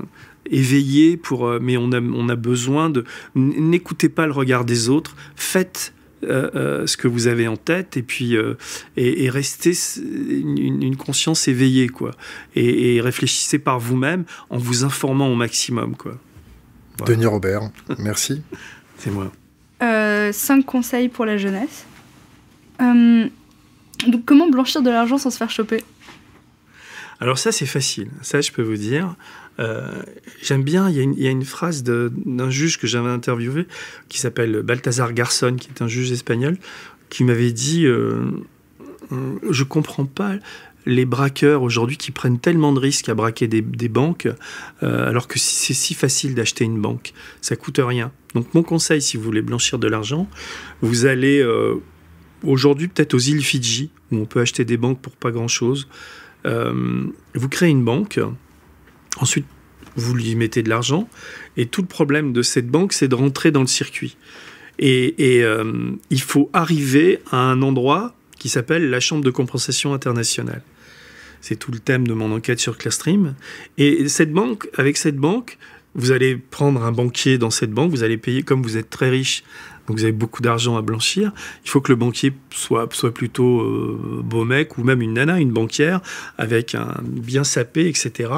éveillé 0.49 1.17
pour. 1.17 1.49
mais 1.61 1.77
on 1.77 1.91
a, 1.91 1.99
on 2.01 2.29
a 2.29 2.35
besoin 2.35 2.89
de. 2.89 3.03
N'écoutez 3.35 4.09
pas 4.09 4.25
le 4.25 4.33
regard 4.33 4.65
des 4.65 4.89
autres. 4.89 5.15
Faites 5.35 5.94
euh, 6.23 6.49
euh, 6.55 6.87
ce 6.87 6.95
que 6.97 7.07
vous 7.07 7.27
avez 7.27 7.47
en 7.47 7.57
tête 7.57 7.97
et 7.97 8.01
puis 8.01 8.37
euh, 8.37 8.55
et, 8.95 9.29
restez 9.29 9.73
une, 9.97 10.95
conscience 10.95 11.47
éveillée 11.47 11.89
quoi 11.89 12.11
et, 12.55 13.01
réfléchissez 13.01 13.59
par 13.59 13.79
vous-même 13.79 14.23
en 14.49 14.57
vous 14.57 14.85
informant 14.85 15.27
au 15.27 15.35
maximum 15.35 15.95
quoi. 15.95 16.13
Denis 17.05 17.25
Robert, 17.25 17.69
merci. 17.99 18.41
C'est 18.97 19.11
moi. 19.11 19.31
cinq 20.31 20.65
conseils 20.65 21.09
pour 21.09 21.25
la 21.25 21.37
jeunesse. 21.37 21.85
donc 22.79 24.25
comment 24.25 24.49
blanchir 24.49 24.81
de 24.81 24.89
l'argent 24.89 25.17
sans 25.17 25.29
se 25.29 25.37
faire 25.37 25.51
choper? 25.51 25.83
Alors 27.19 27.37
ça 27.37 27.51
c'est 27.51 27.65
facile, 27.65 28.09
ça 28.21 28.39
je 28.39 28.51
peux 28.51 28.63
vous 28.63 28.77
dire. 28.77 29.15
Euh, 29.59 30.01
j'aime 30.41 30.63
bien, 30.63 30.89
il 30.89 31.19
y, 31.19 31.27
a 31.27 31.31
une 31.31 31.45
phrase 31.45 31.83
d'un 31.83 32.49
juge 32.49 32.77
que 32.77 32.87
j'avais 32.87 33.09
interviewé 33.09 33.67
qui 34.09 34.19
s'appelle 34.19 34.61
Balthazar 34.61 35.13
Garson, 35.13 35.55
qui 35.59 35.69
est 35.69 35.81
un 35.81 35.87
juge 35.87 36.11
espagnol, 36.11 36.57
qui 37.09 37.23
m'avait 37.23 37.51
dit 37.51 37.85
euh, 37.85 38.25
Je 39.49 39.63
comprends 39.63 40.05
pas 40.05 40.35
les 40.85 41.05
braqueurs 41.05 41.63
aujourd'hui 41.63 41.97
qui 41.97 42.11
prennent 42.11 42.39
tellement 42.39 42.71
de 42.71 42.79
risques 42.79 43.09
à 43.09 43.15
braquer 43.15 43.47
des, 43.47 43.89
banques, 43.89 44.27
euh, 44.83 45.09
alors 45.09 45.27
que 45.27 45.39
c'est 45.39 45.73
si 45.73 45.95
facile 45.95 46.35
d'acheter 46.35 46.63
une 46.63 46.79
banque. 46.79 47.13
Ça 47.41 47.55
coûte 47.55 47.79
rien. 47.81 48.11
Donc, 48.35 48.53
mon 48.53 48.61
conseil, 48.61 49.01
si 49.01 49.17
vous 49.17 49.23
voulez 49.23 49.41
blanchir 49.41 49.79
de 49.79 49.87
l'argent, 49.87 50.27
vous 50.81 51.05
allez 51.05 51.43
aujourd'hui 52.43 52.87
peut-être 52.87 53.15
aux 53.15 53.19
îles 53.19 53.43
Fidji, 53.43 53.89
où 54.11 54.17
on 54.17 54.25
peut 54.25 54.41
acheter 54.41 54.65
des 54.65 54.77
banques 54.77 55.01
pour 55.01 55.13
pas 55.13 55.31
grand-chose. 55.31 55.87
vous 56.43 57.49
créez 57.49 57.69
une 57.69 57.83
banque 57.83 58.19
Ensuite, 59.17 59.45
vous 59.95 60.13
lui 60.13 60.35
mettez 60.35 60.63
de 60.63 60.69
l'argent. 60.69 61.07
Et 61.57 61.65
tout 61.65 61.81
le 61.81 61.87
problème 61.87 62.33
de 62.33 62.41
cette 62.41 62.67
banque, 62.67 62.93
c'est 62.93 63.07
de 63.07 63.15
rentrer 63.15 63.51
dans 63.51 63.61
le 63.61 63.67
circuit. 63.67 64.17
Et, 64.77 65.41
euh, 65.43 65.91
il 66.09 66.21
faut 66.21 66.49
arriver 66.53 67.19
à 67.31 67.37
un 67.37 67.61
endroit 67.61 68.13
qui 68.37 68.49
s'appelle 68.49 68.89
la 68.89 68.99
Chambre 68.99 69.23
de 69.23 69.31
compensation 69.31 69.93
internationale. 69.93 70.61
C'est 71.39 71.55
tout 71.55 71.71
le 71.71 71.79
thème 71.79 72.07
de 72.07 72.13
mon 72.13 72.33
enquête 72.33 72.59
sur 72.59 72.77
Clearstream. 72.77 73.35
Et 73.77 74.09
cette 74.09 74.31
banque, 74.31 74.67
avec 74.75 74.97
cette 74.97 75.15
banque, 75.15 75.57
vous 75.93 76.11
allez 76.11 76.35
prendre 76.35 76.83
un 76.83 76.91
banquier 76.91 77.37
dans 77.37 77.51
cette 77.51 77.71
banque, 77.71 77.91
vous 77.91 78.03
allez 78.03 78.17
payer, 78.17 78.43
comme 78.43 78.61
vous 78.61 78.75
êtes 78.75 78.89
très 78.89 79.09
riche, 79.09 79.43
donc 79.87 79.97
vous 79.97 80.03
avez 80.03 80.11
beaucoup 80.11 80.41
d'argent 80.41 80.77
à 80.77 80.81
blanchir. 80.81 81.31
Il 81.63 81.69
faut 81.69 81.81
que 81.81 81.91
le 81.91 81.95
banquier 81.95 82.33
soit, 82.49 82.91
soit 82.93 83.13
plutôt 83.13 83.61
euh, 83.61 84.21
beau 84.23 84.43
mec 84.43 84.77
ou 84.77 84.83
même 84.83 85.01
une 85.01 85.13
nana, 85.13 85.39
une 85.39 85.51
banquière, 85.51 86.01
avec 86.37 86.73
un 86.75 86.87
bien 87.03 87.43
sapé, 87.43 87.87
etc. 87.87 88.31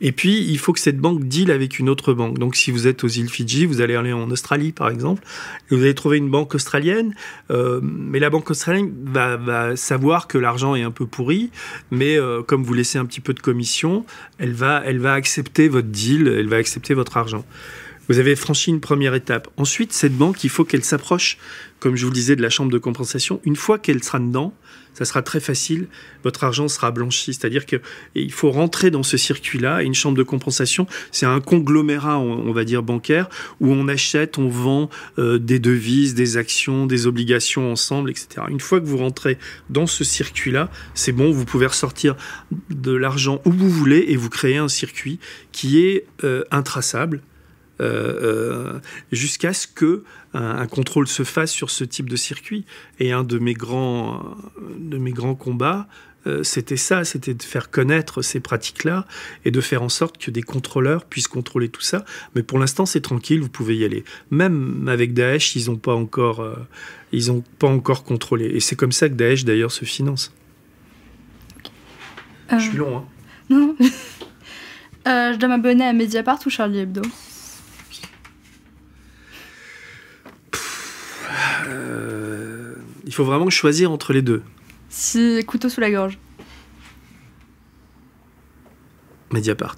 Et 0.00 0.12
puis, 0.12 0.44
il 0.44 0.58
faut 0.58 0.72
que 0.72 0.80
cette 0.80 0.98
banque 0.98 1.24
deal 1.24 1.50
avec 1.50 1.78
une 1.78 1.88
autre 1.88 2.12
banque. 2.12 2.38
Donc 2.38 2.56
si 2.56 2.70
vous 2.70 2.86
êtes 2.86 3.02
aux 3.04 3.08
îles 3.08 3.30
Fidji, 3.30 3.66
vous 3.66 3.80
allez 3.80 3.94
aller 3.94 4.12
en 4.12 4.30
Australie, 4.30 4.72
par 4.72 4.90
exemple, 4.90 5.22
et 5.70 5.74
vous 5.74 5.82
allez 5.82 5.94
trouver 5.94 6.18
une 6.18 6.30
banque 6.30 6.54
australienne, 6.54 7.14
euh, 7.50 7.80
mais 7.82 8.18
la 8.18 8.30
banque 8.30 8.50
australienne 8.50 8.92
va, 9.04 9.76
savoir 9.76 10.26
que 10.26 10.38
l'argent 10.38 10.74
est 10.74 10.82
un 10.82 10.90
peu 10.90 11.06
pourri, 11.06 11.50
mais 11.90 12.16
euh, 12.16 12.42
comme 12.42 12.62
vous 12.62 12.74
laissez 12.74 12.98
un 12.98 13.06
petit 13.06 13.20
peu 13.20 13.32
de 13.32 13.40
commission, 13.40 14.04
elle 14.38 14.52
va, 14.52 14.82
elle 14.84 14.98
va 14.98 15.14
accepter 15.14 15.68
votre 15.68 15.88
deal, 15.88 16.28
elle 16.28 16.48
va 16.48 16.56
accepter 16.56 16.94
votre 16.94 17.16
argent. 17.16 17.44
Vous 18.10 18.18
avez 18.18 18.34
franchi 18.34 18.70
une 18.70 18.80
première 18.80 19.14
étape. 19.14 19.46
Ensuite, 19.56 19.92
cette 19.92 20.16
banque, 20.16 20.42
il 20.42 20.50
faut 20.50 20.64
qu'elle 20.64 20.82
s'approche, 20.82 21.38
comme 21.78 21.94
je 21.94 22.02
vous 22.04 22.10
le 22.10 22.14
disais, 22.14 22.34
de 22.34 22.42
la 22.42 22.50
chambre 22.50 22.72
de 22.72 22.78
compensation. 22.78 23.40
Une 23.44 23.54
fois 23.54 23.78
qu'elle 23.78 24.02
sera 24.02 24.18
dedans, 24.18 24.52
ça 24.94 25.04
sera 25.04 25.22
très 25.22 25.38
facile, 25.38 25.86
votre 26.24 26.42
argent 26.42 26.66
sera 26.66 26.90
blanchi. 26.90 27.32
C'est-à-dire 27.32 27.66
qu'il 27.66 28.32
faut 28.32 28.50
rentrer 28.50 28.90
dans 28.90 29.04
ce 29.04 29.16
circuit-là. 29.16 29.84
Une 29.84 29.94
chambre 29.94 30.18
de 30.18 30.24
compensation, 30.24 30.88
c'est 31.12 31.24
un 31.24 31.38
conglomérat, 31.40 32.18
on, 32.18 32.50
va 32.50 32.64
dire, 32.64 32.82
bancaire, 32.82 33.28
où 33.60 33.70
on 33.70 33.86
achète, 33.86 34.38
on 34.38 34.48
vend 34.48 34.90
euh, 35.20 35.38
des 35.38 35.60
devises, 35.60 36.14
des 36.14 36.36
actions, 36.36 36.86
des 36.86 37.06
obligations 37.06 37.70
ensemble, 37.70 38.10
etc. 38.10 38.44
Une 38.48 38.58
fois 38.58 38.80
que 38.80 38.86
vous 38.86 38.98
rentrez 38.98 39.38
dans 39.68 39.86
ce 39.86 40.02
circuit-là, 40.02 40.68
c'est 40.94 41.12
bon, 41.12 41.30
vous 41.30 41.44
pouvez 41.44 41.66
ressortir 41.66 42.16
de 42.70 42.90
l'argent 42.90 43.40
où 43.44 43.52
vous 43.52 43.70
voulez 43.70 44.06
et 44.08 44.16
vous 44.16 44.30
créez 44.30 44.56
un 44.56 44.66
circuit 44.66 45.20
qui 45.52 45.78
est 45.78 46.06
euh, 46.24 46.42
intraçable 46.50 47.22
jusqu'à 49.12 49.52
ce 49.52 49.66
que 49.66 50.04
un, 50.34 50.66
contrôle 50.66 51.08
se 51.08 51.24
fasse 51.24 51.50
sur 51.50 51.70
ce 51.70 51.84
type 51.84 52.08
de 52.08 52.16
circuit. 52.16 52.64
Et 52.98 53.12
un 53.12 53.24
de 53.24 53.38
mes 53.38 53.54
grands, 53.54 54.36
de 54.78 54.98
mes 54.98 55.12
grands 55.12 55.34
combats, 55.34 55.88
euh, 56.26 56.42
c'était 56.42 56.76
ça, 56.76 57.04
c'était 57.04 57.32
de 57.32 57.42
faire 57.42 57.70
connaître 57.70 58.20
ces 58.20 58.40
pratiques-là 58.40 59.06
et 59.44 59.50
de 59.50 59.60
faire 59.60 59.82
en 59.82 59.88
sorte 59.88 60.18
que 60.18 60.30
des 60.30 60.42
contrôleurs 60.42 61.06
puissent 61.06 61.28
contrôler 61.28 61.68
tout 61.68 61.80
ça. 61.80 62.04
Mais 62.34 62.42
pour 62.42 62.58
l'instant, 62.58 62.84
c'est 62.84 63.00
tranquille, 63.00 63.40
vous 63.40 63.48
pouvez 63.48 63.76
y 63.76 63.84
aller. 63.84 64.04
Même 64.30 64.86
avec 64.88 65.14
Daesh, 65.14 65.56
ils 65.56 65.70
n'ont 65.70 65.78
pas 65.78 65.94
encore, 65.94 66.40
euh, 66.40 66.56
ils 67.12 67.32
ont 67.32 67.42
pas 67.58 67.68
encore 67.68 68.04
contrôlé. 68.04 68.46
Et 68.46 68.60
c'est 68.60 68.76
comme 68.76 68.92
ça 68.92 69.08
que 69.08 69.14
Daesh 69.14 69.44
d'ailleurs 69.44 69.72
se 69.72 69.84
finance. 69.84 70.32
Je 72.52 72.58
suis 72.58 72.76
long, 72.76 72.98
hein. 72.98 73.04
Non. 73.48 73.76
je 75.06 75.36
dois 75.36 75.48
m'abonner 75.48 75.84
à 75.84 75.92
Mediapart 75.92 76.40
ou 76.44 76.50
Charlie 76.50 76.80
Hebdo? 76.80 77.02
Il 83.06 83.12
faut 83.12 83.24
vraiment 83.24 83.50
choisir 83.50 83.90
entre 83.90 84.12
les 84.12 84.22
deux. 84.22 84.42
Si 84.88 85.44
couteau 85.46 85.68
sous 85.68 85.80
la 85.80 85.90
gorge. 85.90 86.18
Mediapart. 89.32 89.76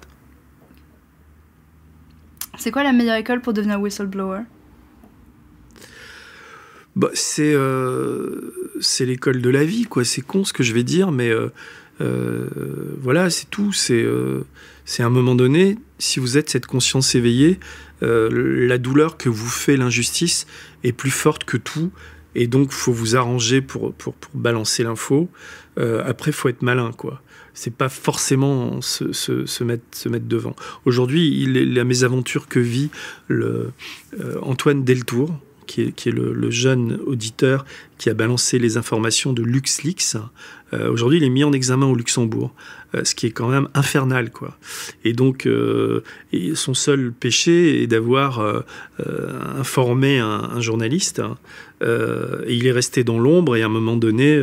C'est 2.57 2.71
quoi 2.71 2.83
la 2.83 2.93
meilleure 2.93 3.17
école 3.17 3.41
pour 3.41 3.53
devenir 3.53 3.79
whistleblower? 3.79 4.41
Bah, 6.95 7.09
c'est 7.13 7.53
euh, 7.53 8.53
c'est 8.79 9.05
l'école 9.05 9.41
de 9.41 9.49
la 9.49 9.63
vie 9.63 9.85
quoi 9.85 10.03
c'est 10.03 10.21
con 10.21 10.43
ce 10.43 10.53
que 10.53 10.61
je 10.61 10.73
vais 10.73 10.83
dire 10.83 11.11
mais 11.11 11.29
euh, 11.29 11.49
euh, 12.01 12.45
voilà 13.01 13.31
c'est 13.31 13.49
tout 13.49 13.73
c'est 13.73 14.05
c'est 14.85 15.01
à 15.01 15.07
un 15.07 15.09
moment 15.09 15.33
donné 15.33 15.79
si 15.97 16.19
vous 16.19 16.37
êtes 16.37 16.51
cette 16.51 16.67
conscience 16.67 17.15
éveillée 17.15 17.59
la 18.01 18.77
douleur 18.77 19.17
que 19.17 19.29
vous 19.29 19.49
fait 19.49 19.75
l'injustice 19.75 20.45
est 20.83 20.93
plus 20.93 21.11
forte 21.11 21.43
que 21.43 21.57
tout 21.57 21.91
et 22.35 22.47
donc, 22.47 22.71
faut 22.71 22.91
vous 22.91 23.15
arranger 23.15 23.61
pour, 23.61 23.93
pour, 23.93 24.15
balancer 24.33 24.83
l'info. 24.83 25.29
Euh, 25.77 26.03
après, 26.05 26.31
faut 26.31 26.49
être 26.49 26.61
malin, 26.61 26.91
quoi. 26.91 27.21
C'est 27.53 27.75
pas 27.75 27.89
forcément 27.89 28.81
se, 28.81 29.11
se, 29.13 29.63
mettre, 29.63 29.83
se 29.91 30.09
mettre 30.09 30.25
devant. 30.25 30.55
Aujourd'hui, 30.85 31.45
la 31.45 31.83
mésaventure 31.83 32.47
que 32.47 32.59
vit 32.59 32.89
le, 33.27 33.71
euh, 34.19 34.39
Antoine 34.41 34.83
Deltour, 34.83 35.39
qui 35.65 35.81
est, 35.81 36.05
le, 36.07 36.51
jeune 36.51 36.99
auditeur 37.05 37.65
qui 37.97 38.09
a 38.09 38.13
balancé 38.13 38.59
les 38.59 38.77
informations 38.77 39.33
de 39.33 39.43
LuxLeaks, 39.43 40.17
euh, 40.73 40.91
aujourd'hui, 40.91 41.19
il 41.19 41.23
est 41.23 41.29
mis 41.29 41.43
en 41.43 41.53
examen 41.53 41.85
au 41.85 41.95
Luxembourg, 41.95 42.53
euh, 42.95 43.03
ce 43.03 43.15
qui 43.15 43.27
est 43.27 43.31
quand 43.31 43.47
même 43.47 43.67
infernal, 43.73 44.31
quoi. 44.31 44.57
Et 45.03 45.13
donc, 45.13 45.45
euh, 45.45 46.01
son 46.55 46.73
seul 46.73 47.11
péché 47.11 47.83
est 47.83 47.87
d'avoir 47.87 48.63
informé 49.57 50.19
un, 50.19 50.59
journaliste. 50.61 51.19
Hein. 51.19 51.37
il 52.47 52.65
est 52.65 52.71
resté 52.71 53.03
dans 53.03 53.19
l'ombre 53.19 53.55
et 53.55 53.61
à 53.61 53.65
un 53.65 53.69
moment 53.69 53.97
donné, 53.97 54.41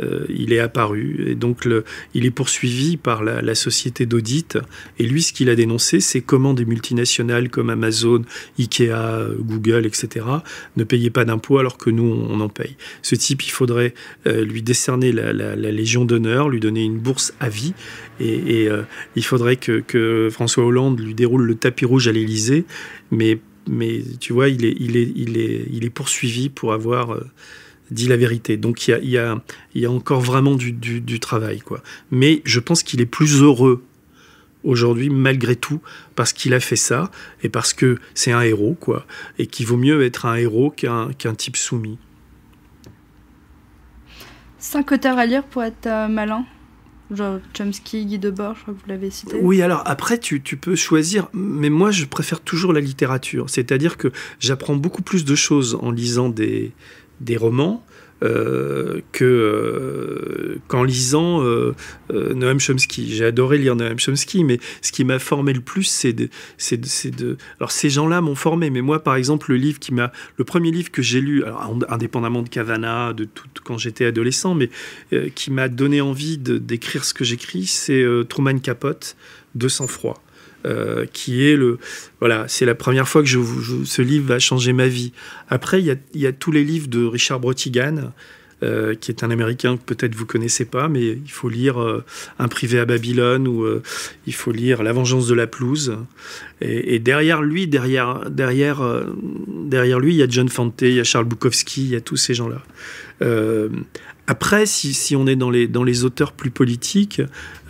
euh, 0.00 0.24
il 0.28 0.52
est 0.52 0.58
apparu. 0.58 1.24
Et 1.28 1.34
donc, 1.34 1.68
il 2.14 2.24
est 2.24 2.30
poursuivi 2.30 2.96
par 2.96 3.22
la, 3.22 3.54
société 3.54 4.04
d'audit. 4.04 4.58
Et 4.98 5.06
lui, 5.06 5.22
ce 5.22 5.32
qu'il 5.32 5.48
a 5.48 5.54
dénoncé, 5.54 6.00
c'est 6.00 6.20
comment 6.20 6.54
des 6.54 6.64
multinationales 6.64 7.50
comme 7.50 7.70
Amazon, 7.70 8.22
Ikea, 8.58 9.28
Google, 9.38 9.86
etc., 9.86 10.26
ne 10.76 10.84
payaient 10.84 11.10
pas 11.10 11.24
d'impôts 11.24 11.58
alors 11.58 11.78
que 11.78 11.90
nous, 11.90 12.04
on 12.04 12.40
en 12.40 12.48
paye. 12.48 12.76
Ce 13.02 13.14
type, 13.14 13.44
il 13.44 13.50
faudrait 13.50 13.94
euh, 14.26 14.44
lui 14.44 14.62
décerner 14.62 15.12
la, 15.12 15.54
Légion 15.54 16.04
d'honneur, 16.04 16.48
lui 16.48 16.60
donner 16.60 16.82
une 16.84 16.98
bourse 16.98 17.34
à 17.40 17.48
vie. 17.48 17.74
Et, 18.20 18.68
euh, 18.68 18.82
il 19.16 19.24
faudrait 19.24 19.56
que, 19.56 20.28
François 20.30 20.64
Hollande 20.64 21.00
lui 21.00 21.14
déroule 21.14 21.44
le 21.44 21.54
tapis 21.54 21.84
rouge 21.84 22.08
à 22.08 22.12
l'Élysée. 22.12 22.64
Mais, 23.10 23.38
tu 24.20 24.32
vois, 24.32 24.48
il 24.48 24.64
est 24.64 25.90
poursuivi 25.90 26.48
pour 26.48 26.72
avoir 26.72 27.18
dit 27.90 28.08
la 28.08 28.16
vérité. 28.16 28.56
Donc 28.56 28.88
il 28.88 28.90
y 29.08 29.18
a, 29.18 29.40
y 29.74 29.86
a, 29.86 29.90
encore 29.90 30.20
vraiment 30.20 30.54
du, 30.54 30.72
du, 30.72 31.20
travail. 31.20 31.60
Quoi. 31.60 31.82
Mais 32.10 32.42
je 32.44 32.60
pense 32.60 32.82
qu'il 32.82 33.00
est 33.00 33.06
plus 33.06 33.42
heureux 33.42 33.84
aujourd'hui 34.62 35.10
malgré 35.10 35.56
tout 35.56 35.80
parce 36.16 36.32
qu'il 36.32 36.54
a 36.54 36.60
fait 36.60 36.76
ça 36.76 37.10
et 37.42 37.50
parce 37.50 37.74
que 37.74 37.98
c'est 38.14 38.32
un 38.32 38.40
héros 38.40 38.74
quoi 38.80 39.06
et 39.38 39.46
qu'il 39.46 39.66
vaut 39.66 39.76
mieux 39.76 40.02
être 40.02 40.24
un 40.24 40.36
héros 40.36 40.70
qu'un 40.70 41.12
qu'un 41.12 41.34
type 41.34 41.56
soumis. 41.56 41.98
Cinq 44.58 44.92
auteurs 44.92 45.18
à 45.18 45.26
lire 45.26 45.44
pour 45.44 45.62
être 45.62 45.86
euh, 45.86 46.08
malin 46.08 46.46
Genre 47.10 47.38
Chomsky, 47.52 48.06
Guy 48.06 48.18
Debord, 48.18 48.54
je 48.56 48.62
crois 48.62 48.74
que 48.74 48.78
vous 48.78 48.88
l'avez 48.88 49.10
cité. 49.10 49.36
Oui, 49.42 49.60
alors 49.60 49.82
après, 49.84 50.16
tu, 50.16 50.40
tu, 50.40 50.56
peux 50.56 50.74
choisir, 50.74 51.28
mais 51.34 51.68
moi, 51.68 51.90
je 51.90 52.06
préfère 52.06 52.40
toujours 52.40 52.72
la 52.72 52.80
littérature. 52.80 53.50
C'est-à-dire 53.50 53.98
que 53.98 54.10
j'apprends 54.40 54.74
beaucoup 54.74 55.02
plus 55.02 55.26
de 55.26 55.34
choses 55.34 55.78
en 55.82 55.90
lisant 55.90 56.30
des, 56.30 56.72
des 57.20 57.36
romans 57.36 57.84
euh, 58.24 59.00
que 59.12 59.24
euh, 59.24 60.58
qu'en 60.68 60.82
lisant 60.82 61.42
euh, 61.42 61.74
Noam 62.10 62.58
Chomsky. 62.58 63.12
J'ai 63.14 63.26
adoré 63.26 63.58
lire 63.58 63.76
Noam 63.76 63.98
Chomsky, 63.98 64.44
mais 64.44 64.60
ce 64.80 64.92
qui 64.92 65.04
m'a 65.04 65.18
formé 65.18 65.52
le 65.52 65.60
plus, 65.60 65.82
c'est 65.82 66.14
de, 66.14 66.30
c'est 66.56 66.78
de, 66.78 67.36
Alors 67.58 67.70
ces 67.70 67.90
gens-là 67.90 68.22
m'ont 68.22 68.34
formé, 68.34 68.70
mais 68.70 68.80
moi, 68.80 69.02
par 69.02 69.16
exemple, 69.16 69.50
le 69.50 69.56
livre 69.56 69.78
qui 69.78 69.92
m'a, 69.92 70.10
le 70.38 70.44
premier 70.44 70.70
livre 70.70 70.90
que 70.90 71.02
j'ai 71.02 71.20
lu, 71.20 71.44
indépendamment 71.88 72.42
de 72.42 72.48
Cavana, 72.48 73.12
de 73.12 73.24
tout 73.24 73.48
quand 73.62 73.76
j'étais 73.76 74.06
adolescent, 74.06 74.54
mais 74.54 74.70
qui 75.34 75.50
m'a 75.50 75.68
donné 75.68 76.00
envie 76.00 76.38
d'écrire 76.38 77.04
ce 77.04 77.12
que 77.12 77.24
j'écris, 77.24 77.66
c'est 77.66 78.04
Truman 78.28 78.58
Capote, 78.60 79.16
De 79.54 79.68
sang-froid. 79.68 80.23
Euh, 80.66 81.04
qui 81.12 81.46
est 81.46 81.56
le 81.56 81.78
voilà, 82.20 82.46
c'est 82.48 82.64
la 82.64 82.74
première 82.74 83.06
fois 83.06 83.20
que 83.20 83.28
je, 83.28 83.38
ce 83.84 84.00
livre 84.00 84.28
va 84.28 84.38
changer 84.38 84.72
ma 84.72 84.86
vie. 84.86 85.12
Après, 85.50 85.78
il 85.80 85.84
y 85.84 85.90
a, 85.90 85.96
y 86.14 86.26
a, 86.26 86.32
tous 86.32 86.52
les 86.52 86.64
livres 86.64 86.88
de 86.88 87.04
Richard 87.04 87.38
Brotigan. 87.38 88.12
Euh, 88.64 88.94
qui 88.94 89.10
est 89.10 89.22
un 89.22 89.30
Américain 89.30 89.76
que 89.76 89.82
peut-être 89.82 90.14
vous 90.14 90.26
connaissez 90.26 90.64
pas, 90.64 90.88
mais 90.88 91.02
il 91.02 91.30
faut 91.30 91.48
lire 91.48 91.80
euh, 91.80 92.04
Un 92.38 92.48
privé 92.48 92.80
à 92.80 92.84
Babylone 92.84 93.46
ou 93.46 93.66
il 94.26 94.34
faut 94.34 94.52
lire 94.52 94.82
La 94.82 94.92
vengeance 94.92 95.26
de 95.26 95.34
la 95.34 95.46
pelouse. 95.46 95.96
Et, 96.60 96.98
derrière 96.98 97.42
lui, 97.42 97.66
derrière, 97.66 98.30
derrière, 98.30 98.80
derrière 99.48 100.00
lui, 100.00 100.14
il 100.14 100.16
y 100.16 100.22
a 100.22 100.28
John 100.28 100.48
Fante, 100.48 100.82
il 100.82 100.94
y 100.94 101.00
a 101.00 101.04
Charles 101.04 101.26
Bukowski, 101.26 101.82
il 101.82 101.90
y 101.90 101.96
a 101.96 102.00
tous 102.00 102.16
ces 102.16 102.34
gens-là. 102.34 102.62
Après, 104.26 104.64
si, 104.64 105.14
on 105.16 105.26
est 105.26 105.36
dans 105.36 105.50
les, 105.50 105.68
dans 105.68 105.84
les 105.84 106.04
auteurs 106.04 106.32
plus 106.32 106.50
politiques, 106.50 107.20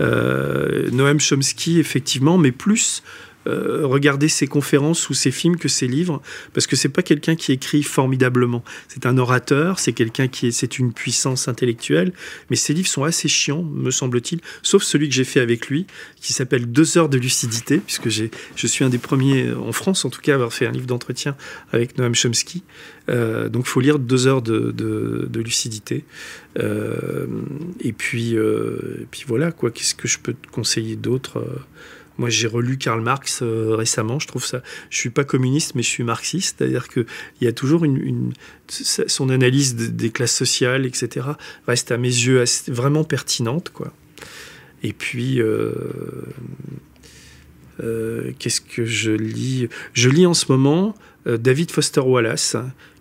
euh, 0.00 0.88
Noam 0.92 1.18
Chomsky, 1.18 1.80
effectivement, 1.80 2.38
mais 2.38 2.52
plus 2.52 3.02
euh, 3.46 3.86
regarder 3.86 4.28
ses 4.28 4.46
conférences 4.46 5.10
ou 5.10 5.14
ses 5.14 5.30
films 5.30 5.56
que 5.56 5.68
ses 5.68 5.86
livres, 5.86 6.22
parce 6.52 6.66
que 6.66 6.76
c'est 6.76 6.88
pas 6.88 7.02
quelqu'un 7.02 7.36
qui 7.36 7.52
écrit 7.52 7.82
formidablement. 7.82 8.64
C'est 8.88 9.06
un 9.06 9.18
orateur, 9.18 9.78
c'est 9.78 9.92
quelqu'un 9.92 10.28
qui 10.28 10.48
est, 10.48 10.50
c'est 10.50 10.78
une 10.78 10.92
puissance 10.92 11.48
intellectuelle, 11.48 12.12
mais 12.50 12.56
ses 12.56 12.74
livres 12.74 12.88
sont 12.88 13.04
assez 13.04 13.28
chiants, 13.28 13.62
me 13.62 13.90
semble-t-il, 13.90 14.40
sauf 14.62 14.82
celui 14.82 15.08
que 15.08 15.14
j'ai 15.14 15.24
fait 15.24 15.40
avec 15.40 15.68
lui, 15.68 15.86
qui 16.20 16.32
s'appelle 16.32 16.66
Deux 16.66 16.96
heures 16.96 17.08
de 17.08 17.18
lucidité, 17.18 17.78
puisque 17.78 18.08
j'ai, 18.08 18.30
je 18.56 18.66
suis 18.66 18.84
un 18.84 18.88
des 18.88 18.98
premiers 18.98 19.52
en 19.52 19.72
France, 19.72 20.04
en 20.04 20.10
tout 20.10 20.20
cas, 20.20 20.32
à 20.32 20.34
avoir 20.36 20.52
fait 20.52 20.66
un 20.66 20.72
livre 20.72 20.86
d'entretien 20.86 21.36
avec 21.72 21.98
Noam 21.98 22.14
Chomsky. 22.14 22.62
Euh, 23.10 23.50
donc, 23.50 23.66
faut 23.66 23.80
lire 23.80 23.98
Deux 23.98 24.26
heures 24.26 24.42
de, 24.42 24.72
de, 24.72 25.40
lucidité. 25.40 26.04
Euh, 26.58 27.26
et 27.80 27.92
puis, 27.92 28.34
et 28.34 29.06
puis 29.10 29.24
voilà, 29.26 29.52
quoi. 29.52 29.70
Qu'est-ce 29.70 29.94
que 29.94 30.08
je 30.08 30.18
peux 30.18 30.32
te 30.32 30.48
conseiller 30.48 30.96
d'autre 30.96 31.44
moi, 32.16 32.30
j'ai 32.30 32.46
relu 32.46 32.78
Karl 32.78 33.00
Marx 33.00 33.40
euh, 33.42 33.74
récemment. 33.74 34.18
Je 34.18 34.28
trouve 34.28 34.44
ça. 34.44 34.62
Je 34.90 34.98
suis 34.98 35.10
pas 35.10 35.24
communiste, 35.24 35.74
mais 35.74 35.82
je 35.82 35.88
suis 35.88 36.04
marxiste. 36.04 36.56
C'est-à-dire 36.58 36.88
que 36.88 37.06
il 37.40 37.44
y 37.44 37.48
a 37.48 37.52
toujours 37.52 37.84
une, 37.84 38.32
son 38.68 39.28
analyse 39.30 39.74
des 39.74 40.10
classes 40.10 40.34
sociales, 40.34 40.86
etc. 40.86 41.26
reste 41.66 41.90
à 41.90 41.98
mes 41.98 42.08
yeux 42.08 42.44
vraiment 42.68 43.04
pertinente, 43.04 43.70
quoi. 43.72 43.92
Et 44.82 44.92
puis. 44.92 45.40
Euh, 45.40 45.72
euh, 47.82 48.30
qu'est-ce 48.38 48.60
que 48.60 48.84
je 48.84 49.10
lis? 49.10 49.68
Je 49.94 50.08
lis 50.08 50.26
en 50.26 50.34
ce 50.34 50.46
moment 50.52 50.94
David 51.26 51.72
Foster 51.72 52.02
Wallace, 52.02 52.54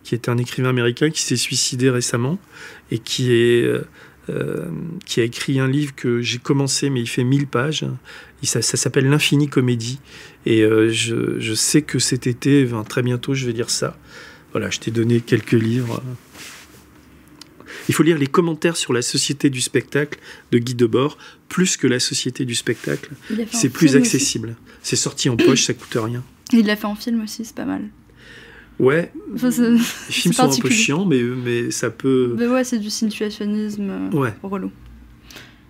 qui 0.04 0.16
est 0.16 0.30
un 0.30 0.40
écrivain 0.40 0.70
américain 0.70 1.12
qui 1.12 1.22
s'est 1.22 1.36
suicidé 1.36 1.92
récemment 1.92 2.40
et 2.90 2.98
qui 2.98 3.64
qui 5.06 5.22
a 5.22 5.24
écrit 5.24 5.60
un 5.60 5.68
livre 5.68 5.94
que 5.94 6.22
j'ai 6.22 6.40
commencé, 6.40 6.90
mais 6.90 7.02
il 7.02 7.08
fait 7.08 7.24
1000 7.24 7.46
pages. 7.46 7.86
Ça, 8.48 8.62
s'appelle 8.62 9.10
L'infini 9.10 9.48
comédie. 9.48 10.00
Et 10.46 10.62
euh, 10.62 10.90
je, 10.90 11.54
sais 11.54 11.82
que 11.82 12.00
cet 12.00 12.28
été, 12.28 12.68
très 12.88 13.02
bientôt, 13.02 13.34
je 13.34 13.46
vais 13.46 13.54
lire 13.54 13.70
ça. 13.70 13.98
Voilà, 14.52 14.70
je 14.70 14.80
t'ai 14.80 14.92
donné 14.92 15.22
quelques 15.22 15.52
livres. 15.52 16.04
Il 17.90 17.96
faut 17.96 18.04
lire 18.04 18.18
les 18.18 18.28
commentaires 18.28 18.78
sur 18.78 18.94
la 18.94 19.02
société 19.02 19.50
du 19.50 19.62
spectacle 19.62 20.20
de 20.52 20.58
Guy 20.58 20.76
Debord, 20.76 21.18
plus 21.50 21.76
que 21.76 21.88
la 21.88 22.00
société 22.00 22.46
du 22.46 22.56
spectacle. 22.56 23.12
C'est 23.52 23.70
plus 23.70 23.96
accessible. 23.96 24.56
C'est 24.82 24.96
sorti 24.96 25.30
en 25.30 25.38
poche, 25.38 25.64
ça 25.64 25.74
coûte 25.74 25.98
rien. 26.02 26.24
Il 26.52 26.68
l'a 26.68 26.76
fait 26.76 26.86
en 26.86 26.96
film 26.96 27.24
aussi, 27.24 27.46
c'est 27.46 27.56
pas 27.56 27.66
mal. 27.66 27.90
Ouais. 28.80 29.12
les 29.32 29.78
films 30.10 30.34
sont 30.34 30.44
un 30.44 30.58
peu 30.60 30.70
chiants, 30.70 31.06
mais, 31.06 31.22
mais 31.22 31.72
ça 31.72 31.90
peut. 31.90 32.36
Mais 32.38 32.48
ouais, 32.48 32.64
c'est 32.64 32.80
du 32.80 32.90
situationnisme 32.90 33.90
euh, 33.90 34.18
ouais. 34.18 34.34
relou. 34.42 34.72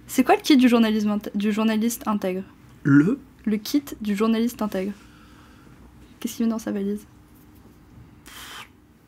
C'est 0.08 0.24
quoi 0.24 0.36
le 0.36 0.42
kit 0.42 0.58
du, 0.58 0.70
journalisme 0.70 1.18
du 1.36 1.52
journaliste 1.52 2.04
intègre? 2.06 2.44
Le 2.84 3.20
Le 3.46 3.58
kit 3.58 3.84
du 4.02 4.16
journaliste 4.16 4.62
intègre. 4.62 4.92
Qu'est-ce 6.20 6.38
qu'il 6.38 6.46
met 6.46 6.52
dans 6.52 6.60
sa 6.60 6.72
valise? 6.72 7.06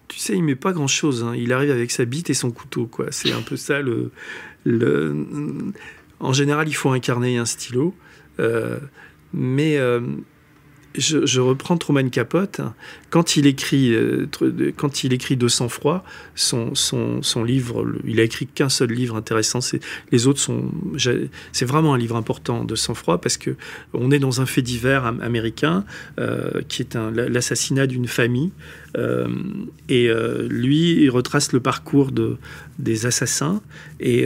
Tu 0.07 0.19
sais, 0.19 0.33
il 0.33 0.43
met 0.43 0.55
pas 0.55 0.71
grand-chose. 0.71 1.23
hein. 1.23 1.33
Il 1.35 1.51
arrive 1.53 1.71
avec 1.71 1.91
sa 1.91 2.05
bite 2.05 2.29
et 2.29 2.33
son 2.33 2.51
couteau, 2.51 2.87
quoi. 2.87 3.07
C'est 3.11 3.31
un 3.31 3.41
peu 3.41 3.57
ça 3.57 3.81
le, 3.81 4.11
le. 4.63 5.25
En 6.19 6.33
général, 6.33 6.67
il 6.69 6.73
faut 6.73 6.89
un 6.91 6.99
carnet 6.99 7.33
et 7.33 7.37
un 7.37 7.45
stylo. 7.45 7.93
Euh, 8.39 8.79
mais 9.33 9.77
euh, 9.77 10.01
je, 10.97 11.39
reprends 11.39 11.77
Truman 11.77 12.09
Capote. 12.09 12.61
Quand 13.09 13.37
il 13.37 13.45
écrit, 13.45 13.93
euh, 13.93 14.27
quand 14.75 15.03
il 15.03 15.13
écrit 15.13 15.37
De 15.37 15.47
sang-froid, 15.47 16.03
son, 16.35 16.75
son, 16.75 17.21
son 17.21 17.43
livre, 17.43 17.85
il 18.05 18.19
a 18.19 18.23
écrit 18.23 18.47
qu'un 18.47 18.69
seul 18.69 18.91
livre 18.91 19.15
intéressant. 19.15 19.59
Les 20.11 20.27
autres 20.27 20.39
sont. 20.39 20.71
C'est 21.51 21.65
vraiment 21.65 21.93
un 21.93 21.97
livre 21.97 22.15
important 22.15 22.63
de 22.63 22.75
sang-froid 22.75 23.19
parce 23.19 23.37
que 23.37 23.55
on 23.93 24.11
est 24.11 24.19
dans 24.19 24.41
un 24.41 24.45
fait 24.45 24.61
divers 24.61 25.05
am- 25.05 25.21
américain 25.21 25.85
euh, 26.19 26.61
qui 26.67 26.81
est 26.81 26.95
l'assassinat 26.95 27.87
d'une 27.87 28.07
famille. 28.07 28.51
Euh, 28.97 29.27
et 29.89 30.09
lui, 30.49 31.03
il 31.03 31.09
retrace 31.09 31.51
le 31.51 31.59
parcours 31.59 32.11
de, 32.11 32.37
des 32.79 33.05
assassins 33.05 33.61
et, 33.99 34.25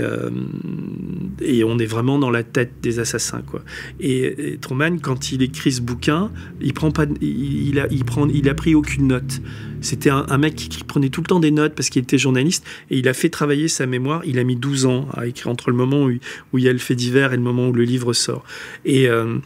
et 1.42 1.64
on 1.64 1.80
est 1.80 1.86
vraiment 1.86 2.20
dans 2.20 2.30
la 2.30 2.44
tête 2.44 2.74
des 2.82 3.00
assassins. 3.00 3.42
Quoi. 3.42 3.62
Et, 4.00 4.54
et 4.54 4.58
Truman, 4.58 4.98
quand 5.00 5.32
il 5.32 5.42
écrit 5.42 5.72
ce 5.72 5.82
bouquin, 5.82 6.32
il 6.62 6.74
prend 6.74 6.92
pas, 6.92 7.06
il, 7.22 7.80
a, 7.80 7.88
il 7.92 8.06
prend, 8.06 8.28
il 8.28 8.50
a 8.50 8.54
pris 8.54 8.76
aucune 8.76 9.08
note. 9.08 9.42
C'était 9.82 10.10
un, 10.10 10.38
mec 10.38 10.56
qui, 10.56 10.84
prenait 10.84 11.10
tout 11.10 11.22
le 11.22 11.28
temps 11.28 11.40
des 11.40 11.52
notes 11.52 11.74
parce 11.76 11.90
qu'il 11.90 12.02
était 12.02 12.18
journaliste 12.18 12.66
et 12.90 12.98
il 12.98 13.08
a 13.08 13.14
fait 13.14 13.30
travailler 13.30 13.68
sa 13.68 13.86
mémoire. 13.86 14.22
Il 14.26 14.40
a 14.40 14.44
mis 14.44 14.56
12 14.56 14.86
ans 14.86 15.08
à 15.14 15.28
écrire 15.28 15.50
entre 15.50 15.70
le 15.70 15.76
moment 15.76 16.04
où, 16.04 16.12
où 16.54 16.58
il 16.58 16.64
y 16.64 16.70
a 16.70 16.74
le 16.74 16.80
fait 16.80 16.96
divers 16.96 17.34
et 17.34 17.38
le 17.38 17.44
moment 17.44 17.70
où 17.70 17.74
le 17.74 17.84
livre 17.84 18.14
sort. 18.14 18.44
Et 18.86 19.08
euh, 19.08 19.38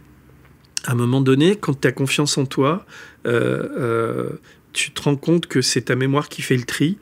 à 0.85 0.93
un 0.93 0.95
moment 0.95 1.21
donné, 1.21 1.55
quand 1.55 1.79
tu 1.79 1.87
as 1.87 1.91
confiance 1.91 2.37
en 2.37 2.45
toi, 2.45 2.85
euh, 3.27 3.67
euh, 3.77 4.29
tu 4.71 4.91
te 4.91 5.03
rends 5.03 5.15
compte 5.15 5.45
que 5.45 5.61
c'est 5.61 5.83
ta 5.83 5.95
mémoire 5.95 6.29
qui 6.29 6.41
fait 6.41 6.57
le 6.57 6.63
tri 6.63 6.97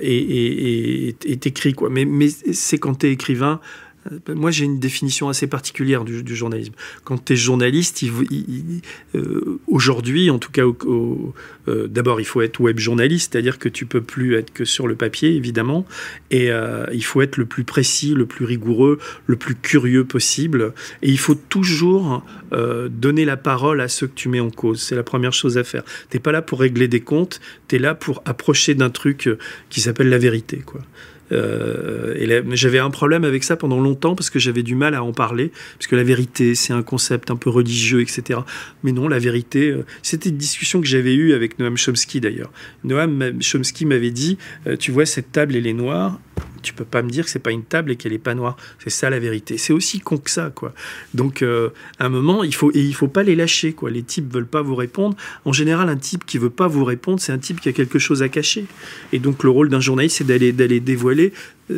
et 0.00 1.16
t'écris 1.40 1.72
quoi. 1.72 1.90
Mais, 1.90 2.04
mais 2.04 2.28
c'est 2.28 2.78
quand 2.78 3.00
tu 3.00 3.06
es 3.06 3.12
écrivain. 3.12 3.60
Euh, 4.12 4.34
Moi, 4.34 4.50
j'ai 4.50 4.64
une 4.64 4.78
définition 4.78 5.28
assez 5.28 5.46
particulière 5.46 6.04
du, 6.04 6.36
journalisme. 6.36 6.72
Quand 7.04 7.24
tu 7.24 7.32
es 7.32 7.36
journaliste, 7.36 8.04
euh, 9.14 9.60
aujourd'hui, 9.66 10.30
en 10.30 10.38
tout 10.38 10.50
cas, 10.50 10.62
euh, 10.62 11.86
d'abord, 11.88 12.20
il 12.20 12.24
faut 12.24 12.42
être 12.42 12.60
web 12.60 12.78
journaliste, 12.78 13.32
c'est-à-dire 13.32 13.58
que 13.58 13.68
tu 13.68 13.86
peux 13.86 14.00
plus 14.00 14.36
être 14.36 14.52
que 14.52 14.64
sur 14.64 14.86
le 14.86 14.94
papier, 14.94 15.34
évidemment, 15.34 15.86
et 16.30 16.50
il 16.92 17.04
faut 17.04 17.22
être 17.22 17.36
le 17.36 17.46
plus 17.46 17.64
précis, 17.64 18.14
le 18.14 18.26
plus 18.26 18.44
rigoureux, 18.44 18.98
le 19.26 19.36
plus 19.36 19.54
curieux 19.54 20.04
possible, 20.04 20.72
et 21.02 21.10
il 21.10 21.18
faut 21.18 21.34
toujours 21.34 22.24
donner 22.90 23.24
la 23.24 23.36
parole 23.36 23.80
à 23.80 23.88
ceux 23.88 24.06
que 24.06 24.14
tu 24.14 24.28
mets 24.28 24.40
en 24.40 24.50
cause. 24.50 24.80
C'est 24.80 24.96
la 24.96 25.02
première 25.02 25.32
chose 25.32 25.58
à 25.58 25.64
faire. 25.64 25.82
T'es 26.10 26.18
pas 26.18 26.32
là 26.32 26.42
pour 26.42 26.60
régler 26.60 26.88
des 26.88 27.00
comptes, 27.00 27.40
tu 27.68 27.76
es 27.76 27.78
là 27.78 27.94
pour 27.94 28.22
approcher 28.24 28.74
d'un 28.74 28.90
truc 28.90 29.28
qui 29.70 29.80
s'appelle 29.80 30.08
la 30.08 30.18
vérité, 30.18 30.58
quoi. 30.64 30.80
Euh, 31.32 32.14
j'avais 32.52 32.78
un 32.78 32.90
problème 32.90 33.24
avec 33.24 33.44
ça 33.44 33.56
pendant 33.56 33.80
longtemps 33.80 34.14
parce 34.14 34.30
que 34.30 34.38
j'avais 34.38 34.62
du 34.62 34.74
mal 34.74 34.94
à 34.94 35.02
en 35.02 35.12
parler 35.12 35.52
parce 35.74 35.86
que 35.86 35.96
la 35.96 36.02
vérité 36.02 36.54
c'est 36.54 36.72
un 36.72 36.82
concept 36.82 37.30
un 37.30 37.36
peu 37.36 37.50
religieux 37.50 38.00
etc 38.00 38.40
mais 38.82 38.92
non 38.92 39.08
la 39.08 39.18
vérité 39.18 39.70
euh, 39.70 39.84
c'était 40.02 40.30
une 40.30 40.36
discussion 40.36 40.80
que 40.80 40.86
j'avais 40.86 41.14
eue 41.14 41.34
avec 41.34 41.58
Noam 41.58 41.76
Chomsky 41.76 42.20
d'ailleurs. 42.20 42.50
Noam 42.84 43.40
Chomsky 43.40 43.84
m'avait 43.84 44.10
dit 44.10 44.38
euh, 44.66 44.76
tu 44.76 44.90
vois 44.90 45.06
cette 45.06 45.32
table 45.32 45.56
elle 45.56 45.66
est 45.66 45.72
noire 45.72 46.18
tu 46.62 46.72
peux 46.72 46.84
pas 46.84 47.02
me 47.02 47.10
dire 47.10 47.24
que 47.24 47.30
c'est 47.30 47.38
pas 47.38 47.50
une 47.50 47.64
table 47.64 47.92
et 47.92 47.96
qu'elle 47.96 48.12
est 48.12 48.18
pas 48.18 48.34
noire. 48.34 48.56
C'est 48.78 48.90
ça 48.90 49.10
la 49.10 49.18
vérité. 49.18 49.58
C'est 49.58 49.72
aussi 49.72 50.00
con 50.00 50.18
que 50.18 50.30
ça 50.30 50.50
quoi. 50.54 50.72
Donc 51.14 51.42
euh, 51.42 51.70
à 51.98 52.06
un 52.06 52.08
moment 52.08 52.44
il 52.44 52.54
faut 52.54 52.70
et 52.72 52.80
il 52.80 52.94
faut 52.94 53.08
pas 53.08 53.22
les 53.22 53.36
lâcher 53.36 53.72
quoi. 53.72 53.90
Les 53.90 54.02
types 54.02 54.32
veulent 54.32 54.46
pas 54.46 54.62
vous 54.62 54.74
répondre. 54.74 55.16
En 55.44 55.52
général 55.52 55.88
un 55.88 55.96
type 55.96 56.24
qui 56.26 56.38
veut 56.38 56.50
pas 56.50 56.68
vous 56.68 56.84
répondre 56.84 57.20
c'est 57.20 57.32
un 57.32 57.38
type 57.38 57.60
qui 57.60 57.68
a 57.68 57.72
quelque 57.72 57.98
chose 57.98 58.22
à 58.22 58.28
cacher. 58.28 58.66
Et 59.12 59.18
donc 59.18 59.42
le 59.44 59.50
rôle 59.50 59.68
d'un 59.68 59.80
journaliste 59.80 60.18
c'est 60.18 60.26
d'aller 60.26 60.80
dévoiler 60.80 61.32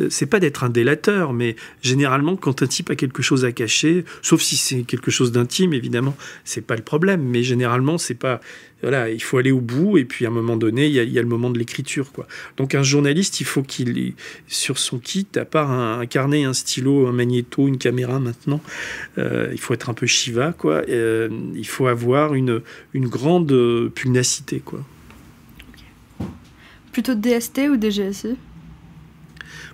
c'est 0.09 0.25
pas 0.25 0.39
d'être 0.39 0.63
un 0.63 0.69
délateur, 0.69 1.33
mais 1.33 1.55
généralement, 1.81 2.35
quand 2.35 2.61
un 2.61 2.67
type 2.67 2.89
a 2.89 2.95
quelque 2.95 3.21
chose 3.21 3.45
à 3.45 3.51
cacher, 3.51 4.05
sauf 4.21 4.41
si 4.41 4.57
c'est 4.57 4.83
quelque 4.83 5.11
chose 5.11 5.31
d'intime, 5.31 5.73
évidemment, 5.73 6.15
c'est 6.43 6.65
pas 6.65 6.75
le 6.75 6.81
problème. 6.81 7.21
Mais 7.23 7.43
généralement, 7.43 7.97
c'est 7.97 8.15
pas. 8.15 8.41
Voilà, 8.81 9.11
il 9.11 9.21
faut 9.21 9.37
aller 9.37 9.51
au 9.51 9.61
bout, 9.61 9.99
et 9.99 10.05
puis 10.05 10.25
à 10.25 10.29
un 10.29 10.31
moment 10.31 10.57
donné, 10.57 10.87
il 10.87 10.93
y 10.93 11.19
a, 11.19 11.21
le 11.21 11.27
moment 11.27 11.51
de 11.51 11.59
l'écriture, 11.59 12.11
quoi. 12.11 12.27
Donc 12.57 12.73
un 12.73 12.81
journaliste, 12.81 13.39
il 13.39 13.45
faut 13.45 13.61
qu'il 13.61 13.99
ait 13.99 14.15
sur 14.47 14.79
son 14.79 14.97
kit, 14.97 15.27
à 15.35 15.45
part 15.45 15.69
un, 15.69 16.03
carnet, 16.07 16.45
un 16.45 16.53
stylo, 16.53 17.05
un 17.05 17.11
magnéto, 17.11 17.67
une 17.67 17.77
caméra 17.77 18.19
maintenant, 18.19 18.59
euh, 19.19 19.49
il 19.51 19.59
faut 19.59 19.75
être 19.75 19.91
un 19.91 19.93
peu 19.93 20.07
Shiva, 20.07 20.53
quoi. 20.57 20.81
Euh, 20.89 21.29
il 21.55 21.67
faut 21.67 21.85
avoir 21.85 22.33
une, 22.33 22.61
une 22.95 23.07
grande 23.07 23.51
euh, 23.51 23.89
pugnacité, 23.93 24.59
quoi. 24.59 24.83
Plutôt 26.91 27.13
DST 27.13 27.69
ou 27.69 27.77
DGSI 27.79 28.35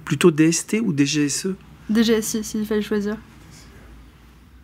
Plutôt 0.05 0.31
DST 0.31 0.77
ou 0.83 0.93
DGSE 0.95 1.47
DGSI, 1.89 2.43
s'il 2.43 2.65
fallait 2.65 2.81
choisir. 2.81 3.17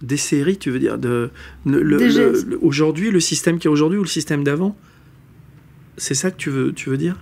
Des 0.01 0.17
séries, 0.17 0.57
tu 0.57 0.69
veux 0.71 0.79
dire 0.79 0.97
de, 0.97 1.29
le- 1.65 1.97
Aujourd'hui, 2.61 3.09
le 3.11 3.19
système 3.21 3.57
qui 3.59 3.67
est 3.67 3.69
aujourd'hui 3.69 3.97
ou 3.97 4.01
le 4.03 4.07
système 4.09 4.43
d'avant? 4.43 4.77
C'est 5.97 6.13
ça 6.15 6.31
que 6.31 6.37
tu 6.37 6.49
veux, 6.49 6.73
tu 6.73 6.89
veux 6.89 6.97
dire? 6.97 7.15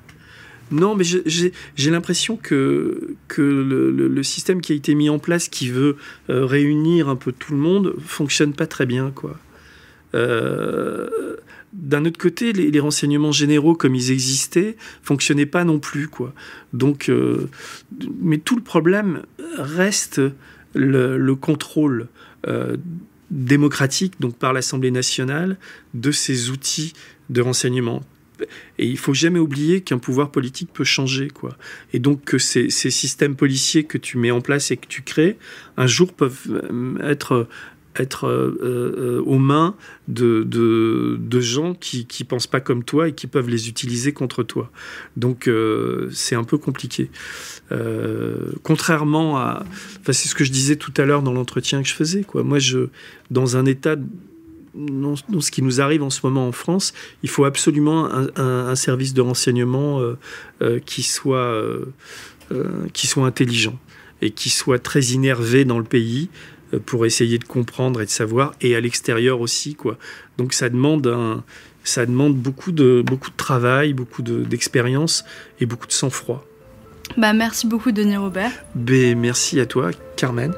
Non, 0.72 0.96
mais 0.96 1.04
j'ai 1.04 1.52
j'ai 1.76 1.92
l'impression 1.92 2.38
que, 2.38 3.16
que 3.28 3.42
le, 3.42 3.92
le- 3.92 4.08
le 4.08 4.24
système 4.24 4.62
qui 4.62 4.72
a 4.72 4.76
été 4.76 4.96
mis 4.96 5.10
en 5.10 5.20
place, 5.20 5.50
qui 5.50 5.68
veut 5.70 5.98
euh, 6.30 6.46
réunir 6.46 7.10
un 7.10 7.16
peu 7.18 7.32
tout 7.34 7.52
le 7.54 7.60
monde, 7.60 7.94
fonctionne 8.00 8.54
pas 8.54 8.68
très 8.68 8.86
bien, 8.86 9.12
quoi. 9.14 9.38
Euh, 10.16 11.10
D'un 11.74 12.04
autre 12.06 12.20
côté, 12.20 12.52
les, 12.52 12.80
renseignements 12.80 13.32
généraux, 13.32 13.76
comme 13.76 13.96
ils 13.96 14.12
existaient, 14.12 14.76
fonctionnaient 15.04 15.46
pas 15.46 15.64
non 15.64 15.80
plus, 15.80 16.08
quoi. 16.08 16.34
Donc, 16.74 17.08
euh, 17.10 17.50
mais 18.20 18.38
tout 18.38 18.56
le 18.56 18.62
problème 18.62 19.24
reste 19.58 20.22
le, 20.74 21.18
le 21.18 21.36
contrôle 21.36 22.08
euh, 22.48 22.76
démocratique, 23.30 24.16
donc 24.20 24.36
par 24.36 24.52
l'Assemblée 24.52 24.92
nationale, 24.92 25.58
de 25.94 26.12
ces 26.12 26.50
outils 26.50 26.94
de 27.30 27.42
renseignement. 27.42 28.04
Et 28.78 28.88
il 28.88 28.98
faut 28.98 29.14
jamais 29.14 29.40
oublier 29.40 29.82
qu'un 29.82 30.00
pouvoir 30.00 30.32
politique 30.32 30.70
peut 30.74 30.84
changer, 30.84 31.30
quoi. 31.30 31.58
Et 31.94 32.00
donc 32.00 32.24
que 32.24 32.38
ces, 32.38 32.70
systèmes 32.70 33.36
policiers 33.36 33.84
que 33.84 33.98
tu 33.98 34.18
mets 34.18 34.32
en 34.32 34.42
place 34.42 34.72
et 34.72 34.78
que 34.78 34.88
tu 34.88 35.02
crées, 35.02 35.38
un 35.78 35.88
jour 35.88 36.14
peuvent 36.14 37.00
être 37.04 37.48
être 38.00 38.28
euh, 38.28 38.58
euh, 38.62 39.24
aux 39.26 39.38
mains 39.38 39.76
de, 40.08 40.48
gens 41.40 41.74
qui 41.74 42.06
qui 42.06 42.24
pensent 42.24 42.48
pas 42.48 42.60
comme 42.60 42.84
toi 42.84 43.08
et 43.10 43.14
qui 43.14 43.28
peuvent 43.28 43.50
les 43.50 43.68
utiliser 43.68 44.14
contre 44.14 44.44
toi. 44.44 44.72
Donc 45.18 45.48
euh, 45.48 46.10
c'est 46.12 46.36
un 46.36 46.44
peu 46.44 46.58
compliqué. 46.58 47.10
Euh, 47.72 48.52
contrairement 48.64 49.38
à, 49.38 49.64
enfin 50.02 50.14
c'est 50.14 50.28
ce 50.28 50.36
que 50.36 50.44
je 50.44 50.52
disais 50.52 50.76
tout 50.76 50.94
à 50.98 51.06
l'heure 51.06 51.24
dans 51.24 51.34
l'entretien 51.34 51.82
que 51.82 51.88
je 51.88 51.94
faisais. 51.94 52.26
Moi, 52.34 52.60
je 52.60 52.88
dans 53.30 53.58
un 53.58 53.66
état 53.66 53.96
dans 54.74 55.16
ce 55.16 55.52
qui 55.52 55.62
nous 55.62 55.82
arrive 55.82 56.04
en 56.04 56.10
ce 56.10 56.22
moment 56.24 56.48
en 56.48 56.52
France, 56.52 56.94
il 57.24 57.30
faut 57.30 57.46
absolument 57.46 58.10
un, 58.38 58.76
service 58.76 59.14
de 59.14 59.22
renseignement 59.22 60.00
euh, 60.00 60.18
euh, 60.62 60.80
qui 60.80 61.04
soit 61.04 61.38
euh, 61.38 61.86
euh, 62.52 62.88
qui 62.94 63.08
soit 63.08 63.26
intelligent 63.26 63.78
et 64.22 64.32
qui 64.32 64.50
soit 64.50 64.80
très 64.80 65.02
innervé 65.02 65.66
dans 65.66 65.80
le 65.80 65.84
pays 65.84 66.30
euh, 66.30 66.51
pour 66.80 67.06
essayer 67.06 67.38
de 67.38 67.44
comprendre 67.44 68.02
et 68.02 68.06
de 68.06 68.10
savoir 68.10 68.54
et 68.62 68.76
à 68.76 68.80
l'extérieur 68.82 69.42
aussi 69.42 69.76
quoi. 69.76 69.98
Donc 70.38 70.54
ça 70.54 70.70
demande 70.70 71.08
un 71.08 71.44
ça 71.84 72.06
demande 72.06 72.36
beaucoup 72.36 72.72
de 72.72 73.04
beaucoup 73.06 73.32
de 73.32 73.36
travail, 73.36 73.94
beaucoup 73.94 74.22
de- 74.22 74.44
d'expérience 74.44 75.26
et 75.60 75.66
beaucoup 75.66 75.88
de 75.88 75.92
sang-froid. 75.94 76.46
Bah, 77.18 77.34
merci 77.34 77.68
beaucoup, 77.68 77.92
Denis 77.92 78.16
Robert. 78.18 78.52
Ben, 78.76 79.18
merci 79.20 79.60
à 79.60 79.66
toi, 79.66 79.90
Carmen. 80.16 80.54